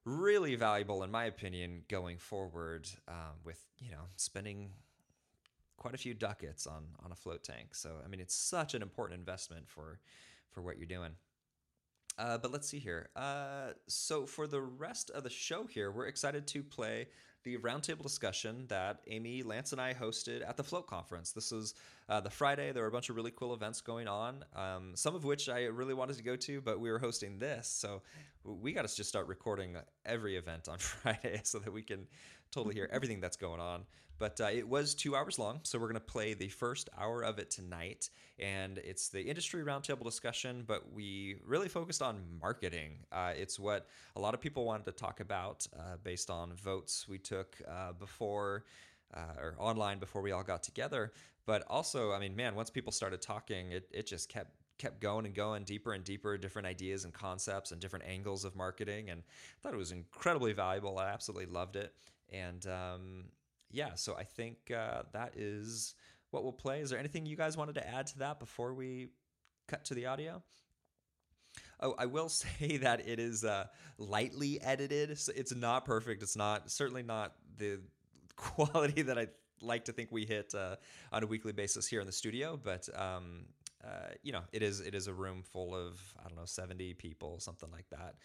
really 0.04 0.54
valuable, 0.54 1.02
in 1.02 1.10
my 1.10 1.24
opinion, 1.24 1.82
going 1.88 2.18
forward 2.18 2.88
um, 3.08 3.36
with 3.44 3.62
you 3.80 3.90
know 3.90 4.04
spending 4.16 4.70
quite 5.80 5.94
a 5.94 5.98
few 5.98 6.14
ducats 6.14 6.68
on 6.68 6.84
on 7.04 7.10
a 7.10 7.16
float 7.16 7.42
tank. 7.42 7.74
So 7.74 7.96
I 8.04 8.08
mean, 8.08 8.20
it's 8.20 8.34
such 8.34 8.74
an 8.74 8.82
important 8.82 9.18
investment 9.18 9.68
for 9.68 9.98
for 10.52 10.62
what 10.62 10.78
you're 10.78 10.86
doing. 10.86 11.12
Uh, 12.18 12.36
but 12.36 12.52
let's 12.52 12.68
see 12.68 12.78
here. 12.78 13.08
Uh, 13.16 13.68
so 13.88 14.26
for 14.26 14.46
the 14.46 14.60
rest 14.60 15.10
of 15.10 15.22
the 15.22 15.30
show 15.30 15.64
here, 15.64 15.90
we're 15.90 16.06
excited 16.06 16.46
to 16.46 16.62
play 16.62 17.08
the 17.44 17.56
roundtable 17.58 18.02
discussion 18.02 18.66
that 18.68 19.00
Amy, 19.06 19.42
Lance, 19.42 19.72
and 19.72 19.80
I 19.80 19.94
hosted 19.94 20.46
at 20.46 20.58
the 20.58 20.64
Float 20.64 20.86
Conference. 20.86 21.32
This 21.32 21.50
was 21.50 21.74
uh, 22.10 22.20
the 22.20 22.28
Friday. 22.28 22.72
There 22.72 22.82
were 22.82 22.88
a 22.88 22.92
bunch 22.92 23.08
of 23.08 23.16
really 23.16 23.30
cool 23.30 23.54
events 23.54 23.80
going 23.80 24.08
on, 24.08 24.44
um, 24.54 24.92
some 24.94 25.14
of 25.14 25.24
which 25.24 25.48
I 25.48 25.64
really 25.64 25.94
wanted 25.94 26.18
to 26.18 26.22
go 26.22 26.36
to, 26.36 26.60
but 26.60 26.78
we 26.78 26.90
were 26.90 26.98
hosting 26.98 27.38
this, 27.38 27.66
so 27.66 28.02
we 28.44 28.72
got 28.72 28.86
to 28.86 28.94
just 28.94 29.08
start 29.08 29.26
recording 29.26 29.76
every 30.04 30.36
event 30.36 30.68
on 30.68 30.78
Friday 30.78 31.40
so 31.44 31.58
that 31.60 31.72
we 31.72 31.82
can 31.82 32.06
totally 32.50 32.74
hear 32.74 32.88
everything 32.92 33.20
that's 33.20 33.36
going 33.36 33.60
on. 33.60 33.84
But 34.18 34.38
uh, 34.38 34.48
it 34.52 34.68
was 34.68 34.94
two 34.94 35.16
hours 35.16 35.38
long, 35.38 35.60
so 35.62 35.78
we're 35.78 35.86
going 35.86 35.94
to 35.94 36.00
play 36.00 36.34
the 36.34 36.48
first 36.48 36.90
hour 36.98 37.22
of 37.22 37.38
it 37.38 37.50
tonight. 37.50 38.10
And 38.38 38.76
it's 38.78 39.08
the 39.08 39.22
industry 39.22 39.64
roundtable 39.64 40.04
discussion, 40.04 40.64
but 40.66 40.92
we 40.92 41.36
really 41.46 41.68
focused 41.68 42.02
on 42.02 42.22
marketing. 42.40 42.98
Uh, 43.10 43.32
it's 43.34 43.58
what 43.58 43.86
a 44.16 44.20
lot 44.20 44.34
of 44.34 44.40
people 44.40 44.66
wanted 44.66 44.84
to 44.84 44.92
talk 44.92 45.20
about 45.20 45.66
uh, 45.78 45.96
based 46.02 46.28
on 46.28 46.52
votes 46.52 47.08
we 47.08 47.18
took 47.18 47.56
uh, 47.68 47.92
before. 47.92 48.64
Uh, 49.12 49.40
or 49.40 49.56
online 49.58 49.98
before 49.98 50.22
we 50.22 50.30
all 50.30 50.44
got 50.44 50.62
together, 50.62 51.12
but 51.44 51.64
also, 51.66 52.12
I 52.12 52.20
mean, 52.20 52.36
man, 52.36 52.54
once 52.54 52.70
people 52.70 52.92
started 52.92 53.20
talking, 53.20 53.72
it, 53.72 53.88
it 53.90 54.06
just 54.06 54.28
kept 54.28 54.52
kept 54.78 55.00
going 55.00 55.26
and 55.26 55.34
going 55.34 55.64
deeper 55.64 55.92
and 55.92 56.04
deeper, 56.04 56.38
different 56.38 56.66
ideas 56.66 57.04
and 57.04 57.12
concepts 57.12 57.70
and 57.70 57.80
different 57.80 58.04
angles 58.06 58.44
of 58.44 58.56
marketing. 58.56 59.10
And 59.10 59.20
I 59.20 59.56
thought 59.62 59.74
it 59.74 59.78
was 59.78 59.90
incredibly 59.92 60.52
valuable. 60.52 60.98
I 60.98 61.08
absolutely 61.08 61.52
loved 61.52 61.74
it. 61.74 61.92
And 62.32 62.66
um, 62.66 63.24
yeah, 63.70 63.94
so 63.94 64.16
I 64.16 64.24
think 64.24 64.70
uh, 64.70 65.02
that 65.12 65.36
is 65.36 65.94
what 66.30 66.42
we'll 66.42 66.52
play. 66.52 66.80
Is 66.80 66.90
there 66.90 66.98
anything 66.98 67.26
you 67.26 67.36
guys 67.36 67.56
wanted 67.56 67.74
to 67.76 67.88
add 67.88 68.06
to 68.08 68.18
that 68.20 68.38
before 68.38 68.74
we 68.74 69.08
cut 69.68 69.84
to 69.86 69.94
the 69.94 70.06
audio? 70.06 70.42
Oh, 71.80 71.94
I 71.98 72.06
will 72.06 72.28
say 72.28 72.78
that 72.78 73.06
it 73.06 73.18
is 73.18 73.44
uh, 73.44 73.66
lightly 73.98 74.60
edited. 74.60 75.18
So 75.18 75.32
it's 75.34 75.54
not 75.54 75.84
perfect. 75.84 76.22
It's 76.22 76.36
not 76.36 76.70
certainly 76.70 77.02
not 77.02 77.34
the 77.58 77.80
quality 78.36 79.02
that 79.02 79.18
I 79.18 79.28
like 79.62 79.84
to 79.86 79.92
think 79.92 80.10
we 80.10 80.24
hit 80.24 80.54
uh, 80.54 80.76
on 81.12 81.22
a 81.22 81.26
weekly 81.26 81.52
basis 81.52 81.86
here 81.86 82.00
in 82.00 82.06
the 82.06 82.12
studio. 82.12 82.58
But 82.62 82.88
um, 82.98 83.46
uh, 83.84 84.12
you 84.22 84.32
know, 84.32 84.42
it 84.52 84.62
is 84.62 84.80
it 84.80 84.94
is 84.94 85.06
a 85.06 85.12
room 85.12 85.42
full 85.42 85.74
of 85.74 86.00
I 86.18 86.28
don't 86.28 86.36
know 86.36 86.44
seventy 86.44 86.94
people, 86.94 87.40
something 87.40 87.70
like 87.70 87.88
that. 87.90 88.16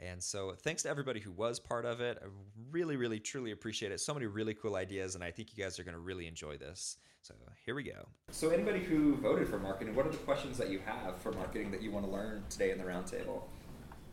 And 0.00 0.22
so, 0.22 0.54
thanks 0.58 0.82
to 0.82 0.88
everybody 0.88 1.20
who 1.20 1.30
was 1.30 1.60
part 1.60 1.84
of 1.84 2.00
it. 2.00 2.18
I 2.20 2.26
really, 2.70 2.96
really, 2.96 3.20
truly 3.20 3.52
appreciate 3.52 3.92
it. 3.92 4.00
So 4.00 4.12
many 4.12 4.26
really 4.26 4.54
cool 4.54 4.76
ideas, 4.76 5.14
and 5.14 5.22
I 5.22 5.30
think 5.30 5.56
you 5.56 5.62
guys 5.62 5.78
are 5.78 5.84
going 5.84 5.94
to 5.94 6.00
really 6.00 6.26
enjoy 6.26 6.56
this. 6.56 6.96
So, 7.22 7.34
here 7.64 7.74
we 7.74 7.84
go. 7.84 8.06
So, 8.30 8.50
anybody 8.50 8.80
who 8.80 9.16
voted 9.16 9.48
for 9.48 9.58
marketing, 9.58 9.94
what 9.94 10.06
are 10.06 10.10
the 10.10 10.16
questions 10.18 10.58
that 10.58 10.68
you 10.68 10.80
have 10.84 11.16
for 11.18 11.32
marketing 11.32 11.70
that 11.70 11.80
you 11.80 11.92
want 11.92 12.04
to 12.06 12.10
learn 12.10 12.42
today 12.50 12.70
in 12.72 12.78
the 12.78 12.84
roundtable? 12.84 13.42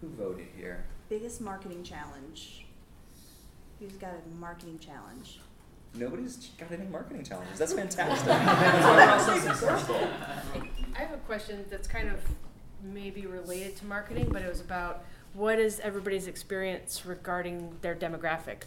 Who 0.01 0.09
voted 0.09 0.47
here? 0.55 0.85
Biggest 1.09 1.41
marketing 1.41 1.83
challenge. 1.83 2.65
Who's 3.79 3.93
got 3.93 4.11
a 4.13 4.39
marketing 4.39 4.77
challenge? 4.77 5.39
Nobody's 5.95 6.51
got 6.57 6.71
any 6.71 6.85
marketing 6.85 7.23
challenges. 7.23 7.57
That's 7.57 7.73
fantastic. 7.81 8.27
That's 8.27 8.85
why 8.85 8.95
we're 8.95 9.11
all 9.11 9.19
so 9.19 9.39
successful. 9.39 10.07
I 10.95 10.99
have 10.99 11.13
a 11.13 11.17
question 11.17 11.65
that's 11.69 11.87
kind 11.87 12.07
of 12.07 12.19
maybe 12.83 13.25
related 13.25 13.75
to 13.77 13.85
marketing, 13.85 14.29
but 14.31 14.41
it 14.41 14.49
was 14.49 14.61
about 14.61 15.03
what 15.33 15.59
is 15.59 15.79
everybody's 15.79 16.27
experience 16.27 17.05
regarding 17.05 17.77
their 17.81 17.95
demographic? 17.95 18.63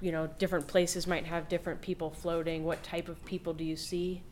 You 0.00 0.12
know, 0.12 0.28
different 0.38 0.66
places 0.66 1.06
might 1.06 1.26
have 1.26 1.48
different 1.48 1.82
people 1.82 2.10
floating. 2.10 2.64
What 2.64 2.82
type 2.82 3.08
of 3.08 3.22
people 3.24 3.52
do 3.52 3.64
you 3.64 3.76
see? 3.76 4.22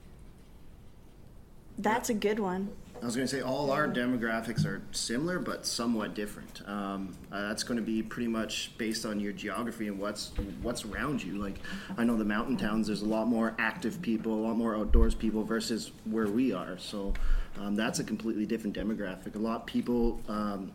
That's 1.79 2.09
a 2.09 2.15
good 2.15 2.39
one. 2.39 2.71
I 3.01 3.05
was 3.05 3.15
going 3.15 3.29
to 3.29 3.37
say 3.37 3.43
all 3.43 3.71
our 3.71 3.87
demographics 3.87 4.67
are 4.67 4.83
similar 4.91 5.39
but 5.39 5.65
somewhat 5.65 6.15
different. 6.15 6.63
Um, 6.67 7.15
uh, 7.31 7.49
that's 7.49 7.63
going 7.63 7.77
to 7.77 7.83
be 7.83 8.03
pretty 8.03 8.27
much 8.27 8.73
based 8.77 9.07
on 9.07 9.21
your 9.21 9.33
geography 9.33 9.87
and 9.87 10.01
what's 10.01 10.33
what's 10.63 10.85
around 10.85 11.23
you. 11.23 11.37
Like 11.37 11.61
I 11.97 12.03
know 12.03 12.17
the 12.17 12.25
mountain 12.25 12.57
towns, 12.57 12.89
there's 12.89 13.03
a 13.03 13.07
lot 13.07 13.29
more 13.29 13.55
active 13.59 14.03
people, 14.03 14.35
a 14.35 14.43
lot 14.49 14.57
more 14.57 14.75
outdoors 14.75 15.15
people 15.15 15.45
versus 15.45 15.93
where 16.07 16.27
we 16.27 16.53
are. 16.53 16.77
So 16.79 17.15
um, 17.61 17.77
that's 17.77 18.01
a 18.01 18.05
completely 18.05 18.47
different 18.47 18.77
demographic. 18.77 19.37
A 19.37 19.39
lot 19.39 19.61
of 19.61 19.67
people, 19.67 20.21
um, 20.29 20.73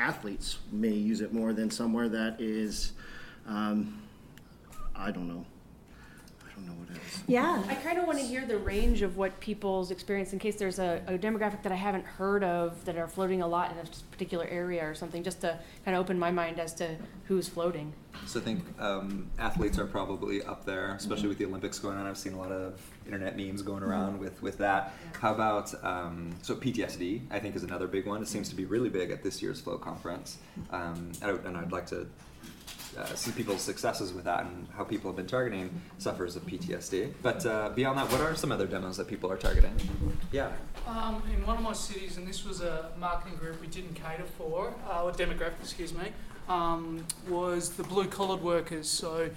athletes, 0.00 0.58
may 0.72 0.88
use 0.88 1.20
it 1.20 1.32
more 1.32 1.52
than 1.52 1.70
somewhere 1.70 2.08
that 2.08 2.40
is, 2.40 2.92
um, 3.46 4.02
I 4.96 5.10
don't 5.10 5.28
know. 5.28 5.44
I 6.42 6.54
don't 6.54 6.66
know 6.66 6.72
what 6.72 6.96
it 6.96 7.02
is. 7.06 7.22
Yeah. 7.26 7.62
I 7.68 7.74
kind 7.74 7.98
of 7.98 8.06
want 8.06 8.18
to 8.18 8.24
hear 8.24 8.44
the 8.46 8.58
range 8.58 9.02
of 9.02 9.16
what 9.16 9.38
people's 9.40 9.90
experience, 9.90 10.32
in 10.32 10.38
case 10.38 10.56
there's 10.56 10.78
a, 10.78 11.02
a 11.06 11.18
demographic 11.18 11.62
that 11.62 11.72
I 11.72 11.76
haven't 11.76 12.04
heard 12.04 12.42
of 12.42 12.84
that 12.84 12.96
are 12.96 13.08
floating 13.08 13.42
a 13.42 13.46
lot 13.46 13.70
in 13.72 13.78
a 13.78 13.84
particular 14.10 14.46
area 14.46 14.84
or 14.88 14.94
something, 14.94 15.22
just 15.22 15.40
to 15.42 15.58
kind 15.84 15.96
of 15.96 16.00
open 16.00 16.18
my 16.18 16.30
mind 16.30 16.58
as 16.58 16.74
to 16.74 16.96
who's 17.24 17.48
floating. 17.48 17.92
So 18.26 18.40
I 18.40 18.42
think 18.42 18.64
um, 18.78 19.30
athletes 19.38 19.78
are 19.78 19.86
probably 19.86 20.42
up 20.42 20.64
there, 20.64 20.94
especially 20.94 21.28
with 21.28 21.38
the 21.38 21.44
Olympics 21.44 21.78
going 21.78 21.96
on. 21.96 22.06
I've 22.06 22.18
seen 22.18 22.32
a 22.32 22.38
lot 22.38 22.52
of 22.52 22.80
internet 23.12 23.36
memes 23.36 23.62
going 23.62 23.82
around 23.82 24.20
with, 24.20 24.40
with 24.40 24.58
that. 24.58 24.92
How 25.20 25.34
about 25.34 25.72
um, 25.84 26.30
so 26.42 26.54
PTSD? 26.54 27.22
I 27.30 27.38
think 27.40 27.56
is 27.56 27.64
another 27.64 27.88
big 27.88 28.06
one. 28.06 28.22
It 28.22 28.28
seems 28.28 28.48
to 28.50 28.54
be 28.54 28.64
really 28.64 28.88
big 28.88 29.10
at 29.10 29.22
this 29.22 29.42
year's 29.42 29.60
Float 29.60 29.80
conference, 29.80 30.38
um, 30.70 31.10
and, 31.20 31.24
I, 31.24 31.32
would- 31.32 31.44
and 31.44 31.56
I'd 31.56 31.72
like 31.72 31.86
to 31.86 32.06
uh, 32.98 33.04
see 33.14 33.30
people's 33.32 33.60
successes 33.62 34.12
with 34.12 34.24
that 34.24 34.44
and 34.44 34.66
how 34.76 34.84
people 34.84 35.10
have 35.10 35.16
been 35.16 35.26
targeting 35.26 35.70
sufferers 35.98 36.36
of 36.36 36.44
PTSD. 36.46 37.12
But 37.22 37.44
uh, 37.46 37.70
beyond 37.70 37.98
that, 37.98 38.10
what 38.10 38.20
are 38.20 38.34
some 38.34 38.52
other 38.52 38.66
demos 38.66 38.96
that 38.96 39.08
people 39.08 39.30
are 39.30 39.36
targeting? 39.36 39.72
Yeah. 40.32 40.52
Um, 40.86 41.22
in 41.34 41.44
one 41.46 41.56
of 41.56 41.62
my 41.62 41.72
cities, 41.72 42.16
and 42.16 42.26
this 42.26 42.44
was 42.44 42.60
a 42.60 42.90
marketing 42.98 43.38
group 43.38 43.60
we 43.60 43.66
didn't 43.66 43.94
cater 43.94 44.24
for, 44.38 44.72
uh, 44.88 45.04
or 45.04 45.12
demographic, 45.12 45.60
excuse 45.62 45.92
me, 45.94 46.08
um, 46.48 47.04
was 47.28 47.70
the 47.70 47.82
blue 47.84 48.06
collared 48.06 48.42
workers. 48.42 48.88
So, 48.88 49.30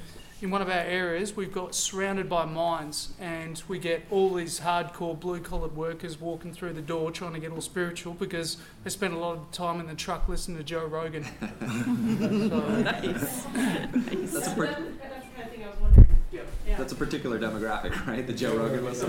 in 0.44 0.52
one 0.52 0.62
of 0.62 0.68
our 0.68 0.74
areas, 0.82 1.38
we've 1.38 1.54
got 1.54 1.74
surrounded 1.74 2.28
by 2.28 2.44
mines, 2.44 3.14
and 3.18 3.64
we 3.70 3.80
get 3.80 4.04
all 4.12 4.34
these 4.34 4.60
hardcore 4.60 5.18
blue 5.18 5.40
collared 5.40 5.74
workers 5.74 6.20
walking 6.20 6.54
through 6.54 6.74
the 6.74 6.82
door 6.82 7.12
trying 7.12 7.32
to 7.32 7.40
get 7.40 7.50
all 7.54 7.62
spiritual 7.62 8.14
because 8.14 8.58
they 8.84 8.90
spend 8.90 9.14
a 9.14 9.18
lot 9.18 9.38
of 9.38 9.50
time 9.54 9.80
in 9.80 9.88
the 9.88 9.96
truck 9.96 10.28
listening 10.28 10.58
to 10.58 10.64
Joe 10.66 10.86
Rogan. 10.86 11.24
so, 12.44 12.60
That's 12.84 14.48
a, 14.48 14.52
per- 14.52 14.66
that's 14.68 14.82
the 14.82 15.32
kind 15.34 15.46
of 15.46 15.50
thing 15.50 15.64
I 15.64 15.70
was 15.70 15.80
wondering. 15.80 16.08
yeah. 16.34 16.42
Yeah. 16.68 16.78
that's 16.78 16.92
a 16.92 16.96
particular 16.98 17.40
demographic, 17.40 18.06
right? 18.08 18.28
The 18.28 18.34
Joe 18.34 18.58
Rogan 18.58 18.84
listener. 18.84 19.08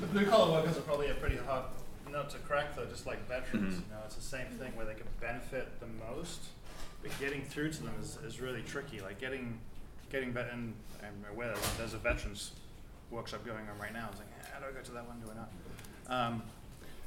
The 0.00 0.06
blue 0.12 0.26
collar 0.26 0.50
workers 0.60 0.76
are 0.76 0.80
probably 0.82 1.10
a 1.10 1.14
pretty 1.14 1.36
hard 1.36 1.66
nut 2.10 2.30
to 2.30 2.38
crack, 2.38 2.74
though. 2.74 2.84
Just 2.86 3.06
like 3.06 3.28
veterans, 3.28 3.74
Mhm. 3.74 3.78
you 3.78 3.84
know, 3.92 4.00
it's 4.06 4.16
the 4.16 4.22
same 4.22 4.46
thing 4.58 4.74
where 4.74 4.86
they 4.86 4.94
can 4.94 5.06
benefit 5.20 5.68
the 5.78 5.86
most, 5.86 6.40
but 7.04 7.20
getting 7.20 7.42
through 7.44 7.70
to 7.70 7.82
them 7.84 7.92
is, 8.00 8.18
is 8.26 8.40
really 8.40 8.62
tricky. 8.62 9.00
Like 9.00 9.20
getting, 9.20 9.58
getting 10.10 10.32
vet- 10.32 10.50
and 10.52 10.72
I'm 11.02 11.30
aware 11.32 11.48
that 11.54 11.58
there's 11.78 11.94
a 11.94 11.98
veterans 11.98 12.52
workshop 13.10 13.44
going 13.44 13.68
on 13.68 13.78
right 13.78 13.92
now. 13.92 14.06
I 14.08 14.10
was 14.10 14.18
like, 14.18 14.50
how 14.52 14.58
do 14.58 14.66
I 14.66 14.72
go 14.72 14.80
to 14.82 14.92
that 14.92 15.06
one? 15.06 15.20
Do 15.20 15.30
I 15.30 15.34
not? 15.36 16.26
Um, 16.26 16.42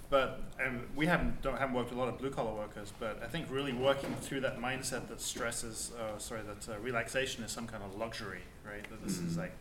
but 0.10 0.40
and 0.64 0.84
we 0.96 1.06
haven't 1.06 1.42
don't 1.42 1.58
haven't 1.58 1.76
worked 1.76 1.90
with 1.90 1.98
a 1.98 2.02
lot 2.02 2.08
of 2.08 2.18
blue 2.18 2.30
collar 2.30 2.54
workers, 2.54 2.94
but 2.98 3.22
I 3.22 3.28
think 3.28 3.48
really 3.52 3.74
working 3.74 4.14
through 4.22 4.40
that 4.42 4.58
mindset 4.58 5.10
that 5.10 5.20
stress 5.20 5.66
is, 5.66 5.92
uh, 6.00 6.18
sorry, 6.18 6.42
that 6.44 6.72
uh, 6.74 6.80
relaxation 6.80 7.44
is 7.44 7.52
some 7.52 7.68
kind 7.68 7.84
of 7.84 7.94
luxury, 7.98 8.40
right? 8.66 8.90
That 8.90 9.04
this 9.04 9.18
is 9.18 9.34
Mhm. 9.34 9.40
like 9.40 9.52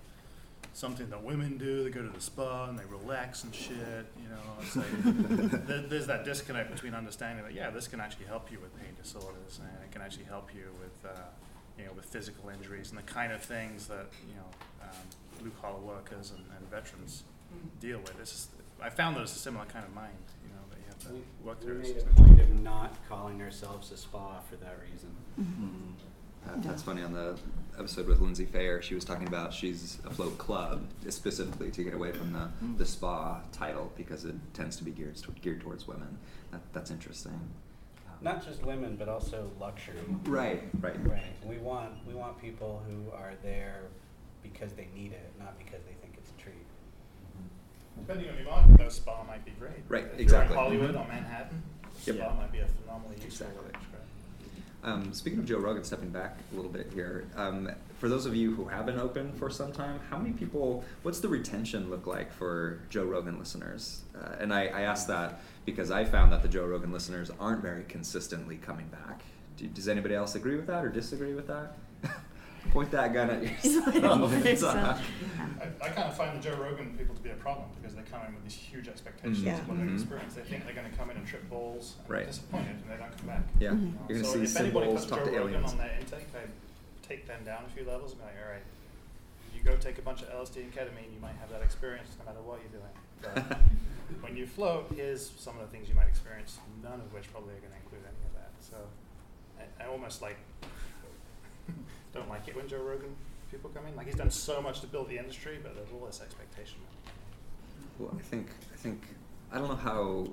something 0.77 1.09
that 1.09 1.23
women 1.25 1.57
do. 1.57 1.83
They 1.85 1.91
go 1.91 2.03
to 2.03 2.09
the 2.09 2.21
spa 2.21 2.69
and 2.69 2.79
they 2.79 2.85
relax 2.85 3.45
and 3.45 3.55
shit. 3.55 4.07
You 4.23 4.29
know, 4.29 4.43
it's 4.61 4.77
like 4.77 4.87
there, 5.67 5.81
there's 5.81 6.07
that 6.07 6.25
disconnect 6.25 6.71
between 6.71 6.95
understanding 6.95 7.45
that 7.45 7.55
yeah, 7.55 7.71
this 7.71 7.89
can 7.89 7.99
actually 8.01 8.27
help 8.27 8.53
you 8.53 8.59
with 8.61 8.77
pain 8.79 8.95
disorders 9.03 9.59
and 9.61 9.69
it 9.85 9.91
can 9.91 10.03
actually 10.03 10.25
help 10.25 10.51
you 10.55 10.65
with 10.81 11.11
uh, 11.11 11.17
you 11.79 11.85
know 11.87 11.93
with 11.97 12.05
physical 12.05 12.51
injuries 12.51 12.91
and 12.91 12.99
the 12.99 13.03
kind 13.03 13.33
of 13.33 13.43
things 13.43 13.87
that 13.87 14.07
you 14.29 14.35
know 14.35 14.49
um, 14.83 14.97
blue 15.41 15.53
collar 15.63 15.79
workers 15.81 16.33
and, 16.37 16.45
and 16.59 16.71
veterans 16.71 17.23
deal 17.81 17.99
with. 18.01 18.19
It's 18.21 18.33
just, 18.33 18.51
I 18.83 18.91
found 18.91 19.17
that 19.17 19.23
it's 19.23 19.35
a 19.35 19.39
similar 19.39 19.65
kind 19.65 19.85
of 19.87 19.95
mind. 19.95 20.13
You 20.45 20.51
know 20.51 20.63
that 20.71 20.79
you 20.79 20.85
have 20.89 20.99
to 21.09 21.13
We, 21.15 21.47
work 21.49 21.61
we 21.61 21.67
through. 21.67 21.79
made 21.83 21.97
a 22.03 22.21
point 22.21 22.41
of 22.41 22.51
not 22.61 22.95
calling 23.09 23.41
ourselves 23.41 23.91
a 23.93 23.97
spa 23.97 24.41
for 24.41 24.57
that 24.57 24.77
reason. 24.93 25.11
Uh, 26.47 26.53
that's 26.59 26.83
funny 26.83 27.03
on 27.03 27.13
the 27.13 27.37
episode 27.79 28.07
with 28.07 28.21
Lindsay 28.21 28.45
Fair. 28.47 28.81
She 28.83 28.95
was 28.95 29.05
talking 29.05 29.27
about 29.29 29.53
she's 29.53 29.99
a 30.07 30.11
float 30.11 30.39
club 30.39 30.87
specifically 31.09 31.71
to 31.73 31.85
get 31.85 31.95
away 31.95 32.13
from 32.13 32.33
the, 32.33 32.49
the 32.79 32.87
spa 32.87 33.41
title 33.53 33.93
because 33.97 34.25
it 34.25 34.35
tends 34.55 34.77
to 34.77 34.85
be 34.85 34.91
geared 34.93 35.17
geared 35.43 35.61
towards 35.61 35.87
women. 35.87 36.19
That, 36.53 36.61
that's 36.73 36.91
interesting. 36.91 37.39
Not 38.23 38.45
just 38.47 38.65
women, 38.65 38.97
but 38.97 39.09
also 39.11 39.51
luxury. 39.61 39.95
Right, 40.25 40.63
right. 40.81 40.97
Right. 41.07 41.23
We 41.45 41.59
want 41.59 41.93
we 42.07 42.15
want 42.15 42.41
people 42.41 42.83
who 42.89 43.11
are 43.15 43.33
there 43.43 43.83
because 44.43 44.73
they 44.73 44.89
need 44.95 45.13
it, 45.13 45.33
not 45.39 45.59
because 45.59 45.83
they 45.85 45.93
think 46.01 46.15
it's 46.17 46.31
a 46.31 46.43
treat. 46.43 46.55
Depending 47.99 48.29
on 48.31 48.37
your 48.37 48.45
market, 48.47 48.79
though, 48.79 48.89
spa 48.89 49.23
might 49.25 49.45
be 49.45 49.51
great. 49.59 49.73
Right, 49.89 50.05
If 50.15 50.21
exactly. 50.21 50.55
You're 50.57 50.65
in 50.67 50.71
Hollywood 50.81 50.95
Mhm. 50.95 51.05
or 51.05 51.09
Manhattan, 51.09 51.63
Yep. 52.07 52.17
spa 52.17 52.35
might 52.37 52.53
be 52.53 52.61
a 52.61 52.67
phenomenally 52.67 53.17
useful 53.23 53.49
Exactly. 53.49 53.73
Um, 54.87 55.13
speaking 55.13 55.41
of 55.41 55.47
Joe 55.47 55.59
Rogan, 55.59 55.83
stepping 55.83 56.11
back 56.11 56.39
a 56.53 56.57
little 56.57 56.71
bit 56.71 56.93
here, 56.95 57.25
um, 57.35 57.69
for 57.99 58.09
those 58.09 58.25
of 58.25 58.37
you 58.37 58.55
who 58.55 58.67
have 58.67 58.87
been 58.87 59.01
open 59.01 59.33
for 59.33 59.51
some 59.51 59.73
time, 59.73 59.99
how 60.11 60.17
many 60.17 60.33
people, 60.33 60.85
what's 61.03 61.19
the 61.19 61.27
retention 61.27 61.91
look 61.91 62.07
like 62.07 62.33
for 62.33 62.79
Joe 62.89 63.03
Rogan 63.03 63.37
listeners? 63.37 64.03
Uh, 64.15 64.37
and 64.39 64.55
I, 64.55 64.67
I 64.67 64.83
ask 64.83 65.09
that 65.09 65.41
because 65.65 65.91
I 65.91 66.05
found 66.05 66.31
that 66.33 66.41
the 66.41 66.49
Joe 66.49 66.67
Rogan 66.67 66.93
listeners 66.93 67.33
aren't 67.41 67.63
very 67.63 67.83
consistently 67.89 68.59
coming 68.59 68.87
back. 68.87 69.23
Do, 69.57 69.67
does 69.67 69.89
anybody 69.89 70.15
else 70.15 70.37
agree 70.37 70.55
with 70.55 70.69
that 70.69 70.85
or 70.85 70.89
disagree 70.89 71.35
with 71.35 71.49
that? 71.49 71.77
Point 72.71 72.91
that 72.91 73.13
gun 73.13 73.31
at 73.31 73.43
yourself. 73.65 74.33
It's, 74.47 74.63
uh, 74.63 74.99
I, 75.61 75.85
I 75.85 75.89
kind 75.91 76.09
of 76.09 76.17
find 76.17 76.37
the 76.39 76.43
Joe 76.43 76.57
Rogan 76.57 76.95
people 76.99 77.15
to 77.15 77.21
be 77.23 77.31
a 77.31 77.35
problem 77.35 77.69
because 77.81 77.95
they 77.97 78.03
come 78.03 78.21
in 78.27 78.35
with 78.35 78.45
these 78.45 78.55
huge 78.55 78.89
expectations 78.89 79.43
Mhm. 79.43 79.53
of 79.61 79.69
what 79.69 79.77
they're 79.79 79.87
Mhm. 79.87 79.89
going 79.89 80.01
experience. 80.01 80.35
They 80.35 80.43
think 80.43 80.65
they're 80.67 80.75
going 80.75 80.91
to 80.91 80.97
come 80.97 81.11
in 81.11 81.17
and 81.17 81.27
trip 81.27 81.49
balls 81.49 81.97
and 82.01 82.11
Right. 82.11 82.21
be 82.21 82.27
disappointed 82.27 82.77
and 82.83 82.91
they 82.91 82.97
don't 82.97 83.17
come 83.17 83.27
back. 83.27 83.43
Yeah, 83.61 83.73
You 83.73 83.77
know, 83.77 83.93
you're 84.09 84.19
gonna 84.21 84.25
so 84.25 84.35
see 84.37 84.43
if 84.45 84.57
anybody 84.57 84.87
symbols, 84.87 85.07
puts 85.07 85.07
talk 85.11 85.19
Joe 85.21 85.25
to 85.33 85.39
Rogan 85.39 85.55
aliens. 85.55 85.73
on 85.73 85.79
their 85.79 85.97
intake, 85.99 86.29
I 86.35 86.47
take 87.07 87.27
them 87.27 87.45
down 87.45 87.65
a 87.65 87.69
few 87.71 87.85
levels 87.85 88.13
and 88.13 88.21
be 88.21 88.27
like, 88.27 88.37
all 88.45 88.53
right, 88.53 88.67
you 89.55 89.63
go 89.63 89.77
take 89.77 89.99
a 89.99 90.03
bunch 90.03 90.23
of 90.23 90.29
LSD 90.31 90.63
and 90.63 90.73
ketamine, 90.73 91.13
you 91.15 91.21
might 91.21 91.37
have 91.41 91.51
that 91.51 91.63
experience 91.63 92.11
no 92.19 92.25
matter 92.27 92.43
what 92.43 92.61
you're 92.61 92.77
doing. 92.81 92.95
But 93.23 93.59
when 94.21 94.37
you 94.37 94.47
float, 94.47 94.93
here's 94.95 95.31
some 95.39 95.57
of 95.59 95.63
the 95.63 95.69
things 95.73 95.89
you 95.89 95.95
might 95.95 96.09
experience, 96.09 96.59
none 96.83 97.01
of 97.01 97.13
which 97.15 97.31
probably 97.33 97.55
are 97.55 97.63
going 97.65 97.73
to 97.73 97.81
include 97.83 98.03
any 98.05 98.23
of 98.29 98.35
that. 98.35 98.53
So 98.61 98.77
I, 99.59 99.85
I 99.85 99.87
almost 99.89 100.21
like 100.21 100.37
don't 102.17 102.29
like 102.29 102.49
it 102.49 102.57
when 102.57 102.69
Joe 102.69 102.83
Rogan 102.83 103.15
people 103.51 103.71
come 103.71 103.87
in. 103.87 103.97
Like 103.97 104.07
he's 104.07 104.17
done 104.17 104.31
so 104.31 104.61
much 104.61 104.81
to 104.81 104.87
build 104.87 105.09
the 105.09 105.19
industry, 105.19 105.59
but 105.63 105.75
there's 105.75 105.89
all 105.93 106.07
this 106.07 106.21
expectation. 106.21 106.79
Well, 107.99 108.15
I 108.17 108.23
think 108.23 108.49
I 108.73 108.77
think 108.77 109.03
I 109.53 109.59
don't 109.59 109.69
know 109.69 109.77
how 109.77 110.27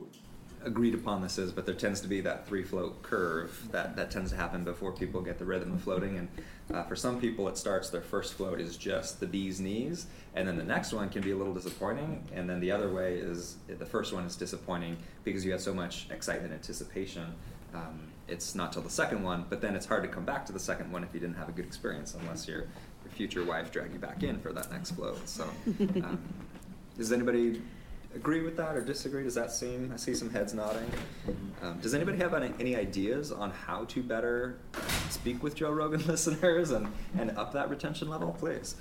agreed 0.66 0.94
upon 0.94 1.22
this 1.22 1.38
is, 1.38 1.52
but 1.52 1.66
there 1.66 1.76
tends 1.76 2.00
to 2.02 2.08
be 2.08 2.22
that 2.22 2.48
three 2.48 2.64
float 2.64 3.02
curve 3.04 3.68
that 3.72 3.96
that 3.96 4.12
tends 4.12 4.32
to 4.32 4.38
happen 4.38 4.64
before 4.64 4.92
people 4.92 5.22
get 5.22 5.38
the 5.38 5.46
rhythm 5.46 5.74
of 5.74 5.82
floating. 5.82 6.18
And 6.18 6.28
uh, 6.74 6.84
for 6.84 6.96
some 6.96 7.20
people, 7.20 7.48
it 7.48 7.58
starts 7.58 7.90
their 7.90 8.02
first 8.02 8.34
float 8.34 8.60
is 8.60 8.78
just 8.78 9.20
the 9.20 9.28
bee's 9.28 9.60
knees, 9.60 10.08
and 10.36 10.48
then 10.48 10.58
the 10.58 10.64
next 10.64 10.94
one 10.94 11.10
can 11.10 11.22
be 11.22 11.32
a 11.32 11.36
little 11.36 11.54
disappointing, 11.54 12.26
and 12.34 12.50
then 12.50 12.60
the 12.60 12.72
other 12.72 12.92
way 12.92 13.16
is 13.16 13.58
the 13.68 13.86
first 13.86 14.14
one 14.14 14.26
is 14.26 14.36
disappointing 14.36 14.98
because 15.24 15.46
you 15.46 15.52
had 15.52 15.62
so 15.62 15.74
much 15.74 16.08
excitement, 16.10 16.54
anticipation. 16.54 17.34
Um, 17.74 18.13
it's 18.28 18.56
not 18.56 18.72
till 18.72 18.82
the 18.82 18.90
second 18.90 19.24
one, 19.24 19.46
but 19.50 19.62
then 19.62 19.76
it's 19.76 19.86
hard 19.86 20.04
to 20.04 20.10
come 20.10 20.26
back 20.26 20.46
to 20.46 20.54
the 20.54 20.60
second 20.60 20.92
one 20.92 21.04
if 21.04 21.14
you 21.14 21.20
didn't 21.20 21.36
have 21.36 21.50
a 21.50 21.52
good 21.52 21.66
experience, 21.66 22.16
unless 22.20 22.48
your 22.48 22.68
your 23.04 23.12
future 23.12 23.44
wife 23.44 23.72
drag 23.72 23.92
you 23.92 24.00
back 24.00 24.24
in 24.24 24.40
for 24.40 24.54
that 24.54 24.72
next 24.72 24.92
float. 24.92 25.28
So. 25.28 25.50
Um, 25.68 26.20
does 26.98 27.12
anybody 27.12 27.62
agree 28.16 28.42
with 28.42 28.56
that 28.58 28.76
or 28.76 28.82
disagree? 28.82 29.24
Does 29.24 29.36
that 29.36 29.52
seem? 29.52 29.92
I 29.94 29.98
see 29.98 30.14
some 30.14 30.30
heads 30.30 30.54
nodding. 30.54 30.90
Um, 31.62 31.80
does 31.80 31.94
anybody 31.94 32.18
have 32.20 32.34
any, 32.34 32.54
any 32.60 32.76
ideas 32.76 33.32
on 33.32 33.52
how 33.52 33.86
to 33.86 34.04
better 34.04 34.58
speak 35.10 35.42
with 35.44 35.56
Joe 35.56 35.72
Rogan 35.72 36.06
listeners 36.08 36.72
and, 36.72 36.88
and 37.18 37.32
up 37.38 37.54
that 37.54 37.70
retention 37.70 38.10
level, 38.10 38.36
please? 38.40 38.76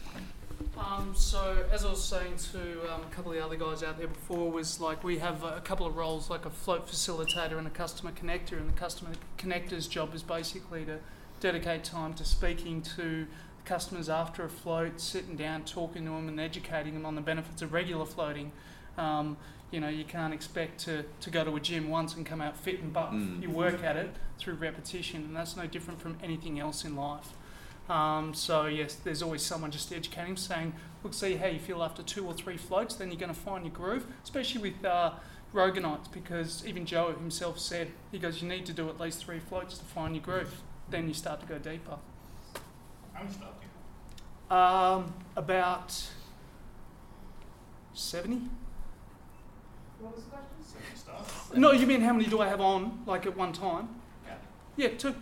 Um, 0.77 1.15
so 1.15 1.65
as 1.71 1.85
I 1.85 1.91
was 1.91 2.05
saying 2.05 2.37
to 2.53 2.93
um, 2.93 3.03
a 3.03 3.15
couple 3.15 3.33
of 3.33 3.39
the 3.39 3.45
other 3.45 3.57
guys 3.57 3.83
out 3.83 3.99
there 3.99 4.09
before, 4.09 4.51
was 4.51 4.81
like 4.81 5.05
we 5.05 5.19
have 5.19 5.43
a 5.43 5.61
couple 5.61 5.87
of 5.87 5.97
roles, 5.97 6.31
like 6.31 6.45
a 6.45 6.51
float 6.51 6.87
facilitator 6.87 7.59
and 7.59 7.67
a 7.67 7.71
customer 7.71 8.13
connector, 8.13 8.59
and 8.59 8.69
the 8.69 8.79
customer 8.79 9.11
connector's 9.39 9.87
job 9.87 10.15
is 10.15 10.23
basically 10.23 10.85
to 10.85 10.99
dedicate 11.41 11.85
time 11.85 12.15
to 12.15 12.25
speaking 12.25 12.83
to 12.83 13.27
customers 13.65 14.09
after 14.09 14.45
a 14.45 14.49
float, 14.49 15.01
sitting 15.01 15.37
down, 15.37 15.65
talking 15.65 16.05
to 16.05 16.11
them, 16.11 16.29
and 16.29 16.41
educating 16.41 16.95
them 16.95 17.07
on 17.07 17.15
the 17.15 17.21
benefits 17.21 17.63
of 17.63 17.73
regular 17.73 18.05
floating. 18.05 18.53
Um, 18.99 19.37
you 19.71 19.81
know, 19.81 19.89
you 19.89 20.05
can't 20.05 20.35
expect 20.35 20.81
to, 20.81 21.05
to 21.21 21.31
go 21.31 21.45
to 21.45 21.57
a 21.57 21.61
gym 21.61 21.89
once 21.89 22.15
and 22.15 22.27
come 22.27 22.41
out 22.41 22.57
fit 22.57 22.81
and 22.81 22.93
buff. 22.93 23.13
Mm. 23.13 23.43
You 23.43 23.51
work 23.51 23.83
at 23.83 23.97
it 23.97 24.11
through 24.39 24.55
repetition, 24.55 25.23
and 25.23 25.35
that's 25.35 25.57
no 25.57 25.67
different 25.67 26.01
from 26.01 26.19
anything 26.23 26.61
else 26.61 26.85
in 26.85 26.95
life. 26.95 27.31
Um, 27.89 28.33
so 28.35 28.67
yes, 28.67 28.95
there's 28.95 29.23
always 29.23 29.43
someone 29.43 29.71
just 29.71 29.93
educating, 29.93 30.37
saying, 30.37 30.73
"Look, 31.03 31.15
see 31.15 31.35
how 31.37 31.47
you 31.47 31.59
feel 31.59 31.83
after 31.83 32.03
two 32.03 32.27
or 32.27 32.33
three 32.35 32.57
floats, 32.57 32.95
then 32.95 33.09
you're 33.11 33.21
going 33.21 33.35
to 33.35 33.39
find 33.41 33.65
your 33.65 33.75
groove." 33.75 34.07
Especially 34.23 34.61
with 34.61 34.85
uh, 34.85 35.13
Roganites, 35.53 36.11
because 36.11 36.65
even 36.67 36.87
Joe 36.87 37.13
himself 37.13 37.59
said, 37.59 37.89
he 38.11 38.19
goes, 38.19 38.41
"You 38.41 38.49
need 38.49 38.67
to 38.67 38.73
do 38.73 38.89
at 38.89 38.99
least 39.01 39.25
three 39.25 39.41
floats 39.41 39.79
to 39.79 39.85
find 39.85 40.15
your 40.15 40.25
groove. 40.25 40.63
Then 40.91 41.09
you 41.09 41.15
start 41.15 41.41
to 41.41 41.47
go 41.47 41.59
deeper." 41.59 41.99
How 43.13 43.25
much 43.25 43.33
stuff 43.33 43.51
do 43.61 44.55
you 44.55 44.57
Um, 44.57 45.15
about 45.37 45.93
seventy. 47.95 48.43
have? 50.03 50.13
Seven 50.65 50.97
stuff? 50.97 51.53
No, 51.55 51.73
you 51.73 51.87
mean 51.87 52.01
how 52.01 52.13
many 52.13 52.27
do 52.27 52.41
I 52.41 52.49
have 52.49 52.61
on, 52.61 53.03
like 53.07 53.27
at 53.27 53.37
one 53.37 53.53
time? 53.53 53.89
Yeah. 54.27 54.35
Yeah, 54.77 54.89
two. 54.97 55.15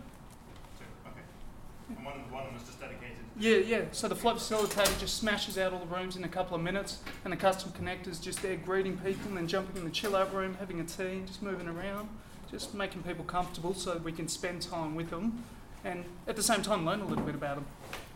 Two. 1.96 2.02
Okay. 2.02 2.06
And 2.06 2.06
one, 2.06 2.32
one 2.32 2.42
of 2.42 2.46
them 2.48 2.54
was 2.54 2.64
just 2.64 2.80
dedicated. 2.80 3.16
Yeah, 3.38 3.56
yeah. 3.56 3.84
So 3.92 4.08
the 4.08 4.16
float 4.16 4.36
facilitator 4.36 4.98
just 4.98 5.16
smashes 5.16 5.58
out 5.58 5.72
all 5.72 5.78
the 5.78 5.86
rooms 5.86 6.16
in 6.16 6.24
a 6.24 6.28
couple 6.28 6.56
of 6.56 6.62
minutes, 6.62 6.98
and 7.24 7.32
the 7.32 7.36
custom 7.36 7.72
connector's 7.72 8.18
just 8.18 8.42
there 8.42 8.56
greeting 8.56 8.96
people 8.98 9.28
and 9.28 9.36
then 9.36 9.48
jumping 9.48 9.76
in 9.76 9.84
the 9.84 9.90
chill 9.90 10.14
out 10.14 10.34
room, 10.34 10.56
having 10.60 10.80
a 10.80 10.84
tea, 10.84 11.04
and 11.04 11.26
just 11.26 11.42
moving 11.42 11.68
around, 11.68 12.08
just 12.50 12.74
making 12.74 13.02
people 13.02 13.24
comfortable 13.24 13.74
so 13.74 13.94
that 13.94 14.02
we 14.02 14.12
can 14.12 14.28
spend 14.28 14.62
time 14.62 14.94
with 14.94 15.10
them 15.10 15.42
and 15.84 16.04
at 16.26 16.36
the 16.36 16.42
same 16.42 16.62
time 16.62 16.84
learn 16.84 17.00
a 17.00 17.06
little 17.06 17.24
bit 17.24 17.34
about 17.34 17.56
them. 17.56 17.66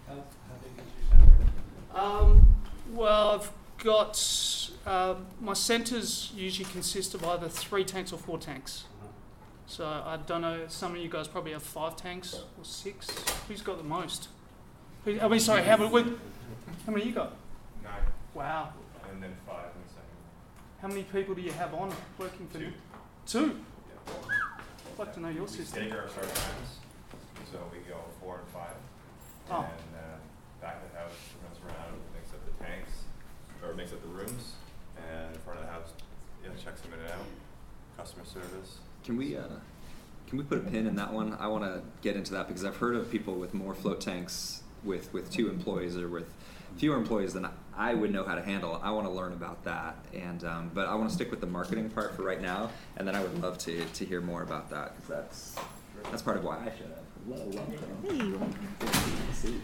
How, 0.06 0.14
how 0.14 0.20
big 0.62 0.72
is 0.84 0.92
your 0.98 1.18
center? 1.18 2.22
Um, 2.22 2.54
well, 2.92 3.30
I've 3.40 3.50
got 3.82 4.70
uh, 4.86 5.14
my 5.40 5.54
centres 5.54 6.32
usually 6.34 6.68
consist 6.70 7.14
of 7.14 7.24
either 7.24 7.48
three 7.48 7.84
tanks 7.84 8.12
or 8.12 8.18
four 8.18 8.38
tanks. 8.38 8.84
So 9.66 9.86
I 9.86 10.18
don't 10.26 10.42
know. 10.42 10.64
Some 10.68 10.92
of 10.92 10.98
you 10.98 11.08
guys 11.08 11.26
probably 11.28 11.52
have 11.52 11.62
five 11.62 11.96
tanks 11.96 12.34
or 12.34 12.64
six. 12.64 13.08
Who's 13.48 13.62
got 13.62 13.78
the 13.78 13.84
most? 13.84 14.28
Who, 15.04 15.18
I 15.20 15.28
mean, 15.28 15.40
sorry, 15.40 15.62
how 15.62 15.76
many? 15.76 15.90
How 16.86 16.92
many 16.92 17.06
you 17.06 17.12
got? 17.12 17.34
Nine, 17.82 17.92
Wow. 18.34 18.72
and 19.10 19.22
then 19.22 19.34
five 19.46 19.66
in 19.74 19.82
the 19.82 19.88
second. 19.88 20.16
How 20.82 20.88
many 20.88 21.02
people 21.04 21.34
do 21.34 21.40
you 21.42 21.52
have 21.52 21.72
on 21.74 21.92
working 22.18 22.46
for 22.48 22.58
Two. 22.58 22.64
you? 22.64 22.72
Two. 23.26 23.60
Yeah. 24.06 24.12
I'd 24.92 24.98
like 24.98 25.14
to 25.14 25.20
know 25.20 25.28
your 25.30 25.42
We 25.44 25.48
system. 25.48 25.82
stagger 25.82 26.02
our 26.02 26.22
times, 26.22 26.78
so 27.50 27.58
we 27.72 27.78
go 27.88 27.96
four 28.20 28.38
and 28.40 28.48
five. 28.48 28.76
Oh. 29.50 29.60
And 29.60 29.94
uh, 29.96 30.16
back 30.64 30.82
of 30.84 30.92
the 30.92 30.98
house 30.98 31.12
runs 31.42 31.58
around, 31.64 32.00
makes 32.14 32.32
up 32.32 32.40
the 32.46 32.64
tanks, 32.64 32.92
or 33.62 33.74
makes 33.74 33.92
up 33.92 34.00
the 34.02 34.08
rooms, 34.08 34.52
and 34.96 35.34
in 35.34 35.40
front 35.40 35.58
of 35.60 35.66
the 35.66 35.72
house, 35.72 35.92
yeah, 36.42 36.50
checks 36.62 36.80
them 36.82 36.92
in 36.94 37.00
and 37.00 37.10
out. 37.12 37.26
Customer 37.96 38.24
service. 38.24 38.78
Can 39.04 39.18
we 39.18 39.36
uh, 39.36 39.42
can 40.26 40.38
we 40.38 40.44
put 40.44 40.58
a 40.58 40.62
pin 40.62 40.86
in 40.86 40.96
that 40.96 41.12
one? 41.12 41.36
I 41.38 41.46
want 41.48 41.64
to 41.64 41.82
get 42.00 42.16
into 42.16 42.32
that 42.32 42.48
because 42.48 42.64
I've 42.64 42.76
heard 42.76 42.96
of 42.96 43.10
people 43.10 43.34
with 43.34 43.52
more 43.52 43.74
float 43.74 44.00
tanks 44.00 44.62
with 44.82 45.12
with 45.12 45.30
two 45.30 45.50
employees 45.50 45.96
or 45.96 46.08
with 46.08 46.26
fewer 46.76 46.96
employees 46.96 47.34
than 47.34 47.46
I 47.76 47.92
would 47.92 48.10
know 48.10 48.24
how 48.24 48.34
to 48.34 48.42
handle. 48.42 48.80
I 48.82 48.90
want 48.92 49.06
to 49.06 49.12
learn 49.12 49.32
about 49.32 49.62
that, 49.64 49.96
and 50.14 50.42
um, 50.44 50.70
but 50.72 50.88
I 50.88 50.94
want 50.94 51.10
to 51.10 51.14
stick 51.14 51.30
with 51.30 51.40
the 51.40 51.46
marketing 51.46 51.90
part 51.90 52.16
for 52.16 52.22
right 52.22 52.40
now, 52.40 52.70
and 52.96 53.06
then 53.06 53.14
I 53.14 53.22
would 53.22 53.42
love 53.42 53.58
to 53.58 53.84
to 53.84 54.04
hear 54.06 54.22
more 54.22 54.42
about 54.42 54.70
that 54.70 54.96
because 54.96 55.08
that's 55.08 55.56
that's 56.10 56.22
part 56.22 56.38
of 56.38 56.44
why 56.44 56.58
I 56.60 56.72
should 56.76 56.88
have. 56.88 57.04
Hello, 57.26 57.46
welcome. 57.52 58.54
Good 58.78 58.92
to 58.92 59.34
see 59.34 59.48
you. 59.48 59.62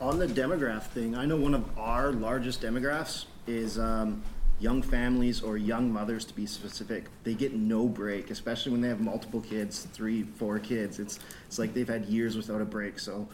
On 0.00 0.20
the 0.20 0.28
demograph 0.28 0.84
thing, 0.84 1.16
I 1.16 1.26
know 1.26 1.36
one 1.36 1.54
of 1.54 1.76
our 1.76 2.12
largest 2.12 2.62
demographics 2.62 3.24
is 3.48 3.76
um, 3.76 4.22
young 4.60 4.82
families 4.82 5.42
or 5.42 5.56
young 5.56 5.92
mothers, 5.92 6.24
to 6.26 6.34
be 6.34 6.46
specific. 6.46 7.04
They 7.24 7.34
get 7.34 7.54
no 7.54 7.86
break, 7.86 8.30
especially 8.30 8.72
when 8.72 8.80
they 8.80 8.88
have 8.88 9.00
multiple 9.00 9.40
kids, 9.40 9.86
three, 9.92 10.22
four 10.22 10.58
kids. 10.58 10.98
It's 10.98 11.18
it's 11.46 11.58
like 11.58 11.74
they've 11.74 11.88
had 11.88 12.06
years 12.06 12.36
without 12.36 12.60
a 12.60 12.64
break. 12.64 12.98
So 12.98 13.28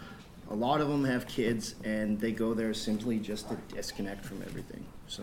a 0.50 0.54
lot 0.54 0.80
of 0.80 0.88
them 0.88 1.04
have 1.04 1.26
kids 1.26 1.74
and 1.84 2.20
they 2.20 2.32
go 2.32 2.54
there 2.54 2.74
simply 2.74 3.18
just 3.18 3.48
to 3.48 3.56
disconnect 3.74 4.24
from 4.24 4.42
everything. 4.42 4.84
So 5.06 5.22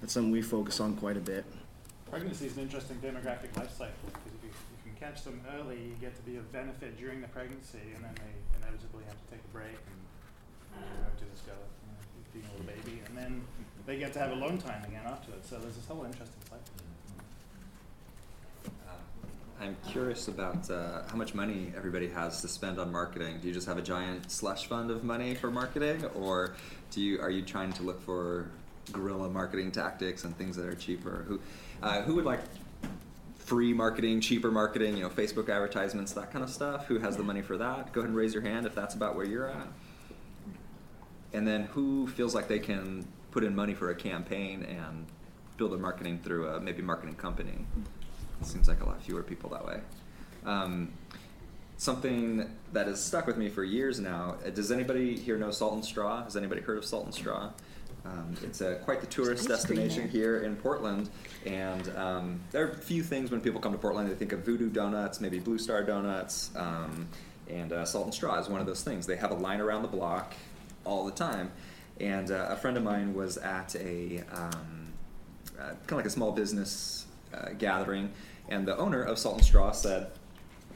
that's 0.00 0.12
something 0.12 0.30
we 0.30 0.42
focus 0.42 0.80
on 0.80 0.96
quite 0.96 1.16
a 1.16 1.20
bit. 1.20 1.44
Pregnancy 2.10 2.46
is 2.46 2.56
an 2.56 2.62
interesting 2.62 2.96
demographic 2.96 3.54
life 3.56 3.72
cycle 3.72 4.08
because 4.08 4.32
if 4.38 4.44
you, 4.44 4.50
if 4.50 4.86
you 4.86 4.92
can 4.92 4.96
catch 5.00 5.24
them 5.24 5.40
early, 5.56 5.76
you 5.76 5.96
get 6.00 6.16
to 6.16 6.22
be 6.22 6.36
of 6.36 6.50
benefit 6.52 6.96
during 6.96 7.20
the 7.20 7.28
pregnancy, 7.28 7.92
and 7.94 8.04
then 8.04 8.14
they 8.16 8.32
inevitably 8.56 9.04
have 9.04 9.16
to 9.16 9.26
take 9.30 9.44
a 9.44 9.52
break 9.52 9.76
and 9.76 10.00
you 10.72 11.00
know, 11.04 11.12
to 11.18 11.24
this 11.28 11.42
go, 11.44 11.52
being 12.32 12.44
a 12.44 12.50
little 12.56 12.64
baby, 12.64 13.02
and 13.04 13.16
then 13.16 13.42
they 13.88 13.96
get 13.96 14.12
to 14.12 14.18
have 14.18 14.32
alone 14.32 14.58
time 14.58 14.84
again 14.84 15.00
afterwards. 15.06 15.48
So 15.48 15.58
there's 15.58 15.74
this 15.74 15.86
whole 15.86 16.04
interesting 16.04 16.42
cycle. 16.42 16.60
I'm 19.60 19.76
curious 19.90 20.28
about 20.28 20.70
uh, 20.70 21.02
how 21.08 21.16
much 21.16 21.34
money 21.34 21.72
everybody 21.74 22.08
has 22.10 22.42
to 22.42 22.48
spend 22.48 22.78
on 22.78 22.92
marketing. 22.92 23.38
Do 23.40 23.48
you 23.48 23.54
just 23.54 23.66
have 23.66 23.78
a 23.78 23.82
giant 23.82 24.30
slush 24.30 24.66
fund 24.66 24.90
of 24.90 25.02
money 25.02 25.34
for 25.34 25.50
marketing, 25.50 26.04
or 26.14 26.54
do 26.92 27.00
you 27.00 27.20
are 27.20 27.30
you 27.30 27.42
trying 27.42 27.72
to 27.72 27.82
look 27.82 28.00
for 28.02 28.50
guerrilla 28.92 29.28
marketing 29.28 29.72
tactics 29.72 30.22
and 30.22 30.36
things 30.36 30.54
that 30.56 30.66
are 30.66 30.76
cheaper? 30.76 31.24
Who 31.26 31.40
uh, 31.82 32.02
who 32.02 32.14
would 32.16 32.24
like 32.26 32.40
free 33.38 33.72
marketing, 33.72 34.20
cheaper 34.20 34.52
marketing? 34.52 34.96
You 34.96 35.04
know, 35.04 35.08
Facebook 35.08 35.48
advertisements, 35.48 36.12
that 36.12 36.30
kind 36.30 36.44
of 36.44 36.50
stuff. 36.50 36.86
Who 36.86 36.98
has 36.98 37.16
the 37.16 37.24
money 37.24 37.42
for 37.42 37.56
that? 37.56 37.92
Go 37.92 38.02
ahead 38.02 38.10
and 38.10 38.16
raise 38.16 38.34
your 38.34 38.42
hand 38.42 38.66
if 38.66 38.76
that's 38.76 38.94
about 38.94 39.16
where 39.16 39.26
you're 39.26 39.50
at. 39.50 39.66
And 41.32 41.48
then 41.48 41.64
who 41.64 42.06
feels 42.06 42.34
like 42.34 42.46
they 42.46 42.60
can 42.60 43.08
put 43.38 43.44
in 43.46 43.54
money 43.54 43.72
for 43.72 43.90
a 43.90 43.94
campaign 43.94 44.64
and 44.64 45.06
build 45.56 45.70
their 45.70 45.78
marketing 45.78 46.18
through 46.24 46.48
a 46.48 46.60
maybe 46.60 46.82
marketing 46.82 47.14
company? 47.14 47.64
It 48.40 48.46
seems 48.46 48.66
like 48.66 48.80
a 48.80 48.84
lot 48.84 49.00
fewer 49.00 49.22
people 49.22 49.50
that 49.50 49.64
way. 49.64 49.78
Um, 50.44 50.90
something 51.76 52.50
that 52.72 52.88
has 52.88 53.00
stuck 53.00 53.28
with 53.28 53.36
me 53.36 53.48
for 53.48 53.62
years 53.62 54.00
now. 54.00 54.38
uh, 54.44 54.50
Does 54.50 54.72
anybody 54.72 55.16
here 55.16 55.38
know 55.38 55.52
Salt 55.52 55.74
and 55.74 55.84
Straw? 55.84 56.24
Has 56.24 56.36
anybody 56.36 56.60
heard 56.62 56.78
of 56.78 56.84
Salt 56.84 57.04
and 57.04 57.14
Straw? 57.14 57.50
Um, 58.04 58.34
it's 58.42 58.60
a, 58.60 58.74
quite 58.76 59.00
the 59.00 59.06
tourist 59.06 59.46
destination 59.46 60.08
here 60.08 60.38
in 60.38 60.56
Portland, 60.56 61.08
and 61.46 61.88
um, 61.96 62.40
there 62.50 62.66
are 62.66 62.70
a 62.72 62.76
few 62.76 63.04
things 63.04 63.30
when 63.30 63.40
people 63.40 63.60
come 63.60 63.70
to 63.70 63.78
Portland. 63.78 64.10
They 64.10 64.14
think 64.16 64.32
of 64.32 64.40
Voodoo 64.44 64.68
Donuts, 64.68 65.20
maybe 65.20 65.38
Blue 65.38 65.58
Star 65.58 65.84
Donuts, 65.84 66.50
um, 66.56 67.06
and 67.48 67.72
uh, 67.72 67.84
Salt 67.84 68.06
and 68.06 68.14
Straw 68.14 68.40
is 68.40 68.48
one 68.48 68.60
of 68.60 68.66
those 68.66 68.82
things. 68.82 69.06
They 69.06 69.16
have 69.16 69.30
a 69.30 69.34
line 69.34 69.60
around 69.60 69.82
the 69.82 69.88
block 69.88 70.34
all 70.84 71.04
the 71.04 71.12
time, 71.12 71.52
and 72.00 72.30
uh, 72.30 72.48
a 72.50 72.56
friend 72.56 72.76
of 72.76 72.82
mine 72.82 73.14
was 73.14 73.36
at 73.38 73.74
a 73.76 74.22
um, 74.32 74.92
uh, 75.58 75.68
kind 75.68 75.92
of 75.92 75.96
like 75.98 76.06
a 76.06 76.10
small 76.10 76.32
business 76.32 77.06
uh, 77.34 77.50
gathering, 77.58 78.12
and 78.48 78.66
the 78.66 78.76
owner 78.76 79.02
of 79.02 79.18
Salt 79.18 79.36
and 79.36 79.44
Straw 79.44 79.72
said 79.72 80.10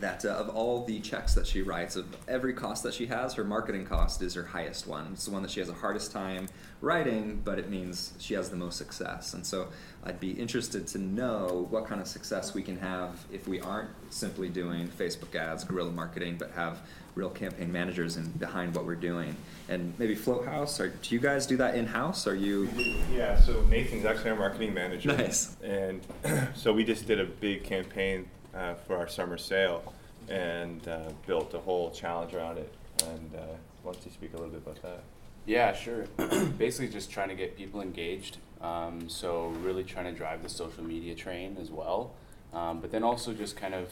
that 0.03 0.24
uh, 0.24 0.30
of 0.30 0.50
all 0.50 0.84
the 0.84 1.00
checks 1.00 1.34
that 1.34 1.46
she 1.46 1.62
writes, 1.62 1.96
of 1.96 2.07
every 2.28 2.53
cost 2.53 2.82
that 2.82 2.92
she 2.92 3.07
has, 3.07 3.34
her 3.34 3.44
marketing 3.44 3.86
cost 3.86 4.20
is 4.20 4.34
her 4.34 4.44
highest 4.44 4.86
one. 4.86 5.11
It's 5.12 5.24
the 5.24 5.30
one 5.30 5.42
that 5.42 5.50
she 5.50 5.61
has 5.61 5.68
the 5.68 5.74
hardest 5.74 6.12
time 6.12 6.48
writing, 6.80 7.40
but 7.44 7.59
it 7.59 7.70
means 7.70 8.12
she 8.18 8.34
has 8.34 8.50
the 8.50 8.57
most 8.57 8.76
success. 8.76 9.32
And 9.34 9.46
so 9.46 9.68
I'd 10.05 10.18
be 10.18 10.32
interested 10.32 10.86
to 10.88 10.98
know 10.98 11.66
what 11.70 11.86
kind 11.86 12.00
of 12.00 12.09
success 12.09 12.53
we 12.53 12.62
can 12.62 12.78
have 12.80 13.24
if 13.32 13.46
we 13.46 13.61
aren't 13.61 13.90
simply 14.11 14.48
doing 14.48 14.88
Facebook 14.88 15.34
ads, 15.36 15.62
guerrilla 15.64 15.92
marketing, 15.92 16.36
but 16.36 16.50
have 16.50 16.80
real 17.14 17.30
campaign 17.30 17.70
managers 17.70 18.16
in 18.16 18.28
behind 18.32 18.74
what 18.74 18.84
we're 18.84 18.94
doing. 18.96 19.36
And 19.68 19.94
maybe 19.98 20.16
Float 20.16 20.44
House, 20.44 20.80
or 20.80 20.88
do 20.88 21.14
you 21.14 21.20
guys 21.20 21.46
do 21.46 21.57
that 21.59 21.76
in 21.76 21.86
house? 21.86 22.26
Are 22.26 22.34
you? 22.34 22.68
Yeah, 23.12 23.38
so 23.38 23.62
Nathan's 23.70 24.05
actually 24.05 24.30
our 24.30 24.36
marketing 24.36 24.74
manager. 24.74 25.16
Nice. 25.16 25.57
And 25.62 26.00
so 26.55 26.72
we 26.72 26.82
just 26.82 27.07
did 27.07 27.20
a 27.20 27.24
big 27.24 27.62
campaign 27.62 28.28
uh, 28.55 28.74
for 28.74 28.96
our 28.96 29.09
summer 29.09 29.38
sale 29.38 29.92
and 30.28 30.86
uh, 30.88 31.11
built 31.26 31.55
a 31.55 31.59
whole 31.59 31.90
challenge 31.90 32.34
around 32.34 32.59
it. 32.59 32.72
And 33.07 33.34
uh, 33.34 33.38
why 33.82 33.92
don't 33.92 34.05
you 34.05 34.11
speak 34.11 34.32
a 34.34 34.36
little 34.36 34.50
bit 34.50 34.62
about 34.62 34.82
that? 34.82 35.03
Yeah, 35.46 35.74
sure. 35.74 36.05
Basically, 36.59 36.88
just 36.88 37.11
trying 37.11 37.28
to 37.28 37.34
get 37.34 37.57
people 37.57 37.80
engaged. 37.80 38.38
Um, 38.61 39.09
so 39.09 39.48
really 39.62 39.82
trying 39.82 40.05
to 40.05 40.12
drive 40.12 40.42
the 40.42 40.48
social 40.48 40.84
media 40.84 41.14
train 41.14 41.57
as 41.61 41.70
well. 41.70 42.12
Um, 42.53 42.80
but 42.80 42.92
then 42.92 43.03
also 43.03 43.32
just 43.32 43.57
kind 43.57 43.74
of, 43.74 43.90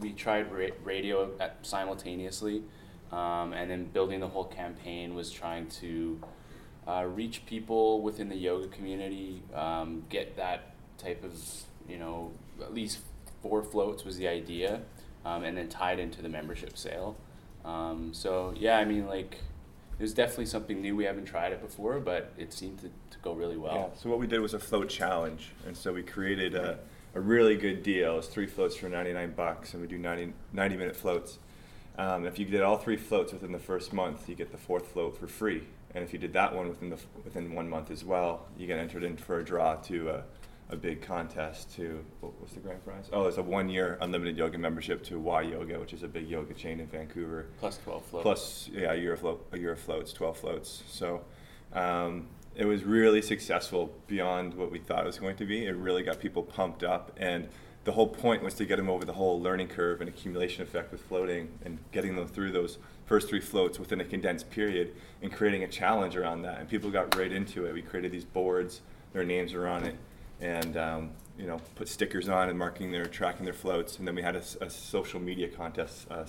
we 0.00 0.12
tried 0.12 0.50
ra- 0.52 0.74
radio 0.82 1.30
at 1.38 1.58
simultaneously, 1.62 2.62
um, 3.12 3.52
and 3.52 3.70
then 3.70 3.84
building 3.84 4.20
the 4.20 4.28
whole 4.28 4.44
campaign 4.44 5.14
was 5.14 5.30
trying 5.30 5.68
to 5.68 6.20
uh, 6.88 7.04
reach 7.04 7.44
people 7.46 8.00
within 8.00 8.28
the 8.28 8.36
yoga 8.36 8.66
community, 8.68 9.42
um, 9.54 10.02
get 10.08 10.36
that 10.36 10.74
type 10.98 11.22
of, 11.22 11.32
you 11.88 11.98
know, 11.98 12.32
at 12.60 12.74
least 12.74 12.98
four 13.42 13.62
floats 13.62 14.04
was 14.04 14.16
the 14.16 14.28
idea, 14.28 14.82
um, 15.24 15.44
and 15.44 15.56
then 15.56 15.68
tied 15.68 15.98
into 15.98 16.22
the 16.22 16.28
membership 16.28 16.76
sale. 16.76 17.16
Um, 17.64 18.12
so 18.12 18.54
yeah, 18.56 18.78
I 18.78 18.84
mean 18.84 19.06
like 19.06 19.38
it 19.98 20.02
was 20.02 20.14
definitely 20.14 20.46
something 20.46 20.80
new. 20.80 20.96
We 20.96 21.04
haven't 21.04 21.26
tried 21.26 21.52
it 21.52 21.60
before, 21.60 22.00
but 22.00 22.32
it 22.38 22.52
seemed 22.52 22.78
to, 22.80 22.86
to 22.86 23.18
go 23.22 23.34
really 23.34 23.58
well. 23.58 23.74
Yeah, 23.92 24.00
so 24.00 24.08
what 24.08 24.18
we 24.18 24.26
did 24.26 24.40
was 24.40 24.54
a 24.54 24.58
float 24.58 24.88
challenge, 24.88 25.50
and 25.66 25.76
so 25.76 25.92
we 25.92 26.02
created 26.02 26.54
a, 26.54 26.78
a 27.14 27.20
really 27.20 27.56
good 27.56 27.82
deal. 27.82 28.18
It's 28.18 28.26
three 28.26 28.46
floats 28.46 28.76
for 28.76 28.88
99 28.88 29.32
bucks, 29.32 29.74
and 29.74 29.82
we 29.82 29.88
do 29.88 29.98
90, 29.98 30.32
90 30.52 30.76
minute 30.76 30.96
floats. 30.96 31.38
Um, 31.98 32.24
if 32.24 32.38
you 32.38 32.46
did 32.46 32.62
all 32.62 32.78
three 32.78 32.96
floats 32.96 33.32
within 33.32 33.52
the 33.52 33.58
first 33.58 33.92
month, 33.92 34.26
you 34.26 34.34
get 34.34 34.52
the 34.52 34.58
fourth 34.58 34.86
float 34.88 35.18
for 35.18 35.26
free. 35.26 35.64
And 35.94 36.02
if 36.02 36.14
you 36.14 36.18
did 36.18 36.32
that 36.32 36.54
one 36.54 36.68
within 36.68 36.88
the 36.88 36.98
within 37.24 37.52
one 37.52 37.68
month 37.68 37.90
as 37.90 38.02
well, 38.02 38.46
you 38.56 38.66
get 38.66 38.78
entered 38.78 39.04
in 39.04 39.16
for 39.16 39.38
a 39.38 39.44
draw 39.44 39.74
to 39.74 40.08
a, 40.08 40.24
a 40.70 40.76
big 40.76 41.02
contest 41.02 41.74
to 41.74 42.04
what 42.20 42.40
was 42.40 42.52
the 42.52 42.60
grand 42.60 42.84
prize? 42.84 43.08
Oh, 43.12 43.26
it's 43.26 43.38
a 43.38 43.42
one 43.42 43.68
year 43.68 43.98
unlimited 44.00 44.36
yoga 44.36 44.58
membership 44.58 45.02
to 45.04 45.18
Y 45.18 45.42
Yoga, 45.42 45.78
which 45.78 45.92
is 45.92 46.02
a 46.02 46.08
big 46.08 46.28
yoga 46.28 46.54
chain 46.54 46.80
in 46.80 46.86
Vancouver. 46.86 47.46
Plus 47.58 47.78
12 47.78 48.04
floats. 48.04 48.22
Plus, 48.22 48.70
yeah, 48.72 48.92
a 48.92 48.96
year 48.96 49.14
of 49.14 49.20
float, 49.20 49.46
a 49.52 49.58
year 49.58 49.72
of 49.72 49.80
floats, 49.80 50.12
12 50.12 50.36
floats. 50.36 50.82
So 50.88 51.22
um, 51.72 52.28
it 52.54 52.64
was 52.64 52.84
really 52.84 53.22
successful 53.22 53.92
beyond 54.06 54.54
what 54.54 54.70
we 54.70 54.78
thought 54.78 55.00
it 55.00 55.06
was 55.06 55.18
going 55.18 55.36
to 55.36 55.44
be. 55.44 55.66
It 55.66 55.76
really 55.76 56.02
got 56.02 56.20
people 56.20 56.42
pumped 56.42 56.82
up, 56.82 57.12
and 57.16 57.48
the 57.84 57.92
whole 57.92 58.08
point 58.08 58.42
was 58.42 58.54
to 58.54 58.66
get 58.66 58.76
them 58.76 58.90
over 58.90 59.04
the 59.04 59.14
whole 59.14 59.40
learning 59.40 59.68
curve 59.68 60.00
and 60.00 60.08
accumulation 60.08 60.62
effect 60.62 60.92
with 60.92 61.00
floating, 61.02 61.58
and 61.64 61.78
getting 61.92 62.16
them 62.16 62.28
through 62.28 62.52
those 62.52 62.78
first 63.06 63.28
three 63.28 63.40
floats 63.40 63.78
within 63.78 64.00
a 64.00 64.04
condensed 64.04 64.50
period, 64.50 64.94
and 65.22 65.32
creating 65.32 65.64
a 65.64 65.68
challenge 65.68 66.16
around 66.16 66.42
that. 66.42 66.60
And 66.60 66.68
people 66.68 66.90
got 66.90 67.16
right 67.16 67.32
into 67.32 67.66
it. 67.66 67.74
We 67.74 67.82
created 67.82 68.12
these 68.12 68.24
boards, 68.24 68.82
their 69.12 69.24
names 69.24 69.52
were 69.54 69.66
on 69.66 69.84
it, 69.84 69.96
and 70.40 70.76
um, 70.76 71.10
you 71.40 71.46
know, 71.46 71.58
put 71.74 71.88
stickers 71.88 72.28
on 72.28 72.50
and 72.50 72.58
marking 72.58 72.92
their 72.92 73.06
tracking 73.06 73.44
their 73.44 73.54
floats, 73.54 73.98
and 73.98 74.06
then 74.06 74.14
we 74.14 74.22
had 74.22 74.36
a 74.36 74.70
social 74.70 75.18
media 75.18 75.48
contest 75.48 76.06
uh, 76.10 76.24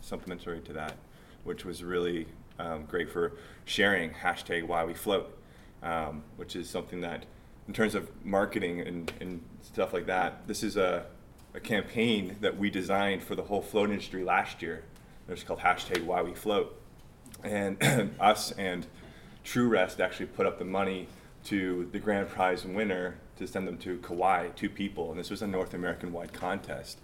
supplementary 0.00 0.60
to 0.60 0.72
that, 0.72 0.94
which 1.42 1.64
was 1.64 1.82
really 1.82 2.26
um, 2.60 2.84
great 2.84 3.10
for 3.10 3.32
sharing 3.64 4.10
hashtag 4.10 4.64
why 4.64 4.84
we 4.84 4.94
float, 4.94 5.36
um, 5.82 6.22
which 6.36 6.54
is 6.54 6.70
something 6.70 7.00
that, 7.00 7.26
in 7.66 7.74
terms 7.74 7.96
of 7.96 8.08
marketing 8.24 8.80
and, 8.80 9.12
and 9.20 9.42
stuff 9.62 9.92
like 9.92 10.06
that, 10.06 10.46
this 10.46 10.62
is 10.62 10.76
a, 10.76 11.06
a 11.54 11.60
campaign 11.60 12.36
that 12.40 12.56
we 12.56 12.70
designed 12.70 13.24
for 13.24 13.34
the 13.34 13.42
whole 13.42 13.62
float 13.62 13.90
industry 13.90 14.22
last 14.22 14.62
year. 14.62 14.84
It 15.26 15.32
was 15.32 15.42
called 15.42 15.58
hashtag 15.58 16.04
why 16.04 16.22
we 16.22 16.34
float, 16.34 16.80
and 17.42 17.76
us 18.20 18.52
and 18.52 18.86
TrueREST 19.44 19.98
actually 19.98 20.26
put 20.26 20.46
up 20.46 20.60
the 20.60 20.64
money 20.64 21.08
to 21.44 21.88
the 21.90 21.98
grand 21.98 22.28
prize 22.28 22.64
winner 22.64 23.16
to 23.36 23.46
send 23.46 23.68
them 23.68 23.78
to 23.78 23.98
Kauai, 23.98 24.48
two 24.56 24.68
people, 24.68 25.10
and 25.10 25.18
this 25.18 25.30
was 25.30 25.42
a 25.42 25.46
North 25.46 25.74
American 25.74 26.12
wide 26.12 26.32
contest. 26.32 26.98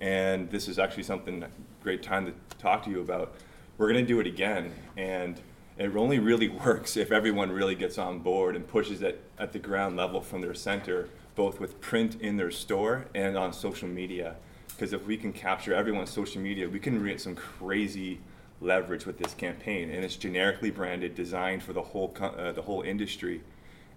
And 0.00 0.50
this 0.50 0.68
is 0.68 0.78
actually 0.78 1.04
something 1.04 1.44
great 1.82 2.02
time 2.02 2.26
to 2.26 2.32
talk 2.58 2.84
to 2.84 2.90
you 2.90 3.00
about. 3.00 3.34
We're 3.78 3.92
going 3.92 4.04
to 4.04 4.08
do 4.08 4.20
it 4.20 4.26
again, 4.26 4.72
and 4.96 5.40
it 5.78 5.94
only 5.94 6.18
really 6.18 6.48
works 6.66 6.96
if 6.96 7.12
everyone 7.12 7.50
really 7.52 7.74
gets 7.74 7.98
on 7.98 8.18
board 8.18 8.56
and 8.56 8.66
pushes 8.66 9.02
it 9.02 9.22
at 9.38 9.52
the 9.52 9.58
ground 9.58 9.96
level 9.96 10.20
from 10.20 10.40
their 10.40 10.54
center, 10.54 11.08
both 11.34 11.60
with 11.60 11.80
print 11.80 12.20
in 12.20 12.36
their 12.36 12.50
store 12.50 13.06
and 13.14 13.36
on 13.36 13.52
social 13.52 13.88
media. 13.88 14.36
Because 14.68 14.92
if 14.92 15.06
we 15.06 15.16
can 15.16 15.32
capture 15.32 15.74
everyone's 15.74 16.10
social 16.10 16.42
media, 16.42 16.68
we 16.68 16.78
can 16.78 17.02
get 17.04 17.20
some 17.20 17.34
crazy 17.34 18.20
leverage 18.60 19.06
with 19.06 19.18
this 19.18 19.34
campaign, 19.34 19.90
and 19.90 20.04
it's 20.04 20.16
generically 20.16 20.70
branded, 20.70 21.14
designed 21.14 21.62
for 21.62 21.72
the 21.72 21.82
whole 21.82 22.14
uh, 22.20 22.52
the 22.52 22.62
whole 22.62 22.82
industry, 22.82 23.42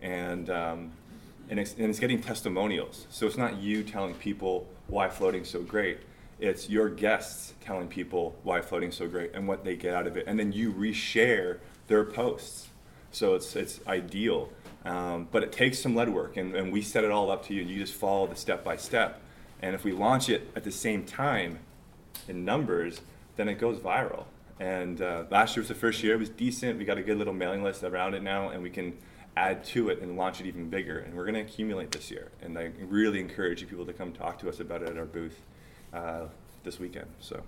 and 0.02 0.50
um, 0.50 0.92
and 1.50 1.60
it's, 1.60 1.74
and 1.74 1.86
it's 1.86 2.00
getting 2.00 2.22
testimonials. 2.22 3.08
So 3.10 3.26
it's 3.26 3.38
not 3.38 3.58
you 3.58 3.84
telling 3.84 4.14
people 4.16 4.68
why 4.88 5.10
floating's 5.10 5.50
so 5.50 5.62
great. 5.62 6.00
It's 6.40 6.70
your 6.70 6.90
guests 6.90 7.54
telling 7.60 7.88
people 7.88 8.36
why 8.44 8.62
floating's 8.62 8.96
so 8.96 9.08
great 9.08 9.32
and 9.34 9.48
what 9.48 9.66
they 9.66 9.76
get 9.76 9.94
out 9.94 10.08
of 10.08 10.16
it, 10.16 10.26
and 10.28 10.40
then 10.40 10.52
you 10.52 10.72
reshare 10.72 11.58
their 11.88 12.06
posts. 12.06 12.70
So 13.12 13.36
it's 13.36 13.56
it's 13.56 13.80
ideal, 13.88 14.50
um, 14.86 15.28
but 15.32 15.44
it 15.44 15.52
takes 15.52 15.80
some 15.80 15.96
lead 15.96 16.10
work, 16.10 16.38
and, 16.38 16.56
and 16.56 16.72
we 16.72 16.82
set 16.82 17.04
it 17.04 17.12
all 17.12 17.30
up 17.30 17.46
to 17.48 17.54
you. 17.54 17.62
And 17.62 17.70
you 17.70 17.80
just 17.80 17.94
follow 17.94 18.28
the 18.28 18.36
step 18.36 18.64
by 18.64 18.78
step, 18.78 19.22
and 19.62 19.76
if 19.76 19.84
we 19.84 19.92
launch 19.92 20.30
it 20.30 20.50
at 20.56 20.64
the 20.64 20.72
same 20.72 21.04
time, 21.04 21.60
in 22.28 22.46
numbers, 22.46 23.02
then 23.36 23.50
it 23.50 23.56
goes 23.56 23.80
viral. 23.80 24.26
And 24.60 25.02
uh, 25.02 25.24
last 25.30 25.56
year 25.56 25.62
was 25.62 25.70
the 25.70 25.76
first 25.76 26.04
year; 26.04 26.14
it 26.14 26.20
was 26.20 26.30
decent. 26.30 26.78
We 26.78 26.86
got 26.86 26.98
a 26.98 27.04
good 27.04 27.18
little 27.18 27.34
mailing 27.34 27.64
list 27.64 27.84
around 27.84 28.14
it 28.14 28.24
now, 28.24 28.50
and 28.50 28.62
we 28.62 28.70
can 28.70 28.98
add 29.36 29.64
to 29.64 29.90
it 29.90 30.02
and 30.02 30.18
launch 30.18 30.42
it 30.42 30.48
even 30.48 30.70
bigger. 30.70 31.00
And 31.00 31.14
we're 31.16 31.26
going 31.26 31.36
to 31.36 31.42
accumulate 31.42 31.92
this 31.92 32.12
year. 32.12 32.32
And 32.42 32.58
I 32.58 32.72
really 32.82 33.20
encourage 33.20 33.62
you 33.62 33.68
people 33.68 33.86
to 33.86 33.94
come 33.94 34.12
talk 34.12 34.40
to 34.40 34.50
us 34.50 34.60
about 34.60 34.82
it 34.82 34.90
at 34.90 34.98
our 34.98 35.06
booth 35.06 35.42
uh, 35.94 36.26
this 36.64 36.80
weekend. 36.80 37.08
So. 37.20 37.42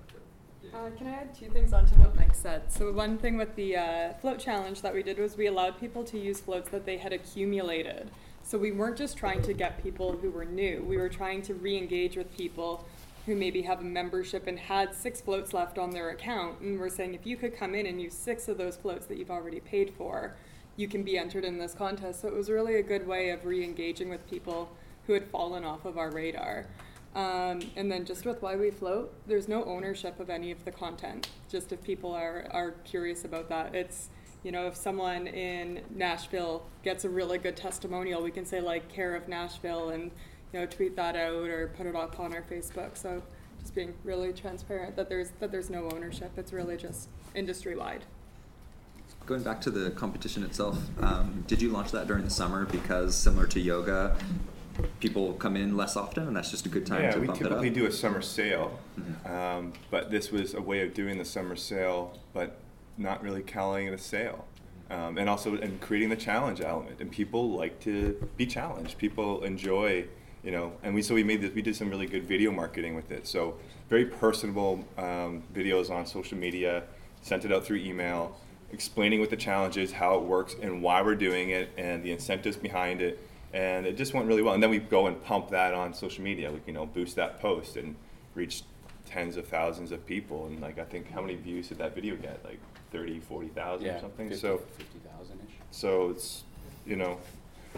Uh, 0.73 0.89
can 0.97 1.07
I 1.07 1.11
add 1.11 1.35
two 1.35 1.49
things 1.49 1.73
onto 1.73 1.95
what 1.95 2.15
Mike 2.15 2.35
said? 2.35 2.71
So 2.71 2.91
one 2.91 3.17
thing 3.17 3.35
with 3.35 3.55
the 3.55 3.75
uh, 3.75 4.13
float 4.21 4.39
challenge 4.39 4.81
that 4.83 4.93
we 4.93 5.03
did 5.03 5.17
was 5.17 5.35
we 5.35 5.47
allowed 5.47 5.79
people 5.79 6.03
to 6.05 6.17
use 6.17 6.39
floats 6.39 6.69
that 6.69 6.85
they 6.85 6.97
had 6.97 7.11
accumulated. 7.11 8.09
So 8.43 8.57
we 8.57 8.71
weren't 8.71 8.97
just 8.97 9.17
trying 9.17 9.41
to 9.43 9.53
get 9.53 9.83
people 9.83 10.13
who 10.13 10.29
were 10.29 10.45
new. 10.45 10.83
We 10.87 10.97
were 10.97 11.09
trying 11.09 11.41
to 11.43 11.53
re-engage 11.55 12.15
with 12.15 12.35
people 12.35 12.85
who 13.25 13.35
maybe 13.35 13.61
have 13.63 13.81
a 13.81 13.83
membership 13.83 14.47
and 14.47 14.57
had 14.57 14.95
six 14.95 15.21
floats 15.21 15.53
left 15.53 15.77
on 15.77 15.91
their 15.91 16.09
account. 16.09 16.59
And 16.61 16.79
we're 16.79 16.89
saying 16.89 17.13
if 17.13 17.25
you 17.25 17.37
could 17.37 17.55
come 17.55 17.75
in 17.75 17.85
and 17.85 18.01
use 18.01 18.13
six 18.13 18.47
of 18.47 18.57
those 18.57 18.77
floats 18.77 19.05
that 19.07 19.17
you've 19.17 19.31
already 19.31 19.59
paid 19.59 19.93
for, 19.95 20.35
you 20.75 20.87
can 20.87 21.03
be 21.03 21.17
entered 21.17 21.45
in 21.45 21.57
this 21.57 21.73
contest. 21.73 22.21
So 22.21 22.27
it 22.27 22.33
was 22.33 22.49
really 22.49 22.75
a 22.75 22.83
good 22.83 23.05
way 23.05 23.29
of 23.29 23.45
re-engaging 23.45 24.09
with 24.09 24.27
people 24.29 24.69
who 25.07 25.13
had 25.13 25.25
fallen 25.27 25.63
off 25.63 25.85
of 25.85 25.97
our 25.97 26.11
radar. 26.11 26.67
Um, 27.13 27.59
and 27.75 27.91
then 27.91 28.05
just 28.05 28.25
with 28.25 28.41
why 28.41 28.55
we 28.55 28.71
float, 28.71 29.13
there's 29.27 29.47
no 29.47 29.65
ownership 29.65 30.19
of 30.19 30.29
any 30.29 30.51
of 30.51 30.63
the 30.63 30.71
content. 30.71 31.27
Just 31.49 31.73
if 31.73 31.83
people 31.83 32.13
are, 32.13 32.47
are 32.51 32.71
curious 32.85 33.25
about 33.25 33.49
that, 33.49 33.75
it's 33.75 34.09
you 34.43 34.51
know 34.51 34.65
if 34.65 34.75
someone 34.75 35.27
in 35.27 35.81
Nashville 35.93 36.63
gets 36.83 37.03
a 37.03 37.09
really 37.09 37.37
good 37.37 37.57
testimonial, 37.57 38.23
we 38.23 38.31
can 38.31 38.45
say 38.45 38.61
like 38.61 38.87
care 38.87 39.13
of 39.13 39.27
Nashville 39.27 39.89
and 39.89 40.03
you 40.53 40.59
know 40.59 40.65
tweet 40.65 40.95
that 40.95 41.17
out 41.17 41.49
or 41.49 41.67
put 41.75 41.85
it 41.85 41.95
up 41.95 42.17
on 42.19 42.33
our 42.33 42.43
Facebook. 42.43 42.97
So 42.97 43.21
just 43.59 43.75
being 43.75 43.93
really 44.05 44.31
transparent 44.31 44.95
that 44.95 45.09
there's 45.09 45.31
that 45.41 45.51
there's 45.51 45.69
no 45.69 45.89
ownership. 45.91 46.31
It's 46.37 46.53
really 46.53 46.77
just 46.77 47.09
industry 47.35 47.75
wide. 47.75 48.05
Going 49.25 49.43
back 49.43 49.61
to 49.61 49.71
the 49.71 49.91
competition 49.91 50.43
itself, 50.43 50.77
um, 51.01 51.43
did 51.47 51.61
you 51.61 51.69
launch 51.69 51.91
that 51.91 52.07
during 52.07 52.23
the 52.23 52.29
summer 52.29 52.65
because 52.65 53.15
similar 53.15 53.45
to 53.47 53.59
yoga, 53.59 54.17
people 54.99 55.33
come 55.33 55.55
in 55.55 55.77
less 55.77 55.95
often, 55.95 56.27
and 56.27 56.35
that's 56.35 56.49
just 56.51 56.65
a 56.65 56.69
good 56.69 56.85
time 56.85 57.03
yeah, 57.03 57.11
to 57.11 57.19
we 57.19 57.27
bump 57.27 57.39
it 57.39 57.43
up. 57.45 57.49
typically 57.49 57.69
do 57.69 57.85
a 57.85 57.91
summer 57.91 58.21
sale, 58.21 58.79
Mhm. 58.99 59.29
um, 59.29 59.73
but 59.89 60.11
this 60.11 60.31
was 60.31 60.53
a 60.53 60.61
way 60.61 60.81
of 60.85 60.93
doing 60.93 61.17
the 61.17 61.23
summer 61.25 61.55
sale, 61.55 62.17
but 62.33 62.57
not 62.97 63.21
really 63.23 63.41
calling 63.41 63.87
it 63.87 63.93
a 63.93 63.97
sale, 63.97 64.45
um, 64.89 65.17
and 65.17 65.29
also 65.29 65.55
and 65.55 65.79
creating 65.79 66.09
the 66.09 66.15
challenge 66.15 66.59
element. 66.59 66.99
And 66.99 67.11
people 67.11 67.51
like 67.51 67.79
to 67.81 68.27
be 68.37 68.45
challenged. 68.45 68.97
People 68.97 69.43
enjoy, 69.43 70.05
you 70.43 70.51
know. 70.51 70.73
And 70.83 70.93
we 70.95 71.01
so 71.03 71.13
we 71.15 71.23
made 71.23 71.41
this. 71.41 71.53
We 71.53 71.61
did 71.61 71.75
some 71.75 71.89
really 71.89 72.07
good 72.07 72.23
video 72.27 72.51
marketing 72.51 72.95
with 72.95 73.11
it. 73.11 73.27
So 73.27 73.55
very 73.89 74.05
personable 74.05 74.83
um, 74.97 75.43
videos 75.53 75.89
on 75.89 76.05
social 76.05 76.37
media. 76.37 76.83
Sent 77.21 77.45
it 77.45 77.51
out 77.51 77.63
through 77.63 77.77
email, 77.77 78.35
explaining 78.71 79.19
what 79.19 79.29
the 79.29 79.37
challenge 79.37 79.77
is, 79.77 79.91
how 79.91 80.15
it 80.15 80.23
works, 80.23 80.55
and 80.61 80.81
why 80.81 81.01
we're 81.01 81.15
doing 81.15 81.49
it, 81.49 81.69
and 81.77 82.03
the 82.03 82.11
incentives 82.11 82.57
behind 82.57 83.01
it 83.01 83.19
and 83.53 83.85
it 83.85 83.97
just 83.97 84.13
went 84.13 84.27
really 84.27 84.41
well. 84.41 84.53
And 84.53 84.63
then 84.63 84.69
we 84.69 84.79
go 84.79 85.07
and 85.07 85.21
pump 85.23 85.49
that 85.49 85.73
on 85.73 85.93
social 85.93 86.23
media. 86.23 86.51
We 86.51 86.59
you 86.67 86.73
know 86.73 86.85
boost 86.85 87.15
that 87.17 87.39
post 87.39 87.77
and 87.77 87.95
reach 88.35 88.63
tens 89.05 89.37
of 89.37 89.47
thousands 89.47 89.91
of 89.91 90.05
people. 90.05 90.47
And 90.47 90.61
like 90.61 90.79
I 90.79 90.85
think 90.85 91.11
how 91.11 91.21
many 91.21 91.35
views 91.35 91.67
did 91.67 91.77
that 91.79 91.93
video 91.93 92.15
get? 92.15 92.43
Like 92.45 92.59
30, 92.91 93.19
40,000 93.19 93.85
Yeah, 93.85 93.95
or 93.95 93.99
something. 93.99 94.29
50 94.29 94.41
so 94.41 94.57
50,000-ish. 94.57 95.55
So 95.71 96.09
it's 96.09 96.43
you 96.85 96.95
know 96.95 97.17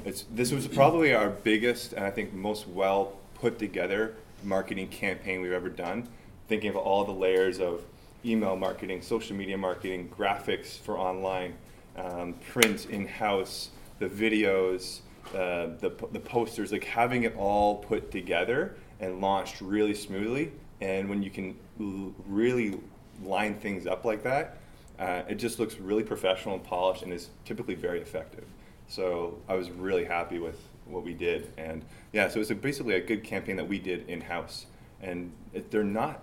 it's 0.06 0.26
this 0.32 0.52
was 0.52 0.68
probably 0.68 1.14
our 1.14 1.30
biggest 1.30 1.94
and 1.94 2.06
I 2.06 2.12
think 2.12 2.34
most 2.34 2.68
well 2.68 3.14
put 3.36 3.60
together 3.60 4.16
marketing 4.44 4.90
campaign 4.90 5.42
we've 5.42 5.52
ever 5.52 5.70
done. 5.70 6.08
Thinking 6.48 6.70
of 6.70 6.76
all 6.76 7.04
the 7.04 7.14
layers 7.14 7.60
of 7.60 7.82
email 8.26 8.56
marketing, 8.56 9.02
social 9.02 9.36
media 9.36 9.58
marketing, 9.58 10.10
graphics 10.18 10.78
for 10.78 10.98
online, 10.98 11.56
um, 11.98 12.34
print 12.50 12.88
in 12.90 13.08
house, 13.08 13.70
the 14.00 14.08
videos 14.08 15.02
uh, 15.34 15.68
the, 15.80 15.92
the 16.12 16.20
posters, 16.20 16.72
like 16.72 16.84
having 16.84 17.24
it 17.24 17.36
all 17.36 17.78
put 17.78 18.12
together 18.12 18.76
and 19.00 19.20
launched 19.20 19.62
really 19.62 19.96
smoothly. 19.96 20.52
And 20.82 21.10
when 21.10 21.24
you 21.24 21.32
can 21.32 21.56
l- 21.80 22.14
really 22.28 22.80
line 23.24 23.56
things 23.56 23.88
up 23.88 24.06
like 24.06 24.22
that, 24.24 24.58
uh, 25.00 25.24
it 25.28 25.36
just 25.36 25.58
looks 25.58 25.80
really 25.80 26.04
professional 26.04 26.56
and 26.56 26.64
polished 26.64 27.02
and 27.02 27.12
is 27.12 27.30
typically 27.46 27.74
very 27.74 28.00
effective. 28.00 28.46
So 28.88 29.40
I 29.50 29.56
was 29.56 29.72
really 29.72 30.06
happy 30.06 30.38
with 30.38 30.60
what 30.86 31.04
we 31.04 31.14
did. 31.14 31.52
And 31.58 31.84
yeah, 32.12 32.28
so 32.28 32.40
it's 32.40 32.52
basically 32.52 32.96
a 32.96 33.02
good 33.02 33.24
campaign 33.24 33.56
that 33.56 33.68
we 33.68 33.80
did 33.80 34.08
in 34.08 34.22
house. 34.22 34.68
And 35.02 35.32
it, 35.54 35.72
they're 35.72 35.84
not 35.84 36.22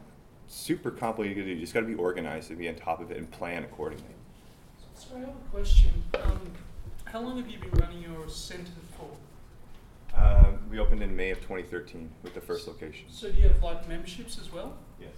super 0.50 0.90
complicated 0.90 1.36
to 1.36 1.44
do. 1.44 1.50
You 1.50 1.60
just 1.60 1.72
got 1.72 1.80
to 1.80 1.86
be 1.86 1.94
organized 1.94 2.50
and 2.50 2.58
be 2.58 2.68
on 2.68 2.74
top 2.74 3.00
of 3.00 3.10
it 3.10 3.16
and 3.16 3.30
plan 3.30 3.64
accordingly. 3.64 4.04
So 4.94 5.16
I 5.16 5.20
have 5.20 5.28
a 5.28 5.50
question. 5.50 5.90
Um, 6.22 6.52
how 7.04 7.20
long 7.20 7.36
have 7.38 7.48
you 7.48 7.58
been 7.58 7.70
running 7.80 8.02
your 8.02 8.28
centre 8.28 8.70
for? 8.96 9.10
Uh, 10.14 10.52
we 10.68 10.78
opened 10.78 11.02
in 11.02 11.14
May 11.14 11.30
of 11.30 11.38
2013 11.38 12.10
with 12.22 12.34
the 12.34 12.40
first 12.40 12.66
location. 12.66 13.06
So 13.08 13.30
do 13.30 13.40
you 13.40 13.48
have 13.48 13.62
like 13.62 13.88
memberships 13.88 14.38
as 14.38 14.52
well? 14.52 14.76
Yes. 15.00 15.10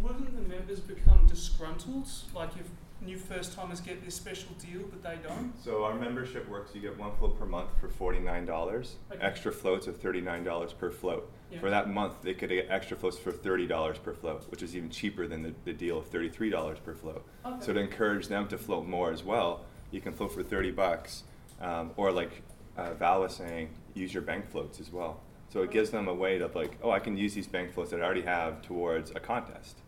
Wouldn't 0.00 0.34
the 0.34 0.48
members 0.48 0.80
become 0.80 1.26
disgruntled? 1.26 2.08
Like 2.34 2.50
if 2.58 2.66
new 3.04 3.16
first 3.16 3.54
timers 3.54 3.80
get 3.80 4.04
this 4.04 4.14
special 4.14 4.50
deal 4.58 4.82
but 4.88 5.02
they 5.02 5.18
don't? 5.26 5.52
So 5.62 5.84
our 5.84 5.94
membership 5.94 6.48
works. 6.48 6.74
You 6.74 6.80
get 6.80 6.98
one 6.98 7.14
float 7.16 7.38
per 7.38 7.46
month 7.46 7.70
for 7.80 7.88
forty-nine 7.88 8.46
dollars. 8.46 8.96
Okay. 9.12 9.22
Extra 9.24 9.52
floats 9.52 9.88
are 9.88 9.92
thirty-nine 9.92 10.44
dollars 10.44 10.72
per 10.72 10.90
float. 10.90 11.30
Yeah. 11.50 11.60
For 11.60 11.70
that 11.70 11.90
month, 11.90 12.22
they 12.22 12.34
could 12.34 12.48
get 12.48 12.68
extra 12.70 12.96
floats 12.96 13.18
for 13.18 13.32
thirty 13.32 13.66
dollars 13.66 13.98
per 13.98 14.14
float, 14.14 14.50
which 14.50 14.62
is 14.62 14.74
even 14.76 14.90
cheaper 14.90 15.26
than 15.26 15.42
the, 15.42 15.54
the 15.64 15.72
deal 15.72 15.98
of 15.98 16.06
thirty-three 16.06 16.50
dollars 16.50 16.78
per 16.78 16.94
float. 16.94 17.24
Okay. 17.44 17.56
So 17.64 17.72
to 17.72 17.80
encourage 17.80 18.28
them 18.28 18.48
to 18.48 18.58
float 18.58 18.86
more 18.86 19.12
as 19.12 19.22
well, 19.22 19.64
you 19.90 20.00
can 20.00 20.12
float 20.12 20.32
for 20.32 20.42
thirty 20.42 20.70
bucks, 20.70 21.24
um, 21.60 21.90
or 21.96 22.10
like 22.12 22.42
uh, 22.76 22.94
Val 22.94 23.20
was 23.20 23.34
saying, 23.34 23.68
use 23.94 24.14
your 24.14 24.22
bank 24.22 24.50
floats 24.50 24.80
as 24.80 24.90
well. 24.90 25.20
So 25.50 25.60
it 25.60 25.70
gives 25.70 25.90
them 25.90 26.08
a 26.08 26.14
way 26.14 26.38
to 26.38 26.46
like, 26.54 26.78
oh, 26.82 26.90
I 26.90 26.98
can 26.98 27.14
use 27.18 27.34
these 27.34 27.46
bank 27.46 27.74
floats 27.74 27.90
that 27.90 28.00
I 28.00 28.04
already 28.04 28.22
have 28.22 28.62
towards 28.62 29.10
a 29.10 29.20
contest. 29.20 29.81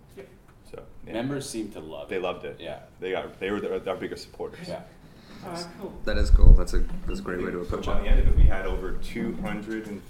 Yeah. 0.77 0.83
So 0.83 0.85
yeah. 1.07 1.12
Members 1.14 1.49
seem 1.49 1.70
to 1.72 1.81
love 1.81 2.09
They 2.09 2.16
it. 2.16 2.22
loved 2.22 2.45
it. 2.45 2.57
Yeah. 2.61 2.81
They 3.01 3.12
got 3.12 3.39
they 3.41 3.51
were 3.51 3.61
the, 3.61 3.89
our 3.91 3.97
biggest 3.97 4.22
supporters. 4.22 4.68
Yeah. 4.68 4.83
Alright, 5.47 5.66
cool. 5.79 5.93
That 6.05 6.16
is 6.16 6.31
cool. 6.31 6.53
That's 6.55 6.72
a 6.75 6.79
that's 7.07 7.18
a 7.18 7.22
great 7.22 7.43
way 7.45 7.51
to 7.51 7.61
approach 7.61 7.85
so 7.85 7.93
By 7.95 8.01
the 8.01 8.09
end 8.09 8.20
of 8.20 8.29
it, 8.29 8.37
we 8.37 8.45
had 8.45 8.66
over 8.66 8.93
200 8.93 9.87
and 9.89 10.01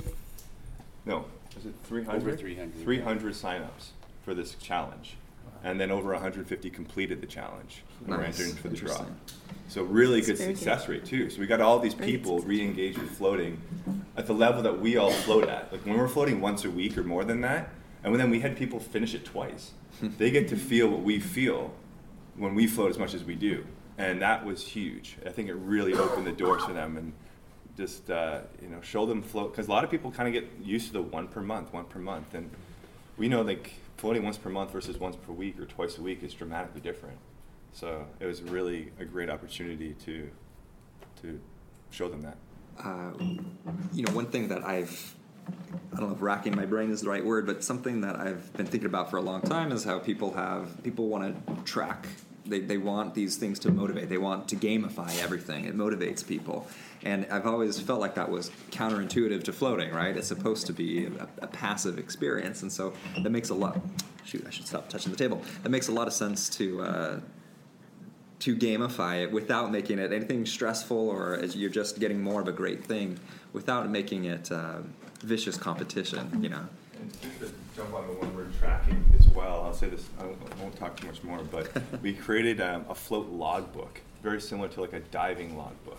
no, 1.07 1.25
was 1.55 1.67
it 1.67 1.75
300? 1.85 2.17
Over 2.17 2.37
300, 2.37 2.83
300 2.83 3.35
signups 3.35 3.91
for 4.25 4.33
this 4.33 4.55
challenge, 4.55 5.17
and 5.63 5.79
then 5.79 5.91
over 5.91 6.13
150 6.13 6.71
completed 6.71 7.21
the 7.21 7.27
challenge. 7.27 7.83
and 8.07 8.09
were 8.17 8.23
entered 8.23 8.57
for 8.59 8.69
the 8.69 8.77
draw. 8.77 9.05
So 9.69 9.83
really 9.83 10.21
That's 10.21 10.29
good 10.29 10.39
very 10.39 10.55
success 10.55 10.89
rate 10.89 11.05
too. 11.05 11.31
So 11.31 11.41
we 11.41 11.47
got 11.47 11.61
all 11.61 11.79
these 11.79 11.95
people 11.95 12.37
success 12.37 12.49
re-engaged 12.49 12.99
with 12.99 13.11
floating 13.11 13.61
at 14.17 14.27
the 14.27 14.33
level 14.35 14.63
that 14.63 14.81
we 14.81 14.97
all 14.97 15.11
float 15.11 15.49
at. 15.49 15.73
Like 15.73 15.85
when 15.85 15.97
we're 15.99 16.09
floating 16.09 16.41
once 16.41 16.65
a 16.65 16.71
week 16.71 16.97
or 16.97 17.03
more 17.03 17.25
than 17.25 17.41
that, 17.43 17.71
and 18.05 18.15
then 18.15 18.31
we 18.31 18.41
had 18.41 18.57
people 18.57 18.79
finish 18.79 19.15
it 19.15 19.25
twice. 19.25 19.73
they 20.19 20.31
get 20.31 20.47
to 20.49 20.57
feel 20.57 20.89
what 20.89 21.01
we 21.03 21.19
feel 21.19 21.73
when 22.37 22.55
we 22.55 22.67
float 22.67 22.91
as 22.91 22.99
much 22.99 23.15
as 23.15 23.25
we 23.25 23.35
do, 23.35 23.65
and 23.99 24.21
that 24.23 24.45
was 24.45 24.63
huge. 24.67 25.17
I 25.27 25.31
think 25.31 25.49
it 25.49 25.55
really 25.55 25.95
opened 25.95 26.27
the 26.27 26.33
doors 26.33 26.65
for 26.65 26.73
them 26.73 26.97
and 26.97 27.13
just 27.77 28.09
uh, 28.11 28.41
you 28.63 28.69
know 28.69 28.81
show 28.83 29.07
them 29.07 29.23
float 29.23 29.53
because 29.53 29.67
a 29.67 29.71
lot 29.71 29.83
of 29.85 29.91
people 29.91 30.11
kind 30.13 30.29
of 30.29 30.33
get 30.35 30.49
used 30.63 30.87
to 30.89 30.93
the 30.93 31.03
one 31.03 31.27
per 31.29 31.41
month, 31.41 31.73
one 31.73 31.85
per 31.87 31.99
month, 31.99 32.35
and 32.35 32.51
we 33.17 33.29
know 33.29 33.43
like 33.43 33.73
floating 33.97 34.23
once 34.25 34.37
per 34.39 34.51
month 34.51 34.71
versus 34.73 34.99
once 34.99 35.17
per 35.17 35.33
week 35.33 35.59
or 35.61 35.67
twice 35.67 35.99
a 35.99 36.03
week 36.03 36.23
is 36.23 36.33
dramatically 36.35 36.81
different. 36.81 37.19
So 37.73 38.07
it 38.21 38.27
was 38.27 38.43
really 38.43 38.93
a 39.01 39.05
great 39.05 39.31
opportunity 39.31 39.95
to 40.05 40.31
to 41.23 41.41
show 41.91 42.09
them 42.09 42.23
that. 42.23 42.37
uh, 42.85 43.13
you 43.93 44.03
know, 44.05 44.13
one 44.13 44.27
thing 44.27 44.49
that 44.49 44.65
I've, 44.65 45.15
I 45.95 46.01
don't 46.01 46.09
know 46.09 46.17
if 46.17 46.23
racking 46.23 46.57
my 46.57 46.67
brain 46.67 46.91
is 46.91 47.03
the 47.03 47.09
right 47.09 47.25
word, 47.25 47.47
but 47.47 47.63
something 47.63 48.01
that 48.01 48.17
I've 48.17 48.53
been 48.55 48.67
thinking 48.67 48.87
about 48.87 49.11
for 49.11 49.19
a 49.19 49.21
long 49.21 49.43
time 49.43 49.71
is 49.71 49.85
how 49.85 50.01
people 50.01 50.33
have, 50.35 50.83
people 50.83 51.09
want 51.09 51.47
to 51.47 51.63
track. 51.63 52.09
They, 52.47 52.61
they 52.61 52.79
want 52.79 53.15
these 53.15 53.37
things 53.37 53.61
to 53.61 53.71
motivate. 53.71 54.09
They 54.09 54.19
want 54.19 54.49
to 54.49 54.57
gamify 54.57 55.17
everything. 55.23 55.67
It 55.67 55.77
motivates 55.77 56.27
people. 56.27 56.67
And 57.05 57.27
I've 57.31 57.47
always 57.47 57.79
felt 57.79 58.01
like 58.01 58.17
that 58.17 58.29
was 58.29 58.51
counterintuitive 58.71 59.45
to 59.45 59.53
floating, 59.53 59.93
right? 59.93 60.17
It's 60.17 60.27
supposed 60.27 60.67
to 60.67 60.73
be 60.73 61.07
a, 61.07 61.29
a 61.43 61.47
passive 61.47 61.99
experience. 61.99 62.63
And 62.63 62.73
so 62.73 62.93
that 63.17 63.31
makes 63.31 63.51
a 63.51 63.55
lot, 63.55 63.81
shoot, 64.25 64.45
I 64.47 64.51
should 64.51 64.67
stop 64.67 64.89
touching 64.89 65.13
the 65.13 65.19
table. 65.19 65.43
That 65.63 65.71
makes 65.71 65.89
a 65.89 65.93
lot 65.93 66.09
of 66.09 66.13
sense 66.13 66.51
to, 66.51 66.83
uh, 66.83 67.21
to 68.41 68.57
gamify 68.57 69.23
it 69.23 69.31
without 69.31 69.71
making 69.71 70.01
it 70.01 70.13
anything 70.13 70.45
stressful 70.45 71.09
or 71.09 71.37
as 71.37 71.57
you're 71.57 71.71
just 71.71 72.01
getting 72.01 72.21
more 72.21 72.41
of 72.41 72.49
a 72.49 72.53
great 72.53 72.85
thing 72.85 73.19
without 73.53 73.89
making 73.89 74.25
it 74.25 74.51
uh, 74.51 74.81
vicious 75.25 75.57
competition 75.57 76.31
you 76.43 76.49
know 76.49 76.67
And 77.01 77.13
just 77.23 77.41
to 77.41 77.53
jump 77.77 77.95
on 77.95 78.07
the 78.07 78.13
one 78.13 78.35
word 78.37 78.53
tracking 78.59 79.05
as 79.19 79.27
well, 79.29 79.63
I'll 79.65 79.75
say 79.75 79.89
this, 79.89 80.09
I 80.19 80.25
won't, 80.25 80.39
I 80.53 80.63
won't 80.63 80.77
talk 80.77 80.97
too 80.97 81.07
much 81.07 81.23
more, 81.23 81.39
but 81.39 81.71
we 82.03 82.13
created 82.13 82.61
um, 82.61 82.85
a 82.89 82.95
float 82.95 83.29
logbook, 83.31 84.01
very 84.23 84.41
similar 84.41 84.69
to 84.69 84.81
like 84.81 84.93
a 84.93 85.01
diving 85.01 85.57
logbook. 85.57 85.99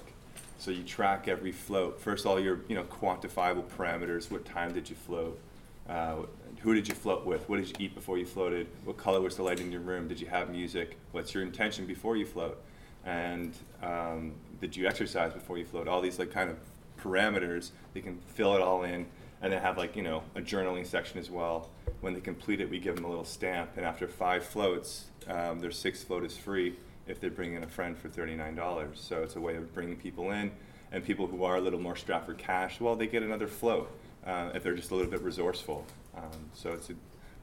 So 0.58 0.72
you 0.72 0.84
track 0.84 1.28
every 1.28 1.52
float. 1.52 2.00
First, 2.00 2.26
all 2.26 2.40
your 2.40 2.62
you 2.68 2.76
know 2.76 2.84
quantifiable 2.84 3.66
parameters. 3.78 4.32
What 4.32 4.46
time 4.46 4.74
did 4.74 4.90
you 4.90 4.96
float? 4.96 5.40
Uh, 5.88 6.24
who 6.62 6.74
did 6.74 6.88
you 6.88 6.96
float 6.96 7.26
with? 7.26 7.48
What 7.48 7.58
did 7.58 7.68
you 7.68 7.76
eat 7.80 7.94
before 7.94 8.18
you 8.18 8.26
floated? 8.26 8.68
What 8.86 8.98
color 8.98 9.22
was 9.22 9.36
the 9.36 9.44
light 9.44 9.60
in 9.60 9.72
your 9.72 9.82
room? 9.82 10.08
Did 10.08 10.20
you 10.20 10.28
have 10.28 10.50
music? 10.50 10.98
What's 11.12 11.34
your 11.34 11.44
intention 11.44 11.86
before 11.86 12.18
you 12.18 12.26
float? 12.26 12.60
And 13.06 13.54
um, 13.84 14.34
did 14.62 14.76
you 14.76 14.88
exercise 14.88 15.34
before 15.34 15.60
you 15.60 15.66
float? 15.66 15.88
All 15.88 16.02
these 16.02 16.18
like 16.18 16.32
kind 16.32 16.50
of 16.50 16.58
parameters. 17.00 17.72
They 17.94 18.02
can 18.02 18.18
fill 18.34 18.56
it 18.56 18.62
all 18.62 18.84
in, 18.84 19.06
and 19.42 19.52
they 19.52 19.58
have 19.58 19.78
like 19.78 19.96
you 19.96 20.04
know 20.04 20.24
a 20.36 20.42
journaling 20.42 20.86
section 20.86 21.20
as 21.20 21.30
well. 21.30 21.70
When 22.02 22.14
they 22.14 22.22
complete 22.22 22.62
it, 22.62 22.70
we 22.70 22.80
give 22.80 22.96
them 22.96 23.06
a 23.06 23.10
little 23.10 23.26
stamp, 23.26 23.72
and 23.78 23.86
after 23.86 24.08
five 24.08 24.44
floats, 24.46 25.06
um, 25.28 25.60
their 25.60 25.72
sixth 25.72 26.08
float 26.08 26.24
is 26.24 26.38
free 26.38 26.76
if 27.08 27.20
they 27.20 27.30
bring 27.30 27.54
in 27.54 27.64
a 27.64 27.68
friend 27.68 27.98
for 27.98 28.10
thirty 28.10 28.36
nine 28.36 28.56
dollars. 28.56 29.00
So 29.00 29.24
it's 29.24 29.36
a 29.36 29.42
way 29.42 29.56
of 29.56 29.74
bringing 29.74 29.96
people 29.96 30.32
in, 30.32 30.52
and 30.92 31.04
people 31.04 31.28
who 31.28 31.44
are 31.44 31.58
a 31.58 31.62
little 31.62 31.80
more 31.80 31.96
strapped 31.96 32.26
for 32.26 32.34
cash, 32.34 32.80
well, 32.80 32.96
they 32.96 33.08
get 33.08 33.24
another 33.24 33.48
float 33.48 33.92
uh, 34.26 34.52
if 34.54 34.64
they're 34.64 34.76
just 34.76 34.92
a 34.92 34.96
little 34.96 35.12
bit 35.12 35.22
resourceful. 35.22 35.86
Um, 36.16 36.50
so 36.54 36.72
it's 36.74 36.90
a, 36.90 36.94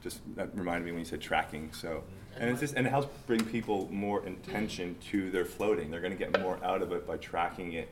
just 0.02 0.20
that 0.36 0.56
reminded 0.56 0.84
me 0.84 0.92
when 0.92 1.00
you 1.00 1.04
said 1.04 1.20
tracking. 1.20 1.72
So 1.72 2.02
and 2.38 2.50
it's 2.50 2.60
just 2.60 2.74
and 2.74 2.86
it 2.86 2.90
helps 2.90 3.08
bring 3.26 3.44
people 3.44 3.88
more 3.90 4.24
intention 4.26 4.96
to 5.10 5.30
their 5.30 5.44
floating. 5.44 5.90
They're 5.90 6.00
going 6.00 6.16
to 6.16 6.18
get 6.18 6.40
more 6.40 6.58
out 6.64 6.82
of 6.82 6.92
it 6.92 7.06
by 7.06 7.16
tracking 7.18 7.74
it 7.74 7.88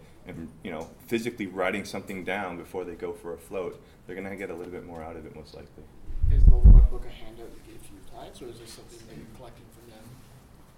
you 0.63 0.71
know 0.71 0.89
physically 1.07 1.47
writing 1.47 1.85
something 1.85 2.25
down 2.25 2.57
before 2.57 2.85
they 2.85 2.95
go 2.95 3.13
for 3.13 3.35
a 3.35 3.39
float. 3.39 3.81
They're 4.07 4.17
going 4.17 4.29
to 4.29 4.37
get 4.37 4.51
a 4.51 4.55
little 4.55 4.73
bit 4.73 4.85
more 4.87 5.03
out 5.03 5.17
of 5.17 5.25
it 5.27 5.35
most 5.37 5.55
likely. 5.55 5.85
Is 6.31 6.45
the 6.45 6.51
logbook 6.55 7.05
a 7.07 7.09
handout 7.11 7.49
you 7.67 7.73
gave 7.73 7.83
to 7.87 7.93
your 7.93 8.03
clients, 8.13 8.43
or 8.43 8.47
is 8.49 8.59
this 8.59 8.73
something 8.73 8.99
that 9.09 9.17
you're 9.17 9.37
collecting 9.37 9.65
from 9.73 9.91
them? 9.91 10.03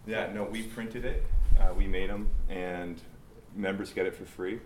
Yeah, 0.07 0.33
no, 0.33 0.45
we 0.45 0.63
printed 0.65 1.05
it. 1.05 1.25
Uh, 1.61 1.73
we 1.75 1.87
made 1.87 2.11
them, 2.11 2.29
and 2.49 3.01
members 3.55 3.93
get 3.93 4.07
it 4.07 4.15
for 4.17 4.25
free 4.25 4.61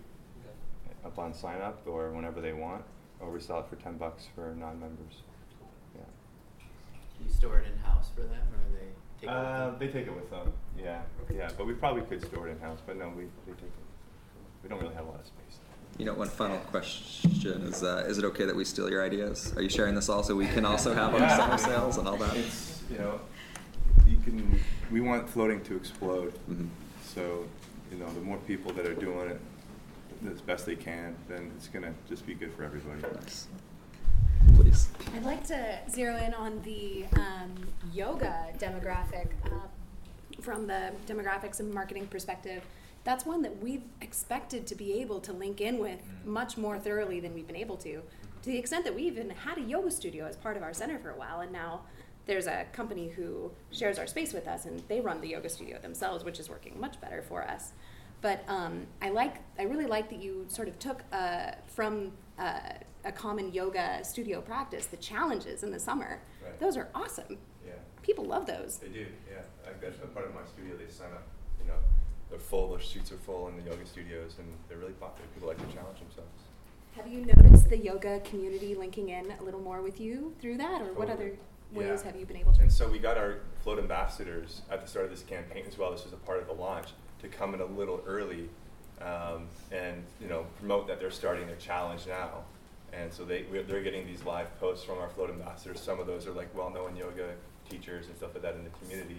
up 1.04 1.18
on 1.18 1.32
sign 1.32 1.60
up 1.60 1.82
or 1.86 2.10
whenever 2.10 2.40
they 2.40 2.52
want, 2.52 2.82
or 3.20 3.30
we 3.30 3.40
sell 3.40 3.60
it 3.60 3.66
for 3.68 3.76
ten 3.76 3.96
bucks 3.96 4.24
for 4.34 4.54
non-members. 4.58 5.22
Yeah. 5.94 6.02
Do 7.18 7.24
you 7.24 7.30
store 7.30 7.58
it 7.58 7.66
in 7.72 7.78
house 7.78 8.08
for 8.14 8.22
them, 8.22 8.42
or 8.52 8.76
they 8.76 8.86
take 9.20 9.22
it? 9.22 9.26
with 9.26 9.30
Uh, 9.30 9.66
them? 9.70 9.76
they 9.78 9.88
take 9.88 10.06
it 10.08 10.14
with 10.16 10.30
them. 10.30 10.52
Yeah, 10.76 11.02
yeah, 11.32 11.48
but 11.56 11.66
we 11.66 11.74
probably 11.74 12.02
could 12.02 12.22
store 12.24 12.48
it 12.48 12.52
in 12.52 12.58
house, 12.60 12.80
but 12.86 12.96
no, 12.96 13.08
we 13.16 13.24
they 13.46 13.52
take 13.52 13.62
it. 13.64 13.85
We 14.66 14.70
don't 14.70 14.82
really 14.82 14.94
have 14.96 15.04
a 15.06 15.10
lot 15.10 15.20
of 15.20 15.26
space. 15.26 15.60
You 15.96 16.06
know, 16.06 16.14
one 16.14 16.28
final 16.28 16.58
question 16.58 17.62
is: 17.62 17.84
uh, 17.84 18.04
Is 18.08 18.18
it 18.18 18.24
okay 18.24 18.46
that 18.46 18.56
we 18.56 18.64
steal 18.64 18.90
your 18.90 19.04
ideas? 19.04 19.54
Are 19.54 19.62
you 19.62 19.68
sharing 19.68 19.94
this 19.94 20.08
all 20.08 20.24
so 20.24 20.34
we 20.34 20.48
can 20.48 20.64
also 20.64 20.92
have 20.92 21.14
our 21.14 21.20
Yeah. 21.20 21.36
summer 21.36 21.56
sales 21.56 21.98
and 21.98 22.08
all 22.08 22.16
that? 22.16 22.34
It's 22.36 22.82
you 22.90 22.98
know, 22.98 23.20
you 24.08 24.16
can. 24.24 24.60
We 24.90 25.00
want 25.00 25.28
floating 25.28 25.62
to 25.64 25.76
explode. 25.76 26.34
Mhm. 26.50 26.68
So, 27.14 27.44
you 27.92 27.98
know, 27.98 28.12
the 28.12 28.20
more 28.22 28.38
people 28.38 28.72
that 28.72 28.86
are 28.86 28.94
doing 28.94 29.30
it 29.30 29.40
as 30.32 30.40
best 30.40 30.66
they 30.66 30.74
can, 30.74 31.14
then 31.28 31.52
it's 31.56 31.68
gonna 31.68 31.94
just 32.08 32.26
be 32.26 32.34
good 32.34 32.52
for 32.54 32.64
everybody. 32.64 33.02
Please. 34.56 34.88
I'd 35.14 35.22
like 35.24 35.46
to 35.46 35.78
zero 35.88 36.16
in 36.16 36.34
on 36.34 36.60
the 36.64 37.04
um, 37.14 37.52
yoga 37.92 38.48
demographic 38.58 39.28
uh, 39.44 40.40
from 40.42 40.66
the 40.66 40.90
demographics 41.06 41.60
and 41.60 41.72
marketing 41.72 42.08
perspective. 42.08 42.64
That's 43.06 43.24
one 43.24 43.40
that 43.42 43.62
we've 43.62 43.84
expected 44.00 44.66
to 44.66 44.74
be 44.74 45.00
able 45.00 45.20
to 45.20 45.32
link 45.32 45.60
in 45.60 45.78
with 45.78 46.00
much 46.24 46.58
more 46.58 46.76
thoroughly 46.76 47.20
than 47.20 47.34
we've 47.34 47.46
been 47.46 47.54
able 47.54 47.76
to, 47.76 48.02
to 48.42 48.50
the 48.50 48.58
extent 48.58 48.84
that 48.84 48.96
we 48.96 49.02
even 49.02 49.30
had 49.30 49.58
a 49.58 49.60
yoga 49.60 49.92
studio 49.92 50.26
as 50.26 50.36
part 50.36 50.56
of 50.56 50.64
our 50.64 50.74
center 50.74 50.98
for 50.98 51.10
a 51.10 51.16
while, 51.16 51.38
and 51.38 51.52
now 51.52 51.82
there's 52.26 52.48
a 52.48 52.66
company 52.72 53.08
who 53.08 53.52
shares 53.70 54.00
our 54.00 54.08
space 54.08 54.32
with 54.32 54.48
us, 54.48 54.64
and 54.64 54.82
they 54.88 55.00
run 55.00 55.20
the 55.20 55.28
yoga 55.28 55.48
studio 55.48 55.78
themselves, 55.78 56.24
which 56.24 56.40
is 56.40 56.50
working 56.50 56.80
much 56.80 57.00
better 57.00 57.22
for 57.22 57.44
us. 57.44 57.72
But 58.22 58.42
um, 58.48 58.88
I 59.00 59.10
like, 59.10 59.36
I 59.56 59.62
really 59.62 59.86
like 59.86 60.10
that 60.10 60.20
you 60.20 60.44
sort 60.48 60.66
of 60.66 60.76
took 60.80 61.04
uh, 61.12 61.52
from 61.68 62.10
uh, 62.40 62.58
a 63.04 63.12
common 63.12 63.52
yoga 63.52 64.00
studio 64.02 64.40
practice 64.40 64.86
the 64.86 64.96
challenges 64.96 65.62
in 65.62 65.70
the 65.70 65.78
summer. 65.78 66.20
Right. 66.44 66.58
Those 66.58 66.76
are 66.76 66.88
awesome. 66.92 67.38
Yeah. 67.64 67.74
People 68.02 68.24
love 68.24 68.46
those. 68.46 68.78
They 68.78 68.88
do, 68.88 69.06
yeah. 69.30 69.42
A 69.68 70.06
part 70.08 70.26
of 70.26 70.34
my 70.34 70.40
studio. 70.44 70.76
They 70.76 70.90
sign 70.90 71.12
up. 71.12 71.22
You 71.60 71.68
know, 71.68 71.78
they're 72.30 72.38
full. 72.38 72.70
Their 72.70 72.80
suits 72.80 73.12
are 73.12 73.16
full 73.16 73.48
in 73.48 73.56
the 73.56 73.70
yoga 73.70 73.86
studios, 73.86 74.36
and 74.38 74.48
they're 74.68 74.78
really 74.78 74.92
popular. 74.94 75.28
People 75.34 75.48
like 75.48 75.58
to 75.58 75.74
challenge 75.74 75.98
themselves. 76.00 76.42
Have 76.96 77.06
you 77.06 77.26
noticed 77.26 77.68
the 77.68 77.76
yoga 77.76 78.20
community 78.20 78.74
linking 78.74 79.10
in 79.10 79.30
a 79.38 79.42
little 79.42 79.60
more 79.60 79.82
with 79.82 80.00
you 80.00 80.34
through 80.40 80.56
that, 80.58 80.80
or 80.80 80.92
what 80.94 81.10
other 81.10 81.36
ways 81.72 82.00
Yeah. 82.00 82.10
have 82.10 82.16
you 82.18 82.24
been 82.26 82.38
able 82.38 82.52
to? 82.54 82.62
And 82.62 82.72
so 82.72 82.88
we 82.88 82.98
got 82.98 83.18
our 83.18 83.40
float 83.62 83.78
ambassadors 83.78 84.62
at 84.70 84.80
the 84.80 84.88
start 84.88 85.04
of 85.04 85.10
this 85.10 85.22
campaign 85.22 85.64
as 85.68 85.76
well. 85.76 85.90
This 85.90 86.04
was 86.04 86.12
a 86.12 86.16
part 86.18 86.40
of 86.40 86.46
the 86.46 86.54
launch 86.54 86.88
to 87.20 87.28
come 87.28 87.54
in 87.54 87.60
a 87.60 87.66
little 87.66 88.02
early 88.06 88.48
um, 89.02 89.46
and 89.70 90.02
you 90.20 90.28
know 90.28 90.46
promote 90.58 90.86
that 90.88 90.98
they're 91.00 91.10
starting 91.10 91.46
their 91.46 91.56
challenge 91.56 92.06
now. 92.06 92.44
And 92.92 93.12
so 93.12 93.24
they 93.24 93.44
we're, 93.50 93.62
they're 93.62 93.82
getting 93.82 94.06
these 94.06 94.24
live 94.24 94.58
posts 94.58 94.84
from 94.84 94.98
our 94.98 95.08
float 95.10 95.28
ambassadors. 95.28 95.80
Some 95.80 96.00
of 96.00 96.06
those 96.06 96.26
are 96.26 96.32
like 96.32 96.54
well-known 96.56 96.96
yoga 96.96 97.34
teachers 97.68 98.06
and 98.06 98.16
stuff 98.16 98.30
like 98.32 98.42
that 98.42 98.54
in 98.54 98.64
the 98.64 98.70
community. 98.70 99.18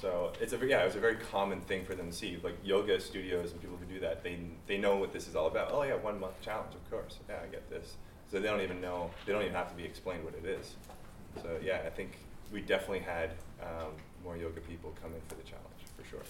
So 0.00 0.32
it's 0.40 0.52
a 0.52 0.58
yeah, 0.66 0.82
it 0.82 0.86
was 0.86 0.96
a 0.96 1.00
very 1.00 1.16
common 1.16 1.60
thing 1.62 1.84
for 1.84 1.94
them 1.94 2.10
to 2.10 2.16
see. 2.16 2.38
Like 2.42 2.56
yoga 2.62 3.00
studios 3.00 3.52
and 3.52 3.60
people 3.60 3.76
who 3.76 3.86
do 3.86 4.00
that, 4.00 4.22
they 4.22 4.38
they 4.66 4.78
know 4.78 4.96
what 4.96 5.12
this 5.12 5.26
is 5.26 5.34
all 5.34 5.46
about. 5.46 5.70
Oh 5.72 5.82
yeah, 5.82 5.94
one 5.94 6.20
month 6.20 6.40
challenge, 6.42 6.74
of 6.74 6.90
course. 6.90 7.18
Yeah, 7.28 7.36
I 7.42 7.46
get 7.46 7.68
this. 7.70 7.94
So 8.30 8.40
they 8.40 8.48
don't 8.48 8.60
even 8.60 8.80
know. 8.80 9.10
They 9.24 9.32
don't 9.32 9.42
even 9.42 9.54
have 9.54 9.70
to 9.70 9.76
be 9.76 9.84
explained 9.84 10.24
what 10.24 10.34
it 10.34 10.44
is. 10.44 10.74
So 11.42 11.58
yeah, 11.62 11.80
I 11.86 11.90
think 11.90 12.18
we 12.52 12.60
definitely 12.60 13.00
had 13.00 13.30
um, 13.62 13.92
more 14.22 14.36
yoga 14.36 14.60
people 14.60 14.94
come 15.00 15.12
in 15.12 15.20
for 15.28 15.34
the 15.34 15.42
challenge 15.42 15.80
for 15.96 16.08
sure. 16.08 16.22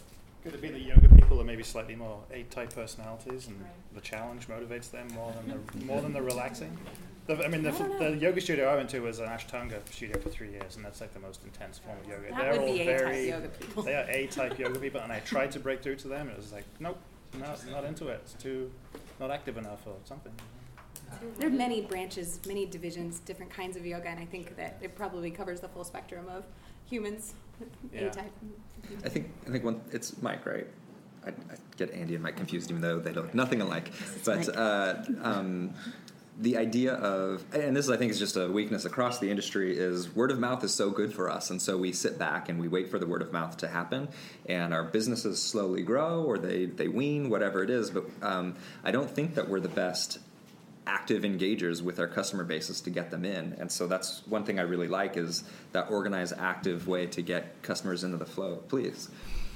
Could 0.45 0.55
it 0.55 0.63
be 0.63 0.69
the 0.69 0.81
yoga 0.81 1.09
people 1.17 1.41
are 1.41 1.45
maybe 1.45 1.65
slightly 1.65 1.97
more 1.97 2.21
A-type 2.33 2.73
personalities, 2.73 3.49
and 3.49 3.65
the 3.95 4.01
challenge 4.01 4.47
motivates 4.47 4.93
them 4.93 5.09
more 5.13 5.33
than 5.33 5.49
the 5.49 5.85
more 5.85 6.01
than 6.01 6.13
the 6.13 6.23
relaxing? 6.23 6.79
The, 7.27 7.45
I 7.45 7.49
mean, 7.49 7.63
the, 7.63 7.71
I 7.71 7.79
don't 7.79 7.99
the 7.99 8.17
yoga 8.17 8.41
studio 8.41 8.69
I 8.69 8.77
went 8.77 8.89
to 8.91 9.01
was 9.01 9.19
an 9.19 9.27
Ashtanga 9.27 9.81
studio 9.91 10.19
for 10.21 10.29
three 10.29 10.51
years, 10.51 10.77
and 10.77 10.85
that's 10.85 11.01
like 11.01 11.13
the 11.13 11.21
most 11.21 11.43
intense 11.45 11.79
form 11.79 11.99
of 11.99 12.09
yoga. 12.09 12.31
That 12.31 12.39
They're 12.39 12.53
would 12.53 12.61
all 12.61 12.67
be 12.67 12.81
A-type 12.83 12.99
very, 13.01 13.29
yoga 13.29 13.49
people. 13.49 13.83
They 13.83 13.95
are 13.95 14.09
A-type 14.09 14.59
yoga 14.59 14.79
people, 14.79 15.01
and 15.01 15.13
I 15.13 15.19
tried 15.21 15.51
to 15.53 15.61
break 15.61 15.83
through 15.83 15.97
to 15.97 16.09
them, 16.09 16.29
and 16.29 16.31
it 16.31 16.37
was 16.37 16.53
like, 16.53 16.65
nope, 16.79 16.99
no, 17.39 17.55
not 17.71 17.85
into 17.85 18.09
it. 18.09 18.21
It's 18.25 18.35
too 18.35 18.71
not 19.19 19.31
active 19.31 19.57
enough 19.57 19.87
or 19.87 19.97
something. 20.05 20.33
There 21.39 21.49
are 21.49 21.53
many 21.53 21.83
branches, 21.83 22.41
many 22.47 22.67
divisions, 22.67 23.21
different 23.21 23.51
kinds 23.51 23.77
of 23.77 23.85
yoga, 23.85 24.09
and 24.09 24.21
I 24.21 24.25
think 24.25 24.57
that 24.57 24.79
it 24.81 24.95
probably 24.95 25.31
covers 25.31 25.61
the 25.61 25.69
full 25.69 25.85
spectrum 25.85 26.29
of 26.29 26.45
humans. 26.89 27.35
Yeah. 27.93 28.07
A-type. 28.07 28.33
I 29.05 29.09
think 29.09 29.31
I 29.47 29.51
think 29.51 29.65
one 29.65 29.81
it's 29.91 30.21
Mike, 30.23 30.47
right? 30.47 30.67
I, 31.25 31.31
I 31.31 31.57
get 31.77 31.91
Andy 31.91 32.15
and 32.15 32.23
Mike 32.23 32.37
confused, 32.37 32.71
even 32.71 32.83
though 32.83 33.01
they 33.01 33.13
look 33.13 33.35
nothing 33.35 33.61
alike. 33.61 33.93
But 34.25 34.57
uh, 34.57 35.03
um, 35.23 35.75
the 36.39 36.57
idea 36.59 36.93
of 36.95 37.45
and 37.55 37.75
this 37.75 37.89
I 37.89 37.97
think 37.97 38.11
is 38.11 38.19
just 38.19 38.37
a 38.37 38.49
weakness 38.49 38.85
across 38.85 39.19
the 39.19 39.31
industry 39.31 39.77
is 39.77 40.15
word 40.15 40.31
of 40.31 40.39
mouth 40.39 40.63
is 40.65 40.75
so 40.75 40.91
good 40.91 41.13
for 41.15 41.31
us, 41.31 41.51
and 41.51 41.61
so 41.61 41.79
we 41.79 41.93
sit 41.93 42.19
back 42.19 42.49
and 42.49 42.61
we 42.61 42.69
wait 42.69 42.91
for 42.91 42.99
the 42.99 43.07
word 43.07 43.23
of 43.23 43.33
mouth 43.33 43.57
to 43.59 43.69
happen, 43.69 44.09
and 44.47 44.75
our 44.75 44.85
businesses 44.85 45.43
slowly 45.43 45.83
grow 45.83 46.23
or 46.23 46.39
they 46.39 46.67
they 46.67 46.89
wean, 46.89 47.31
whatever 47.31 47.63
it 47.63 47.71
is. 47.71 47.91
But 47.91 48.05
um, 48.23 48.55
I 48.85 48.91
don't 48.91 49.11
think 49.11 49.35
that 49.35 49.49
we're 49.49 49.61
the 49.61 49.69
best 49.69 50.19
active 50.87 51.23
engagers 51.23 51.83
with 51.83 51.99
our 51.99 52.07
customer 52.07 52.45
bases 52.45 52.81
to 52.81 52.91
get 52.91 53.11
them 53.11 53.25
in. 53.25 53.57
And 53.59 53.71
so 53.71 53.87
that's 53.87 54.25
one 54.27 54.45
thing 54.45 54.61
I 54.61 54.63
really 54.63 54.87
like 54.87 55.17
is 55.17 55.43
that 55.73 55.91
organized, 55.91 56.35
active 56.39 56.87
way 56.87 57.07
to 57.09 57.23
get 57.23 57.61
customers 57.63 58.05
into 58.05 58.17
the 58.19 58.27
flow. 58.27 58.63
Please. 58.69 59.09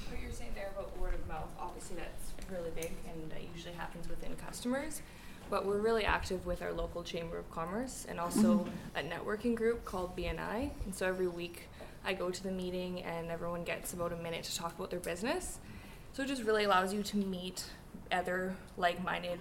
What 0.09 0.21
you're 0.21 0.31
saying 0.31 0.51
there 0.55 0.71
about 0.75 0.97
word 0.99 1.13
of 1.13 1.25
mouth, 1.29 1.47
obviously 1.57 1.95
that's 1.95 2.33
really 2.51 2.71
big 2.71 2.91
and 3.09 3.31
that 3.31 3.41
usually 3.55 3.73
happens 3.75 4.09
within 4.09 4.35
customers. 4.35 5.01
But 5.51 5.65
we're 5.65 5.79
really 5.79 6.05
active 6.05 6.45
with 6.45 6.61
our 6.61 6.71
local 6.71 7.03
Chamber 7.03 7.37
of 7.37 7.51
Commerce 7.51 8.05
and 8.07 8.21
also 8.21 8.59
mm-hmm. 8.59 8.97
a 8.97 9.03
networking 9.03 9.53
group 9.53 9.83
called 9.83 10.15
BNI. 10.15 10.71
And 10.85 10.95
so 10.95 11.05
every 11.05 11.27
week 11.27 11.67
I 12.05 12.13
go 12.13 12.31
to 12.31 12.41
the 12.43 12.51
meeting 12.51 13.03
and 13.03 13.29
everyone 13.29 13.65
gets 13.65 13.91
about 13.91 14.13
a 14.13 14.15
minute 14.15 14.45
to 14.45 14.55
talk 14.55 14.73
about 14.77 14.89
their 14.89 15.01
business. 15.01 15.59
So 16.13 16.23
it 16.23 16.27
just 16.27 16.43
really 16.43 16.63
allows 16.63 16.93
you 16.93 17.03
to 17.03 17.17
meet 17.17 17.65
other 18.13 18.55
like 18.77 19.03
minded 19.03 19.39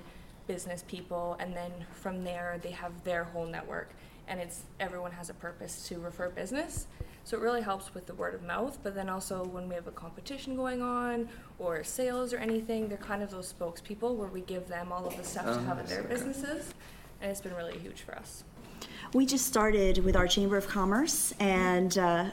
business 0.49 0.83
people 0.89 1.37
and 1.39 1.55
then 1.55 1.71
from 1.93 2.25
there 2.25 2.59
they 2.61 2.73
have 2.73 3.05
their 3.05 3.23
whole 3.23 3.47
network 3.47 3.91
and 4.27 4.41
it's 4.41 4.65
everyone 4.81 5.13
has 5.13 5.31
a 5.31 5.35
purpose 5.35 5.87
to 5.89 6.01
refer 6.01 6.29
business. 6.29 6.89
So 7.31 7.37
it 7.37 7.43
really 7.45 7.63
helps 7.63 7.95
with 7.95 8.07
the 8.09 8.15
word 8.15 8.35
of 8.35 8.43
mouth, 8.43 8.77
but 8.83 8.97
then 8.97 9.09
also 9.09 9.45
when 9.45 9.69
we 9.69 9.77
have 9.77 9.87
a 9.87 9.93
competition 9.93 10.57
going 10.57 10.83
on 10.83 11.29
or 11.61 11.85
sales 11.85 12.33
or 12.33 12.39
anything, 12.39 12.89
they're 12.89 12.99
kind 12.99 13.23
of 13.23 13.31
those 13.31 13.53
spokespeople 13.53 14.17
where 14.17 14.27
we 14.27 14.41
give 14.41 14.67
them 14.67 14.91
all 14.91 15.07
of 15.07 15.17
the 15.17 15.23
stuff 15.23 15.45
to 15.45 15.53
Oh, 15.53 15.59
have 15.61 15.79
in 15.79 15.87
their 15.87 16.01
okay. 16.01 16.09
businesses. 16.09 16.75
And 17.23 17.31
it's 17.31 17.41
been 17.41 17.55
really 17.55 17.79
huge 17.79 18.01
for 18.03 18.17
us. 18.17 18.43
We 19.15 19.27
just 19.27 19.47
started 19.47 20.05
with 20.05 20.17
our 20.17 20.27
Chamber 20.27 20.57
of 20.57 20.67
Commerce, 20.67 21.33
and 21.39 21.97
uh, 21.97 22.31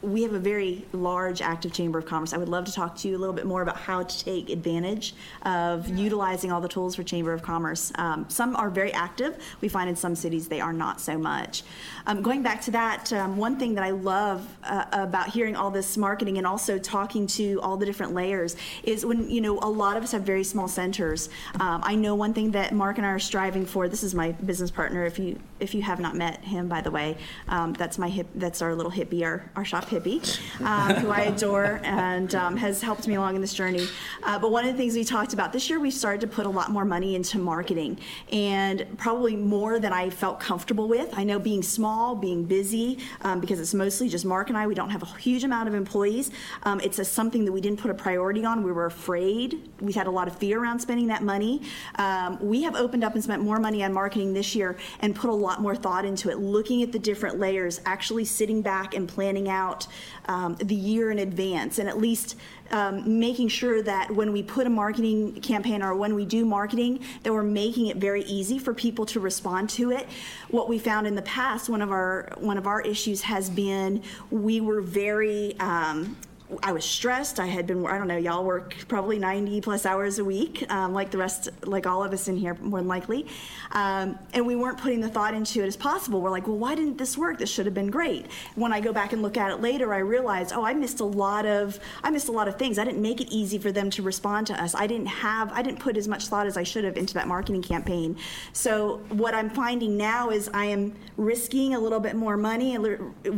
we 0.00 0.22
have 0.22 0.32
a 0.32 0.38
very 0.38 0.84
large 0.92 1.42
active 1.42 1.72
Chamber 1.72 1.98
of 1.98 2.06
Commerce. 2.06 2.32
I 2.32 2.36
would 2.36 2.48
love 2.48 2.64
to 2.66 2.72
talk 2.72 2.96
to 2.98 3.08
you 3.08 3.16
a 3.16 3.18
little 3.18 3.34
bit 3.34 3.46
more 3.46 3.62
about 3.62 3.76
how 3.76 4.04
to 4.04 4.24
take 4.24 4.48
advantage 4.48 5.14
of 5.42 5.88
utilizing 5.88 6.52
all 6.52 6.60
the 6.60 6.68
tools 6.68 6.94
for 6.94 7.02
Chamber 7.02 7.32
of 7.32 7.42
Commerce. 7.42 7.90
Um, 7.96 8.26
some 8.28 8.54
are 8.54 8.70
very 8.70 8.92
active. 8.92 9.42
We 9.60 9.68
find 9.68 9.90
in 9.90 9.96
some 9.96 10.14
cities 10.14 10.46
they 10.46 10.60
are 10.60 10.72
not 10.72 11.00
so 11.00 11.18
much. 11.18 11.64
Um, 12.06 12.22
going 12.22 12.42
back 12.42 12.60
to 12.62 12.70
that, 12.72 13.12
um, 13.12 13.36
one 13.36 13.58
thing 13.58 13.74
that 13.74 13.82
I 13.82 13.90
love 13.90 14.46
uh, 14.62 14.84
about 14.92 15.30
hearing 15.30 15.56
all 15.56 15.70
this 15.70 15.96
marketing 15.96 16.38
and 16.38 16.46
also 16.46 16.78
talking 16.78 17.26
to 17.28 17.60
all 17.60 17.76
the 17.76 17.86
different 17.86 18.14
layers 18.14 18.56
is 18.84 19.04
when, 19.04 19.28
you 19.28 19.40
know, 19.40 19.58
a 19.58 19.68
lot 19.68 19.96
of 19.96 20.04
us 20.04 20.12
have 20.12 20.22
very 20.22 20.44
small 20.44 20.68
centers. 20.68 21.28
Um, 21.58 21.82
I 21.84 21.96
know 21.96 22.14
one 22.14 22.34
thing 22.34 22.52
that 22.52 22.72
Mark 22.72 22.98
and 22.98 23.06
I 23.06 23.10
are 23.10 23.18
striving 23.18 23.66
for. 23.66 23.88
This 23.88 24.04
is 24.04 24.14
my 24.14 24.30
business 24.32 24.70
partner. 24.70 25.04
If 25.04 25.18
you 25.18 25.38
if 25.60 25.74
you 25.74 25.82
have 25.82 25.98
not 25.98 26.14
met 26.14 26.44
him, 26.44 26.68
by 26.68 26.80
the 26.80 26.90
way, 26.90 27.16
um, 27.48 27.72
that's 27.72 27.98
my 27.98 28.08
hip. 28.08 28.28
That's 28.36 28.62
our 28.62 28.76
little 28.76 28.92
hippie, 28.92 29.24
our, 29.24 29.50
our 29.56 29.64
shop 29.64 29.87
Pippi, 29.88 30.20
um, 30.60 30.94
who 30.96 31.10
I 31.10 31.22
adore 31.22 31.80
and 31.82 32.34
um, 32.34 32.56
has 32.56 32.82
helped 32.82 33.08
me 33.08 33.14
along 33.14 33.36
in 33.36 33.40
this 33.40 33.54
journey. 33.54 33.86
Uh, 34.22 34.38
but 34.38 34.50
one 34.50 34.66
of 34.66 34.72
the 34.72 34.76
things 34.76 34.94
we 34.94 35.02
talked 35.02 35.32
about 35.32 35.52
this 35.52 35.70
year, 35.70 35.80
we 35.80 35.90
started 35.90 36.20
to 36.20 36.26
put 36.26 36.44
a 36.44 36.48
lot 36.48 36.70
more 36.70 36.84
money 36.84 37.14
into 37.14 37.38
marketing, 37.38 37.98
and 38.30 38.86
probably 38.98 39.34
more 39.34 39.78
than 39.78 39.92
I 39.92 40.10
felt 40.10 40.40
comfortable 40.40 40.88
with. 40.88 41.08
I 41.16 41.24
know 41.24 41.38
being 41.38 41.62
small, 41.62 42.14
being 42.14 42.44
busy, 42.44 42.98
um, 43.22 43.40
because 43.40 43.58
it's 43.60 43.74
mostly 43.74 44.08
just 44.08 44.24
Mark 44.24 44.50
and 44.50 44.58
I. 44.58 44.66
We 44.66 44.74
don't 44.74 44.90
have 44.90 45.02
a 45.02 45.06
huge 45.18 45.44
amount 45.44 45.68
of 45.68 45.74
employees. 45.74 46.30
Um, 46.64 46.80
it's 46.80 46.98
a, 46.98 47.04
something 47.04 47.44
that 47.46 47.52
we 47.52 47.60
didn't 47.60 47.80
put 47.80 47.90
a 47.90 47.94
priority 47.94 48.44
on. 48.44 48.62
We 48.62 48.72
were 48.72 48.86
afraid. 48.86 49.70
We 49.80 49.92
had 49.94 50.06
a 50.06 50.10
lot 50.10 50.28
of 50.28 50.36
fear 50.36 50.60
around 50.62 50.80
spending 50.80 51.06
that 51.06 51.22
money. 51.22 51.62
Um, 51.96 52.38
we 52.40 52.62
have 52.62 52.76
opened 52.76 53.04
up 53.04 53.14
and 53.14 53.24
spent 53.24 53.42
more 53.42 53.58
money 53.58 53.82
on 53.82 53.92
marketing 53.92 54.34
this 54.34 54.54
year 54.54 54.76
and 55.00 55.14
put 55.14 55.30
a 55.30 55.34
lot 55.34 55.62
more 55.62 55.74
thought 55.74 56.04
into 56.04 56.30
it, 56.30 56.38
looking 56.38 56.82
at 56.82 56.92
the 56.92 56.98
different 56.98 57.38
layers, 57.38 57.80
actually 57.86 58.24
sitting 58.26 58.60
back 58.60 58.94
and 58.94 59.08
planning 59.08 59.48
out 59.48 59.77
um, 60.26 60.56
the 60.56 60.74
year 60.74 61.10
in 61.10 61.18
advance, 61.18 61.78
and 61.78 61.88
at 61.88 61.98
least 61.98 62.36
um, 62.70 63.18
making 63.18 63.48
sure 63.48 63.82
that 63.82 64.10
when 64.10 64.32
we 64.32 64.42
put 64.42 64.66
a 64.66 64.70
marketing 64.70 65.40
campaign 65.40 65.82
or 65.82 65.94
when 65.94 66.14
we 66.14 66.24
do 66.24 66.44
marketing, 66.44 67.00
that 67.22 67.32
we're 67.32 67.42
making 67.42 67.86
it 67.86 67.96
very 67.96 68.22
easy 68.22 68.58
for 68.58 68.74
people 68.74 69.06
to 69.06 69.20
respond 69.20 69.70
to 69.70 69.90
it. 69.90 70.06
What 70.48 70.68
we 70.68 70.78
found 70.78 71.06
in 71.06 71.14
the 71.14 71.22
past, 71.22 71.68
one 71.68 71.82
of 71.82 71.90
our 71.90 72.32
one 72.38 72.58
of 72.58 72.66
our 72.66 72.80
issues 72.80 73.22
has 73.22 73.48
been 73.48 74.02
we 74.30 74.60
were 74.60 74.80
very 74.80 75.58
um, 75.60 76.16
I 76.62 76.72
was 76.72 76.84
stressed. 76.84 77.40
I 77.40 77.46
had 77.46 77.66
been, 77.66 77.86
I 77.86 77.98
don't 77.98 78.08
know, 78.08 78.16
y'all 78.16 78.44
work 78.44 78.74
probably 78.88 79.18
90 79.18 79.60
plus 79.60 79.84
hours 79.84 80.18
a 80.18 80.24
week, 80.24 80.64
um, 80.72 80.94
like 80.94 81.10
the 81.10 81.18
rest, 81.18 81.50
like 81.64 81.86
all 81.86 82.02
of 82.02 82.12
us 82.12 82.26
in 82.26 82.36
here, 82.38 82.56
more 82.60 82.80
than 82.80 82.88
likely. 82.88 83.26
Um, 83.72 84.18
and 84.32 84.46
we 84.46 84.56
weren't 84.56 84.78
putting 84.78 85.00
the 85.00 85.10
thought 85.10 85.34
into 85.34 85.62
it 85.62 85.66
as 85.66 85.76
possible. 85.76 86.22
We're 86.22 86.30
like, 86.30 86.46
well, 86.46 86.56
why 86.56 86.74
didn't 86.74 86.96
this 86.96 87.18
work? 87.18 87.38
This 87.38 87.50
should 87.50 87.66
have 87.66 87.74
been 87.74 87.90
great. 87.90 88.26
When 88.54 88.72
I 88.72 88.80
go 88.80 88.92
back 88.92 89.12
and 89.12 89.20
look 89.20 89.36
at 89.36 89.50
it 89.50 89.60
later, 89.60 89.92
I 89.92 89.98
realized, 89.98 90.52
oh, 90.54 90.64
I 90.64 90.72
missed 90.72 91.00
a 91.00 91.04
lot 91.04 91.44
of, 91.44 91.78
I 92.02 92.10
missed 92.10 92.28
a 92.28 92.32
lot 92.32 92.48
of 92.48 92.56
things. 92.56 92.78
I 92.78 92.84
didn't 92.84 93.02
make 93.02 93.20
it 93.20 93.28
easy 93.30 93.58
for 93.58 93.70
them 93.70 93.90
to 93.90 94.02
respond 94.02 94.46
to 94.46 94.62
us. 94.62 94.74
I 94.74 94.86
didn't 94.86 95.08
have, 95.08 95.52
I 95.52 95.60
didn't 95.60 95.80
put 95.80 95.98
as 95.98 96.08
much 96.08 96.28
thought 96.28 96.46
as 96.46 96.56
I 96.56 96.62
should 96.62 96.84
have 96.84 96.96
into 96.96 97.12
that 97.14 97.28
marketing 97.28 97.62
campaign. 97.62 98.16
So 98.54 99.02
what 99.10 99.34
I'm 99.34 99.50
finding 99.50 99.98
now 99.98 100.30
is 100.30 100.48
I 100.54 100.66
am 100.66 100.94
risking 101.18 101.74
a 101.74 101.78
little 101.78 102.00
bit 102.00 102.16
more 102.16 102.38
money 102.38 102.78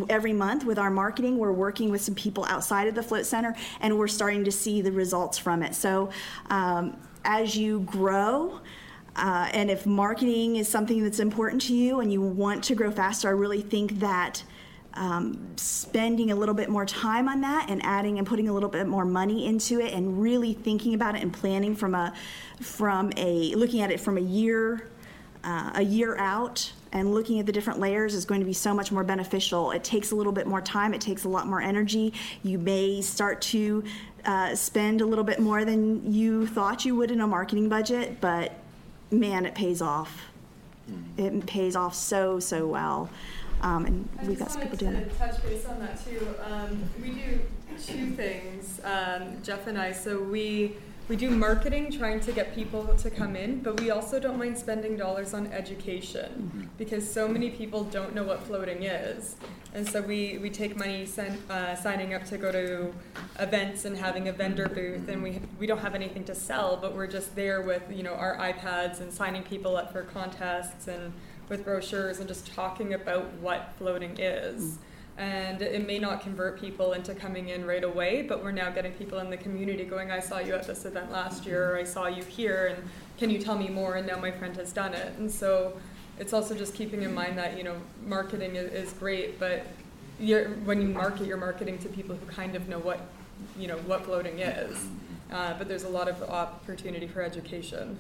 every 0.09 0.33
month 0.33 0.65
with 0.65 0.79
our 0.79 0.91
marketing. 0.91 1.39
We're 1.39 1.51
working 1.51 1.91
with 1.91 2.03
some 2.03 2.15
people 2.15 2.45
outside 2.45 2.87
of 2.87 2.95
the 2.95 3.00
Float 3.03 3.27
Center, 3.27 3.55
and 3.81 3.99
we're 3.99 4.09
starting 4.09 4.45
to 4.45 4.53
see 4.53 4.81
the 4.81 4.93
results 4.93 5.39
from 5.39 5.63
it. 5.63 5.75
So 5.75 6.11
um, 6.49 6.97
as 7.25 7.57
you 7.57 7.81
grow, 7.81 8.61
uh, 9.17 9.49
and 9.53 9.71
if 9.71 9.87
marketing 9.87 10.57
is 10.57 10.69
something 10.69 11.03
that's 11.03 11.21
important 11.21 11.63
to 11.63 11.75
you 11.75 12.01
and 12.01 12.13
you 12.13 12.21
want 12.21 12.65
to 12.65 12.75
grow 12.75 12.91
faster, 12.91 13.29
I 13.29 13.33
really 13.33 13.61
think 13.61 13.99
that 14.01 14.43
um, 14.95 15.57
spending 15.57 16.31
a 16.31 16.35
little 16.35 16.55
bit 16.55 16.69
more 16.69 16.85
time 16.85 17.29
on 17.29 17.41
that 17.43 17.71
and 17.71 17.81
adding 17.85 18.19
and 18.19 18.27
putting 18.27 18.49
a 18.49 18.53
little 18.53 18.69
bit 18.69 18.87
more 18.87 19.05
money 19.05 19.47
into 19.47 19.81
it 19.81 19.93
and 19.93 20.21
really 20.21 20.53
thinking 20.53 20.95
about 20.95 21.15
it 21.15 21.23
and 21.23 21.33
planning 21.33 21.77
from 21.77 21.95
a 21.95 22.13
from 22.61 23.13
a 23.17 23.55
looking 23.55 23.83
at 23.83 23.91
it 23.91 24.01
from 24.01 24.19
a 24.19 24.21
year 24.21 24.89
uh, 25.45 25.71
a 25.77 25.83
year 25.83 26.17
out 26.17 26.73
and 26.93 27.15
looking 27.15 27.39
at 27.39 27.47
the 27.47 27.53
different 27.53 27.79
layers 27.79 28.15
is 28.15 28.25
going 28.25 28.41
to 28.41 28.47
be 28.47 28.53
so 28.53 28.75
much 28.75 28.91
more 28.91 29.05
beneficial. 29.05 29.71
It 29.71 29.85
takes 29.85 30.11
a 30.11 30.17
little 30.17 30.33
bit 30.33 30.47
more 30.47 30.61
time, 30.61 30.95
it 30.95 31.01
takes 31.01 31.25
a 31.25 31.29
lot 31.29 31.47
more 31.47 31.61
energy. 31.61 32.13
You 32.43 32.59
may 32.59 33.01
start 33.01 33.41
to 33.43 33.85
uh, 34.25 34.55
spend 34.55 35.01
a 35.01 35.07
little 35.07 35.25
bit 35.25 35.39
more 35.39 35.65
than 35.65 36.13
you 36.13 36.47
thought 36.47 36.85
you 36.85 36.97
would 36.97 37.11
in 37.11 37.21
a 37.21 37.27
marketing 37.27 37.69
budget, 37.69 38.21
but 38.21 38.53
man, 39.11 39.47
it 39.47 39.55
pays 39.55 39.81
off. 39.81 40.23
Mm-hmm. 40.91 41.39
It 41.39 41.47
pays 41.47 41.77
off 41.77 41.95
so, 41.95 42.41
so 42.41 42.67
well. 42.67 43.11
Um, 43.63 43.87
and 43.87 44.09
I 44.21 44.25
we've 44.25 44.39
got 44.39 44.51
some 44.51 44.63
people 44.63 44.79
doing 44.79 44.95
it. 44.95 45.19
touch 45.19 45.43
base 45.43 45.67
on 45.67 45.79
that 45.81 46.03
too. 46.05 46.27
Um, 46.43 46.83
we 47.01 47.11
do 47.11 47.41
two 47.85 48.11
things, 48.13 48.81
um, 48.85 49.37
Jeff 49.43 49.67
and 49.67 49.79
I. 49.79 49.93
So 49.93 50.21
we 50.21 50.77
we 51.11 51.17
do 51.17 51.29
marketing 51.29 51.91
trying 51.91 52.21
to 52.21 52.31
get 52.31 52.55
people 52.55 52.87
to 52.95 53.11
come 53.11 53.35
in, 53.35 53.59
but 53.59 53.81
we 53.81 53.91
also 53.91 54.21
don't 54.21 54.39
mind 54.39 54.57
spending 54.57 54.97
dollars 54.97 55.35
on 55.35 55.49
education 55.49 56.31
mm-hmm. 56.31 56.67
because 56.79 57.13
so 57.13 57.27
many 57.27 57.51
people 57.51 57.83
don't 57.83 58.15
know 58.15 58.23
what 58.23 58.41
floating 58.45 58.85
is. 58.85 59.35
And 59.75 59.89
so 59.89 60.03
we, 60.03 60.39
we 60.39 60.51
take 60.51 60.77
money 60.77 61.05
send, 61.05 61.37
uh, 61.51 61.75
signing 61.75 62.15
up 62.15 62.25
to 62.27 62.39
go 62.39 62.53
to 62.53 62.95
events 63.41 63.87
and 63.87 63.97
having 63.97 64.29
a 64.29 64.33
vendor 64.33 64.69
booth, 64.69 65.09
and 65.09 65.21
we, 65.21 65.41
we 65.59 65.67
don't 65.67 65.79
have 65.79 65.97
anything 65.97 66.23
to 66.27 66.35
sell, 66.35 66.77
but 66.77 66.95
we're 66.95 67.09
just 67.09 67.35
there 67.35 67.61
with 67.63 67.83
you 67.91 68.05
know 68.05 68.15
our 68.15 68.37
iPads 68.37 69.01
and 69.01 69.13
signing 69.13 69.43
people 69.43 69.77
up 69.77 69.91
for 69.91 70.03
contests 70.03 70.87
and 70.87 71.13
with 71.49 71.65
brochures 71.65 72.21
and 72.21 72.29
just 72.29 72.47
talking 72.55 72.95
about 72.95 73.25
what 73.41 73.73
floating 73.79 74.17
is. 74.17 74.79
And 75.21 75.61
it 75.61 75.87
may 75.87 75.99
not 75.99 76.23
convert 76.23 76.59
people 76.59 76.95
into 76.95 77.15
coming 77.15 77.51
in 77.51 77.67
right 77.67 77.85
away 77.85 78.23
but 78.23 78.43
we're 78.43 78.53
now 78.53 78.71
getting 78.71 78.93
people 78.93 79.19
in 79.19 79.29
the 79.29 79.37
community 79.37 79.85
going 79.85 80.11
i 80.11 80.19
saw 80.19 80.39
you 80.39 80.55
at 80.55 80.67
this 80.67 80.87
event 80.87 81.13
last 81.13 81.45
year 81.45 81.73
or 81.73 81.77
i 81.77 81.85
saw 81.85 82.07
you 82.07 82.23
here 82.23 82.75
and 82.75 82.89
can 83.21 83.29
you 83.29 83.39
tell 83.39 83.57
me 83.57 83.69
more? 83.69 83.97
And 83.97 84.07
now 84.07 84.19
my 84.19 84.31
friend 84.31 84.57
has 84.57 84.73
done 84.73 84.95
it. 84.95 85.13
And 85.19 85.31
so 85.31 85.79
it's 86.19 86.33
also 86.33 86.55
just 86.55 86.75
keeping 86.75 87.03
in 87.03 87.15
mind 87.15 87.37
that 87.37 87.57
you 87.57 87.63
know 87.63 87.77
marketing 88.05 88.57
is, 88.57 88.73
is 88.73 88.93
great 88.95 89.39
but 89.39 89.67
you're, 90.19 90.49
when 90.65 90.83
you 90.83 90.89
market 90.89 91.27
you're 91.27 91.37
marketing 91.37 91.79
to 91.79 91.89
people 91.89 92.15
who 92.17 92.27
kind 92.27 92.55
of 92.57 92.69
know 92.69 92.79
what 92.79 93.01
you 93.59 93.69
know 93.69 93.77
what 93.79 94.05
floating 94.05 94.39
is. 94.41 94.89
Uh, 95.31 95.55
but 95.57 95.69
there's 95.69 95.85
a 95.85 95.89
lot 95.89 96.09
of 96.09 96.21
opportunity 96.25 97.07
for 97.07 97.23
education. 97.23 97.97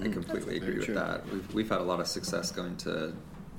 I 0.00 0.08
completely 0.08 0.56
agree 0.56 0.78
with 0.78 0.94
that. 0.94 1.28
We've, 1.30 1.54
we've 1.54 1.68
had 1.68 1.80
a 1.80 1.84
lot 1.84 2.00
of 2.00 2.06
success 2.06 2.50
going 2.52 2.76
to 2.78 3.12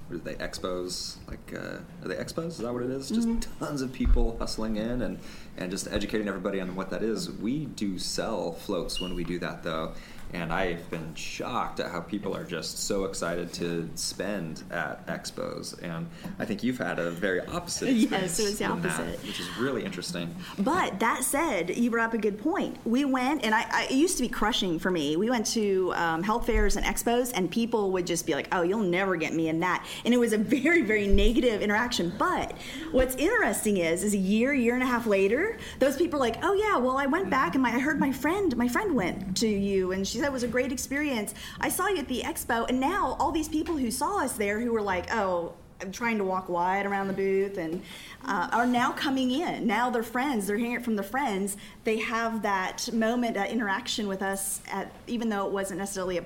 what 0.10 0.18
are 0.18 0.24
they 0.24 0.36
expos? 0.36 1.18
Like 1.28 1.54
uh, 1.54 1.78
are 2.04 2.08
they 2.08 2.16
expos? 2.16 2.48
Is 2.48 2.58
that 2.58 2.74
what 2.74 2.84
it 2.84 2.90
is? 2.90 3.10
Just 3.10 3.28
mm-hmm. 3.28 3.64
tons 3.64 3.82
of 3.82 3.94
people 3.94 4.36
hustling 4.40 4.78
in 4.78 5.02
and 5.02 5.20
and 5.58 5.72
just 5.72 5.88
educating 5.88 6.28
everybody 6.28 6.60
on 6.60 6.76
what 6.76 6.90
that 6.90 7.04
is. 7.04 7.32
We 7.32 7.66
do 7.66 8.00
sell 8.00 8.54
floats 8.54 9.00
when 9.00 9.14
we 9.16 9.24
do 9.24 9.40
that 9.40 9.64
though 9.64 9.94
and 10.34 10.54
I've 10.54 10.90
been 10.92 11.16
shocked 11.16 11.80
at 11.80 11.92
how 11.92 12.02
people 12.02 12.36
are 12.36 12.44
just 12.44 12.80
so 12.80 13.06
excited 13.06 13.52
to 13.54 13.90
spend 13.96 14.64
at 14.70 15.06
expos. 15.08 15.82
And 15.82 16.08
I 16.38 16.46
think 16.46 16.64
you've 16.64 16.78
had 16.78 17.00
a 17.00 17.10
very 17.10 17.42
opposite 17.42 17.94
yes, 17.94 18.40
it 18.40 18.44
was 18.44 18.60
the 18.60 18.66
opposite, 18.66 18.98
that, 18.98 19.26
which 19.26 19.40
is 19.40 19.50
really 19.58 19.84
interesting. 19.84 20.36
But 20.60 21.00
that 21.00 21.24
said, 21.24 21.76
you 21.76 21.90
brought 21.90 22.10
up 22.10 22.14
a 22.14 22.20
good 22.20 22.40
point. 22.40 22.78
We 22.86 23.06
went, 23.06 23.44
and 23.44 23.56
I, 23.56 23.66
I 23.72 23.84
it 23.86 23.96
used 23.96 24.18
to 24.18 24.24
be 24.24 24.30
crushing 24.30 24.78
for 24.78 24.92
me. 24.92 25.16
We 25.18 25.30
went 25.30 25.46
to 25.48 25.94
um, 25.96 26.24
health 26.24 26.46
fairs 26.46 26.76
and 26.76 26.86
expos, 26.86 27.32
and 27.34 27.50
people 27.50 27.92
would 27.92 28.06
just 28.06 28.26
be 28.26 28.34
like, 28.34 28.48
"Oh, 28.52 28.62
you'll 28.62 28.80
never 28.80 29.16
get 29.16 29.34
me 29.34 29.50
in 29.50 29.60
that," 29.62 29.86
and 30.06 30.14
it 30.14 30.18
was 30.18 30.34
a 30.34 30.38
very, 30.38 30.84
very 30.84 31.08
negative 31.08 31.62
interaction. 31.62 32.14
But 32.18 32.54
what's 32.92 33.16
interesting 33.16 33.78
is, 33.78 34.04
is 34.04 34.14
a 34.14 34.18
year, 34.18 34.54
year 34.54 34.76
and 34.76 34.84
a 34.84 34.88
half 34.88 35.08
later, 35.08 35.58
those 35.80 35.98
people 35.98 36.18
are 36.18 36.22
like, 36.22 36.44
"Oh 36.44 36.54
yeah, 36.54 36.78
well, 36.78 36.98
I 36.98 37.08
went 37.08 37.30
back 37.30 37.56
and 37.56 37.64
my, 37.64 37.72
I 37.72 37.80
heard 37.80 38.00
my 38.00 38.12
friend, 38.12 38.56
my 38.56 38.68
friend 38.68 38.96
went 38.96 39.38
to 39.38 39.48
you, 39.48 39.92
and 39.92 40.08
she 40.08 40.19
said 40.20 40.28
it 40.28 40.34
was 40.34 40.44
a 40.44 40.48
great 40.48 40.72
experience. 40.72 41.34
I 41.60 41.70
saw 41.70 41.88
you 41.88 41.98
at 41.98 42.08
the 42.08 42.22
expo, 42.22 42.68
and 42.70 42.80
now 42.80 43.16
all 43.20 43.32
these 43.32 43.50
people 43.50 43.78
who 43.78 43.92
saw 43.92 44.24
us 44.24 44.34
there 44.34 44.60
who 44.60 44.72
were 44.72 44.82
like, 44.82 45.14
oh, 45.14 45.54
I'm 45.82 45.92
trying 45.92 46.18
to 46.18 46.24
walk 46.24 46.50
wide 46.50 46.86
around 46.86 47.08
the 47.08 47.14
booth 47.14 47.58
and 47.58 47.82
uh, 48.26 48.50
are 48.52 48.66
now 48.66 48.92
coming 48.92 49.32
in. 49.32 49.66
Now 49.66 49.90
they're 49.90 50.04
friends. 50.04 50.46
They're 50.48 50.58
hearing 50.58 50.74
it 50.74 50.84
from 50.84 50.98
the 50.98 51.04
friends. 51.04 51.56
They 51.86 52.00
have 52.00 52.42
that 52.42 52.92
moment, 52.92 53.36
that 53.36 53.50
interaction 53.50 54.08
with 54.08 54.22
us, 54.22 54.62
at, 54.70 54.92
even 55.08 55.30
though 55.30 55.46
it 55.48 55.54
wasn't 55.54 55.80
necessarily 55.80 56.18
a 56.18 56.26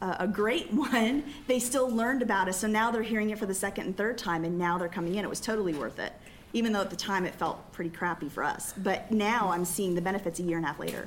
a 0.00 0.28
great 0.28 0.72
one, 0.72 1.24
they 1.48 1.58
still 1.58 1.90
learned 1.90 2.22
about 2.22 2.48
us. 2.48 2.58
So 2.58 2.68
now 2.68 2.90
they're 2.90 3.02
hearing 3.02 3.30
it 3.30 3.38
for 3.38 3.46
the 3.46 3.54
second 3.54 3.86
and 3.86 3.96
third 3.96 4.16
time, 4.16 4.44
and 4.44 4.56
now 4.58 4.78
they're 4.78 4.88
coming 4.88 5.16
in. 5.16 5.24
It 5.24 5.28
was 5.28 5.40
totally 5.40 5.74
worth 5.74 5.98
it, 5.98 6.12
even 6.52 6.72
though 6.72 6.80
at 6.80 6.90
the 6.90 6.96
time 6.96 7.26
it 7.26 7.34
felt 7.34 7.72
pretty 7.72 7.90
crappy 7.90 8.28
for 8.28 8.44
us. 8.44 8.74
But 8.76 9.10
now 9.10 9.50
I'm 9.50 9.64
seeing 9.64 9.96
the 9.96 10.00
benefits 10.00 10.38
a 10.38 10.42
year 10.42 10.56
and 10.56 10.64
a 10.64 10.68
half 10.68 10.78
later. 10.78 11.06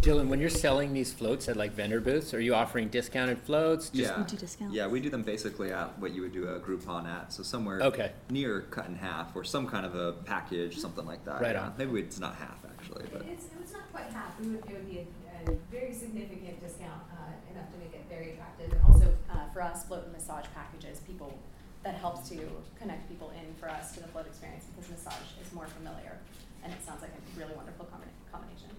Dylan, 0.00 0.28
when 0.28 0.40
you're 0.40 0.48
selling 0.48 0.92
these 0.92 1.12
floats 1.12 1.48
at 1.48 1.56
like 1.56 1.72
vendor 1.72 2.00
booths, 2.00 2.32
are 2.32 2.40
you 2.40 2.54
offering 2.54 2.88
discounted 2.88 3.38
floats? 3.38 3.90
Just 3.90 4.10
yeah, 4.10 4.18
we 4.18 4.24
do 4.24 4.36
discounts. 4.36 4.74
Yeah, 4.74 4.86
we 4.86 5.00
do 5.00 5.10
them 5.10 5.22
basically 5.22 5.72
at 5.72 5.98
what 5.98 6.14
you 6.14 6.22
would 6.22 6.32
do 6.32 6.48
a 6.48 6.60
Groupon 6.60 7.06
at, 7.06 7.32
so 7.32 7.42
somewhere 7.42 7.82
okay. 7.82 8.12
near 8.30 8.62
cut 8.70 8.86
in 8.86 8.94
half 8.94 9.34
or 9.34 9.42
some 9.42 9.66
kind 9.66 9.84
of 9.84 9.96
a 9.96 10.12
package, 10.12 10.78
something 10.78 11.04
like 11.04 11.24
that. 11.24 11.42
Right 11.42 11.56
yeah. 11.56 11.64
on. 11.64 11.74
Maybe 11.76 12.00
it's 12.00 12.20
not 12.20 12.36
half 12.36 12.64
actually, 12.64 13.06
but 13.12 13.26
it's, 13.26 13.46
it's 13.60 13.72
not 13.72 13.90
quite 13.90 14.06
half. 14.06 14.38
It 14.40 14.46
would, 14.46 14.64
it 14.68 14.72
would 14.72 14.88
be 14.88 14.98
a, 15.00 15.50
a 15.50 15.54
very 15.70 15.92
significant 15.92 16.60
discount 16.60 17.02
uh, 17.12 17.52
enough 17.52 17.70
to 17.72 17.78
make 17.78 17.92
it 17.92 18.04
very 18.08 18.32
attractive, 18.32 18.72
and 18.72 18.80
also 18.88 19.12
uh, 19.30 19.50
for 19.52 19.62
us, 19.62 19.84
float 19.84 20.04
and 20.04 20.12
massage 20.12 20.46
packages, 20.54 21.00
people 21.00 21.36
that 21.82 21.96
helps 21.96 22.28
to 22.28 22.38
connect 22.78 23.08
people 23.08 23.30
in 23.30 23.54
for 23.60 23.68
us 23.68 23.92
to 23.92 24.00
the 24.00 24.08
float 24.08 24.26
experience 24.26 24.64
because 24.74 24.90
massage 24.90 25.36
is 25.44 25.52
more 25.52 25.66
familiar, 25.66 26.18
and 26.62 26.72
it 26.72 26.78
sounds 26.86 27.02
like 27.02 27.10
a 27.10 27.38
really 27.38 27.54
wonderful 27.54 27.84
combination. 28.30 28.70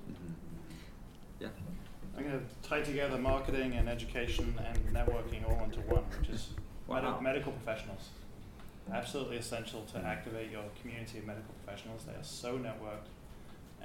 Yeah. 2.13 2.19
I'm 2.19 2.29
going 2.29 2.39
to 2.39 2.69
tie 2.69 2.81
together 2.81 3.17
marketing 3.17 3.73
and 3.73 3.87
education 3.89 4.53
and 4.65 4.77
networking 4.93 5.47
all 5.47 5.63
into 5.63 5.79
one, 5.81 6.03
which 6.19 6.29
is 6.29 6.49
wow. 6.87 7.01
med- 7.01 7.21
medical 7.21 7.51
professionals. 7.51 8.09
Absolutely 8.91 9.37
essential 9.37 9.83
to 9.93 9.99
activate 9.99 10.51
your 10.51 10.63
community 10.81 11.19
of 11.19 11.25
medical 11.27 11.53
professionals. 11.63 12.05
They 12.05 12.13
are 12.13 12.23
so 12.23 12.57
networked, 12.57 13.09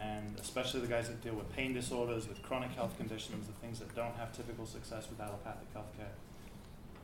and 0.00 0.38
especially 0.40 0.80
the 0.80 0.86
guys 0.86 1.08
that 1.08 1.22
deal 1.22 1.34
with 1.34 1.54
pain 1.54 1.74
disorders, 1.74 2.26
with 2.26 2.42
chronic 2.42 2.70
health 2.72 2.96
conditions, 2.96 3.46
the 3.46 3.52
things 3.54 3.78
that 3.80 3.94
don't 3.94 4.16
have 4.16 4.32
typical 4.32 4.64
success 4.66 5.08
with 5.10 5.20
allopathic 5.20 5.72
healthcare. 5.74 6.12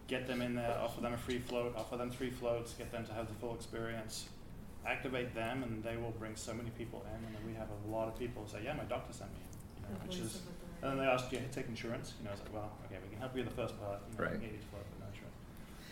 get 0.08 0.26
them 0.26 0.42
in 0.42 0.54
there, 0.56 0.76
offer 0.82 1.00
them 1.02 1.12
a 1.12 1.16
free 1.16 1.38
float, 1.38 1.72
offer 1.76 1.96
them 1.96 2.10
three 2.10 2.30
floats, 2.30 2.72
get 2.74 2.90
them 2.90 3.04
to 3.06 3.12
have 3.12 3.28
the 3.28 3.34
full 3.34 3.54
experience, 3.54 4.28
activate 4.84 5.34
them, 5.34 5.62
and 5.62 5.84
they 5.84 5.96
will 5.96 6.10
bring 6.18 6.34
so 6.34 6.52
many 6.52 6.70
people 6.70 7.04
in. 7.14 7.24
And 7.26 7.34
then 7.34 7.42
we 7.46 7.54
have 7.54 7.68
a 7.70 7.90
lot 7.94 8.08
of 8.08 8.18
people 8.18 8.44
say, 8.48 8.58
"Yeah, 8.64 8.72
my 8.72 8.84
doctor 8.84 9.12
sent 9.12 9.30
me," 9.32 9.38
you 9.76 9.82
know, 9.82 10.00
which 10.06 10.16
is. 10.18 10.40
And 10.82 10.92
then 10.92 10.98
they 10.98 11.04
asked, 11.04 11.30
"Do 11.30 11.36
you 11.36 11.42
take 11.52 11.68
insurance?" 11.68 12.14
You 12.18 12.24
know, 12.26 12.32
it's 12.32 12.40
like, 12.40 12.52
"Well, 12.52 12.70
okay, 12.86 12.96
we 13.02 13.10
can 13.10 13.18
help 13.18 13.36
you 13.36 13.42
with 13.44 13.50
the 13.54 13.56
first 13.62 13.78
part. 13.80 14.00
You 14.10 14.16
know, 14.18 14.24
Right. 14.24 14.32
we 14.32 14.38
can 14.38 14.46
get 14.46 14.52
you 14.52 14.58
to 14.58 14.66
float, 14.68 14.84
but 14.90 15.00
no 15.00 15.06
insurance." 15.12 15.36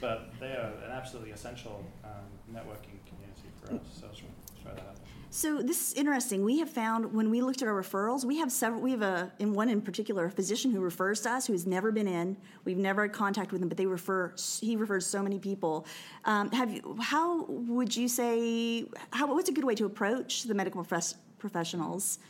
But 0.01 0.41
they 0.41 0.53
are 0.57 0.72
an 0.84 0.91
absolutely 0.91 1.32
essential 1.32 1.84
um, 2.05 2.11
networking 2.51 2.99
community 3.07 3.49
for 3.61 3.74
us. 3.74 3.80
So 3.93 4.07
let's 4.07 4.18
try- 4.18 4.28
let's 4.49 4.62
try 4.62 4.72
that 4.74 4.80
out. 4.80 4.97
So 5.30 5.61
this 5.61 5.89
is 5.89 5.95
interesting. 5.95 6.43
We 6.43 6.59
have 6.61 6.70
found 6.70 7.12
when 7.12 7.28
we 7.28 7.43
looked 7.43 7.61
at 7.61 7.68
our 7.68 7.74
referrals, 7.74 8.24
we 8.24 8.39
have 8.39 8.51
several. 8.51 8.80
We 8.80 8.93
have 8.93 9.03
a 9.03 9.30
in 9.39 9.53
one 9.53 9.68
in 9.68 9.82
particular, 9.82 10.24
a 10.24 10.30
physician 10.30 10.70
who 10.70 10.80
refers 10.80 11.20
to 11.22 11.30
us 11.30 11.47
who 11.47 11.53
has 11.53 11.66
never 11.66 11.93
been 11.93 12.09
in. 12.09 12.39
We've 12.64 12.78
never 12.78 13.03
had 13.03 13.12
contact 13.12 13.53
with 13.53 13.61
him, 13.62 13.68
but 13.68 13.76
they 13.76 13.84
refer. 13.84 14.32
He 14.61 14.74
refers 14.76 15.05
so 15.05 15.22
many 15.22 15.39
people. 15.39 15.86
Um, 16.24 16.51
have 16.53 16.72
you? 16.72 16.97
How 16.99 17.45
would 17.45 17.95
you 17.95 18.09
say? 18.09 18.86
How? 19.12 19.26
What's 19.26 19.51
a 19.51 19.53
good 19.53 19.64
way 19.64 19.74
to 19.74 19.84
approach 19.84 20.45
the 20.45 20.55
medical 20.55 20.82
profess, 20.82 21.14
professionals, 21.39 22.20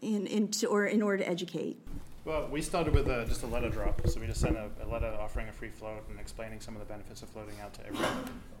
in, 0.00 0.28
in 0.28 0.46
to, 0.52 0.66
or 0.68 0.86
in 0.86 1.02
order 1.02 1.18
to 1.24 1.28
educate? 1.28 1.83
Well, 2.24 2.48
we 2.50 2.62
started 2.62 2.94
with 2.94 3.06
a, 3.08 3.26
just 3.26 3.42
a 3.42 3.46
letter 3.46 3.68
drop. 3.68 4.00
So 4.06 4.18
we 4.18 4.26
just 4.26 4.40
sent 4.40 4.56
a, 4.56 4.70
a 4.82 4.88
letter 4.88 5.14
offering 5.20 5.50
a 5.50 5.52
free 5.52 5.68
float 5.68 6.04
and 6.08 6.18
explaining 6.18 6.60
some 6.60 6.74
of 6.74 6.80
the 6.80 6.86
benefits 6.86 7.20
of 7.20 7.28
floating 7.28 7.56
out 7.62 7.74
to 7.74 7.86
every, 7.86 8.06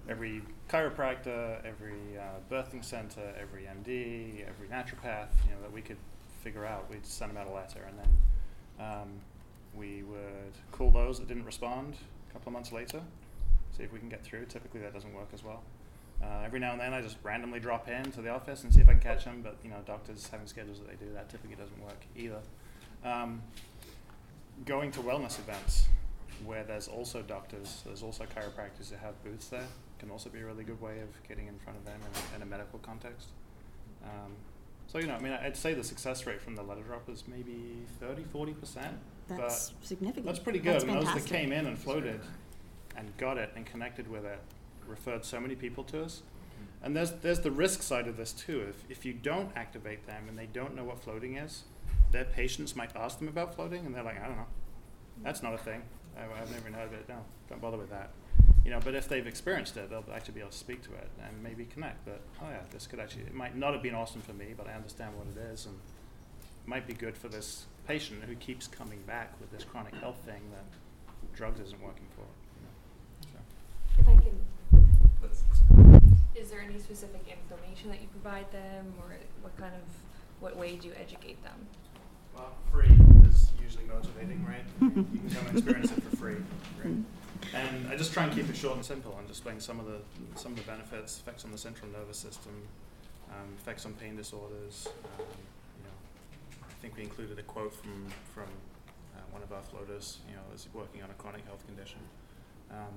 every 0.06 0.42
chiropractor, 0.68 1.64
every 1.64 2.18
uh, 2.18 2.40
birthing 2.54 2.84
center, 2.84 3.22
every 3.40 3.62
MD, 3.62 4.46
every 4.46 4.68
naturopath, 4.68 5.28
you 5.46 5.52
know, 5.52 5.62
that 5.62 5.72
we 5.72 5.80
could 5.80 5.96
figure 6.42 6.66
out. 6.66 6.90
We'd 6.90 7.06
send 7.06 7.30
them 7.30 7.38
out 7.38 7.46
a 7.46 7.54
letter 7.54 7.88
and 7.88 7.98
then 7.98 8.86
um, 8.86 9.08
we 9.74 10.02
would 10.02 10.52
call 10.70 10.90
those 10.90 11.18
that 11.18 11.26
didn't 11.26 11.46
respond 11.46 11.94
a 12.28 12.32
couple 12.34 12.50
of 12.50 12.52
months 12.52 12.70
later, 12.70 13.00
see 13.74 13.82
if 13.82 13.94
we 13.94 13.98
can 13.98 14.10
get 14.10 14.22
through. 14.22 14.44
Typically 14.44 14.80
that 14.80 14.92
doesn't 14.92 15.14
work 15.14 15.28
as 15.32 15.42
well. 15.42 15.62
Uh, 16.22 16.42
every 16.44 16.60
now 16.60 16.72
and 16.72 16.80
then 16.82 16.92
I 16.92 17.00
just 17.00 17.16
randomly 17.22 17.60
drop 17.60 17.88
in 17.88 18.12
to 18.12 18.20
the 18.20 18.28
office 18.28 18.62
and 18.62 18.74
see 18.74 18.82
if 18.82 18.90
I 18.90 18.92
can 18.92 19.00
catch 19.00 19.24
them, 19.24 19.40
but 19.42 19.56
you 19.64 19.70
know, 19.70 19.78
doctors 19.86 20.28
having 20.30 20.46
schedules 20.46 20.80
that 20.80 20.88
they 20.88 21.02
do, 21.02 21.10
that 21.14 21.30
typically 21.30 21.56
doesn't 21.56 21.82
work 21.82 22.04
either. 22.14 22.40
Um, 23.04 23.42
going 24.64 24.90
to 24.92 25.00
wellness 25.00 25.38
events 25.38 25.86
where 26.44 26.64
there's 26.64 26.88
also 26.88 27.22
doctors, 27.22 27.82
there's 27.84 28.02
also 28.02 28.24
chiropractors 28.24 28.90
who 28.90 28.96
have 28.96 29.22
booths 29.22 29.48
there, 29.48 29.66
can 29.98 30.10
also 30.10 30.28
be 30.28 30.40
a 30.40 30.44
really 30.44 30.64
good 30.64 30.80
way 30.80 31.00
of 31.00 31.28
getting 31.28 31.46
in 31.46 31.58
front 31.58 31.78
of 31.78 31.84
them 31.84 31.98
in, 32.02 32.36
in 32.36 32.42
a 32.42 32.46
medical 32.46 32.78
context. 32.80 33.28
Um, 34.04 34.32
so, 34.86 34.98
you 34.98 35.06
know, 35.06 35.14
I 35.14 35.20
mean, 35.20 35.32
I'd 35.32 35.56
say 35.56 35.74
the 35.74 35.84
success 35.84 36.26
rate 36.26 36.40
from 36.40 36.54
the 36.54 36.62
letter 36.62 36.82
drop 36.82 37.08
is 37.08 37.24
maybe 37.26 37.86
30, 38.00 38.22
40%. 38.24 38.54
That's 39.28 39.70
but 39.70 39.86
significant. 39.86 40.26
That's 40.26 40.38
pretty 40.38 40.58
good. 40.58 40.74
That's 40.74 40.84
I 40.84 40.86
mean, 40.88 41.04
those 41.04 41.14
that 41.14 41.24
came 41.24 41.52
in 41.52 41.66
and 41.66 41.78
floated 41.78 42.20
and 42.96 43.16
got 43.16 43.38
it 43.38 43.50
and 43.56 43.64
connected 43.64 44.08
with 44.10 44.24
it 44.24 44.38
referred 44.86 45.24
so 45.24 45.40
many 45.40 45.54
people 45.54 45.84
to 45.84 46.04
us. 46.04 46.22
And 46.82 46.94
there's, 46.94 47.12
there's 47.12 47.40
the 47.40 47.50
risk 47.50 47.82
side 47.82 48.06
of 48.06 48.18
this 48.18 48.32
too. 48.32 48.66
If, 48.68 48.84
if 48.90 49.04
you 49.06 49.14
don't 49.14 49.50
activate 49.56 50.06
them 50.06 50.24
and 50.28 50.38
they 50.38 50.46
don't 50.46 50.76
know 50.76 50.84
what 50.84 51.02
floating 51.02 51.38
is, 51.38 51.62
their 52.12 52.24
patients 52.24 52.76
might 52.76 52.94
ask 52.96 53.18
them 53.18 53.28
about 53.28 53.54
floating 53.54 53.86
and 53.86 53.94
they're 53.94 54.02
like, 54.02 54.22
I 54.22 54.26
don't 54.26 54.36
know. 54.36 54.46
That's 55.22 55.42
not 55.42 55.54
a 55.54 55.58
thing. 55.58 55.82
I, 56.16 56.22
I've 56.24 56.50
never 56.50 56.68
even 56.68 56.74
heard 56.74 56.88
of 56.88 56.92
it. 56.94 57.08
No, 57.08 57.24
don't 57.48 57.60
bother 57.60 57.76
with 57.76 57.90
that. 57.90 58.10
You 58.64 58.70
know, 58.70 58.80
but 58.82 58.94
if 58.94 59.08
they've 59.08 59.26
experienced 59.26 59.76
it, 59.76 59.90
they'll 59.90 60.04
actually 60.14 60.34
be 60.34 60.40
able 60.40 60.50
to 60.50 60.56
speak 60.56 60.82
to 60.84 60.94
it 60.94 61.10
and 61.22 61.42
maybe 61.42 61.64
connect 61.64 62.04
that, 62.06 62.20
oh 62.40 62.48
yeah, 62.50 62.62
this 62.70 62.86
could 62.86 62.98
actually, 62.98 63.22
it 63.22 63.34
might 63.34 63.56
not 63.56 63.74
have 63.74 63.82
been 63.82 63.94
awesome 63.94 64.22
for 64.22 64.32
me, 64.32 64.54
but 64.56 64.66
I 64.66 64.72
understand 64.72 65.12
what 65.16 65.26
it 65.26 65.52
is 65.52 65.66
and 65.66 65.74
it 65.74 66.68
might 66.68 66.86
be 66.86 66.94
good 66.94 67.16
for 67.16 67.28
this 67.28 67.66
patient 67.86 68.22
who 68.24 68.34
keeps 68.36 68.66
coming 68.66 69.00
back 69.06 69.38
with 69.40 69.50
this 69.52 69.64
chronic 69.64 69.94
health 69.94 70.18
thing 70.24 70.40
that 70.50 70.64
drugs 71.34 71.60
isn't 71.60 71.82
working 71.82 72.06
for. 72.14 72.24
You 72.56 72.62
know? 72.64 73.42
so. 73.96 74.00
If 74.00 74.08
I 74.08 74.22
can, 74.22 74.38
Is 76.34 76.50
there 76.50 76.60
any 76.60 76.78
specific 76.78 77.22
information 77.28 77.90
that 77.90 78.00
you 78.00 78.08
provide 78.08 78.50
them, 78.52 78.94
or 79.00 79.16
what 79.42 79.56
kind 79.56 79.74
of, 79.74 79.82
what 80.40 80.56
way 80.56 80.76
do 80.76 80.88
you 80.88 80.94
educate 81.00 81.42
them? 81.42 81.66
Well, 82.34 82.52
free 82.72 82.90
is 83.28 83.50
usually 83.62 83.84
motivating, 83.84 84.44
right? 84.44 84.64
you 84.80 84.90
can 84.90 85.30
come 85.30 85.46
and 85.46 85.58
experience 85.58 85.92
it 85.92 86.02
for 86.02 86.16
free, 86.16 86.36
right? 86.82 86.96
And 87.54 87.88
I 87.88 87.96
just 87.96 88.12
try 88.12 88.24
and 88.24 88.32
keep 88.32 88.48
it 88.48 88.56
short 88.56 88.76
and 88.76 88.84
simple 88.84 89.16
and 89.18 89.28
just 89.28 89.40
explain 89.40 89.60
some 89.60 89.78
of 89.78 89.86
the 89.86 89.98
some 90.34 90.52
of 90.52 90.58
the 90.58 90.64
benefits, 90.64 91.18
effects 91.18 91.44
on 91.44 91.52
the 91.52 91.58
central 91.58 91.90
nervous 91.90 92.16
system, 92.18 92.52
um, 93.30 93.48
effects 93.58 93.86
on 93.86 93.92
pain 93.94 94.16
disorders. 94.16 94.88
Um, 95.18 95.26
you 95.78 95.84
know, 95.84 95.96
I 96.62 96.72
think 96.80 96.96
we 96.96 97.02
included 97.02 97.38
a 97.38 97.42
quote 97.42 97.72
from 97.74 98.06
from 98.34 98.48
uh, 99.14 99.20
one 99.30 99.42
of 99.42 99.52
our 99.52 99.62
floaters. 99.62 100.18
You 100.28 100.34
know, 100.34 100.42
is 100.54 100.66
working 100.72 101.02
on 101.02 101.10
a 101.10 101.14
chronic 101.14 101.44
health 101.46 101.64
condition. 101.66 102.00
Um, 102.70 102.94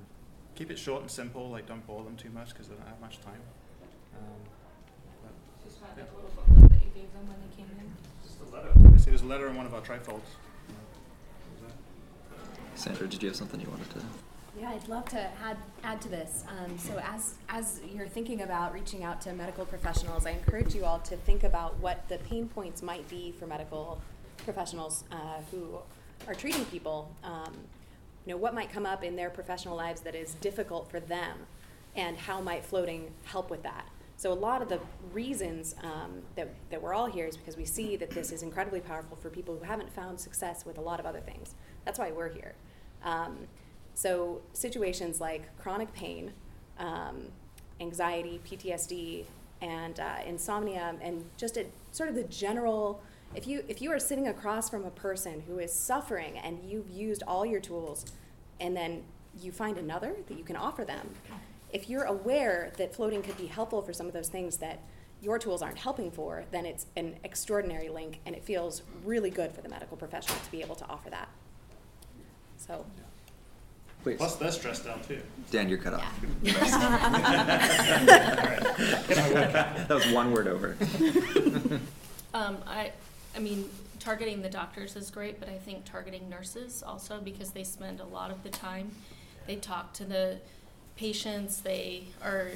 keep 0.56 0.72
it 0.72 0.80
short 0.80 1.02
and 1.02 1.12
simple. 1.12 1.50
Like, 1.50 1.68
don't 1.68 1.86
bore 1.86 2.04
them 2.04 2.16
too 2.16 2.32
much 2.32 2.50
because 2.50 2.68
they 2.68 2.76
don't 2.76 2.88
have 2.88 3.00
much 3.00 3.22
time. 3.22 3.42
Um, 4.18 4.42
but, 5.22 5.34
Just 5.64 5.80
had 5.82 5.90
yeah. 5.96 6.04
that 6.04 6.16
little 6.16 6.32
booklet 6.34 6.72
that 6.72 6.82
you 6.82 6.92
gave 6.96 7.14
them 7.14 7.28
when 7.30 7.38
they 7.46 7.56
came 7.56 7.70
in. 7.78 7.94
Just 8.64 8.76
a 8.76 8.80
letter. 8.80 8.90
Basically, 8.90 9.12
there's 9.12 9.22
a 9.22 9.26
letter 9.26 9.48
in 9.48 9.56
one 9.56 9.66
of 9.66 9.74
our 9.74 9.82
trifolds. 9.82 10.08
You 10.68 10.74
know, 10.74 10.84
that 11.52 11.70
was 11.70 11.70
it. 12.76 12.80
Sandra, 12.80 13.08
did 13.08 13.22
you 13.22 13.30
have 13.30 13.36
something 13.36 13.60
you 13.60 13.70
wanted 13.70 13.90
to? 13.92 14.00
Yeah, 14.60 14.72
I'd 14.72 14.88
love 14.88 15.06
to 15.10 15.20
add 15.44 15.58
add 15.84 16.02
to 16.02 16.10
this. 16.10 16.44
Um, 16.48 16.78
so 16.80 17.00
as 17.04 17.36
as 17.50 17.80
you're 17.94 18.08
thinking 18.08 18.42
about 18.42 18.74
reaching 18.74 19.04
out 19.04 19.22
to 19.22 19.34
medical 19.34 19.66
professionals, 19.66 20.26
I 20.26 20.32
encourage 20.32 20.74
you 20.74 20.84
all 20.86 21.00
to 21.00 21.16
think 21.16 21.44
about 21.44 21.78
what 21.80 22.08
the 22.10 22.18
pain 22.20 22.48
points 22.48 22.82
might 22.82 23.08
be 23.08 23.34
for 23.38 23.46
medical 23.46 24.02
professionals 24.38 25.04
uh, 25.12 25.42
who 25.52 25.78
are 26.28 26.34
treating 26.34 26.66
people. 26.66 27.12
Um, 27.24 27.54
you 28.26 28.34
know, 28.34 28.38
what 28.38 28.54
might 28.54 28.72
come 28.72 28.86
up 28.86 29.04
in 29.04 29.16
their 29.16 29.30
professional 29.30 29.78
lives 29.78 30.02
that 30.02 30.16
is 30.16 30.34
difficult 30.36 30.90
for 30.90 31.00
them, 31.00 31.38
and 31.96 32.18
how 32.18 32.42
might 32.42 32.66
floating 32.66 33.12
help 33.26 33.50
with 33.52 33.64
that. 33.64 33.88
So 34.18 34.34
a 34.34 34.34
lot 34.34 34.64
of 34.64 34.70
the 34.70 34.80
reasons 35.14 35.76
um, 35.84 36.24
that, 36.36 36.50
that 36.72 36.82
we're 36.82 36.96
all 36.96 37.06
here 37.06 37.28
is 37.28 37.38
because 37.38 37.56
we 37.56 37.66
see 37.66 37.96
that 37.98 38.10
this 38.10 38.32
is 38.32 38.42
incredibly 38.42 38.82
powerful 38.82 39.16
for 39.16 39.30
people 39.30 39.56
who 39.56 39.64
haven't 39.64 39.94
found 39.94 40.20
success 40.20 40.66
with 40.66 40.80
a 40.80 40.82
lot 40.82 41.00
of 41.00 41.06
other 41.06 41.20
things. 41.20 41.54
That's 41.86 42.00
why 42.00 42.12
we're 42.12 42.34
here. 42.34 42.56
Um, 43.04 43.48
so 43.94 44.42
situations 44.54 45.22
like 45.22 45.56
chronic 45.60 45.94
pain, 45.94 46.34
um, 46.80 47.28
anxiety, 47.80 48.42
PTSD, 48.44 49.26
and 49.62 50.00
uh, 50.00 50.16
insomnia, 50.26 50.96
and 51.00 51.24
just 51.38 51.58
a 51.58 51.68
sort 51.92 52.10
of 52.10 52.16
the 52.16 52.24
general. 52.24 53.02
If 53.36 53.48
you 53.48 53.64
if 53.68 53.82
you 53.82 53.92
are 53.92 54.00
sitting 54.00 54.28
across 54.28 54.70
from 54.70 54.86
a 54.86 54.92
person 54.92 55.44
who 55.48 55.60
is 55.60 55.74
suffering 55.74 56.38
and 56.38 56.60
you've 56.64 56.90
used 56.90 57.24
all 57.28 57.46
your 57.46 57.60
tools, 57.60 58.06
and 58.60 58.76
then 58.76 59.04
you 59.40 59.52
find 59.52 59.78
another 59.78 60.16
that 60.28 60.38
you 60.38 60.44
can 60.44 60.56
offer 60.56 60.86
them, 60.86 61.10
if 61.72 61.90
you're 61.90 62.04
aware 62.04 62.72
that 62.78 62.96
floating 62.96 63.22
could 63.22 63.38
be 63.38 63.48
helpful 63.48 63.82
for 63.82 63.94
some 63.94 64.08
of 64.08 64.14
those 64.14 64.30
things 64.30 64.58
that 64.58 64.80
your 65.22 65.40
tools 65.40 65.62
aren't 65.62 65.80
helping 65.80 66.12
for, 66.12 66.46
then 66.52 66.66
it's 66.66 66.86
an 66.96 67.16
extraordinary 67.24 67.90
link, 67.90 68.20
and 68.26 68.36
it 68.36 68.44
feels 68.44 68.84
really 69.04 69.30
good 69.30 69.52
for 69.52 69.62
the 69.62 69.70
medical 69.70 69.98
professional 69.98 70.38
to 70.40 70.52
be 70.52 70.62
able 70.62 70.76
to 70.76 70.86
offer 70.88 71.10
that. 71.10 71.30
So. 72.58 72.86
Please. 74.04 74.18
Plus, 74.18 74.36
they're 74.36 74.52
stressed 74.52 74.88
out 74.88 75.06
too. 75.08 75.20
Dan, 75.52 75.68
you're 75.68 75.80
cut 75.80 75.96
off. 75.96 76.20
Yeah. 76.42 76.54
that 79.88 79.90
was 79.90 80.08
one 80.12 80.32
word 80.32 80.48
over. 80.48 80.78
Um, 82.34 82.58
I, 82.68 82.92
I 83.36 83.40
mean, 83.40 83.68
targeting 84.00 84.44
the 84.44 84.50
doctors 84.50 84.96
is 84.96 85.10
great, 85.10 85.40
but 85.40 85.50
I 85.50 85.58
think 85.58 85.86
targeting 85.86 86.30
nurses 86.30 86.84
also 86.86 87.20
because 87.20 87.52
they 87.52 87.64
spend 87.64 88.00
a 88.00 88.06
lot 88.06 88.30
of 88.30 88.44
the 88.44 88.50
time. 88.50 88.92
They 89.48 89.56
talk 89.56 89.94
to 89.94 90.06
the 90.06 90.38
patients. 90.98 91.62
They 91.62 92.06
are, 92.24 92.50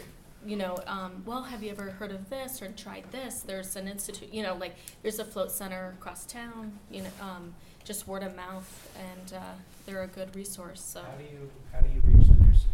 you 0.46 0.58
know, 0.58 0.78
um, 0.88 1.24
well, 1.26 1.44
have 1.44 1.64
you 1.64 1.72
ever 1.72 1.92
heard 1.92 2.12
of 2.12 2.30
this 2.30 2.62
or 2.62 2.70
tried 2.70 3.06
this? 3.12 3.42
There's 3.42 3.76
an 3.76 3.88
institute, 3.88 4.34
you 4.34 4.44
know, 4.44 4.56
like 4.56 4.76
there's 5.02 5.20
a 5.20 5.26
float 5.26 5.52
center 5.52 5.96
across 6.00 6.26
town. 6.26 6.80
You 6.90 7.04
know, 7.04 7.10
um, 7.22 7.54
just 7.84 8.08
word 8.08 8.24
of 8.24 8.36
mouth, 8.36 8.98
and 9.00 9.34
uh, 9.34 9.54
they're 9.86 10.04
a 10.04 10.08
good 10.08 10.36
resource. 10.36 10.82
So. 10.82 11.02
How 11.02 11.18
do 11.18 11.24
you 11.24 11.50
how 11.72 11.80
do 11.80 11.90
you 11.90 12.02
reach 12.04 12.28
the 12.28 12.44
nurses? 12.44 12.66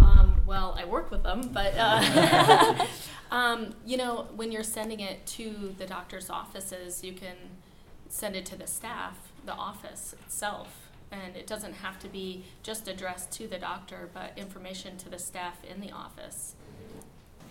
Um, 0.00 0.42
well, 0.46 0.76
I 0.78 0.84
work 0.84 1.10
with 1.10 1.22
them, 1.22 1.50
but 1.52 1.74
uh, 1.76 2.86
um, 3.30 3.74
you 3.86 3.96
know, 3.96 4.26
when 4.34 4.50
you're 4.52 4.62
sending 4.62 5.00
it 5.00 5.26
to 5.26 5.74
the 5.78 5.86
doctor's 5.86 6.28
offices, 6.28 7.04
you 7.04 7.12
can 7.12 7.36
send 8.08 8.34
it 8.36 8.44
to 8.46 8.56
the 8.56 8.66
staff, 8.66 9.16
the 9.46 9.52
office 9.52 10.14
itself, 10.24 10.79
and 11.12 11.36
it 11.36 11.46
doesn't 11.46 11.74
have 11.74 11.98
to 12.00 12.08
be 12.08 12.44
just 12.62 12.88
addressed 12.88 13.32
to 13.32 13.48
the 13.48 13.58
doctor, 13.58 14.08
but 14.14 14.32
information 14.36 14.96
to 14.98 15.08
the 15.08 15.18
staff 15.18 15.64
in 15.64 15.80
the 15.80 15.90
office. 15.90 16.54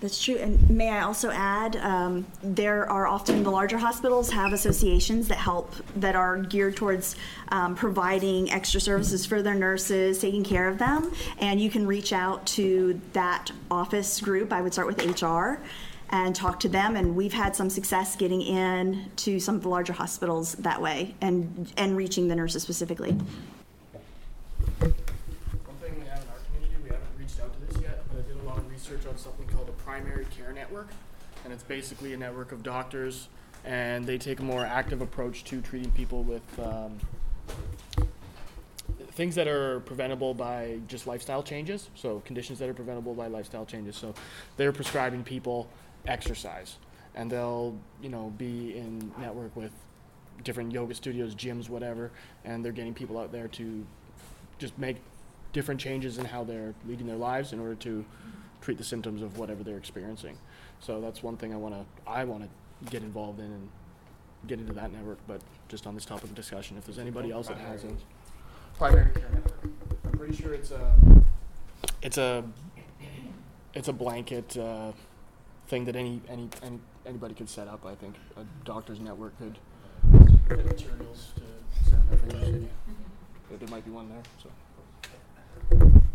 That's 0.02 0.24
true. 0.24 0.38
And 0.38 0.70
may 0.70 0.90
I 0.92 1.02
also 1.02 1.30
add, 1.30 1.76
um, 1.76 2.26
there 2.42 2.90
are 2.90 3.06
often 3.06 3.44
the 3.44 3.52
larger 3.52 3.78
hospitals 3.78 4.32
have 4.32 4.54
associations 4.54 5.28
that 5.28 5.38
help, 5.38 5.76
that 5.98 6.16
are 6.16 6.38
geared 6.38 6.78
towards 6.78 7.18
um, 7.50 7.76
providing 7.76 8.50
extra 8.50 8.80
services 8.80 9.26
for 9.26 9.42
their 9.42 9.56
nurses, 9.56 10.20
taking 10.20 10.46
care 10.46 10.70
of 10.70 10.78
them. 10.78 11.12
And 11.40 11.60
you 11.60 11.70
can 11.70 11.86
reach 11.86 12.14
out 12.14 12.46
to 12.48 13.02
that 13.12 13.52
office 13.70 14.22
group. 14.22 14.54
I 14.54 14.62
would 14.62 14.72
start 14.72 14.88
with 14.88 15.22
HR 15.22 15.60
and 16.10 16.36
talk 16.36 16.60
to 16.62 16.70
them. 16.70 16.96
And 16.96 17.16
we've 17.16 17.34
had 17.34 17.56
some 17.56 17.70
success 17.70 18.16
getting 18.16 18.42
in 18.42 19.12
to 19.18 19.40
some 19.40 19.56
of 19.56 19.62
the 19.62 19.70
larger 19.70 19.94
hospitals 19.94 20.54
that 20.56 20.82
way 20.82 21.16
and, 21.22 21.72
and 21.78 21.96
reaching 21.96 22.28
the 22.28 22.36
nurses 22.36 22.64
specifically. 22.64 23.12
One 23.12 24.94
thing 25.82 26.00
we 26.00 26.08
have 26.08 26.22
in 26.22 26.30
our 26.30 26.40
community, 26.52 26.76
we 26.84 26.90
haven't 26.90 27.08
reached 27.18 27.40
out 27.40 27.54
to 27.54 27.60
this 27.66 27.82
yet, 27.82 28.04
but 28.10 28.20
I 28.20 28.22
did 28.28 28.38
a 28.42 28.44
lot 28.48 28.58
of 28.58 28.72
research 28.72 29.06
on 29.06 29.18
something 29.18 29.48
called 29.48 29.70
a 29.70 29.74
primary 29.84 30.26
care 30.26 30.52
network. 30.52 30.88
And 31.46 31.54
it's 31.54 31.64
basically 31.64 32.14
a 32.14 32.18
network 32.18 32.52
of 32.52 32.64
doctors, 32.64 33.30
and 33.64 34.06
they 34.06 34.18
take 34.18 34.40
a 34.40 34.44
more 34.44 34.66
active 34.66 35.02
approach 35.02 35.46
to 35.46 35.62
treating 35.62 35.90
people 35.92 36.24
with 36.24 36.60
um, 36.60 37.00
things 39.14 39.36
that 39.36 39.48
are 39.48 39.80
preventable 39.82 40.34
by 40.34 40.80
just 40.88 41.08
lifestyle 41.08 41.42
changes. 41.42 41.90
So 41.96 42.22
conditions 42.26 42.60
that 42.60 42.68
are 42.68 42.74
preventable 42.74 43.14
by 43.14 43.28
lifestyle 43.28 43.66
changes. 43.66 43.96
So 43.96 44.14
they're 44.58 44.74
prescribing 44.74 45.24
people 45.24 45.70
exercise, 46.08 46.78
and 47.16 47.32
they'll 47.32 47.78
you 48.02 48.10
know 48.10 48.34
be 48.38 48.78
in 48.78 49.12
network 49.20 49.56
with 49.56 49.72
different 50.44 50.72
yoga 50.72 50.94
studios, 50.94 51.36
gyms, 51.36 51.70
whatever, 51.70 52.12
and 52.46 52.64
they're 52.64 52.72
getting 52.72 52.94
people 52.94 53.18
out 53.18 53.32
there 53.32 53.48
to 53.50 53.86
just 54.58 54.78
make 54.78 54.98
different 55.52 55.80
changes 55.80 56.18
in 56.18 56.26
how 56.26 56.44
they're 56.44 56.74
leading 56.88 57.08
their 57.08 57.18
lives 57.18 57.54
in 57.54 57.60
order 57.60 57.76
to 57.76 58.06
treat 58.62 58.78
the 58.78 58.84
symptoms 58.84 59.22
of 59.22 59.38
whatever 59.38 59.64
they're 59.64 59.78
experiencing. 59.78 60.38
So 60.80 61.02
that's 61.02 61.24
one 61.24 61.38
thing 61.38 61.54
I 61.54 61.58
want 61.58 61.76
to 61.76 62.10
I 62.10 62.24
want 62.24 62.44
to 62.44 62.92
get 62.92 63.04
involved 63.04 63.40
in 63.40 63.46
and 63.46 63.70
get 64.48 64.60
into 64.60 64.74
that 64.74 64.92
network. 64.92 65.20
But 65.28 65.42
just 65.68 65.88
on 65.88 65.96
this 65.96 66.06
topic 66.06 66.26
of 66.26 66.36
discussion, 66.36 66.78
if 66.78 66.86
there's 66.86 67.00
anybody 67.00 67.32
else 67.32 67.48
that 67.48 67.58
has 67.58 67.84
a 67.84 67.92
primary 68.78 69.12
care 69.14 69.30
network, 69.34 69.60
I'm 70.06 70.12
pretty 70.12 70.36
sure 70.36 70.54
it's 70.54 70.72
a 70.72 70.94
it's 72.02 72.18
a 72.18 72.44
it's 73.74 73.88
a 73.88 73.94
blanket 73.94 74.58
uh, 74.58 74.92
thing 75.70 75.86
that 75.86 75.96
any, 75.96 76.20
any 76.28 76.50
any 76.64 76.80
anybody 77.06 77.34
could 77.36 77.48
set 77.48 77.68
up. 77.68 77.86
I 77.86 77.96
think 77.96 78.16
a 78.36 78.44
doctor's 78.66 79.00
network 79.00 79.38
could 79.38 79.58
materials 80.50 81.34
to 81.36 81.90
send 81.90 82.04
out 82.12 82.20
for 82.20 82.36
your 82.36 82.46
city. 82.46 82.68
There 83.52 83.70
might 83.70 83.86
be 83.86 83.92
one 83.92 84.10
there. 84.10 84.24
So. 84.42 84.50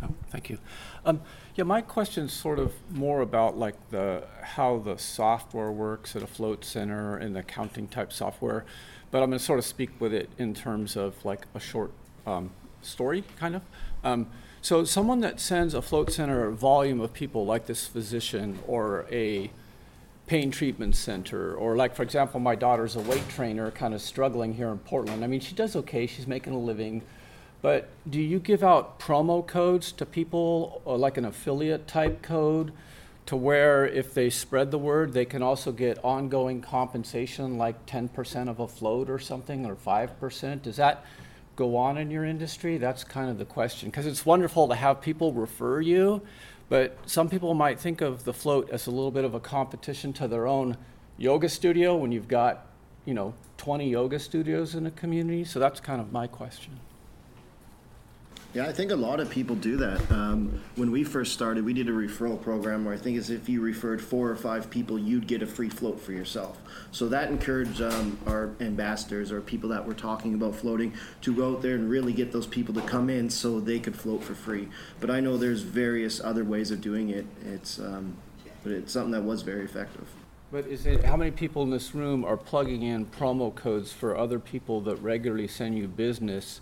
Oh, 0.02 0.14
thank 0.31 0.51
you. 0.51 0.59
Um, 1.05 1.20
yeah, 1.55 1.64
my 1.64 1.81
question's 1.81 2.32
sort 2.32 2.59
of 2.59 2.72
more 2.90 3.20
about 3.20 3.56
like 3.56 3.76
the 3.90 4.24
how 4.43 4.78
the 4.78 4.98
software 4.98 5.70
works 5.70 6.16
at 6.16 6.22
a 6.22 6.26
float 6.26 6.64
center 6.64 7.16
and 7.16 7.36
the 7.36 7.40
accounting 7.40 7.86
type 7.86 8.12
software, 8.12 8.64
but 9.10 9.22
I'm 9.22 9.31
going 9.31 9.39
to 9.39 9.44
sort 9.44 9.59
of 9.60 9.64
speak 9.64 9.90
with 10.01 10.12
it 10.12 10.31
in 10.36 10.52
terms 10.52 10.97
of 10.97 11.24
like 11.24 11.47
a 11.55 11.60
short 11.60 11.93
um, 12.26 12.51
story, 12.82 13.22
kind 13.39 13.56
of. 13.56 13.62
Um, 14.02 14.26
so, 14.65 14.85
someone 14.85 15.20
that 15.20 15.41
sends 15.41 15.74
a 15.74 15.82
float 15.82 16.11
center 16.12 16.51
volume 16.51 17.01
of 17.01 17.12
people, 17.12 17.45
like 17.45 17.66
this 17.66 17.86
physician 17.86 18.59
or 18.66 19.07
a 19.11 19.51
pain 20.27 20.51
treatment 20.51 20.97
center, 20.97 21.55
or 21.55 21.77
like 21.77 21.95
for 21.95 22.03
example, 22.03 22.41
my 22.41 22.55
daughter's 22.55 22.97
a 22.97 23.01
weight 23.01 23.28
trainer, 23.28 23.70
kind 23.70 23.93
of 23.93 24.01
struggling 24.01 24.55
here 24.55 24.70
in 24.70 24.78
Portland. 24.78 25.23
I 25.23 25.27
mean, 25.27 25.41
she 25.41 25.55
does 25.55 25.77
okay; 25.77 26.07
she's 26.07 26.27
making 26.27 26.55
a 26.55 26.59
living 26.59 27.03
but 27.65 27.89
do 28.07 28.20
you 28.20 28.41
give 28.41 28.62
out 28.62 29.01
promo 29.01 29.47
codes 29.47 29.91
to 29.93 30.05
people, 30.05 30.82
or 30.85 30.99
like 30.99 31.16
an 31.16 31.24
affiliate 31.24 31.89
type 31.89 32.20
code, 32.20 32.74
to 33.24 33.36
where 33.36 33.86
if 33.86 34.12
they 34.12 34.28
spread 34.28 34.70
the 34.70 34.77
word, 34.77 35.15
they 35.15 35.24
can 35.24 35.43
also 35.43 35.73
get 35.73 35.99
ongoing 36.05 36.61
compensation, 36.61 37.57
like 37.57 37.86
10% 37.86 38.51
of 38.51 38.61
a 38.61 38.69
float 38.69 39.09
or 39.09 39.19
something, 39.19 39.65
or 39.65 39.74
5%? 39.74 40.66
Is 40.66 40.77
that 40.77 41.07
go 41.56 41.76
on 41.76 41.98
in 41.98 42.10
your 42.10 42.24
industry? 42.24 42.78
That's 42.78 43.05
kind 43.05 43.31
of 43.31 43.39
the 43.39 43.44
question. 43.44 43.90
Because 43.90 44.06
it's 44.06 44.26
wonderful 44.26 44.68
to 44.68 44.74
have 44.74 45.01
people 45.01 45.32
refer 45.32 45.81
you, 45.81 46.22
but 46.68 46.98
some 47.06 47.28
people 47.28 47.55
might 47.55 47.78
think 47.78 48.01
of 48.01 48.24
the 48.24 48.32
float 48.32 48.70
as 48.70 48.86
a 48.86 48.90
little 48.90 49.10
bit 49.10 49.24
of 49.24 49.35
a 49.35 49.40
competition 49.40 50.12
to 50.14 50.28
their 50.28 50.47
own 50.47 50.76
yoga 51.16 51.48
studio 51.48 51.97
when 51.97 52.12
you've 52.12 52.28
got, 52.28 52.66
you 53.05 53.14
know, 53.14 53.35
20 53.59 53.89
yoga 53.89 54.18
studios 54.18 54.74
in 54.74 54.86
a 54.86 54.90
community. 54.90 55.44
So 55.44 55.59
that's 55.60 55.81
kind 55.81 56.01
of 56.01 56.12
my 56.12 56.26
question. 56.26 56.81
Yeah, 58.55 58.68
I 58.68 58.72
think 58.72 58.93
a 58.93 58.97
lot 58.97 59.18
of 59.18 59.28
people 59.28 59.56
do 59.56 59.76
that. 59.78 60.12
Um, 60.12 60.62
when 60.76 60.93
we 60.93 61.02
first 61.02 61.32
started, 61.32 61.64
we 61.64 61.72
did 61.72 61.89
a 61.89 61.93
referral 61.93 62.40
program 62.40 62.85
where 62.85 62.94
I 62.94 62.97
think 62.97 63.18
is 63.18 63.28
if 63.28 63.48
you 63.48 63.60
referred 63.60 64.01
four 64.01 64.31
or 64.31 64.36
five 64.36 64.70
people, 64.70 64.97
you'd 64.97 65.26
get 65.26 65.43
a 65.43 65.47
free 65.47 65.68
float 65.68 66.01
for 66.01 66.12
yourself. 66.12 66.56
So 66.93 67.09
that 67.09 67.31
encouraged 67.31 67.82
um, 67.82 68.16
our 68.28 68.52
ambassadors 68.60 69.32
or 69.32 69.40
people 69.40 69.68
that 69.70 69.85
were 69.85 69.93
talking 69.94 70.35
about 70.35 70.55
floating 70.55 70.94
to 71.22 71.35
go 71.35 71.55
out 71.55 71.62
there 71.62 71.74
and 71.74 71.90
really 71.90 72.12
get 72.12 72.31
those 72.31 72.47
people 72.47 72.72
to 72.74 72.81
come 72.82 73.10
in 73.10 73.28
so 73.28 73.59
they 73.59 73.81
could 73.81 73.97
float 73.97 74.22
for 74.22 74.36
free. 74.36 74.68
But 75.01 75.10
I 75.10 75.18
know 75.18 75.36
there's 75.36 75.62
various 75.62 76.22
other 76.22 76.44
ways 76.44 76.70
of 76.70 76.81
doing 76.81 77.10
it. 77.10 77.26
It's 77.44 77.81
um, 77.81 78.16
but 78.62 78.70
it's 78.70 78.93
something 78.93 79.10
that 79.10 79.24
was 79.24 79.43
very 79.43 79.64
effective. 79.64 80.06
But 80.52 80.68
is 80.68 80.86
it, 80.86 81.05
how 81.05 81.16
many 81.16 81.32
people 81.32 81.64
in 81.64 81.70
this 81.70 81.93
room 81.93 82.24
are 82.24 82.36
plugging 82.36 82.82
in 82.82 83.06
promo 83.06 83.52
codes 83.52 83.93
for 83.93 84.16
other 84.16 84.39
people 84.39 84.81
that 84.82 84.94
regularly 85.02 85.48
send 85.48 85.76
you 85.76 85.89
business? 85.89 86.60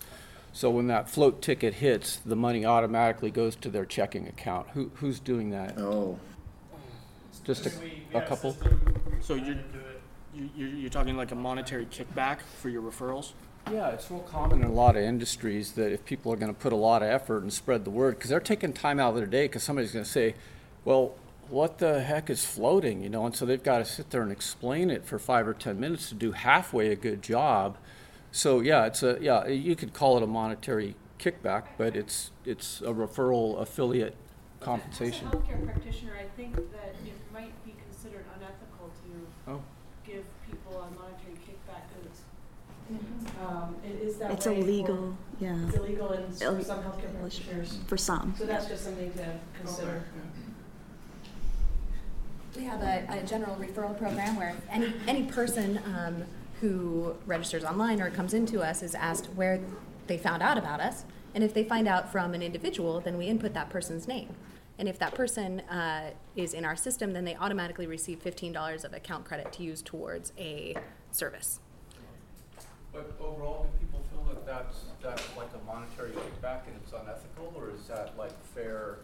So 0.52 0.70
when 0.70 0.86
that 0.88 1.08
float 1.08 1.40
ticket 1.40 1.74
hits, 1.74 2.16
the 2.26 2.36
money 2.36 2.64
automatically 2.64 3.30
goes 3.30 3.56
to 3.56 3.70
their 3.70 3.86
checking 3.86 4.28
account. 4.28 4.68
Who, 4.74 4.90
who's 4.96 5.18
doing 5.18 5.50
that? 5.50 5.78
Oh. 5.78 6.18
Just 7.44 7.66
a, 7.66 7.72
a 8.14 8.20
couple? 8.20 8.56
So 9.20 9.34
you're, 9.34 9.56
you- 10.34 10.50
you're, 10.56 10.68
you're 10.68 10.90
talking 10.90 11.16
like 11.16 11.30
a 11.32 11.34
monetary 11.34 11.86
kickback 11.86 12.38
for 12.60 12.68
your 12.68 12.82
referrals? 12.82 13.32
Yeah, 13.70 13.88
it's 13.90 14.10
real 14.10 14.20
common 14.20 14.60
in 14.62 14.68
a 14.68 14.72
lot 14.72 14.96
of 14.96 15.02
industries 15.02 15.72
that 15.72 15.92
if 15.92 16.04
people 16.04 16.32
are 16.32 16.36
going 16.36 16.52
to 16.52 16.58
put 16.58 16.72
a 16.72 16.76
lot 16.76 17.02
of 17.02 17.08
effort 17.08 17.42
and 17.42 17.52
spread 17.52 17.84
the 17.84 17.90
word, 17.90 18.16
because 18.16 18.28
they're 18.30 18.40
taking 18.40 18.72
time 18.72 18.98
out 18.98 19.10
of 19.10 19.16
their 19.16 19.26
day, 19.26 19.44
because 19.44 19.62
somebody's 19.62 19.92
going 19.92 20.04
to 20.04 20.10
say, 20.10 20.34
well, 20.84 21.14
what 21.48 21.78
the 21.78 22.00
heck 22.02 22.28
is 22.30 22.44
floating, 22.44 23.02
you 23.02 23.08
know? 23.08 23.24
And 23.26 23.36
so 23.36 23.44
they've 23.46 23.62
got 23.62 23.78
to 23.78 23.84
sit 23.84 24.10
there 24.10 24.22
and 24.22 24.32
explain 24.32 24.90
it 24.90 25.04
for 25.04 25.18
five 25.18 25.46
or 25.46 25.54
10 25.54 25.78
minutes 25.78 26.08
to 26.08 26.14
do 26.14 26.32
halfway 26.32 26.90
a 26.90 26.96
good 26.96 27.22
job. 27.22 27.76
So 28.32 28.60
yeah, 28.60 28.86
it's 28.86 29.02
a, 29.02 29.18
yeah, 29.20 29.46
you 29.46 29.76
could 29.76 29.92
call 29.92 30.16
it 30.16 30.22
a 30.22 30.26
monetary 30.26 30.94
kickback, 31.18 31.64
but 31.76 31.94
it's, 31.94 32.30
it's 32.44 32.80
a 32.80 32.86
referral 32.92 33.60
affiliate 33.60 34.16
compensation. 34.60 35.28
As 35.28 35.34
a 35.34 35.36
healthcare 35.36 35.64
practitioner, 35.64 36.12
I 36.18 36.24
think 36.36 36.54
that 36.56 36.94
it 37.06 37.14
might 37.32 37.52
be 37.64 37.74
considered 37.86 38.24
unethical 38.36 38.88
to 38.88 39.52
Oh. 39.52 39.60
give 40.06 40.24
people 40.50 40.78
a 40.80 40.90
monetary 40.98 41.36
kickback 41.46 41.82
because 42.88 43.46
um, 43.46 43.76
it 43.84 44.02
is 44.02 44.16
that 44.16 44.30
It's 44.32 44.46
way 44.46 44.54
for- 44.54 44.60
illegal, 44.62 45.16
yeah. 45.38 45.66
It's 45.66 45.76
illegal 45.76 46.12
in 46.12 46.24
s- 46.24 46.38
for 46.38 46.44
Ill- 46.44 46.64
some 46.64 46.78
healthcare 46.82 47.12
practitioners. 47.20 47.78
For 47.86 47.96
some. 47.98 48.34
So 48.38 48.46
that's 48.46 48.66
just 48.66 48.84
something 48.84 49.12
to 49.12 49.38
consider. 49.58 50.04
We 52.56 52.64
have 52.64 52.82
a, 52.82 53.06
a 53.10 53.22
general 53.26 53.56
referral 53.56 53.96
program 53.98 54.36
where 54.36 54.54
any, 54.70 54.92
any 55.08 55.24
person 55.24 55.78
um, 55.86 56.24
who 56.62 57.16
registers 57.26 57.64
online 57.64 58.00
or 58.00 58.08
comes 58.08 58.32
into 58.32 58.62
us 58.62 58.84
is 58.84 58.94
asked 58.94 59.26
where 59.34 59.58
they 60.06 60.16
found 60.16 60.42
out 60.44 60.56
about 60.56 60.78
us. 60.80 61.04
And 61.34 61.42
if 61.42 61.52
they 61.52 61.64
find 61.64 61.88
out 61.88 62.12
from 62.12 62.34
an 62.34 62.42
individual, 62.42 63.00
then 63.00 63.18
we 63.18 63.26
input 63.26 63.52
that 63.54 63.68
person's 63.68 64.06
name. 64.06 64.28
And 64.78 64.88
if 64.88 64.96
that 65.00 65.12
person 65.14 65.60
uh, 65.62 66.12
is 66.36 66.54
in 66.54 66.64
our 66.64 66.76
system, 66.76 67.14
then 67.14 67.24
they 67.24 67.34
automatically 67.34 67.88
receive 67.88 68.22
$15 68.22 68.84
of 68.84 68.94
account 68.94 69.24
credit 69.24 69.52
to 69.54 69.64
use 69.64 69.82
towards 69.82 70.32
a 70.38 70.76
service. 71.10 71.58
But 72.92 73.12
overall, 73.20 73.64
do 73.64 73.84
people 73.84 74.00
feel 74.12 74.32
that 74.32 74.46
that's, 74.46 74.84
that's 75.02 75.36
like 75.36 75.48
a 75.60 75.66
monetary 75.66 76.10
kickback 76.10 76.60
and 76.68 76.76
it's 76.80 76.92
unethical, 76.92 77.52
or 77.56 77.70
is 77.70 77.88
that 77.88 78.16
like 78.16 78.32
fair? 78.54 78.98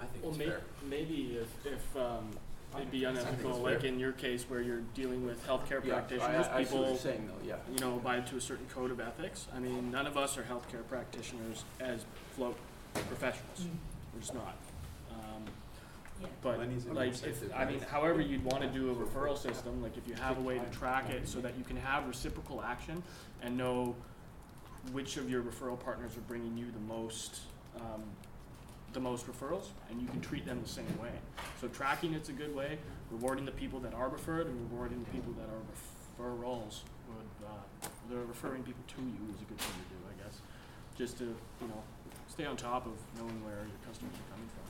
I 0.00 0.06
think 0.06 0.22
Well, 0.22 0.30
it's 0.30 0.38
may, 0.38 0.46
fair. 0.46 0.60
maybe 0.88 1.38
if, 1.42 1.66
if 1.66 1.96
um, 1.96 2.30
it'd 2.78 2.90
be 2.90 3.04
unethical, 3.04 3.58
like 3.58 3.84
in 3.84 3.98
your 3.98 4.12
case 4.12 4.44
where 4.48 4.60
you're 4.60 4.82
dealing 4.94 5.24
with 5.26 5.44
healthcare 5.46 5.84
Yeah, 5.84 5.92
I- 5.96 6.00
practitioners, 6.00 6.46
I 6.46 6.64
see 6.64 6.74
what 6.74 6.82
people, 6.82 6.86
you're 6.88 6.96
saying, 6.98 7.26
though, 7.28 7.46
yeah. 7.46 7.56
you 7.72 7.78
know, 7.80 7.96
abide 7.96 8.26
to 8.28 8.36
a 8.36 8.40
certain 8.40 8.66
code 8.66 8.90
of 8.90 9.00
ethics. 9.00 9.46
I 9.54 9.58
mean, 9.58 9.90
none 9.90 10.06
of 10.06 10.16
us 10.16 10.36
are 10.38 10.42
healthcare 10.42 10.86
practitioners 10.88 11.64
as 11.80 12.04
float 12.34 12.56
professionals. 12.94 13.60
Mm. 13.60 13.70
We're 14.14 14.20
just 14.20 14.34
not. 14.34 14.56
Um, 15.10 15.44
Yeah. 16.20 16.28
But 16.40 16.56
Money's 16.58 16.86
a 16.86 16.94
like, 16.94 17.20
good 17.20 17.28
if, 17.30 17.54
I 17.54 17.66
mean, 17.66 17.80
however 17.80 18.22
you'd 18.22 18.42
wanna 18.42 18.72
do 18.72 18.90
a 18.90 18.94
referral 18.94 19.36
system, 19.36 19.82
like 19.82 19.98
if 19.98 20.08
you 20.08 20.14
have 20.14 20.38
a 20.38 20.40
way 20.40 20.58
to 20.58 20.64
track 20.66 21.10
it 21.10 21.28
so 21.28 21.40
that 21.40 21.58
you 21.58 21.64
can 21.64 21.76
have 21.76 22.06
reciprocal 22.08 22.62
action 22.62 23.02
and 23.42 23.56
know 23.58 23.94
which 24.92 25.18
of 25.18 25.28
your 25.28 25.42
referral 25.42 25.78
partners 25.78 26.16
are 26.16 26.20
bringing 26.22 26.56
you 26.56 26.70
the 26.72 26.80
most, 26.80 27.40
um, 27.76 28.02
the 28.96 29.00
most 29.04 29.28
referrals, 29.28 29.76
and 29.90 30.00
you 30.00 30.08
can 30.08 30.22
treat 30.22 30.46
them 30.46 30.58
the 30.62 30.68
same 30.68 30.88
way. 30.96 31.12
So 31.60 31.68
tracking 31.68 32.14
it's 32.14 32.30
a 32.30 32.32
good 32.32 32.56
way, 32.56 32.78
rewarding 33.10 33.44
the 33.44 33.52
people 33.52 33.78
that 33.80 33.92
are 33.92 34.08
referred 34.08 34.46
and 34.46 34.56
rewarding 34.72 35.04
the 35.04 35.10
people 35.12 35.34
that 35.36 35.44
are 35.52 35.60
referrals 35.68 36.80
would, 37.12 37.28
uh, 37.44 37.88
they're 38.08 38.24
referring 38.24 38.62
people 38.62 38.80
to 38.96 39.02
you 39.04 39.20
is 39.36 39.42
a 39.42 39.44
good 39.44 39.60
thing 39.60 39.76
to 39.76 39.88
do, 39.92 40.00
I 40.08 40.24
guess. 40.24 40.40
Just 40.96 41.18
to, 41.18 41.24
you 41.24 41.68
know, 41.68 41.82
stay 42.26 42.46
on 42.46 42.56
top 42.56 42.86
of 42.86 42.96
knowing 43.20 43.36
where 43.44 43.68
your 43.68 43.80
customers 43.84 44.16
are 44.16 44.28
coming 44.32 44.48
from. 44.56 44.64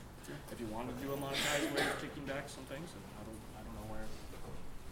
If 0.51 0.59
you 0.59 0.67
want 0.75 0.91
to 0.91 0.95
do 0.99 1.13
a 1.13 1.15
monetized 1.15 1.71
way 1.71 1.87
of 1.87 1.95
kicking 2.03 2.27
back 2.27 2.49
some 2.51 2.67
things, 2.67 2.91
I 2.91 3.23
don't, 3.23 3.39
I 3.55 3.63
don't 3.63 3.75
know 3.79 3.87
where 3.95 4.03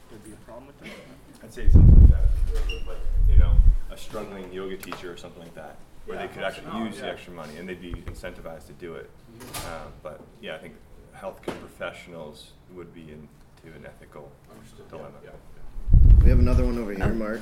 there'd 0.09 0.23
be 0.23 0.31
a 0.31 0.39
problem 0.47 0.67
with 0.67 0.79
that. 0.79 0.95
I'd 1.43 1.53
say 1.53 1.67
something 1.67 2.07
like 2.07 2.15
that, 2.15 2.87
like, 2.87 3.03
you 3.27 3.37
know, 3.37 3.51
a 3.91 3.97
struggling 3.97 4.47
yoga 4.53 4.77
teacher 4.77 5.11
or 5.11 5.17
something 5.17 5.43
like 5.43 5.55
that, 5.55 5.75
where 6.05 6.17
they 6.17 6.27
could 6.27 6.43
actually 6.43 6.85
use 6.85 6.99
the 6.99 7.07
extra 7.07 7.33
money 7.33 7.57
and 7.57 7.67
they'd 7.67 7.81
be 7.81 7.93
incentivized 7.93 8.67
to 8.67 8.73
do 8.73 8.95
it. 8.95 9.09
Um, 9.55 9.91
but 10.03 10.21
yeah, 10.41 10.55
I 10.55 10.57
think 10.59 10.75
healthcare 11.15 11.59
professionals 11.59 12.51
would 12.73 12.93
be 12.93 13.01
into 13.01 13.75
an 13.75 13.85
ethical 13.85 14.31
dilemma. 14.89 15.13
We 16.23 16.29
have 16.29 16.39
another 16.39 16.65
one 16.65 16.77
over 16.77 16.93
here, 16.93 17.13
Mark. 17.13 17.41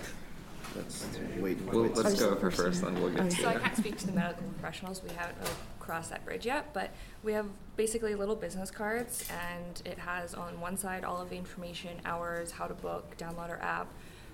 Let's 0.75 1.05
wait. 1.37 1.57
Well, 1.61 1.83
wait. 1.83 1.95
let's 1.97 2.19
go 2.19 2.35
for 2.35 2.49
first, 2.49 2.81
then 2.81 2.95
we'll 2.95 3.09
get 3.09 3.29
to 3.29 3.35
So 3.35 3.47
I 3.47 3.55
can't 3.55 3.75
speak 3.75 3.97
to 3.99 4.07
the 4.07 4.13
medical 4.13 4.43
professionals. 4.43 5.03
We 5.03 5.09
haven't 5.11 5.37
really 5.39 5.51
crossed 5.79 6.09
that 6.09 6.25
bridge 6.25 6.45
yet, 6.45 6.73
but 6.73 6.89
we 7.21 7.33
have 7.33 7.47
basically 7.75 8.15
little 8.15 8.35
business 8.35 8.71
cards, 8.71 9.25
and 9.29 9.81
it 9.85 9.99
has 9.99 10.33
on 10.33 10.59
one 10.59 10.77
side 10.77 11.03
all 11.03 11.21
of 11.21 11.29
the 11.29 11.35
information, 11.35 11.99
hours, 12.05 12.51
how 12.51 12.65
to 12.65 12.73
book, 12.73 13.17
download 13.17 13.49
our 13.49 13.61
app. 13.61 13.87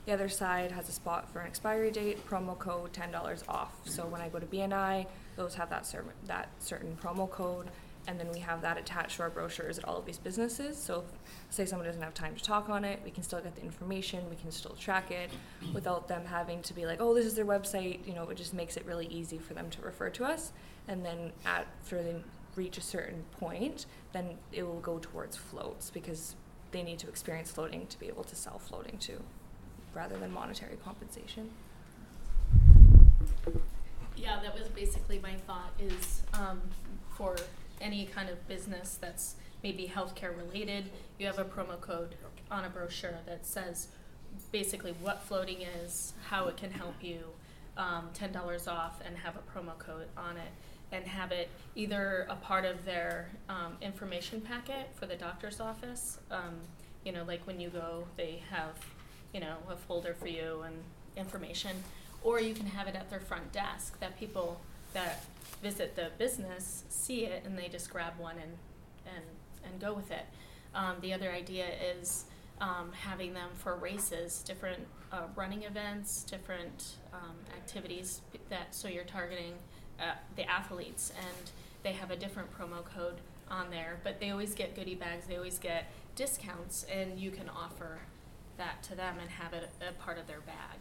The 0.10 0.15
other 0.15 0.27
side 0.27 0.72
has 0.72 0.90
a 0.90 0.91
spot 0.91 1.31
for 1.31 1.41
an 1.41 1.45
expiry 1.45 1.91
date, 1.91 2.27
promo 2.27 2.57
code 2.57 2.91
ten 2.94 3.11
dollars 3.11 3.44
off. 3.48 3.76
So 3.84 4.07
when 4.07 4.22
I 4.22 4.30
go 4.30 4.40
to 4.40 4.45
BNI, 4.48 5.06
those 5.36 5.53
have 5.53 5.69
that 5.69 5.86
certain 5.86 6.10
that 6.26 6.49
certain 6.57 6.98
promo 6.99 7.30
code, 7.30 7.68
and 8.07 8.19
then 8.19 8.27
we 8.34 8.40
have 8.40 8.64
that 8.64 8.76
attached 8.76 9.18
to 9.18 9.22
our 9.22 9.30
brochures 9.30 9.77
at 9.77 9.86
all 9.86 9.98
of 9.98 10.07
these 10.07 10.18
businesses. 10.18 10.81
So, 10.81 11.02
if, 11.02 11.56
say 11.56 11.68
someone 11.68 11.86
doesn't 11.86 12.02
have 12.02 12.15
time 12.15 12.34
to 12.36 12.44
talk 12.44 12.69
on 12.69 12.86
it, 12.86 12.99
we 13.06 13.11
can 13.11 13.22
still 13.22 13.40
get 13.40 13.56
the 13.56 13.61
information, 13.61 14.27
we 14.31 14.36
can 14.36 14.49
still 14.49 14.72
track 14.72 15.11
it, 15.11 15.30
without 15.76 16.07
them 16.07 16.26
having 16.26 16.64
to 16.64 16.73
be 16.73 16.88
like, 16.88 16.99
oh, 16.99 17.14
this 17.14 17.27
is 17.27 17.36
their 17.36 17.45
website. 17.45 17.99
You 18.07 18.15
know, 18.15 18.27
it 18.30 18.36
just 18.36 18.56
makes 18.56 18.77
it 18.77 18.88
really 18.88 19.06
easy 19.11 19.38
for 19.38 19.53
them 19.53 19.69
to 19.69 19.81
refer 19.84 20.10
to 20.10 20.26
us, 20.26 20.53
and 20.88 21.06
then 21.06 21.31
at 21.45 21.68
for 21.84 22.03
reach 22.56 22.80
a 22.80 22.81
certain 22.81 23.26
point, 23.40 23.86
then 24.14 24.40
it 24.52 24.64
will 24.64 24.80
go 24.80 24.98
towards 24.98 25.38
floats 25.38 25.91
because 25.91 26.36
they 26.72 26.81
need 26.81 26.98
to 26.98 27.07
experience 27.07 27.52
floating 27.52 27.86
to 27.88 27.99
be 27.99 28.07
able 28.07 28.23
to 28.23 28.36
sell 28.36 28.57
floating 28.57 28.98
too, 28.98 29.22
rather 29.93 30.17
than 30.17 30.31
monetary 30.31 30.77
compensation. 30.83 31.49
Yeah, 34.15 34.39
that 34.43 34.53
was 34.53 34.67
basically 34.69 35.19
my 35.19 35.33
thought 35.47 35.71
is 35.79 36.23
um, 36.33 36.61
for 37.15 37.35
any 37.81 38.05
kind 38.05 38.29
of 38.29 38.47
business 38.47 38.97
that's 38.99 39.35
maybe 39.63 39.91
healthcare 39.93 40.37
related, 40.37 40.89
you 41.17 41.25
have 41.25 41.39
a 41.39 41.45
promo 41.45 41.79
code 41.79 42.15
on 42.51 42.65
a 42.65 42.69
brochure 42.69 43.19
that 43.25 43.45
says 43.45 43.89
basically 44.51 44.93
what 45.01 45.21
floating 45.23 45.61
is, 45.61 46.13
how 46.27 46.47
it 46.47 46.57
can 46.57 46.71
help 46.71 46.95
you, 47.01 47.19
um, 47.77 48.09
$10 48.13 48.67
off, 48.67 48.99
and 49.05 49.17
have 49.17 49.35
a 49.35 49.57
promo 49.57 49.77
code 49.77 50.07
on 50.17 50.37
it. 50.37 50.51
And 50.91 51.05
have 51.05 51.31
it 51.31 51.49
either 51.75 52.25
a 52.31 52.35
part 52.35 52.65
of 52.65 52.83
their 52.83 53.29
um, 53.47 53.77
information 53.79 54.41
packet 54.41 54.89
for 54.95 55.05
the 55.05 55.15
doctor's 55.15 55.59
office. 55.59 56.17
Um, 56.31 56.55
you 57.05 57.11
know, 57.11 57.23
like 57.23 57.45
when 57.45 57.59
you 57.59 57.69
go, 57.69 58.05
they 58.17 58.41
have, 58.49 58.73
you 59.34 59.39
know, 59.39 59.57
a 59.69 59.76
folder 59.76 60.14
for 60.14 60.27
you 60.27 60.64
and 60.65 60.76
information 61.15 61.84
or 62.23 62.39
you 62.39 62.53
can 62.53 62.65
have 62.65 62.88
it 62.88 62.95
at 62.95 63.10
their 63.10 63.19
front 63.19 63.51
desk 63.51 63.99
that 63.99 64.18
people 64.19 64.60
that 64.93 65.23
visit 65.61 65.95
the 65.95 66.10
business 66.18 66.84
see 66.89 67.26
it 67.26 67.43
and 67.45 67.57
they 67.57 67.68
just 67.68 67.89
grab 67.89 68.14
one 68.18 68.35
and 68.38 68.57
and 69.06 69.26
and 69.64 69.81
go 69.81 69.93
with 69.93 70.11
it. 70.11 70.26
Um, 70.73 70.95
the 71.01 71.14
other 71.14 71.31
idea 71.31 71.65
is 71.99 72.26
um, 72.61 72.91
having 72.93 73.34
them 73.34 73.49
for 73.56 73.76
races, 73.76 74.43
different 74.43 74.85
uh, 75.11 75.23
running 75.35 75.64
events, 75.64 76.23
different 76.23 76.95
um, 77.14 77.35
activities 77.56 78.22
that 78.49 78.73
so 78.76 78.88
you're 78.88 79.03
targeting 79.03 79.53
uh, 79.99 80.14
the 80.35 80.49
athletes 80.49 81.11
and 81.18 81.51
they 81.84 81.91
have 81.91 82.11
a 82.11 82.15
different 82.15 82.49
promo 82.57 82.84
code 82.84 83.15
on 83.49 83.69
there, 83.69 83.99
but 84.03 84.19
they 84.19 84.30
always 84.30 84.53
get 84.53 84.76
goodie 84.76 84.95
bags, 84.95 85.26
they 85.27 85.38
always 85.38 85.57
get 85.57 85.91
discounts, 86.15 86.85
and 86.93 87.19
you 87.19 87.31
can 87.31 87.49
offer 87.49 87.99
that 88.60 88.84
to 88.84 88.95
them 88.95 89.15
and 89.19 89.30
have 89.31 89.53
it 89.53 89.69
a 89.81 89.91
part 89.94 90.19
of 90.19 90.27
their 90.27 90.41
bag. 90.41 90.77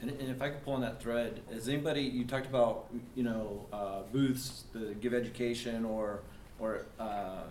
And, 0.00 0.10
and 0.10 0.30
if 0.30 0.40
I 0.40 0.50
could 0.50 0.64
pull 0.64 0.74
on 0.74 0.80
that 0.82 1.02
thread, 1.02 1.40
has 1.52 1.68
anybody, 1.68 2.02
you 2.02 2.24
talked 2.24 2.46
about, 2.46 2.86
you 3.16 3.24
know, 3.24 3.66
uh, 3.72 4.02
booths 4.12 4.62
to 4.72 4.94
give 4.94 5.12
education 5.12 5.84
or, 5.84 6.20
or 6.60 6.86
uh, 7.00 7.42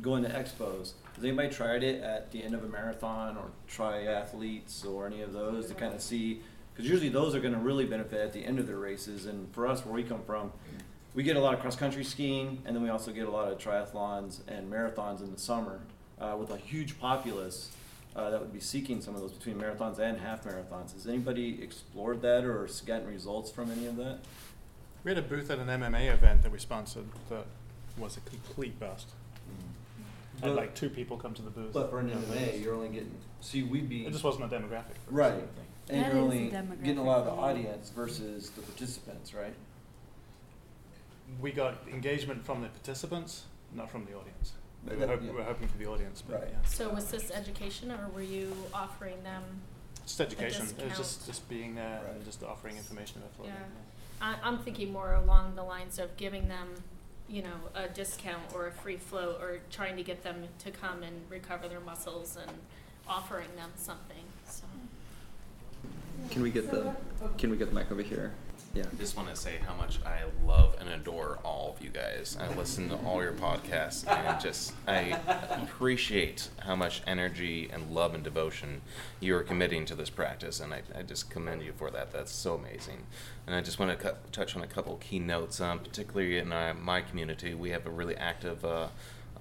going 0.00 0.22
to 0.22 0.30
expos. 0.30 0.92
Has 1.14 1.24
anybody 1.24 1.50
tried 1.50 1.82
it 1.82 2.02
at 2.02 2.32
the 2.32 2.42
end 2.42 2.54
of 2.54 2.64
a 2.64 2.68
marathon 2.68 3.36
or 3.36 3.50
triathletes 3.70 4.86
or 4.86 5.06
any 5.06 5.20
of 5.20 5.34
those 5.34 5.68
to 5.68 5.74
kind 5.74 5.92
of 5.92 6.00
see? 6.00 6.40
Because 6.72 6.88
usually 6.88 7.10
those 7.10 7.34
are 7.34 7.40
going 7.40 7.52
to 7.52 7.60
really 7.60 7.84
benefit 7.84 8.20
at 8.20 8.32
the 8.32 8.42
end 8.42 8.58
of 8.58 8.66
their 8.66 8.78
races. 8.78 9.26
And 9.26 9.52
for 9.52 9.66
us, 9.66 9.84
where 9.84 9.92
we 9.92 10.02
come 10.02 10.22
from, 10.24 10.50
we 11.14 11.22
get 11.22 11.36
a 11.36 11.40
lot 11.40 11.52
of 11.52 11.60
cross 11.60 11.76
country 11.76 12.04
skiing, 12.04 12.62
and 12.64 12.74
then 12.74 12.82
we 12.82 12.88
also 12.88 13.12
get 13.12 13.26
a 13.26 13.30
lot 13.30 13.52
of 13.52 13.58
triathlons 13.58 14.40
and 14.48 14.72
marathons 14.72 15.20
in 15.20 15.30
the 15.30 15.38
summer 15.38 15.80
uh, 16.18 16.34
with 16.38 16.50
a 16.50 16.56
huge 16.56 16.98
populace 16.98 17.70
uh, 18.14 18.30
that 18.30 18.40
would 18.40 18.52
be 18.52 18.60
seeking 18.60 19.00
some 19.00 19.14
of 19.14 19.20
those 19.20 19.32
between 19.32 19.56
marathons 19.58 19.98
and 19.98 20.18
half 20.18 20.44
marathons. 20.44 20.92
Has 20.92 21.06
anybody 21.06 21.62
explored 21.62 22.20
that 22.22 22.44
or 22.44 22.68
gotten 22.86 23.06
results 23.06 23.50
from 23.50 23.70
any 23.70 23.86
of 23.86 23.96
that? 23.96 24.18
We 25.04 25.10
had 25.10 25.18
a 25.18 25.22
booth 25.22 25.50
at 25.50 25.58
an 25.58 25.66
MMA 25.68 26.12
event 26.12 26.42
that 26.42 26.52
we 26.52 26.58
sponsored 26.58 27.06
that 27.28 27.46
was 27.98 28.16
a 28.16 28.20
complete 28.20 28.78
bust. 28.78 29.08
Had 30.40 30.48
But- 30.50 30.56
like 30.56 30.74
two 30.74 30.90
people 30.90 31.16
come 31.16 31.34
to 31.34 31.42
the 31.42 31.50
booth. 31.50 31.72
But 31.72 31.90
for 31.90 32.00
an 32.00 32.08
Yeah. 32.08 32.16
MMA, 32.16 32.62
you're 32.62 32.74
only 32.74 32.88
getting, 32.88 33.14
see, 33.40 33.62
we'd 33.62 33.88
be. 33.88 34.06
It 34.06 34.12
just 34.12 34.24
wasn't 34.24 34.44
a 34.52 34.56
demographic. 34.56 34.96
for 35.06 35.12
Right. 35.12 35.34
think. 35.34 35.48
And 35.88 36.00
That 36.00 36.06
you're 36.14 36.16
is 36.18 36.22
only 36.24 36.48
getting 36.82 36.98
a 36.98 37.02
lot 37.02 37.18
of 37.20 37.24
the 37.26 37.30
demographic. 37.32 37.38
audience 37.38 37.90
versus 37.90 38.50
the 38.50 38.62
participants, 38.62 39.34
right? 39.34 39.54
We 41.40 41.50
got 41.52 41.86
engagement 41.88 42.44
from 42.44 42.62
the 42.62 42.68
participants, 42.68 43.44
not 43.74 43.90
from 43.90 44.04
the 44.04 44.14
audience. 44.16 44.52
We 44.84 44.90
But 44.90 44.98
were, 44.98 45.06
that- 45.06 45.08
hop- 45.12 45.22
yeah. 45.22 45.30
we 45.30 45.36
were 45.36 45.44
hoping 45.44 45.68
for 45.68 45.78
the 45.78 45.86
audience, 45.86 46.22
but 46.26 46.40
Right. 46.40 46.50
yeah. 46.50 46.68
So 46.68 46.88
was 46.90 47.10
this 47.10 47.30
education, 47.30 47.90
or 47.92 48.08
were 48.14 48.22
you 48.22 48.52
offering 48.74 49.22
them? 49.22 49.42
Just 50.04 50.20
education. 50.20 50.66
A 50.66 50.82
It 50.82 50.88
was 50.88 50.98
just, 50.98 50.98
discount? 50.98 51.26
just 51.26 51.48
being 51.48 51.74
there 51.76 52.02
and 52.12 52.24
just 52.24 52.42
offering 52.42 52.76
information 52.76 53.18
about 53.22 53.34
floating. 53.36 53.54
Yeah. 53.54 54.26
I, 54.26 54.36
I'm 54.42 54.58
thinking 54.58 54.92
more 54.92 55.14
along 55.14 55.54
the 55.54 55.62
lines 55.62 55.98
of 55.98 56.16
giving 56.16 56.48
them, 56.48 56.68
you 57.28 57.42
know, 57.42 57.54
a 57.74 57.88
discount 57.88 58.42
or 58.54 58.66
a 58.66 58.72
free 58.72 58.96
float, 58.96 59.40
or 59.40 59.60
trying 59.70 59.96
to 59.96 60.02
get 60.02 60.22
them 60.24 60.48
to 60.60 60.70
come 60.72 61.02
and 61.04 61.22
recover 61.30 61.68
their 61.68 61.80
muscles 61.80 62.36
and 62.36 62.50
offering 63.06 63.48
them 63.56 63.70
something. 63.76 64.24
So. 64.48 64.64
Can 66.30 66.42
we 66.42 66.50
get 66.50 66.70
the 66.70 66.94
Can 67.38 67.50
we 67.50 67.56
get 67.56 67.68
the 67.68 67.74
mic 67.74 67.90
over 67.92 68.02
here? 68.02 68.32
Yeah. 68.74 68.84
just 68.98 69.18
want 69.18 69.28
to 69.28 69.36
say 69.36 69.58
how 69.66 69.74
much 69.74 69.98
I 70.06 70.20
love 70.46 70.76
and 70.80 70.88
adore 70.88 71.38
all 71.44 71.74
of 71.76 71.84
you 71.84 71.90
guys. 71.90 72.38
I 72.40 72.48
listen 72.54 72.88
to 72.88 72.96
all 73.04 73.22
your 73.22 73.32
podcasts 73.34 74.08
and 74.10 74.40
just 74.40 74.72
I 74.88 75.18
appreciate 75.50 76.48
how 76.60 76.74
much 76.74 77.02
energy 77.06 77.68
and 77.70 77.90
love 77.90 78.14
and 78.14 78.24
devotion 78.24 78.80
you 79.20 79.36
are 79.36 79.42
committing 79.42 79.84
to 79.86 79.94
this 79.94 80.08
practice, 80.08 80.58
and 80.58 80.72
I, 80.72 80.80
I 80.96 81.02
just 81.02 81.28
commend 81.28 81.62
you 81.62 81.72
for 81.76 81.90
that. 81.90 82.12
That's 82.12 82.32
so 82.32 82.54
amazing. 82.54 83.02
And 83.46 83.54
I 83.54 83.60
just 83.60 83.78
want 83.78 83.98
to 83.98 84.08
cu- 84.08 84.16
touch 84.30 84.56
on 84.56 84.62
a 84.62 84.66
couple 84.66 84.96
key 84.96 85.18
notes, 85.18 85.60
um, 85.60 85.80
particularly 85.80 86.38
in 86.38 86.50
uh, 86.50 86.72
my 86.80 87.02
community. 87.02 87.52
We 87.52 87.70
have 87.70 87.86
a 87.86 87.90
really 87.90 88.16
active. 88.16 88.64
Uh, 88.64 88.88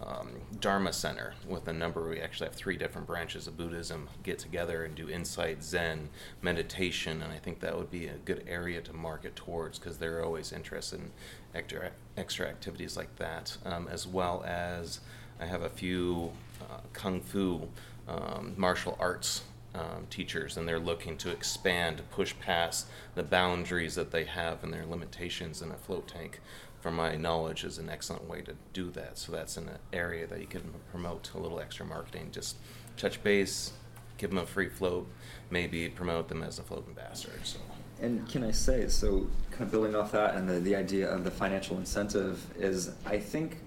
um, 0.05 0.29
Dharma 0.59 0.93
Center 0.93 1.33
with 1.47 1.67
a 1.67 1.73
number. 1.73 2.07
We 2.09 2.19
actually 2.19 2.47
have 2.47 2.55
three 2.55 2.77
different 2.77 3.07
branches 3.07 3.47
of 3.47 3.57
Buddhism 3.57 4.09
get 4.23 4.39
together 4.39 4.83
and 4.83 4.95
do 4.95 5.09
insight, 5.09 5.63
Zen, 5.63 6.09
meditation, 6.41 7.21
and 7.21 7.31
I 7.31 7.37
think 7.37 7.59
that 7.59 7.77
would 7.77 7.91
be 7.91 8.07
a 8.07 8.15
good 8.25 8.43
area 8.47 8.81
to 8.81 8.93
market 8.93 9.35
towards 9.35 9.79
because 9.79 9.97
they're 9.97 10.23
always 10.23 10.51
interested 10.51 10.99
in 10.99 11.11
extra, 11.53 11.91
extra 12.17 12.47
activities 12.47 12.97
like 12.97 13.15
that, 13.17 13.57
um, 13.65 13.87
as 13.87 14.07
well 14.07 14.43
as 14.45 14.99
I 15.39 15.45
have 15.45 15.61
a 15.61 15.69
few 15.69 16.31
uh, 16.61 16.79
kung 16.93 17.21
fu 17.21 17.67
um, 18.07 18.53
martial 18.57 18.97
arts 18.99 19.43
um, 19.73 20.05
teachers, 20.09 20.57
and 20.57 20.67
they're 20.67 20.79
looking 20.79 21.17
to 21.17 21.31
expand, 21.31 22.01
push 22.11 22.33
past 22.41 22.87
the 23.15 23.23
boundaries 23.23 23.95
that 23.95 24.11
they 24.11 24.25
have 24.25 24.63
and 24.63 24.73
their 24.73 24.85
limitations 24.85 25.61
in 25.61 25.71
a 25.71 25.77
float 25.77 26.07
tank 26.07 26.41
from 26.81 26.95
my 26.95 27.15
knowledge, 27.15 27.63
is 27.63 27.77
an 27.77 27.89
excellent 27.89 28.27
way 28.27 28.41
to 28.41 28.53
do 28.73 28.89
that. 28.91 29.17
So 29.17 29.31
that's 29.31 29.55
an 29.57 29.69
area 29.93 30.27
that 30.27 30.41
you 30.41 30.47
can 30.47 30.73
promote 30.89 31.31
a 31.33 31.37
little 31.37 31.59
extra 31.59 31.85
marketing. 31.85 32.29
Just 32.31 32.57
touch 32.97 33.23
base, 33.23 33.71
give 34.17 34.31
them 34.31 34.39
a 34.39 34.45
free 34.45 34.69
float, 34.69 35.07
maybe 35.49 35.87
promote 35.89 36.27
them 36.27 36.43
as 36.43 36.59
a 36.59 36.63
float 36.63 36.87
ambassador. 36.87 37.33
So. 37.43 37.59
And 38.01 38.27
can 38.27 38.43
I 38.43 38.51
say, 38.51 38.87
so 38.87 39.27
kind 39.51 39.63
of 39.63 39.71
building 39.71 39.95
off 39.95 40.11
that 40.13 40.35
and 40.35 40.49
the, 40.49 40.59
the 40.59 40.75
idea 40.75 41.07
of 41.07 41.23
the 41.23 41.31
financial 41.31 41.77
incentive 41.77 42.43
is, 42.57 42.91
I 43.05 43.19
think, 43.19 43.59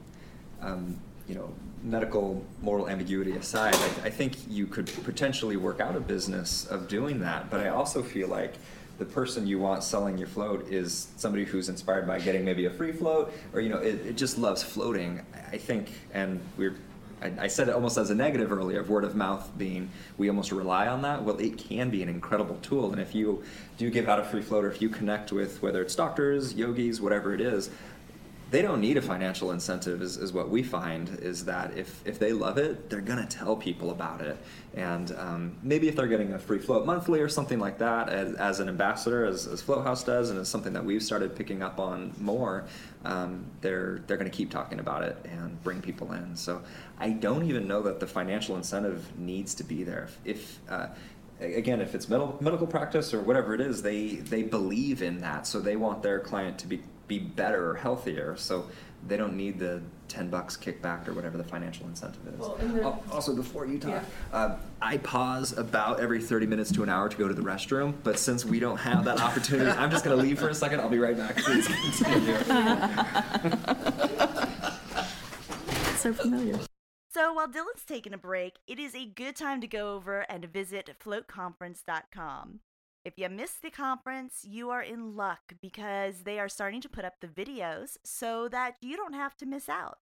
um, 0.61 0.99
you 1.29 1.37
know, 1.37 1.55
medical 1.85 2.45
moral 2.63 2.89
ambiguity 2.89 3.33
aside, 3.33 3.75
I, 3.75 4.07
I 4.07 4.11
think 4.11 4.37
you 4.49 4.67
could 4.67 4.91
potentially 5.05 5.57
work 5.57 5.81
out 5.81 5.95
a 5.95 6.01
business 6.01 6.67
of 6.67 6.89
doing 6.89 7.21
that. 7.21 7.51
But 7.51 7.61
I 7.61 7.69
also 7.69 8.03
feel 8.03 8.29
like 8.29 8.55
the 8.99 9.05
person 9.05 9.47
you 9.47 9.59
want 9.59 9.83
selling 9.83 10.17
your 10.19 10.29
float 10.29 10.69
is 10.69 11.09
somebody 11.17 11.45
who's 11.45 11.69
inspired 11.69 12.07
by 12.07 12.21
getting 12.21 12.45
maybe 12.45 12.67
a 12.67 12.71
free 12.71 12.93
float 12.93 13.33
or, 13.53 13.61
you 13.61 13.69
know, 13.69 13.79
it, 13.79 14.07
it 14.07 14.17
just 14.17 14.39
loves 14.39 14.63
floating. 14.63 15.21
I 15.53 15.59
think, 15.59 15.93
and 16.13 16.41
we're 16.57 16.77
I, 17.39 17.47
said 17.47 17.69
it 17.69 17.75
almost 17.75 17.97
as 17.97 18.11
a 18.11 18.15
negative 18.15 18.53
earlier 18.53 18.81
of 18.81 18.91
word 18.91 19.05
of 19.05 19.15
mouth 19.15 19.51
being 19.57 19.91
we 20.19 20.29
almost 20.29 20.53
rely 20.53 20.89
on 20.89 21.03
that. 21.03 21.23
Well, 21.23 21.39
it 21.39 21.57
can 21.57 21.91
be 21.91 22.03
an 22.03 22.09
incredible 22.09 22.59
tool, 22.61 22.93
and 22.93 23.01
if 23.01 23.15
you 23.15 23.43
do 23.79 23.91
give 23.91 24.09
out 24.09 24.21
a 24.21 24.25
free 24.25 24.43
float, 24.43 24.65
or 24.65 24.71
if 24.71 24.83
you 24.83 24.89
connect 24.89 25.33
with 25.33 25.63
whether 25.63 25.81
it's 25.81 25.95
doctors, 25.95 26.55
yogis, 26.55 27.01
whatever 27.01 27.33
it 27.35 27.41
is, 27.41 27.71
they 28.55 28.63
don't 28.63 28.81
need 28.81 28.97
a 28.97 29.03
financial 29.03 29.51
incentive 29.51 30.01
is, 30.01 30.17
is 30.17 30.33
what 30.33 30.49
we 30.49 30.63
find 30.63 31.09
is 31.21 31.45
that 31.45 31.77
if, 31.77 32.01
if 32.07 32.21
they 32.21 32.33
love 32.33 32.57
it 32.57 32.89
they're 32.89 33.01
going 33.01 33.19
to 33.19 33.27
tell 33.27 33.57
people 33.57 33.91
about 33.91 34.21
it. 34.21 34.37
And 34.75 35.11
um, 35.19 35.57
maybe 35.61 35.89
if 35.89 35.97
they're 35.97 36.07
getting 36.07 36.35
a 36.35 36.39
free 36.39 36.61
float 36.61 36.87
monthly 36.87 37.19
or 37.19 37.29
something 37.29 37.59
like 37.59 37.79
that 37.79 38.09
as, 38.09 38.35
as 38.37 38.61
an 38.61 38.69
ambassador 38.69 39.25
as, 39.25 39.49
as 39.49 39.61
float 39.61 39.85
house 39.85 40.05
does 40.05 40.31
and 40.31 40.39
it's 40.39 40.49
something 40.49 40.73
that 40.73 40.85
we've 40.85 41.03
started 41.03 41.35
picking 41.35 41.65
up 41.65 41.81
on 41.81 42.13
more 42.21 42.65
um, 43.05 43.45
they're, 43.61 44.05
they're 44.07 44.17
going 44.17 44.31
to 44.31 44.37
keep 44.37 44.53
talking 44.53 44.79
about 44.79 45.03
it 45.03 45.19
and 45.25 45.61
bring 45.65 45.83
people 45.83 46.13
in. 46.13 46.37
So 46.37 46.63
i 46.99 47.11
don't 47.11 47.45
even 47.47 47.67
know 47.67 47.83
that 47.83 47.99
the 47.99 48.07
financial 48.07 48.55
incentive 48.55 49.19
needs 49.19 49.57
to 49.57 49.65
be 49.65 49.83
there. 49.83 50.11
If, 50.25 50.61
uh, 50.69 50.87
again, 51.41 51.81
if 51.81 51.97
it's 51.97 52.09
medical 52.09 52.39
medical 52.41 52.69
practice 52.69 53.13
or 53.13 53.21
whatever 53.21 53.53
it 53.55 53.61
is, 53.61 53.83
they 53.83 54.15
they 54.15 54.43
believe 54.45 55.03
in 55.03 55.21
that, 55.23 55.47
so 55.47 55.61
they 55.61 55.75
want 55.75 56.03
their 56.03 56.21
client 56.21 56.59
to 56.61 56.69
be 56.69 56.83
be 57.09 57.19
better 57.19 57.71
or 57.71 57.75
healthier. 57.75 58.37
So 58.37 58.67
they 59.07 59.17
don't 59.17 59.37
need 59.37 59.59
the 59.59 59.83
10 60.09 60.31
bucks 60.31 60.57
kickback 60.57 61.07
or 61.09 61.13
whatever 61.13 61.37
the 61.37 61.45
financial 61.45 61.87
incentive 61.87 62.27
is. 62.35 62.41
Well, 62.41 62.57
and 62.61 62.75
the- 62.77 62.85
also, 63.13 63.35
before 63.35 63.67
you 63.67 63.79
talk, 63.79 63.91
Yeah. 63.91 64.05
uh, 64.33 64.57
I 64.81 64.99
pause 64.99 65.57
about 65.57 66.01
every 66.01 66.23
30 66.23 66.47
minutes 66.47 66.73
to 66.73 66.83
an 66.83 66.89
hour 66.89 67.09
to 67.09 67.17
go 67.17 67.29
to 67.29 67.35
the 67.35 67.43
restroom, 67.43 67.95
but 68.03 68.19
since 68.19 68.45
we 68.45 68.61
don't 68.61 68.79
have 68.79 69.05
that 69.05 69.21
opportunity, 69.21 69.71
I'm 69.71 69.91
just 69.91 70.05
going 70.05 70.17
to 70.17 70.23
leave 70.23 70.39
for 70.39 70.49
a 70.49 70.55
second. 70.55 70.81
I'll 70.81 70.89
be 70.89 70.99
right 70.99 71.17
back. 71.17 71.37
Please 71.37 71.67
continue. 71.69 72.37
so 75.97 76.13
familiar. 76.13 76.59
So 77.13 77.33
while 77.33 77.49
Dylan's 77.49 77.85
taking 77.87 78.13
a 78.13 78.19
break, 78.19 78.57
it 78.67 78.79
is 78.79 78.95
a 78.95 79.07
good 79.07 79.37
time 79.37 79.61
to 79.61 79.67
go 79.67 79.95
over 79.95 80.21
and 80.29 80.45
visit 80.47 80.91
floatconference.com. 81.03 82.61
If 83.05 83.19
you 83.19 83.29
missed 83.29 83.61
the 83.61 83.71
conference, 83.71 84.47
you 84.49 84.71
are 84.71 84.83
in 84.83 85.15
luck 85.15 85.53
because 85.61 86.23
they 86.23 86.39
are 86.39 86.49
starting 86.49 86.81
to 86.81 86.89
put 86.89 87.05
up 87.05 87.17
the 87.21 87.27
videos 87.27 87.99
so 88.03 88.49
that 88.49 88.77
you 88.81 88.97
don't 88.97 89.13
have 89.13 89.37
to 89.37 89.47
miss 89.47 89.69
out. 89.69 89.99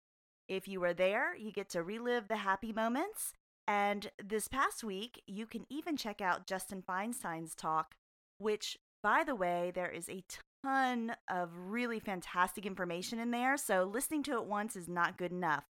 If 0.49 0.67
you 0.67 0.81
were 0.81 0.93
there, 0.93 1.35
you 1.35 1.51
get 1.51 1.69
to 1.69 1.83
relive 1.83 2.27
the 2.27 2.37
happy 2.37 2.73
moments. 2.73 3.33
And 3.67 4.11
this 4.21 4.47
past 4.47 4.83
week, 4.83 5.21
you 5.27 5.45
can 5.45 5.65
even 5.69 5.95
check 5.95 6.19
out 6.19 6.47
Justin 6.47 6.81
Feinstein's 6.81 7.55
talk, 7.55 7.95
which, 8.37 8.77
by 9.01 9.23
the 9.23 9.35
way, 9.35 9.71
there 9.73 9.91
is 9.91 10.09
a 10.09 10.23
ton 10.63 11.15
of 11.29 11.51
really 11.55 11.99
fantastic 11.99 12.65
information 12.65 13.19
in 13.19 13.31
there. 13.31 13.55
So 13.55 13.83
listening 13.83 14.23
to 14.23 14.33
it 14.33 14.45
once 14.45 14.75
is 14.75 14.89
not 14.89 15.17
good 15.17 15.31
enough. 15.31 15.63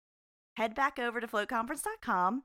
Head 0.55 0.75
back 0.75 0.97
over 0.97 1.19
to 1.19 1.27
floatconference.com, 1.27 2.43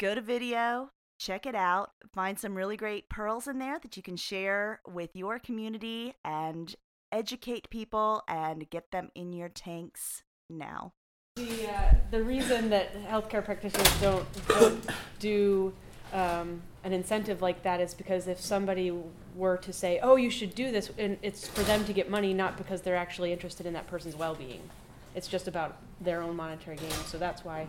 go 0.00 0.14
to 0.14 0.20
video, 0.20 0.90
check 1.22 1.46
it 1.46 1.54
out, 1.54 1.92
find 2.12 2.38
some 2.38 2.54
really 2.54 2.76
great 2.76 3.08
pearls 3.08 3.46
in 3.46 3.58
there 3.58 3.78
that 3.78 3.96
you 3.96 4.02
can 4.02 4.16
share 4.16 4.80
with 4.86 5.14
your 5.14 5.38
community 5.38 6.14
and 6.24 6.74
educate 7.12 7.70
people 7.70 8.22
and 8.26 8.68
get 8.70 8.90
them 8.90 9.10
in 9.14 9.32
your 9.32 9.48
tanks 9.48 10.24
now. 10.50 10.92
The, 11.36 11.70
uh, 11.70 11.94
the 12.10 12.22
reason 12.24 12.70
that 12.70 12.94
healthcare 13.06 13.44
practitioners 13.44 13.88
don't, 14.00 14.26
don't 14.48 14.90
do 15.20 15.72
um, 16.12 16.60
an 16.82 16.92
incentive 16.92 17.40
like 17.40 17.62
that 17.62 17.80
is 17.80 17.94
because 17.94 18.26
if 18.26 18.40
somebody 18.40 18.92
were 19.36 19.56
to 19.58 19.72
say, 19.72 20.00
oh, 20.02 20.16
you 20.16 20.28
should 20.28 20.54
do 20.54 20.72
this, 20.72 20.90
and 20.98 21.16
it's 21.22 21.46
for 21.46 21.62
them 21.62 21.84
to 21.84 21.92
get 21.92 22.10
money, 22.10 22.34
not 22.34 22.58
because 22.58 22.82
they're 22.82 22.96
actually 22.96 23.32
interested 23.32 23.64
in 23.64 23.72
that 23.74 23.86
person's 23.86 24.16
well 24.16 24.34
being. 24.34 24.62
It's 25.14 25.28
just 25.28 25.46
about 25.46 25.76
their 26.00 26.20
own 26.20 26.36
monetary 26.36 26.76
gain, 26.76 26.90
so 27.06 27.16
that's 27.16 27.44
why 27.44 27.68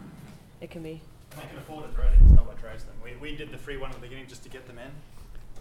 it 0.60 0.72
can 0.72 0.82
be. 0.82 1.02
They 1.36 1.48
can 1.48 1.58
afford 1.58 1.86
it, 1.86 1.98
right? 1.98 2.14
It's 2.24 2.34
not 2.34 2.46
what 2.46 2.60
drives 2.60 2.84
them. 2.84 2.96
We, 3.04 3.16
we 3.16 3.36
did 3.36 3.52
the 3.52 3.58
free 3.58 3.78
one 3.78 3.90
at 3.90 3.96
the 3.96 4.02
beginning 4.02 4.28
just 4.28 4.44
to 4.44 4.50
get 4.50 4.68
them 4.68 4.78
in. 4.78 4.92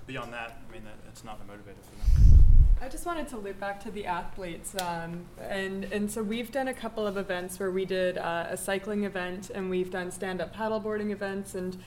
Beyond 0.07 0.32
that, 0.32 0.61
I 0.69 0.73
mean, 0.73 0.85
that, 0.85 0.94
it's 1.09 1.24
not 1.24 1.40
a 1.40 1.51
motivator 1.51 1.82
for 1.82 2.31
them. 2.31 2.44
I 2.81 2.89
just 2.89 3.07
wanted 3.07 3.28
to 3.28 3.36
loop 3.36 3.61
back 3.61 3.81
to 3.85 3.93
the 3.93 4.07
athletes, 4.07 4.74
um, 4.82 5.24
and 5.40 5.85
and 5.85 6.11
so 6.11 6.20
we've 6.20 6.51
done 6.51 6.66
a 6.66 6.74
couple 6.74 7.07
of 7.07 7.16
events 7.16 7.61
where 7.61 7.70
we 7.70 7.85
did 7.85 8.19
uh, 8.19 8.47
a 8.51 8.57
cycling 8.57 9.05
event, 9.05 9.51
and 9.55 9.70
we've 9.70 9.90
done 9.90 10.11
stand-up 10.11 10.53
paddleboarding 10.53 11.12
events, 11.12 11.55
and 11.55 11.78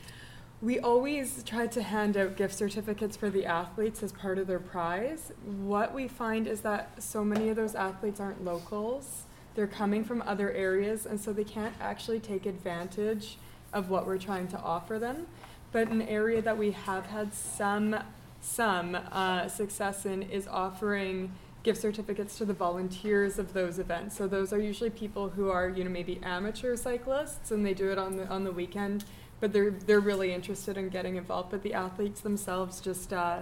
we 0.61 0.79
always 0.79 1.43
try 1.43 1.67
to 1.67 1.83
hand 1.83 2.15
out 2.15 2.37
gift 2.37 2.55
certificates 2.55 3.17
for 3.17 3.29
the 3.29 3.45
athletes 3.45 4.03
as 4.03 4.13
part 4.13 4.37
of 4.37 4.47
their 4.47 4.59
prize. 4.59 5.33
What 5.43 5.93
we 5.93 6.07
find 6.07 6.47
is 6.47 6.61
that 6.61 7.03
so 7.03 7.25
many 7.25 7.49
of 7.49 7.57
those 7.57 7.75
athletes 7.75 8.21
aren't 8.21 8.45
locals; 8.45 9.23
they're 9.55 9.67
coming 9.67 10.05
from 10.05 10.21
other 10.21 10.49
areas, 10.53 11.05
and 11.05 11.19
so 11.19 11.33
they 11.33 11.43
can't 11.43 11.75
actually 11.81 12.21
take 12.21 12.45
advantage 12.45 13.37
of 13.75 13.89
what 13.91 14.07
we're 14.07 14.17
trying 14.17 14.47
to 14.47 14.59
offer 14.59 14.97
them. 14.97 15.27
But 15.71 15.89
an 15.89 16.01
area 16.01 16.41
that 16.41 16.57
we 16.57 16.71
have 16.71 17.05
had 17.05 17.33
some 17.33 17.95
some 18.41 18.95
uh, 18.95 19.47
success 19.47 20.05
in 20.05 20.21
is 20.23 20.47
offering 20.47 21.31
gift 21.63 21.81
certificates 21.81 22.37
to 22.37 22.45
the 22.45 22.53
volunteers 22.53 23.39
of 23.39 23.53
those 23.53 23.79
events. 23.79 24.15
So 24.15 24.27
those 24.27 24.53
are 24.53 24.59
usually 24.59 24.91
people 24.91 25.29
who 25.29 25.49
are, 25.49 25.67
you 25.67 25.83
know, 25.83 25.89
maybe 25.89 26.19
amateur 26.21 26.75
cyclists 26.75 27.49
and 27.49 27.65
they 27.65 27.73
do 27.73 27.91
it 27.91 27.97
on 27.97 28.17
the 28.17 28.27
on 28.27 28.43
the 28.43 28.51
weekend, 28.51 29.03
but 29.39 29.51
they're 29.51 29.71
they're 29.71 29.99
really 29.99 30.33
interested 30.33 30.77
in 30.77 30.89
getting 30.89 31.17
involved. 31.17 31.51
But 31.51 31.61
the 31.61 31.73
athletes 31.73 32.21
themselves 32.21 32.79
just 32.79 33.11
uh, 33.11 33.39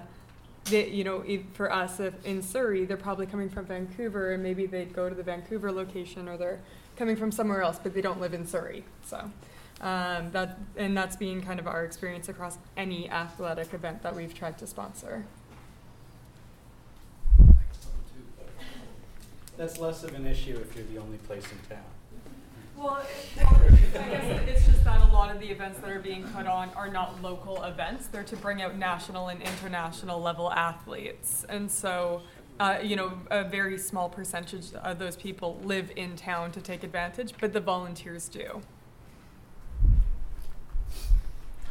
they, 0.65 0.89
you 0.89 1.03
know, 1.03 1.23
for 1.53 1.71
us 1.71 1.99
in 2.23 2.41
Surrey, 2.41 2.85
they're 2.85 2.97
probably 2.97 3.25
coming 3.25 3.49
from 3.49 3.65
Vancouver 3.65 4.31
and 4.31 4.41
maybe 4.41 4.65
they'd 4.65 4.93
go 4.93 5.09
to 5.09 5.15
the 5.15 5.23
Vancouver 5.23 5.71
location 5.71 6.27
or 6.27 6.37
they're 6.37 6.61
coming 6.95 7.15
from 7.15 7.31
somewhere 7.31 7.61
else, 7.61 7.79
but 7.81 7.93
they 7.93 8.01
don't 8.01 8.21
live 8.21 8.33
in 8.33 8.47
Surrey. 8.47 8.83
So 9.05 9.29
um, 9.81 10.31
that 10.31 10.59
and 10.77 10.95
that's 10.95 11.15
been 11.15 11.41
kind 11.41 11.59
of 11.59 11.67
our 11.67 11.83
experience 11.83 12.29
across 12.29 12.57
any 12.77 13.09
athletic 13.09 13.73
event 13.73 14.01
that 14.03 14.15
we've 14.15 14.33
tried 14.33 14.57
to 14.59 14.67
sponsor. 14.67 15.25
That's 19.57 19.77
less 19.77 20.03
of 20.03 20.15
an 20.15 20.25
issue 20.25 20.59
if 20.59 20.75
you're 20.75 20.85
the 20.85 20.97
only 20.97 21.17
place 21.17 21.45
in 21.51 21.75
town. 21.75 21.83
Well, 22.75 23.05
well, 23.37 23.61
I 23.63 24.09
guess 24.09 24.47
it's 24.47 24.65
just 24.65 24.83
that 24.83 25.01
a 25.01 25.13
lot 25.13 25.33
of 25.33 25.39
the 25.39 25.47
events 25.47 25.79
that 25.79 25.91
are 25.91 25.99
being 25.99 26.23
put 26.29 26.47
on 26.47 26.69
are 26.71 26.89
not 26.89 27.21
local 27.21 27.61
events. 27.63 28.07
They're 28.07 28.23
to 28.23 28.35
bring 28.35 28.61
out 28.63 28.77
national 28.77 29.27
and 29.27 29.41
international 29.41 30.19
level 30.19 30.51
athletes. 30.51 31.45
And 31.47 31.69
so, 31.69 32.23
uh, 32.59 32.79
you 32.81 32.95
know, 32.95 33.13
a 33.29 33.43
very 33.43 33.77
small 33.77 34.09
percentage 34.09 34.73
of 34.73 34.97
those 34.97 35.15
people 35.15 35.59
live 35.63 35.91
in 35.95 36.15
town 36.15 36.51
to 36.53 36.61
take 36.61 36.83
advantage, 36.83 37.33
but 37.39 37.53
the 37.53 37.61
volunteers 37.61 38.27
do. 38.27 38.61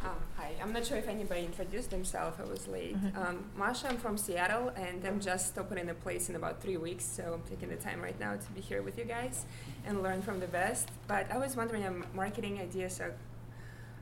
Um, 0.03 0.15
hi, 0.37 0.52
I'm 0.63 0.71
not 0.71 0.85
sure 0.85 0.97
if 0.97 1.09
anybody 1.09 1.43
introduced 1.43 1.89
themselves. 1.89 2.39
I 2.39 2.45
was 2.49 2.67
late. 2.69 2.95
Mhm. 2.95 3.17
Um, 3.17 3.49
Masha, 3.57 3.89
I'm 3.89 3.97
from 3.97 4.17
Seattle, 4.17 4.69
and 4.77 5.05
I'm 5.05 5.19
just 5.19 5.57
opening 5.57 5.89
a 5.89 5.93
place 5.93 6.29
in 6.29 6.37
about 6.37 6.61
three 6.61 6.77
weeks, 6.77 7.03
so 7.03 7.33
I'm 7.33 7.41
taking 7.49 7.67
the 7.69 7.75
time 7.75 8.01
right 8.01 8.17
now 8.17 8.37
to 8.37 8.51
be 8.53 8.61
here 8.61 8.81
with 8.81 8.97
you 8.97 9.03
guys 9.03 9.45
and 9.85 10.01
learn 10.01 10.21
from 10.21 10.39
the 10.39 10.47
best. 10.47 10.87
But 11.05 11.29
I 11.29 11.37
was 11.37 11.57
wondering, 11.57 11.85
um, 11.85 12.05
marketing 12.13 12.59
ideas 12.59 13.01
are 13.01 13.11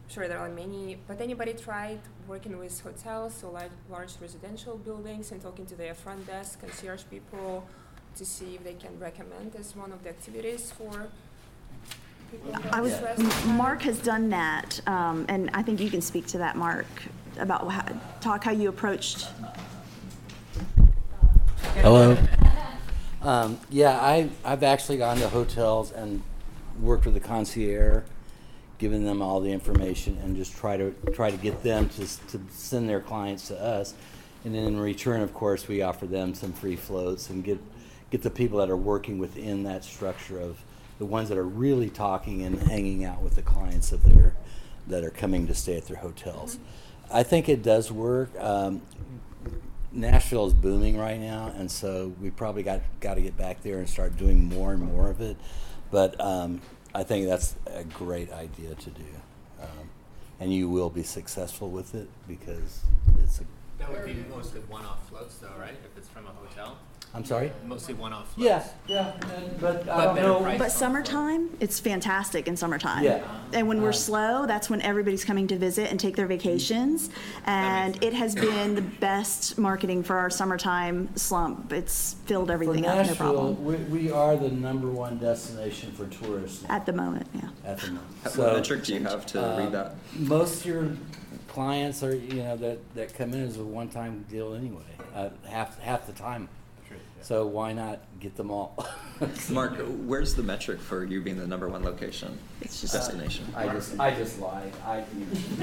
I'm 0.04 0.10
sure 0.16 0.28
there 0.28 0.40
are 0.40 0.50
many, 0.50 0.98
but 1.08 1.20
anybody 1.22 1.54
tried 1.54 2.02
working 2.28 2.60
with 2.60 2.80
hotels 2.82 3.44
or 3.44 3.52
large, 3.54 3.72
large 3.90 4.14
residential 4.22 4.78
buildings 4.78 5.32
and 5.32 5.42
talking 5.42 5.66
to 5.68 5.76
their 5.76 5.96
front 5.96 6.28
desk, 6.28 6.60
and 6.62 6.70
concierge 6.72 7.04
people, 7.10 7.66
to 8.18 8.26
see 8.26 8.56
if 8.56 8.64
they 8.66 8.74
can 8.74 9.00
recommend 9.00 9.56
as 9.56 9.74
one 9.74 9.92
of 9.94 10.04
the 10.04 10.10
activities 10.10 10.70
for 10.70 11.08
I 12.72 12.80
was 12.82 13.00
Mark 13.46 13.82
has 13.82 14.00
done 14.00 14.30
that, 14.30 14.80
um, 14.88 15.26
and 15.28 15.50
I 15.54 15.62
think 15.64 15.80
you 15.80 15.90
can 15.90 16.02
speak 16.02 16.28
to 16.28 16.38
that, 16.38 16.56
Mark, 16.56 16.88
about 17.38 17.70
how, 17.70 17.86
talk 18.22 18.44
how 18.44 18.52
you 18.52 18.70
approached. 18.70 19.28
Hello. 21.76 22.18
Um, 23.22 23.60
yeah, 23.70 24.00
I, 24.00 24.30
I've 24.44 24.64
actually 24.64 24.98
gone 24.98 25.18
to 25.18 25.30
hotels 25.30 25.92
and 25.92 26.22
worked 26.80 27.06
with 27.06 27.14
the 27.14 27.20
concierge, 27.20 28.04
giving 28.78 29.04
them 29.04 29.22
all 29.22 29.40
the 29.40 29.52
information 29.52 30.18
and 30.24 30.36
just 30.36 30.56
try 30.56 30.78
to, 30.78 30.92
try 31.14 31.30
to 31.30 31.38
get 31.38 31.62
them 31.64 31.90
to, 31.90 32.28
to 32.30 32.42
send 32.50 32.90
their 32.90 33.02
clients 33.02 33.50
to 33.50 33.62
us. 33.62 33.94
And 34.44 34.56
then 34.56 34.64
in 34.64 34.80
return, 34.80 35.22
of 35.22 35.34
course, 35.34 35.68
we 35.68 35.82
offer 35.82 36.08
them 36.08 36.34
some 36.34 36.52
free 36.52 36.76
floats 36.76 37.30
and 37.30 37.44
get, 37.44 37.60
get 38.10 38.24
the 38.24 38.32
people 38.32 38.58
that 38.60 38.70
are 38.70 38.78
working 38.78 39.20
within 39.20 39.64
that 39.64 39.84
structure 39.84 40.40
of 40.40 40.58
the 41.02 41.08
ones 41.08 41.30
that 41.30 41.38
are 41.40 41.44
really 41.44 41.90
talking 41.90 42.44
and 42.44 42.62
hanging 42.62 43.04
out 43.04 43.24
with 43.24 43.34
the 43.34 43.42
clients 43.42 43.92
of 43.92 44.04
their, 44.04 44.36
that 44.86 45.04
are 45.04 45.10
coming 45.10 45.48
to 45.48 45.56
stay 45.56 45.76
at 45.76 45.88
their 45.88 45.98
hotels. 45.98 46.60
I 47.12 47.24
think 47.24 47.50
it 47.50 47.64
does 47.64 47.92
work. 47.92 48.30
Um, 48.40 48.84
Nashville 49.92 50.46
is 50.46 50.54
booming 50.54 51.00
right 51.00 51.20
now, 51.20 51.52
and 51.58 51.72
so 51.72 52.14
we 52.22 52.30
probably 52.30 52.62
got 52.62 52.82
got 53.00 53.16
to 53.16 53.22
get 53.22 53.36
back 53.36 53.64
there 53.64 53.80
and 53.80 53.90
start 53.90 54.16
doing 54.16 54.44
more 54.44 54.74
and 54.74 54.84
more 54.84 55.10
of 55.10 55.22
it. 55.22 55.38
But 55.90 56.22
um, 56.22 56.62
I 56.94 57.02
think 57.02 57.26
that's 57.26 57.56
a 57.66 57.84
great 57.84 58.32
idea 58.32 58.76
to 58.76 58.90
do, 58.92 59.04
um, 59.60 59.90
and 60.40 60.54
you 60.54 60.70
will 60.70 60.92
be 60.92 61.02
successful 61.02 61.72
with 61.72 61.96
it 61.96 62.10
because 62.28 62.82
it's 63.24 63.42
a. 63.42 63.44
That 63.80 63.92
would 63.92 64.06
be 64.06 64.24
mostly 64.30 64.60
one-off 64.70 65.10
floats, 65.10 65.40
though, 65.40 65.50
right? 65.60 65.74
If 65.84 65.98
it's 65.98 66.10
from 66.10 66.28
a 66.28 66.30
hotel. 66.30 66.78
I'm 67.14 67.26
sorry. 67.26 67.52
Mostly 67.68 67.94
one-off 67.94 68.32
Yeah, 68.38 68.64
yeah, 68.88 69.12
and- 69.36 69.60
but 69.60 69.88
I 69.90 70.06
don't 70.06 70.16
better 70.16 70.28
know- 70.30 70.40
price 70.40 70.58
But 70.58 70.64
on 70.66 70.70
summertime, 70.70 71.50
it's 71.60 71.78
fantastic 71.78 72.48
in 72.48 72.56
summertime. 72.56 73.04
Yeah. 73.04 73.20
And 73.52 73.68
when 73.68 73.82
we're 73.82 73.90
Um, 73.90 73.94
slow, 73.94 74.46
that's 74.46 74.70
when 74.70 74.82
everybody's 74.82 75.26
coming 75.26 75.46
to 75.48 75.58
visit 75.58 75.92
and 75.92 76.00
take 76.00 76.16
their 76.16 76.26
vacations. 76.28 77.10
And 77.46 78.02
it 78.02 78.14
has 78.14 78.34
been 78.34 78.76
the 78.76 78.82
best 78.82 79.58
marketing 79.58 80.04
for 80.04 80.16
our 80.18 80.30
summertime 80.30 81.10
slump. 81.18 81.74
It's 81.74 82.16
filled 82.28 82.48
For 82.48 82.54
everything 82.54 82.86
up, 82.86 82.96
no 82.96 83.02
Nashville, 83.02 83.16
problem. 83.16 83.66
we, 83.66 83.76
we 84.04 84.12
are 84.12 84.38
the 84.38 84.50
number 84.50 84.88
one 84.88 85.18
destination 85.18 85.92
for 85.92 86.06
tourists 86.06 86.64
At 86.70 86.86
the 86.86 86.94
moment, 86.94 87.28
yeah. 87.34 87.42
at 87.66 87.80
the 87.80 87.88
moment. 87.88 88.06
What 88.24 88.34
So, 88.34 88.54
metric 88.54 88.86
do 88.86 88.94
you 88.94 89.04
have 89.04 89.26
to 89.28 89.54
uh, 89.54 89.58
read 89.58 89.72
that? 89.74 89.96
Most 90.18 90.62
of 90.62 90.66
your 90.66 90.88
clients 91.50 92.04
are, 92.04 92.16
you 92.16 92.36
know, 92.36 92.56
that, 92.56 92.80
that 92.96 93.14
come 93.14 93.34
in 93.34 93.44
as 93.46 93.58
a 93.58 93.64
one-time 93.64 94.24
deal 94.30 94.54
anyway, 94.54 94.82
uh, 95.14 95.28
half, 95.44 95.78
half 95.80 96.08
the 96.08 96.14
time. 96.14 96.48
So 97.22 97.46
why 97.46 97.74
not 97.74 98.00
get 98.20 98.36
them 98.36 98.50
all? 98.52 98.88
Mark, 99.52 99.74
where's 100.06 100.34
the 100.34 100.42
metric 100.44 100.80
for 100.80 101.04
you 101.06 101.22
being 101.22 101.38
the 101.38 101.46
number 101.48 101.70
one 101.70 101.84
location? 101.84 102.38
It's 102.62 102.82
just- 102.82 102.94
destination. 102.94 103.46
I 103.56 103.68
just, 103.70 104.00
I 104.00 104.14
just 104.16 104.40
lied. 104.40 104.74
I. 104.86 105.02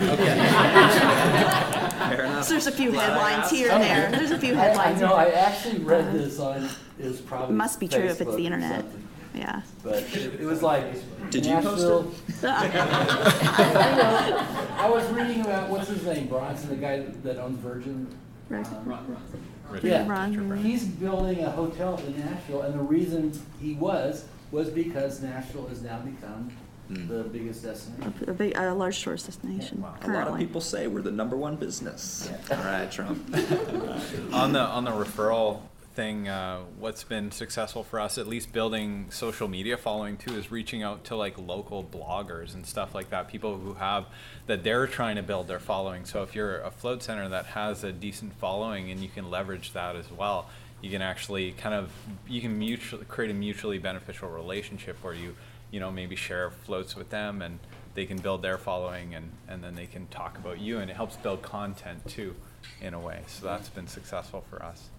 Fair 2.10 2.24
enough. 2.24 2.44
So 2.44 2.50
there's 2.54 2.66
a 2.68 2.72
few 2.72 2.92
headlines 2.92 3.50
here 3.50 3.70
and 3.70 3.82
there. 3.82 4.10
There's 4.10 4.30
a 4.30 4.38
few 4.38 4.54
headlines. 4.54 5.02
I 5.02 5.06
know, 5.06 5.14
I 5.14 5.30
actually 5.30 5.78
read 5.80 6.06
Uh, 6.06 6.12
this 6.12 6.38
on, 6.38 6.68
it 6.98 7.04
was 7.06 7.20
probably. 7.20 7.56
Must 7.56 7.80
be 7.80 7.88
true 7.88 8.04
if 8.04 8.20
it's 8.20 8.30
Facebook 8.30 8.36
the 8.36 8.42
or 8.42 8.46
internet. 8.46 8.80
something. 8.82 9.08
Yeah. 9.34 9.62
But 9.82 10.02
it, 10.14 10.40
it 10.40 10.46
was 10.46 10.62
like. 10.62 10.94
Did 11.30 11.44
you 11.44 11.54
post 11.56 11.66
Nashville- 11.66 12.12
it? 12.28 12.44
I 12.44 12.68
know. 12.68 14.46
I 14.78 14.88
was 14.88 15.04
reading 15.10 15.40
about, 15.42 15.68
what's 15.68 15.88
his 15.88 16.02
name, 16.04 16.28
Branson, 16.28 16.70
the 16.70 16.76
guy 16.76 17.00
that 17.22 17.36
owns 17.38 17.58
Virgin. 17.58 18.06
Right. 18.48 18.64
Um, 18.66 19.16
Ron, 19.70 19.80
Yeah, 19.82 20.06
Ron. 20.08 20.58
he's 20.58 20.84
building 20.84 21.44
a 21.44 21.50
hotel 21.50 22.00
in 22.06 22.18
Nashville, 22.18 22.62
and 22.62 22.74
the 22.74 22.82
reason 22.82 23.38
he 23.60 23.74
was, 23.74 24.24
was 24.50 24.70
because 24.70 25.20
Nashville 25.20 25.66
has 25.66 25.82
now 25.82 25.98
become 25.98 26.50
hmm. 26.88 27.06
the 27.06 27.24
biggest 27.24 27.62
destination. 27.62 28.14
A, 28.26 28.32
big, 28.32 28.56
a 28.56 28.72
large 28.72 29.02
tourist 29.02 29.26
destination. 29.26 29.78
A 29.78 29.82
lot 29.82 29.96
of 29.96 30.02
currently. 30.02 30.40
people 30.40 30.60
say 30.60 30.86
we're 30.86 31.02
the 31.02 31.10
number 31.10 31.36
one 31.36 31.56
business. 31.56 32.30
All 32.50 32.56
right, 32.58 32.90
Trump. 32.90 33.18
on 34.32 34.52
the 34.52 34.60
on 34.60 34.84
the 34.84 34.90
referral 34.90 35.60
thing, 35.98 36.28
uh, 36.28 36.60
what's 36.78 37.02
been 37.02 37.32
successful 37.32 37.82
for 37.82 37.98
us, 37.98 38.18
at 38.18 38.28
least 38.28 38.52
building 38.52 39.06
social 39.10 39.48
media 39.48 39.76
following 39.76 40.16
too, 40.16 40.32
is 40.36 40.48
reaching 40.48 40.84
out 40.84 41.02
to 41.02 41.16
like 41.16 41.36
local 41.36 41.82
bloggers 41.82 42.54
and 42.54 42.64
stuff 42.64 42.94
like 42.94 43.10
that. 43.10 43.26
People 43.26 43.58
who 43.58 43.74
have 43.74 44.06
that 44.46 44.62
they're 44.62 44.86
trying 44.86 45.16
to 45.16 45.24
build 45.24 45.48
their 45.48 45.58
following. 45.58 46.04
So 46.04 46.22
if 46.22 46.36
you're 46.36 46.60
a 46.60 46.70
float 46.70 47.02
center 47.02 47.28
that 47.30 47.46
has 47.46 47.82
a 47.82 47.90
decent 47.90 48.32
following 48.34 48.92
and 48.92 49.00
you 49.00 49.08
can 49.08 49.28
leverage 49.28 49.72
that 49.72 49.96
as 49.96 50.08
well, 50.08 50.48
you 50.80 50.88
can 50.88 51.02
actually 51.02 51.50
kind 51.50 51.74
of 51.74 51.90
you 52.28 52.40
can 52.40 52.56
mutually 52.56 53.04
create 53.06 53.32
a 53.32 53.34
mutually 53.34 53.78
beneficial 53.78 54.28
relationship 54.28 55.02
where 55.02 55.14
you 55.14 55.34
you 55.72 55.80
know 55.80 55.90
maybe 55.90 56.14
share 56.14 56.52
floats 56.52 56.94
with 56.94 57.10
them 57.10 57.42
and 57.42 57.58
they 57.96 58.06
can 58.06 58.18
build 58.18 58.40
their 58.42 58.56
following 58.56 59.16
and 59.16 59.32
and 59.48 59.64
then 59.64 59.74
they 59.74 59.86
can 59.86 60.06
talk 60.06 60.38
about 60.38 60.60
you 60.60 60.78
and 60.78 60.92
it 60.92 60.94
helps 60.94 61.16
build 61.16 61.42
content 61.42 62.06
too 62.06 62.36
in 62.80 62.94
a 62.94 63.00
way. 63.00 63.22
So 63.26 63.46
that's 63.46 63.68
been 63.68 63.88
successful 63.88 64.44
for 64.48 64.62
us. 64.62 64.90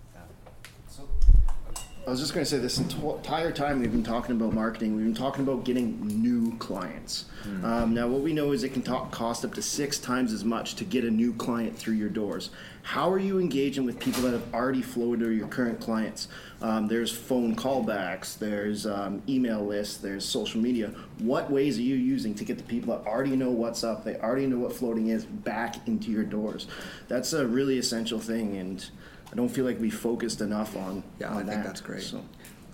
I 2.09 2.11
was 2.11 2.21
just 2.21 2.33
going 2.33 2.43
to 2.43 2.49
say 2.49 2.57
this 2.57 2.79
entire 2.79 3.51
time 3.51 3.81
we've 3.81 3.91
been 3.91 4.03
talking 4.03 4.35
about 4.35 4.51
marketing, 4.51 4.95
we've 4.95 5.05
been 5.05 5.13
talking 5.13 5.43
about 5.43 5.63
getting 5.63 5.99
new 6.07 6.57
clients. 6.57 7.25
Hmm. 7.43 7.63
Um, 7.63 7.93
now, 7.93 8.07
what 8.07 8.21
we 8.21 8.33
know 8.33 8.51
is 8.51 8.63
it 8.63 8.73
can 8.73 8.81
talk, 8.81 9.11
cost 9.11 9.45
up 9.45 9.53
to 9.53 9.61
six 9.61 9.99
times 9.99 10.33
as 10.33 10.43
much 10.43 10.73
to 10.77 10.85
get 10.85 11.03
a 11.03 11.11
new 11.11 11.33
client 11.33 11.77
through 11.77 11.93
your 11.93 12.09
doors. 12.09 12.49
How 12.81 13.11
are 13.11 13.19
you 13.19 13.37
engaging 13.37 13.85
with 13.85 13.99
people 13.99 14.23
that 14.23 14.31
have 14.31 14.53
already 14.55 14.81
flowed 14.81 15.21
or 15.21 15.31
your 15.31 15.47
current 15.49 15.79
clients? 15.79 16.29
Um, 16.63 16.87
there's 16.87 17.11
phone 17.11 17.55
callbacks, 17.55 18.39
there's 18.39 18.87
um, 18.87 19.21
email 19.29 19.63
lists, 19.63 19.97
there's 19.97 20.25
social 20.25 20.59
media. 20.59 20.91
What 21.19 21.51
ways 21.51 21.77
are 21.77 21.83
you 21.83 21.95
using 21.95 22.33
to 22.33 22.43
get 22.43 22.57
the 22.57 22.63
people 22.63 22.97
that 22.97 23.07
already 23.07 23.35
know 23.35 23.51
what's 23.51 23.83
up, 23.83 24.03
they 24.03 24.15
already 24.15 24.47
know 24.47 24.57
what 24.57 24.73
floating 24.73 25.09
is, 25.09 25.25
back 25.25 25.87
into 25.87 26.09
your 26.09 26.23
doors? 26.23 26.65
That's 27.07 27.33
a 27.33 27.45
really 27.45 27.77
essential 27.77 28.19
thing, 28.19 28.57
and 28.57 28.89
I 29.31 29.35
don't 29.35 29.49
feel 29.49 29.65
like 29.65 29.79
we 29.79 29.89
focused 29.89 30.41
enough 30.41 30.75
on, 30.75 31.03
Yeah, 31.19 31.27
on 31.29 31.33
I 31.33 31.37
think 31.37 31.49
that, 31.49 31.63
that's 31.65 31.81
great. 31.81 32.01
so. 32.03 32.23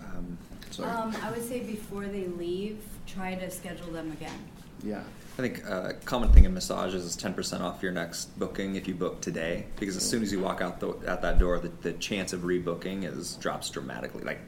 Um, 0.01 0.37
sorry. 0.71 0.89
Um, 0.89 1.15
I 1.21 1.31
would 1.31 1.43
say 1.47 1.59
before 1.61 2.05
they 2.05 2.27
leave, 2.27 2.77
try 3.07 3.35
to 3.35 3.49
schedule 3.51 3.91
them 3.91 4.11
again. 4.13 4.39
Yeah. 4.83 5.03
I 5.37 5.41
think 5.41 5.65
a 5.65 5.95
common 6.05 6.31
thing 6.31 6.45
in 6.45 6.53
massages 6.53 7.03
is 7.03 7.17
10% 7.17 7.59
off 7.59 7.83
your 7.83 7.91
next 7.91 8.37
booking 8.39 8.75
if 8.77 8.87
you 8.87 8.93
book 8.93 9.19
today, 9.19 9.65
because 9.77 9.97
as 9.97 10.07
soon 10.07 10.23
as 10.23 10.31
you 10.31 10.39
walk 10.39 10.61
out 10.61 10.79
the, 10.79 10.93
at 11.05 11.21
that 11.23 11.39
door, 11.39 11.59
the, 11.59 11.69
the 11.81 11.91
chance 11.93 12.31
of 12.31 12.41
rebooking 12.41 13.03
is 13.03 13.35
drops 13.35 13.69
dramatically, 13.69 14.23
like 14.23 14.39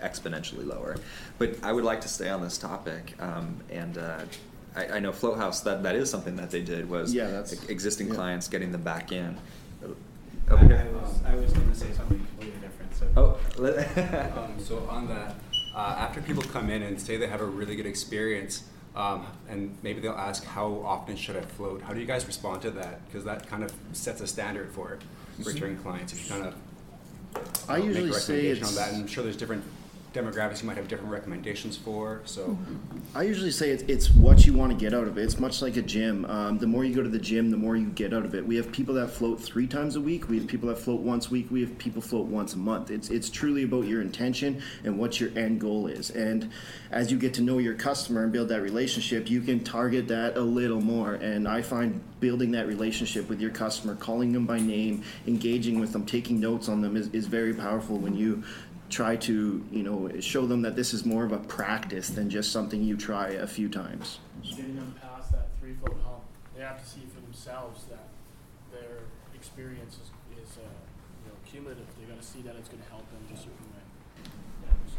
exponentially 0.00 0.66
lower. 0.66 0.96
But 1.38 1.62
I 1.62 1.70
would 1.72 1.84
like 1.84 2.00
to 2.00 2.08
stay 2.08 2.28
on 2.28 2.42
this 2.42 2.58
topic, 2.58 3.14
um, 3.20 3.60
and 3.70 3.98
uh, 3.98 4.22
I, 4.74 4.86
I 4.86 4.98
know 4.98 5.12
Float 5.12 5.36
House 5.38 5.60
that 5.60 5.84
that 5.84 5.94
is 5.94 6.10
something 6.10 6.34
that 6.36 6.50
they 6.50 6.62
did 6.62 6.88
was 6.90 7.14
Yeah, 7.14 7.26
that's- 7.28 7.52
existing 7.68 8.08
yeah. 8.08 8.14
clients 8.14 8.48
getting 8.48 8.72
them 8.72 8.82
back 8.82 9.12
in. 9.12 9.38
I, 10.52 10.54
Over 10.54 10.66
here. 10.66 10.86
I 10.88 11.02
was, 11.02 11.20
I 11.24 11.34
was 11.34 11.52
going 11.52 11.68
to 11.70 11.74
say 11.74 11.92
something 11.92 12.18
completely 12.18 12.60
different. 12.60 12.94
So. 12.94 13.06
Oh, 13.16 14.40
um, 14.40 14.58
so 14.58 14.86
on 14.90 15.08
that, 15.08 15.34
uh, 15.74 15.96
after 15.98 16.20
people 16.20 16.42
come 16.42 16.68
in 16.70 16.82
and 16.82 17.00
say 17.00 17.16
they 17.16 17.26
have 17.26 17.40
a 17.40 17.46
really 17.46 17.74
good 17.76 17.86
experience, 17.86 18.64
um, 18.94 19.26
and 19.48 19.76
maybe 19.82 20.00
they'll 20.00 20.12
ask 20.12 20.44
how 20.44 20.82
often 20.84 21.16
should 21.16 21.36
I 21.36 21.40
float? 21.40 21.80
How 21.82 21.94
do 21.94 22.00
you 22.00 22.06
guys 22.06 22.26
respond 22.26 22.60
to 22.62 22.70
that? 22.72 23.04
Because 23.06 23.24
that 23.24 23.46
kind 23.48 23.64
of 23.64 23.72
sets 23.92 24.20
a 24.20 24.26
standard 24.26 24.70
for 24.72 24.98
returning 25.42 25.78
clients. 25.78 26.12
If 26.12 26.24
you 26.24 26.30
kind 26.30 26.46
of 26.46 26.54
I 27.68 27.78
make 27.78 27.84
a 27.84 27.86
usually 27.86 28.12
say 28.12 28.34
recommendation 28.34 28.64
on 28.64 28.70
it's- 28.72 28.76
that, 28.76 28.92
and 28.92 29.02
I'm 29.02 29.08
sure 29.08 29.24
there's 29.24 29.36
different 29.38 29.64
demographics 30.12 30.62
you 30.62 30.66
might 30.68 30.76
have 30.76 30.88
different 30.88 31.10
recommendations 31.10 31.76
for. 31.76 32.20
So. 32.24 32.56
I 33.14 33.22
usually 33.22 33.50
say 33.50 33.70
it's, 33.70 33.82
it's 33.84 34.10
what 34.10 34.46
you 34.46 34.52
want 34.52 34.72
to 34.72 34.78
get 34.78 34.94
out 34.94 35.06
of 35.06 35.18
it. 35.18 35.22
It's 35.22 35.38
much 35.38 35.62
like 35.62 35.76
a 35.76 35.82
gym. 35.82 36.24
Um, 36.26 36.58
the 36.58 36.66
more 36.66 36.84
you 36.84 36.94
go 36.94 37.02
to 37.02 37.08
the 37.08 37.18
gym, 37.18 37.50
the 37.50 37.56
more 37.56 37.76
you 37.76 37.86
get 37.86 38.12
out 38.12 38.24
of 38.24 38.34
it. 38.34 38.46
We 38.46 38.56
have 38.56 38.72
people 38.72 38.94
that 38.94 39.08
float 39.08 39.40
three 39.40 39.66
times 39.66 39.96
a 39.96 40.00
week. 40.00 40.28
We 40.28 40.38
have 40.38 40.46
people 40.46 40.68
that 40.68 40.78
float 40.78 41.00
once 41.00 41.28
a 41.28 41.30
week. 41.30 41.50
We 41.50 41.60
have 41.60 41.76
people 41.78 42.02
float 42.02 42.26
once 42.26 42.54
a 42.54 42.58
month. 42.58 42.90
It's 42.90 43.10
it's 43.10 43.30
truly 43.30 43.64
about 43.64 43.86
your 43.86 44.00
intention 44.00 44.62
and 44.84 44.98
what 44.98 45.20
your 45.20 45.30
end 45.36 45.60
goal 45.60 45.86
is. 45.86 46.10
And 46.10 46.50
as 46.90 47.10
you 47.10 47.18
get 47.18 47.34
to 47.34 47.42
know 47.42 47.58
your 47.58 47.74
customer 47.74 48.22
and 48.22 48.32
build 48.32 48.48
that 48.48 48.62
relationship, 48.62 49.30
you 49.30 49.40
can 49.40 49.64
target 49.64 50.08
that 50.08 50.36
a 50.36 50.40
little 50.40 50.80
more. 50.80 51.14
And 51.14 51.48
I 51.48 51.62
find 51.62 52.00
building 52.20 52.52
that 52.52 52.66
relationship 52.68 53.28
with 53.28 53.40
your 53.40 53.50
customer, 53.50 53.96
calling 53.96 54.32
them 54.32 54.46
by 54.46 54.60
name, 54.60 55.02
engaging 55.26 55.80
with 55.80 55.92
them, 55.92 56.06
taking 56.06 56.38
notes 56.38 56.68
on 56.68 56.80
them 56.80 56.96
is, 56.96 57.08
is 57.08 57.26
very 57.26 57.52
powerful 57.52 57.96
when 57.96 58.14
you 58.14 58.44
try 58.92 59.16
to 59.16 59.64
you 59.72 59.82
know 59.82 60.10
show 60.20 60.46
them 60.46 60.62
that 60.62 60.76
this 60.76 60.92
is 60.92 61.04
more 61.04 61.24
of 61.24 61.32
a 61.32 61.38
practice 61.38 62.10
than 62.10 62.28
just 62.28 62.52
something 62.52 62.82
you 62.82 62.96
try 62.96 63.28
a 63.30 63.46
few 63.46 63.68
times. 63.68 64.18
Getting 64.42 64.76
them 64.76 64.94
past 65.00 65.32
that 65.32 65.48
three 65.58 65.74
foot 65.74 65.96
hump, 66.04 66.22
they 66.54 66.62
have 66.62 66.80
to 66.82 66.88
see 66.88 67.00
for 67.12 67.20
themselves 67.20 67.84
that 67.84 68.08
their 68.70 68.98
experience 69.34 69.94
is, 69.94 70.10
is 70.42 70.58
uh, 70.58 70.60
you 71.24 71.30
know, 71.30 71.36
cumulative. 71.50 71.86
They 71.98 72.04
got 72.04 72.20
to 72.20 72.26
see 72.26 72.42
that 72.42 72.54
it's 72.56 72.68
going 72.68 72.82
to 72.82 72.88
help 72.90 73.10
them 73.10 73.20
in 73.28 73.34
a 73.34 73.38
certain 73.38 73.52
way. 73.52 73.82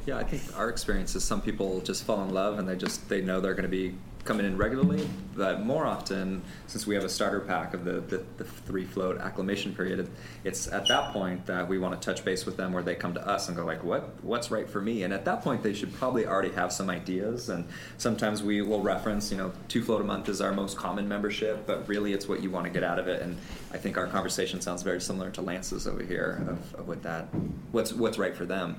Yeah, 0.06 0.18
I 0.18 0.24
think 0.24 0.42
our 0.58 0.70
experience 0.70 1.16
is 1.16 1.24
some 1.24 1.42
people 1.42 1.80
just 1.82 2.04
fall 2.04 2.24
in 2.24 2.34
love 2.34 2.60
and 2.60 2.68
they 2.68 2.76
just 2.76 3.08
they 3.08 3.22
know 3.22 3.40
they're 3.40 3.54
going 3.54 3.64
to 3.64 3.70
be 3.70 3.96
coming 4.26 4.46
in 4.46 4.58
regularly. 4.58 5.08
But 5.36 5.66
more 5.66 5.86
often, 5.86 6.44
since 6.68 6.86
we 6.86 6.96
have 6.96 7.04
a 7.04 7.10
starter 7.10 7.40
pack 7.40 7.74
of 7.74 7.84
the, 7.84 8.02
the, 8.02 8.24
the 8.38 8.44
three 8.44 8.86
float 8.86 9.20
acclimation 9.20 9.74
period, 9.74 10.08
it's 10.44 10.68
at 10.68 10.88
that 10.88 11.12
point 11.12 11.46
that 11.48 11.68
we 11.68 11.80
want 11.80 12.00
to 12.00 12.06
touch 12.06 12.24
base 12.24 12.46
with 12.46 12.56
them 12.56 12.72
where 12.72 12.84
they 12.84 12.96
come 12.96 13.14
to 13.16 13.28
us 13.28 13.48
and 13.48 13.58
go 13.58 13.66
like, 13.66 13.84
what 13.84 14.24
what's 14.24 14.52
right 14.52 14.70
for 14.70 14.80
me? 14.80 15.04
And 15.04 15.14
at 15.14 15.26
that 15.26 15.42
point, 15.42 15.64
they 15.64 15.74
should 15.74 15.92
probably 15.94 16.28
already 16.28 16.52
have 16.52 16.72
some 16.72 16.90
ideas. 16.90 17.50
And 17.50 17.68
sometimes 17.98 18.44
we 18.44 18.62
will 18.62 18.82
reference, 18.82 19.32
you 19.32 19.38
know, 19.38 19.52
two 19.68 19.84
float 19.84 20.02
a 20.02 20.04
month 20.04 20.30
is 20.30 20.40
our 20.40 20.54
most 20.54 20.78
common 20.78 21.08
membership, 21.08 21.66
but 21.66 21.88
really 21.88 22.14
it's 22.14 22.28
what 22.28 22.44
you 22.44 22.52
want 22.52 22.66
to 22.66 22.72
get 22.72 22.84
out 22.84 23.00
of 23.00 23.08
it. 23.08 23.22
And 23.22 23.38
I 23.72 23.78
think 23.78 23.98
our 23.98 24.08
conversation 24.08 24.62
sounds 24.62 24.84
very 24.84 25.02
similar 25.02 25.32
to 25.32 25.42
Lance's 25.42 25.88
over 25.88 26.04
here 26.04 26.46
of, 26.48 26.76
of 26.76 26.88
what 26.88 27.02
that 27.04 27.28
what's 27.72 27.92
what's 27.92 28.18
right 28.18 28.36
for 28.36 28.46
them. 28.46 28.78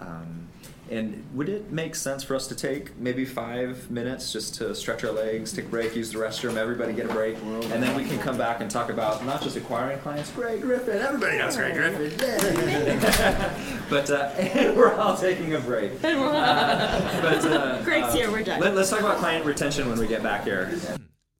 Um, 0.00 0.48
and 0.92 1.24
would 1.34 1.48
it 1.48 1.72
make 1.72 1.94
sense 1.94 2.22
for 2.22 2.36
us 2.36 2.46
to 2.48 2.54
take 2.54 2.96
maybe 2.98 3.24
five 3.24 3.90
minutes 3.90 4.30
just 4.32 4.54
to 4.56 4.74
stretch 4.74 5.02
our 5.04 5.12
legs, 5.12 5.52
take 5.52 5.64
a 5.64 5.68
break, 5.68 5.96
use 5.96 6.12
the 6.12 6.18
restroom, 6.18 6.56
everybody 6.56 6.92
get 6.92 7.06
a 7.06 7.12
break, 7.12 7.36
and 7.42 7.82
then 7.82 7.96
we 7.96 8.04
can 8.04 8.18
come 8.18 8.36
back 8.36 8.60
and 8.60 8.70
talk 8.70 8.90
about 8.90 9.24
not 9.24 9.40
just 9.42 9.56
acquiring 9.56 9.98
clients, 10.00 10.30
Greg 10.32 10.60
Griffin, 10.60 10.98
everybody 10.98 11.38
knows 11.38 11.56
Greg 11.56 11.74
Griffin, 11.74 12.10
but 13.90 14.10
uh, 14.10 14.32
and 14.36 14.76
we're 14.76 14.94
all 14.94 15.16
taking 15.16 15.54
a 15.54 15.60
break. 15.60 15.92
Uh, 16.32 17.22
but 17.22 17.44
uh, 17.44 17.82
Greg's 17.82 18.08
uh, 18.08 18.12
here, 18.12 18.30
we're 18.30 18.42
done. 18.42 18.60
Let, 18.60 18.74
let's 18.74 18.90
talk 18.90 19.00
about 19.00 19.18
client 19.18 19.44
retention 19.44 19.88
when 19.88 19.98
we 19.98 20.06
get 20.06 20.22
back 20.22 20.44
here. 20.44 20.72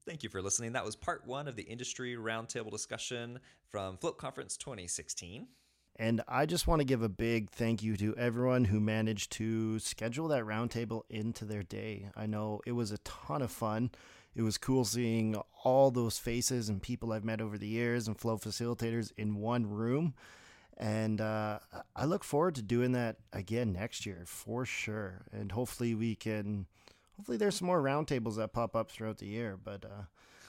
Thank 0.07 0.23
you 0.23 0.29
for 0.29 0.43
listening. 0.43 0.73
That 0.73 0.85
was 0.85 0.97
part 0.97 1.27
one 1.27 1.49
of 1.49 1.57
the 1.57 1.63
industry 1.63 2.17
roundtable 2.17 2.71
discussion 2.71 3.39
from 3.71 3.97
Float 3.97 4.19
Conference 4.19 4.57
2016. 4.57 5.47
And 5.97 6.23
I 6.27 6.47
just 6.47 6.67
want 6.67 6.81
to 6.81 6.87
give 6.87 7.03
a 7.03 7.09
big 7.09 7.51
thank 7.51 7.83
you 7.83 7.97
to 7.99 8.17
everyone 8.17 8.65
who 8.65 8.81
managed 8.81 9.31
to 9.33 9.79
schedule 9.79 10.29
that 10.29 10.45
roundtable 10.45 11.03
into 11.11 11.45
their 11.45 11.63
day. 11.63 12.09
I 12.17 12.27
know 12.27 12.61
it 12.67 12.73
was 12.73 12.91
a 12.91 12.99
ton 12.99 13.43
of 13.43 13.51
fun. 13.51 13.91
It 14.35 14.43
was 14.43 14.57
cool 14.57 14.85
seeing 14.87 15.37
all 15.63 15.91
those 15.91 16.19
faces 16.19 16.71
and 16.71 16.81
people 16.81 17.13
I've 17.13 17.25
met 17.25 17.43
over 17.43 17.59
the 17.59 17.69
years 17.69 18.09
and 18.09 18.19
flow 18.19 18.39
facilitators 18.39 19.13
in 19.19 19.37
one 19.37 19.69
room. 19.69 20.15
And 20.79 21.21
uh, 21.21 21.59
I 21.95 22.07
look 22.07 22.25
forward 22.25 22.55
to 22.55 22.63
doing 22.63 22.93
that 22.93 23.17
again 23.33 23.73
next 23.73 24.07
year 24.07 24.23
for 24.27 24.65
sure. 24.65 25.27
And 25.31 25.53
hopefully 25.53 25.95
we 25.95 26.15
can, 26.15 26.67
hopefully 27.17 27.37
there's 27.37 27.57
some 27.57 27.67
more 27.67 27.83
roundtables 27.83 28.37
that 28.37 28.55
pop 28.55 28.75
up 28.75 28.91
throughout 28.91 29.19
the 29.19 29.27
year. 29.27 29.59
But 29.63 29.85
uh, 29.85 30.05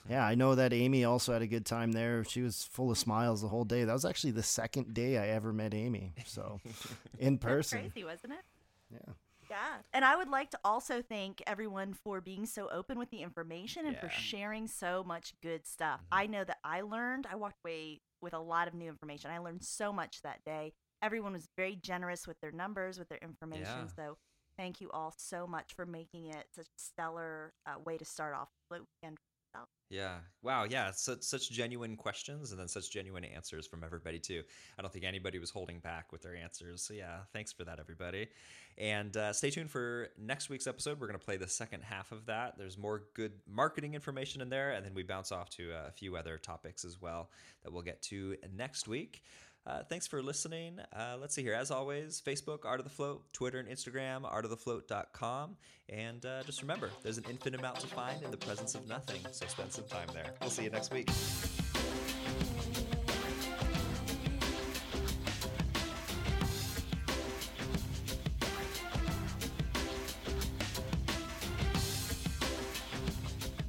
yeah, 0.08 0.26
I 0.26 0.34
know 0.34 0.54
that 0.54 0.72
Amy 0.72 1.04
also 1.04 1.32
had 1.32 1.42
a 1.42 1.46
good 1.46 1.64
time 1.64 1.92
there. 1.92 2.24
She 2.24 2.42
was 2.42 2.64
full 2.64 2.90
of 2.90 2.98
smiles 2.98 3.42
the 3.42 3.48
whole 3.48 3.64
day. 3.64 3.84
That 3.84 3.92
was 3.92 4.04
actually 4.04 4.32
the 4.32 4.42
second 4.42 4.94
day 4.94 5.18
I 5.18 5.28
ever 5.28 5.52
met 5.52 5.74
Amy. 5.74 6.12
So 6.26 6.60
in 7.18 7.38
person. 7.38 7.82
That's 7.82 7.92
crazy, 7.92 8.04
wasn't 8.04 8.34
it? 8.34 8.44
Yeah. 8.92 9.12
Yeah. 9.50 9.76
And 9.92 10.04
I 10.04 10.16
would 10.16 10.28
like 10.28 10.50
to 10.50 10.58
also 10.64 11.02
thank 11.02 11.42
everyone 11.46 11.92
for 11.92 12.20
being 12.20 12.46
so 12.46 12.68
open 12.70 12.98
with 12.98 13.10
the 13.10 13.18
information 13.18 13.86
and 13.86 13.96
for 13.98 14.08
sharing 14.08 14.66
so 14.66 15.04
much 15.04 15.34
good 15.42 15.66
stuff. 15.66 16.00
I 16.10 16.26
know 16.26 16.44
that 16.44 16.58
I 16.64 16.80
learned, 16.80 17.26
I 17.30 17.36
walked 17.36 17.58
away 17.64 18.00
with 18.22 18.32
a 18.34 18.38
lot 18.38 18.68
of 18.68 18.74
new 18.74 18.88
information. 18.88 19.30
I 19.30 19.38
learned 19.38 19.62
so 19.62 19.92
much 19.92 20.22
that 20.22 20.40
day. 20.44 20.72
everyone 21.02 21.34
was 21.34 21.46
very 21.56 21.76
generous 21.76 22.26
with 22.26 22.40
their 22.40 22.52
numbers, 22.52 22.98
with 22.98 23.10
their 23.10 23.18
information. 23.18 23.64
Yeah. 23.64 23.86
So 23.94 24.16
thank 24.56 24.80
you 24.80 24.90
all 24.90 25.12
so 25.16 25.46
much 25.46 25.74
for 25.74 25.84
making 25.84 26.26
it 26.26 26.46
such 26.56 26.66
a 26.66 26.80
stellar 26.80 27.52
uh, 27.66 27.78
way 27.84 27.98
to 27.98 28.04
start 28.06 28.34
off 28.34 28.48
float 28.68 28.86
weekend. 29.02 29.18
For. 29.54 29.68
Yeah. 29.90 30.16
Wow. 30.42 30.64
Yeah. 30.64 30.90
Such 30.90 31.22
such 31.22 31.50
genuine 31.50 31.96
questions 31.96 32.50
and 32.50 32.58
then 32.58 32.68
such 32.68 32.90
genuine 32.90 33.24
answers 33.24 33.66
from 33.66 33.84
everybody 33.84 34.18
too. 34.18 34.42
I 34.78 34.82
don't 34.82 34.92
think 34.92 35.04
anybody 35.04 35.38
was 35.38 35.50
holding 35.50 35.78
back 35.78 36.10
with 36.10 36.22
their 36.22 36.34
answers. 36.34 36.82
So 36.82 36.94
yeah, 36.94 37.18
thanks 37.32 37.52
for 37.52 37.64
that, 37.64 37.78
everybody. 37.78 38.28
And 38.76 39.16
uh, 39.16 39.32
stay 39.32 39.50
tuned 39.50 39.70
for 39.70 40.08
next 40.18 40.50
week's 40.50 40.66
episode. 40.66 41.00
We're 41.00 41.06
gonna 41.06 41.18
play 41.18 41.36
the 41.36 41.48
second 41.48 41.82
half 41.82 42.10
of 42.10 42.26
that. 42.26 42.58
There's 42.58 42.76
more 42.76 43.04
good 43.14 43.32
marketing 43.48 43.94
information 43.94 44.40
in 44.40 44.48
there, 44.48 44.72
and 44.72 44.84
then 44.84 44.94
we 44.94 45.04
bounce 45.04 45.30
off 45.30 45.48
to 45.50 45.70
a 45.86 45.92
few 45.92 46.16
other 46.16 46.38
topics 46.38 46.84
as 46.84 47.00
well 47.00 47.30
that 47.62 47.72
we'll 47.72 47.82
get 47.82 48.02
to 48.02 48.36
next 48.52 48.88
week. 48.88 49.22
Uh, 49.66 49.82
thanks 49.88 50.06
for 50.06 50.22
listening. 50.22 50.78
Uh, 50.94 51.16
let's 51.18 51.34
see 51.34 51.42
here. 51.42 51.54
As 51.54 51.70
always, 51.70 52.20
Facebook, 52.20 52.66
Art 52.66 52.80
of 52.80 52.84
the 52.84 52.90
Float, 52.90 53.32
Twitter 53.32 53.58
and 53.58 53.68
Instagram, 53.68 54.22
artofthefloat.com. 54.30 55.56
And 55.88 56.24
uh, 56.26 56.42
just 56.44 56.60
remember, 56.60 56.90
there's 57.02 57.18
an 57.18 57.24
infinite 57.30 57.60
amount 57.60 57.80
to 57.80 57.86
find 57.86 58.22
in 58.22 58.30
the 58.30 58.36
presence 58.36 58.74
of 58.74 58.86
nothing. 58.86 59.20
So 59.32 59.46
spend 59.46 59.72
some 59.72 59.84
time 59.84 60.08
there. 60.12 60.32
We'll 60.40 60.50
see 60.50 60.64
you 60.64 60.70
next 60.70 60.92
week. 60.92 61.08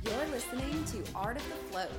You're 0.04 0.28
listening 0.28 0.84
to 0.86 1.04
Art 1.16 1.38
of 1.38 1.50
the 1.50 1.56
Float, 1.72 1.90